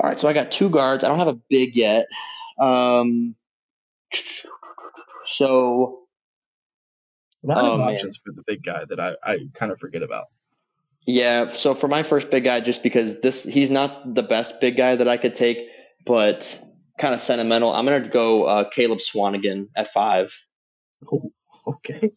All 0.00 0.08
right, 0.08 0.18
so 0.18 0.28
I 0.28 0.32
got 0.32 0.50
two 0.50 0.70
guards. 0.70 1.04
I 1.04 1.08
don't 1.08 1.18
have 1.18 1.28
a 1.28 1.40
big 1.48 1.74
yet. 1.74 2.06
Um, 2.60 3.34
so 5.24 6.00
a 7.44 7.46
lot 7.46 7.64
oh, 7.64 7.74
of 7.74 7.80
options 7.80 8.18
man. 8.18 8.34
for 8.34 8.36
the 8.36 8.42
big 8.46 8.62
guy 8.62 8.84
that 8.88 9.00
I, 9.00 9.16
I 9.24 9.38
kind 9.54 9.72
of 9.72 9.78
forget 9.78 10.02
about. 10.02 10.26
Yeah, 11.06 11.48
so 11.48 11.72
for 11.74 11.88
my 11.88 12.02
first 12.02 12.30
big 12.30 12.44
guy, 12.44 12.60
just 12.60 12.82
because 12.82 13.20
this 13.20 13.44
he's 13.44 13.70
not 13.70 14.14
the 14.14 14.22
best 14.22 14.60
big 14.60 14.76
guy 14.76 14.94
that 14.94 15.08
I 15.08 15.16
could 15.16 15.34
take, 15.34 15.66
but 16.04 16.60
kind 16.98 17.14
of 17.14 17.20
sentimental. 17.20 17.72
I'm 17.72 17.84
gonna 17.84 18.08
go 18.08 18.44
uh, 18.44 18.68
Caleb 18.68 18.98
Swanigan 18.98 19.68
at 19.76 19.88
five. 19.88 20.34
Oh, 21.12 21.30
okay. 21.64 22.10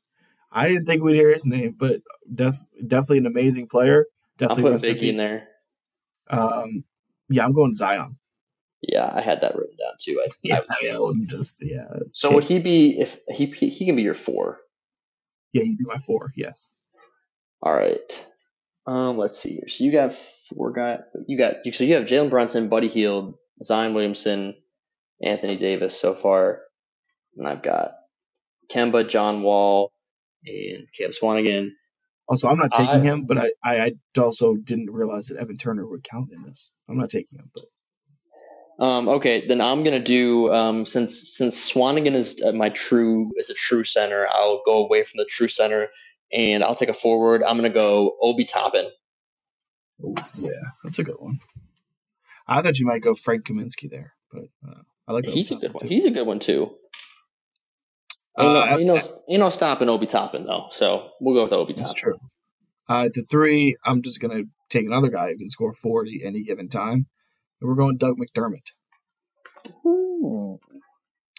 I 0.51 0.67
didn't 0.67 0.88
think 0.88 1.03
we'd 1.03 1.13
hear 1.13 1.32
his 1.32 1.45
name, 1.45 1.76
but 1.78 2.01
def- 2.34 2.65
definitely 2.88 3.19
an 3.19 3.28
amazing 3.28 3.67
player. 3.67 4.07
Definitely 4.39 4.72
I'll 4.72 4.80
put 4.80 4.88
Biggie 4.88 5.09
in 5.09 5.17
there. 5.17 5.47
Um, 6.32 6.84
yeah, 7.30 7.45
I'm 7.45 7.53
going 7.53 7.76
Zion. 7.76 8.17
Yeah, 8.82 9.11
I 9.13 9.22
had 9.22 9.41
that 9.41 9.55
written 9.55 9.78
down 9.78 9.93
too. 9.99 10.19
I, 10.24 10.30
yeah, 10.43 10.61
I 10.67 10.76
yeah, 10.82 10.97
was 10.97 11.28
just 11.30 11.63
yeah. 11.63 11.88
So 12.11 12.34
would 12.34 12.43
he 12.43 12.59
be 12.59 12.99
if 12.99 13.19
he 13.30 13.45
he 13.45 13.86
can 13.86 13.95
be 13.95 14.01
your 14.01 14.15
four? 14.15 14.59
Yeah, 15.54 15.64
you 15.64 15.78
do 15.78 15.86
my 15.88 15.99
four. 15.99 16.32
Yes. 16.36 16.72
All 17.62 17.74
right. 17.74 18.28
Um, 18.88 19.18
let's 19.18 19.38
see 19.38 19.54
here. 19.56 19.68
So 19.68 19.84
you 19.84 19.91
got 19.91 20.14
four 20.14 20.72
guys. 20.72 20.99
You 21.28 21.38
got 21.38 21.56
so 21.74 21.84
you 21.84 21.95
have 21.95 22.06
Jalen 22.06 22.30
Brunson, 22.30 22.70
Buddy 22.70 22.88
Hield, 22.88 23.36
Zion 23.64 23.93
Williamson, 23.93 24.56
Anthony 25.22 25.58
Davis 25.58 25.99
so 25.99 26.14
far, 26.16 26.62
and 27.38 27.47
I've 27.47 27.62
got 27.62 27.91
Kemba, 28.72 29.08
John 29.08 29.43
Wall, 29.43 29.91
and 30.45 30.88
Caleb 30.93 31.14
Swanigan. 31.14 31.70
Also, 32.28 32.49
I'm 32.49 32.58
not 32.58 32.74
taking 32.74 32.88
I, 32.88 32.99
him, 32.99 33.26
but 33.26 33.38
I, 33.38 33.52
I 33.64 33.91
also 34.18 34.56
didn't 34.56 34.89
realize 34.89 35.28
that 35.28 35.41
Evan 35.41 35.58
Turner 35.58 35.86
would 35.86 36.04
count 36.04 36.30
in 36.32 36.43
this. 36.43 36.74
I'm 36.89 36.97
not 36.97 37.10
taking 37.10 37.39
him, 37.39 37.52
but 37.54 37.66
um, 38.80 39.07
okay, 39.07 39.45
then 39.47 39.61
I'm 39.61 39.84
gonna 39.84 39.99
do 39.99 40.51
um, 40.53 40.86
since 40.86 41.36
since 41.36 41.72
Swanigan 41.72 42.13
is 42.13 42.41
uh, 42.41 42.51
my 42.51 42.69
true 42.69 43.32
is 43.38 43.49
a 43.49 43.53
true 43.53 43.84
center. 43.84 44.28
I'll 44.32 44.61
go 44.65 44.84
away 44.84 45.03
from 45.03 45.17
the 45.17 45.26
true 45.26 45.47
center 45.47 45.89
and 46.32 46.63
I'll 46.63 46.76
take 46.76 46.89
a 46.89 46.93
forward. 46.93 47.43
I'm 47.43 47.55
gonna 47.57 47.69
go 47.69 48.17
Obi 48.22 48.45
Toppin. 48.45 48.89
Oh, 50.03 50.15
yeah, 50.39 50.69
that's 50.84 50.99
a 50.99 51.03
good 51.03 51.17
one. 51.19 51.39
I 52.47 52.61
thought 52.61 52.80
you 52.80 52.88
might 52.88 53.01
go 53.01 53.13
Frank 53.13 53.45
Kaminsky 53.45 53.89
there, 53.89 54.13
but 54.32 54.45
uh, 54.67 54.82
I 55.07 55.13
like. 55.13 55.26
He's 55.26 55.51
a 55.51 55.55
good 55.55 55.74
one. 55.74 55.82
Too. 55.82 55.88
He's 55.88 56.05
a 56.05 56.11
good 56.11 56.26
one 56.26 56.39
too. 56.39 56.72
Uh, 58.38 58.78
you 58.80 58.86
know, 58.86 58.99
you 59.28 59.38
know, 59.38 59.49
stopping 59.49 59.89
Obi 59.89 60.07
Toppin 60.07 60.45
though, 60.45 60.67
so 60.72 61.09
we'll 61.19 61.36
go 61.36 61.43
with 61.43 61.53
Obi 61.53 61.74
Toppin. 61.74 61.84
That's 61.84 61.93
true. 61.93 62.17
Uh, 62.89 63.05
at 63.05 63.13
the 63.13 63.22
three, 63.22 63.78
I'm 63.86 64.01
just 64.01 64.22
gonna 64.22 64.43
take 64.69 64.86
another 64.86 65.09
guy 65.09 65.32
who 65.32 65.38
can 65.38 65.49
score 65.49 65.74
40 65.74 66.22
any 66.24 66.43
given 66.43 66.67
time. 66.69 67.07
And 67.62 67.70
we're 67.70 67.76
going 67.76 67.97
Doug 67.97 68.18
McDermott. 68.18 68.72
Ooh. 69.86 70.59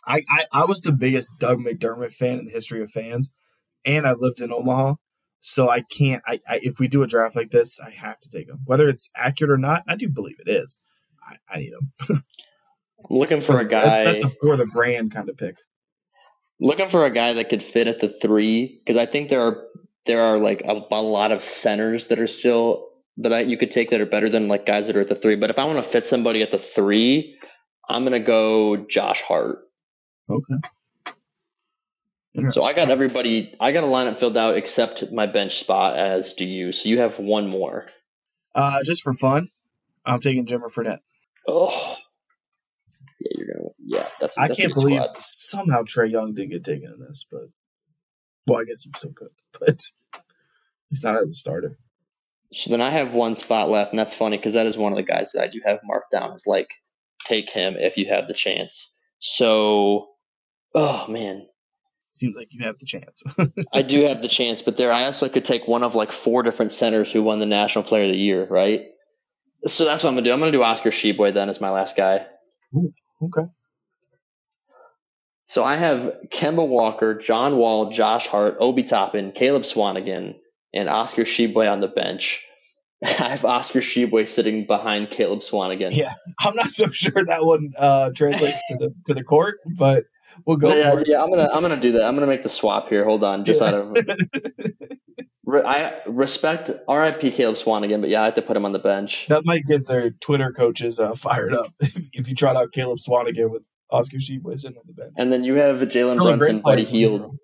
I, 0.07 0.23
I, 0.31 0.45
I 0.53 0.65
was 0.65 0.81
the 0.81 0.93
biggest 0.93 1.39
Doug 1.39 1.59
McDermott 1.59 2.13
fan 2.13 2.39
in 2.39 2.47
the 2.47 2.51
history 2.53 2.83
of 2.83 2.91
fans, 2.91 3.37
and 3.85 4.07
I 4.07 4.13
lived 4.13 4.41
in 4.41 4.53
Omaha, 4.53 4.95
so 5.41 5.69
I 5.69 5.83
can't. 5.83 6.23
I, 6.27 6.41
I 6.49 6.61
if 6.63 6.79
we 6.81 6.89
do 6.89 7.03
a 7.03 7.07
draft 7.07 7.37
like 7.37 7.51
this, 7.51 7.81
I 7.81 7.91
have 7.91 8.19
to 8.21 8.29
take 8.29 8.49
him, 8.49 8.61
whether 8.65 8.89
it's 8.89 9.11
accurate 9.17 9.53
or 9.53 9.59
not. 9.59 9.85
I 9.87 9.95
do 9.95 10.09
believe 10.09 10.37
it 10.45 10.51
is. 10.51 10.83
I, 11.25 11.37
I 11.49 11.59
need 11.59 11.73
him. 11.73 11.93
I'm 12.09 12.17
looking 13.11 13.41
for 13.41 13.61
a 13.61 13.65
guy. 13.65 14.05
That's 14.05 14.25
a 14.25 14.29
for 14.29 14.57
the 14.57 14.67
brand 14.67 15.13
kind 15.13 15.29
of 15.29 15.37
pick. 15.37 15.57
looking 16.61 16.89
for 16.89 17.07
a 17.07 17.11
guy 17.11 17.35
that 17.35 17.49
could 17.49 17.63
fit 17.63 17.87
at 17.87 18.01
the 18.01 18.09
three 18.09 18.81
because 18.81 18.97
I 18.97 19.07
think 19.07 19.29
there 19.29 19.43
are 19.43 19.65
there 20.07 20.23
are 20.23 20.39
like 20.39 20.63
a, 20.65 20.85
a 20.91 21.03
lot 21.03 21.31
of 21.31 21.45
centers 21.45 22.09
that 22.09 22.19
are 22.19 22.27
still 22.27 22.89
that 23.19 23.33
I, 23.33 23.41
you 23.41 23.57
could 23.57 23.71
take 23.71 23.91
that 23.91 24.01
are 24.01 24.07
better 24.07 24.29
than 24.29 24.49
like 24.49 24.67
guys 24.67 24.87
that 24.87 24.97
are 24.97 25.01
at 25.01 25.09
the 25.09 25.15
three. 25.15 25.37
But 25.37 25.51
if 25.51 25.59
I 25.59 25.65
want 25.65 25.77
to 25.77 25.83
fit 25.83 26.07
somebody 26.07 26.43
at 26.43 26.51
the 26.51 26.59
three, 26.59 27.39
I'm 27.89 28.05
gonna 28.05 28.21
go 28.21 28.77
Josh 28.77 29.23
Hart. 29.23 29.59
Okay. 30.31 30.55
So 32.49 32.63
I 32.63 32.73
got 32.73 32.89
everybody. 32.89 33.55
I 33.61 33.73
got 33.73 33.85
a 33.85 33.87
lineup 33.87 34.19
filled 34.19 34.39
out 34.39 34.57
except 34.57 35.13
my 35.13 35.27
bench 35.27 35.59
spot. 35.59 35.99
As 35.99 36.33
do 36.33 36.47
you. 36.47 36.73
So 36.73 36.89
you 36.89 36.99
have 37.01 37.19
one 37.19 37.49
more. 37.49 37.89
Uh, 38.55 38.79
just 38.85 39.03
for 39.03 39.13
fun, 39.13 39.49
I'm 40.07 40.21
taking 40.21 40.47
Jimmer 40.47 40.73
Fredette. 40.73 41.01
Oh, 41.47 41.97
yeah, 43.21 43.29
you're 43.37 43.55
gonna. 43.55 43.69
Yeah, 43.85 44.05
that's. 44.21 44.39
I 44.39 44.49
that's 44.49 44.61
can't 44.61 44.73
believe 44.73 45.01
squad. 45.01 45.19
somehow 45.19 45.83
Trae 45.83 46.11
Young 46.11 46.33
didn't 46.33 46.51
get 46.51 46.65
taken 46.65 46.93
in 46.93 47.01
this, 47.01 47.27
but 47.31 47.51
well, 48.47 48.61
I 48.61 48.65
guess 48.65 48.83
he 48.83 48.91
still 48.97 49.13
could, 49.13 49.29
but 49.61 49.83
he's 50.89 51.03
not 51.03 51.17
as 51.17 51.31
a 51.31 51.35
starter. 51.35 51.77
So 52.53 52.71
then 52.71 52.81
I 52.81 52.91
have 52.91 53.15
one 53.15 53.35
spot 53.35 53.71
left, 53.71 53.93
and 53.93 53.99
that's 53.99 54.15
funny 54.15 54.37
because 54.37 54.55
that 54.55 54.67
is 54.67 54.77
one 54.77 54.93
of 54.93 54.97
the 54.97 55.03
guys 55.03 55.33
that 55.33 55.43
I 55.43 55.49
do 55.49 55.61
have 55.65 55.81
marked 55.85 56.13
down 56.13 56.33
as 56.33 56.47
like 56.47 56.71
take 57.25 57.51
him 57.51 57.75
if 57.77 57.97
you 57.97 58.07
have 58.07 58.27
the 58.27 58.35
chance. 58.35 58.99
So, 59.19 60.09
oh 60.75 61.07
man, 61.09 61.47
Seems 62.13 62.37
like 62.37 62.49
you 62.53 62.63
have 62.65 62.79
the 62.79 62.85
chance. 62.85 63.23
I 63.73 63.81
do 63.81 64.03
have 64.03 64.21
the 64.21 64.29
chance, 64.29 64.61
but 64.61 64.77
there 64.77 64.93
I 64.93 65.05
also 65.05 65.31
could 65.31 65.47
take 65.47 65.67
one 65.67 65.83
of 65.83 65.95
like 65.95 66.13
four 66.13 66.43
different 66.43 66.73
centers 66.73 67.11
who 67.11 67.23
won 67.23 67.39
the 67.39 67.47
National 67.47 67.83
Player 67.83 68.05
of 68.05 68.11
the 68.11 68.19
Year, 68.19 68.47
right? 68.51 68.83
So 69.65 69.87
that's 69.87 70.05
what 70.05 70.11
I'm 70.11 70.17
gonna 70.17 70.25
do. 70.25 70.33
I'm 70.33 70.39
gonna 70.39 70.53
do 70.53 70.63
Oscar 70.63 70.91
Tshiebwe 70.91 71.33
then 71.33 71.49
as 71.49 71.59
my 71.59 71.71
last 71.71 71.97
guy. 71.97 72.27
okay. 72.77 73.49
So 75.47 75.65
I 75.65 75.77
have 75.77 76.15
Kemba 76.29 76.69
Walker, 76.69 77.15
John 77.15 77.57
Wall, 77.57 77.91
Josh 77.91 78.27
Hart, 78.27 78.59
Obi 78.61 78.83
Toppin, 78.83 79.33
Caleb 79.33 79.63
Swanigan, 79.63 80.35
and 80.75 80.89
Oscar 80.89 81.23
Tshiebwe 81.23 81.71
on 81.71 81.81
the 81.81 81.89
bench. 81.89 82.47
I 83.05 83.29
have 83.29 83.45
Oscar 83.45 83.81
Tshiebwe 83.81 84.29
sitting 84.29 84.67
behind 84.67 85.11
Caleb 85.11 85.41
Swanigan. 85.41 85.95
Yeah, 85.95 86.15
I'm 86.41 86.55
not 86.55 86.71
so 86.71 86.91
sure 86.91 87.25
that 87.25 87.45
one 87.45 87.73
uh, 87.77 88.11
translates 88.11 88.61
to 88.69 88.77
the 88.77 88.95
to 89.07 89.15
the 89.15 89.25
court, 89.25 89.59
but 89.77 90.05
we'll 90.47 90.57
go 90.57 90.75
yeah, 90.75 90.93
for 90.93 91.01
it. 91.01 91.09
yeah, 91.09 91.23
I'm 91.23 91.31
gonna 91.31 91.49
I'm 91.53 91.63
gonna 91.63 91.81
do 91.81 91.93
that. 91.93 92.05
I'm 92.05 92.15
gonna 92.15 92.27
make 92.27 92.43
the 92.43 92.49
swap 92.49 92.89
here. 92.89 93.05
Hold 93.05 93.25
on, 93.25 93.45
just 93.45 93.61
out 93.61 93.75
of 93.75 93.97
re- 95.45 95.63
I 95.63 95.95
respect 96.07 96.71
R.I.P. 96.87 97.33
Caleb 97.33 97.57
Swanigan, 97.57 98.01
but 98.01 98.11
yeah, 98.11 98.23
I 98.23 98.27
have 98.27 98.35
to 98.35 98.43
put 98.43 98.57
him 98.57 98.65
on 98.65 98.73
the 98.73 98.79
bench. 98.79 99.27
that 99.29 99.45
might 99.45 99.65
get 99.65 99.87
their 99.87 100.11
Twitter 100.11 100.53
coaches 100.53 101.01
uh, 101.01 101.15
fired 101.15 101.55
up 101.55 101.67
if 101.81 102.29
you 102.29 102.35
trot 102.35 102.57
out 102.57 102.73
Caleb 102.73 102.99
Swanigan 102.99 103.51
with 103.51 103.67
Oscar 103.91 104.19
Tshiebwe 104.19 104.59
sitting 104.59 104.79
on 104.79 104.85
the 104.87 104.95
bench. 104.95 105.15
And 105.17 105.33
then 105.33 105.45
you 105.45 105.55
have 105.55 105.77
Jalen 105.81 106.15
Still 106.15 106.37
Brunson, 106.37 106.61
Buddy 106.61 106.85
player. 106.85 107.09
Hield, 107.09 107.39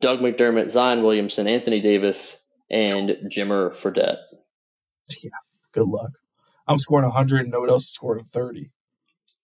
Doug 0.00 0.20
McDermott, 0.20 0.70
Zion 0.70 1.02
Williamson, 1.02 1.46
Anthony 1.46 1.80
Davis, 1.80 2.41
and 2.72 3.10
Jimmer 3.30 3.70
Fredette. 3.74 4.18
Yeah, 5.22 5.30
good 5.72 5.88
luck. 5.88 6.12
I'm 6.66 6.78
scoring 6.78 7.04
100 7.04 7.40
and 7.42 7.50
no 7.50 7.60
one 7.60 7.68
else 7.68 7.84
is 7.84 7.90
scoring 7.92 8.24
30. 8.24 8.70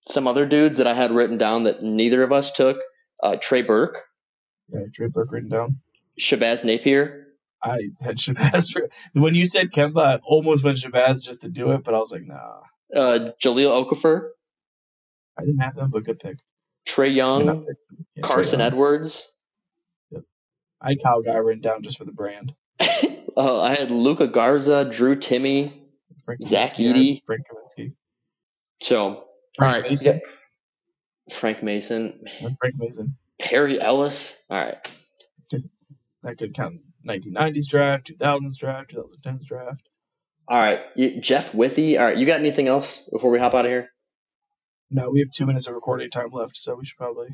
Some 0.07 0.27
other 0.27 0.47
dudes 0.47 0.79
that 0.79 0.87
I 0.87 0.95
had 0.95 1.11
written 1.11 1.37
down 1.37 1.65
that 1.65 1.83
neither 1.83 2.23
of 2.23 2.33
us 2.33 2.51
took: 2.51 2.79
uh, 3.23 3.37
Trey 3.41 3.61
Burke, 3.63 3.99
Yeah, 4.73 4.81
Trey 4.95 5.09
Burke 5.09 5.31
written 5.33 5.51
down. 5.51 5.81
Shabazz 6.19 6.65
Napier, 6.65 7.27
I 7.63 7.91
had 8.03 8.17
Shabazz. 8.19 8.81
When 9.13 9.35
you 9.35 9.47
said 9.47 9.73
Kemba, 9.73 10.01
I 10.03 10.21
almost 10.25 10.65
went 10.65 10.79
Shabazz 10.79 11.23
just 11.23 11.43
to 11.43 11.49
do 11.51 11.73
it, 11.73 11.85
but 11.85 11.95
I 11.95 11.99
was 11.99 12.13
like, 12.13 12.25
nah. 12.27 12.61
uh, 12.97 13.29
Jahlil 13.43 13.85
Okafor, 13.85 14.29
I 15.37 15.43
didn't 15.43 15.59
have 15.61 15.75
them, 15.75 15.91
but 15.91 16.05
good 16.05 16.21
pick. 16.21 16.39
Trae 16.87 17.15
Young. 17.15 17.67
Yeah, 18.17 18.23
Carson 18.23 18.61
Young. 18.61 18.69
Edwards. 18.69 19.31
I 20.81 20.91
had 20.91 21.03
Kyle 21.03 21.21
Guy 21.23 21.35
written 21.35 21.61
down 21.61 21.83
just 21.83 21.99
for 21.99 22.05
the 22.05 22.13
brand. 22.13 22.55
uh, 23.39 23.63
I 23.63 23.75
had 23.77 23.91
Luka 23.91 24.27
Garza, 24.29 24.85
Drew 24.85 25.15
Timme. 25.17 25.73
Frank 26.25 26.43
Zach 26.43 26.75
Kaminsky, 26.75 27.19
I. 27.19 27.23
Frank 27.27 27.43
Kaminsky. 27.51 27.93
So, 28.83 29.09
all 29.09 29.25
Frank 29.57 29.83
right, 29.85 29.91
Mason. 29.91 30.21
yeah. 30.25 31.35
Frank 31.35 31.63
Mason, 31.63 32.21
And 32.41 32.59
Frank 32.59 32.75
Mason. 32.79 33.17
Perry 33.41 33.81
Ellis. 33.81 34.45
All 34.51 34.59
right. 34.59 34.77
That 36.25 36.37
could 36.37 36.53
count 36.53 36.81
1990s 37.07 37.69
draft, 37.69 38.11
2000s 38.13 38.59
draft, 38.59 38.93
2010s 38.93 39.47
draft. 39.47 39.89
All 40.49 40.59
right. 40.59 40.81
You, 40.97 41.21
Jeff 41.21 41.55
Withey. 41.55 41.97
All 41.97 42.05
right. 42.05 42.17
You 42.19 42.27
got 42.27 42.41
anything 42.41 42.67
else 42.67 43.09
before 43.13 43.31
we 43.31 43.39
hop 43.39 43.55
out 43.55 43.65
of 43.67 43.71
here? 43.71 43.91
No, 44.91 45.09
we 45.11 45.21
have 45.21 45.31
two 45.31 45.47
minutes 45.47 45.69
of 45.69 45.75
recording 45.77 46.11
time 46.11 46.31
left, 46.33 46.57
so 46.57 46.75
we 46.75 46.85
should 46.85 46.99
probably. 46.99 47.29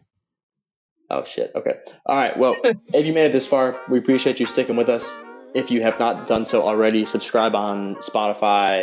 Oh, 1.08 1.24
shit. 1.24 1.50
Okay. 1.54 1.76
All 2.04 2.14
right. 2.16 2.36
Well, 2.36 2.56
if 2.92 3.06
you 3.06 3.14
made 3.14 3.26
it 3.26 3.32
this 3.32 3.46
far, 3.46 3.80
we 3.88 3.98
appreciate 3.98 4.38
you 4.38 4.44
sticking 4.46 4.76
with 4.76 4.90
us. 4.90 5.10
If 5.54 5.70
you 5.70 5.82
have 5.82 6.00
not 6.00 6.26
done 6.26 6.44
so 6.44 6.62
already, 6.62 7.06
subscribe 7.06 7.54
on 7.54 7.94
Spotify, 7.96 8.82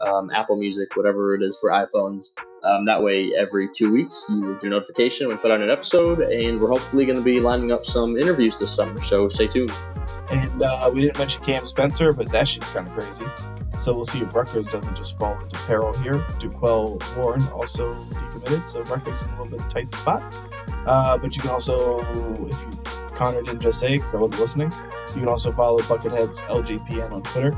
um, 0.00 0.30
Apple 0.30 0.56
Music, 0.56 0.96
whatever 0.96 1.34
it 1.34 1.42
is 1.42 1.58
for 1.60 1.68
iPhones. 1.68 2.30
Um, 2.62 2.86
that 2.86 3.02
way, 3.02 3.32
every 3.36 3.68
two 3.74 3.92
weeks, 3.92 4.24
you 4.30 4.40
will 4.40 4.54
get 4.54 4.64
a 4.64 4.68
notification 4.70 5.28
when 5.28 5.36
we 5.36 5.42
put 5.42 5.50
out 5.50 5.60
an 5.60 5.68
episode, 5.68 6.20
and 6.20 6.58
we're 6.58 6.70
hopefully 6.70 7.04
going 7.04 7.18
to 7.18 7.22
be 7.22 7.38
lining 7.38 7.70
up 7.70 7.84
some 7.84 8.16
interviews 8.16 8.58
this 8.58 8.74
summer. 8.74 8.98
So 9.02 9.28
stay 9.28 9.46
tuned. 9.46 9.70
And 10.30 10.62
uh, 10.62 10.90
we 10.90 11.02
didn't 11.02 11.18
mention 11.18 11.44
Cam 11.44 11.66
Spencer, 11.66 12.12
but 12.12 12.30
that 12.32 12.48
shit's 12.48 12.70
kind 12.70 12.88
of 12.88 12.94
crazy. 12.94 13.26
So 13.78 13.94
we'll 13.94 14.06
see 14.06 14.22
if 14.22 14.34
Rutgers 14.34 14.68
doesn't 14.68 14.96
just 14.96 15.18
fall 15.18 15.38
into 15.38 15.58
peril 15.66 15.92
here. 15.98 16.24
Duquel 16.40 16.98
Warren 17.14 17.46
also 17.48 17.92
decommitted, 17.94 18.66
so 18.70 18.82
Rutgers 18.84 19.22
in 19.22 19.28
a 19.28 19.42
little 19.42 19.58
bit 19.58 19.70
tight 19.70 19.94
spot. 19.94 20.34
Uh, 20.86 21.18
but 21.18 21.36
you 21.36 21.42
can 21.42 21.50
also, 21.50 21.98
if 22.48 22.58
you 22.62 22.85
Connor 23.16 23.42
didn't 23.42 23.60
just 23.60 23.80
say 23.80 23.96
because 23.96 24.14
I 24.14 24.18
wasn't 24.18 24.40
listening, 24.40 24.72
you 25.14 25.20
can 25.20 25.28
also 25.28 25.50
follow 25.50 25.78
Bucketheads 25.80 26.40
LJPN 26.42 27.12
on 27.12 27.22
Twitter. 27.22 27.56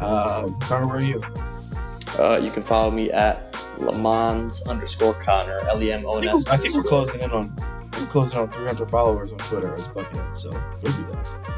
Uh, 0.00 0.48
Connor, 0.60 0.86
where 0.86 0.96
are 0.96 1.02
you? 1.02 1.22
Uh, 2.18 2.38
you 2.38 2.50
can 2.50 2.62
follow 2.62 2.90
me 2.90 3.10
at 3.12 3.54
Lemons 3.78 4.66
underscore 4.66 5.14
Connor, 5.14 5.58
L 5.68 5.82
E 5.82 5.92
M 5.92 6.04
O 6.06 6.12
I 6.12 6.16
N 6.16 6.22
think, 6.22 6.34
we're, 6.48 6.56
think 6.56 6.74
we're 6.74 6.82
closing 6.82 7.20
in 7.20 7.30
on 7.30 7.54
we're 7.98 8.06
closing 8.06 8.40
on 8.40 8.50
300 8.50 8.90
followers 8.90 9.32
on 9.32 9.38
Twitter 9.38 9.74
as 9.74 9.88
Buckethead, 9.88 10.36
so 10.36 10.50
go 10.50 10.58
do 10.82 11.06
that. 11.12 11.56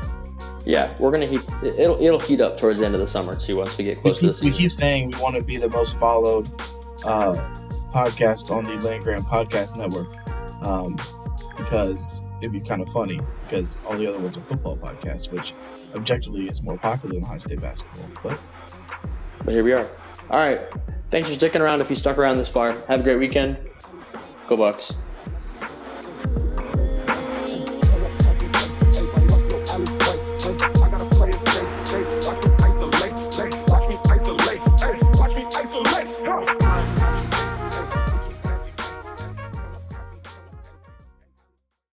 Yeah, 0.64 0.94
we're 0.98 1.10
gonna 1.10 1.26
heat. 1.26 1.40
It'll 1.62 2.00
it'll 2.02 2.18
heat 2.18 2.40
up 2.40 2.58
towards 2.58 2.80
the 2.80 2.86
end 2.86 2.94
of 2.94 3.00
the 3.00 3.08
summer 3.08 3.34
too. 3.34 3.56
Once 3.56 3.78
we 3.78 3.84
get 3.84 3.96
We 3.98 4.02
close 4.02 4.20
to 4.20 4.26
keep, 4.26 4.36
the 4.36 4.44
we 4.46 4.52
keep 4.52 4.72
saying 4.72 5.10
we 5.10 5.20
want 5.20 5.34
to 5.36 5.42
be 5.42 5.56
the 5.56 5.70
most 5.70 5.98
followed 5.98 6.48
uh, 7.04 7.34
podcast 7.92 8.50
on 8.50 8.64
the 8.64 8.76
Land 8.86 9.04
Grant 9.04 9.24
Podcast 9.24 9.76
Network 9.76 10.08
um, 10.66 10.96
because 11.56 12.22
it'd 12.40 12.52
be 12.52 12.60
kind 12.60 12.82
of 12.82 12.88
funny 12.90 13.20
because 13.44 13.78
all 13.86 13.96
the 13.96 14.06
other 14.06 14.18
ones 14.18 14.36
are 14.36 14.42
football 14.42 14.76
podcasts, 14.76 15.32
which 15.32 15.54
objectively 15.94 16.48
is 16.48 16.62
more 16.62 16.78
popular 16.78 17.14
than 17.14 17.24
Ohio 17.24 17.38
State 17.38 17.60
basketball. 17.60 18.06
But 18.22 18.38
But 19.44 19.54
here 19.54 19.64
we 19.64 19.72
are. 19.72 19.88
All 20.30 20.38
right. 20.38 20.60
Thanks 21.10 21.28
for 21.28 21.34
sticking 21.34 21.62
around. 21.62 21.80
If 21.80 21.88
you 21.90 21.96
stuck 21.96 22.18
around 22.18 22.36
this 22.36 22.48
far, 22.48 22.72
have 22.88 23.00
a 23.00 23.02
great 23.02 23.18
weekend. 23.18 23.56
Go 24.46 24.56
Bucks. 24.56 24.92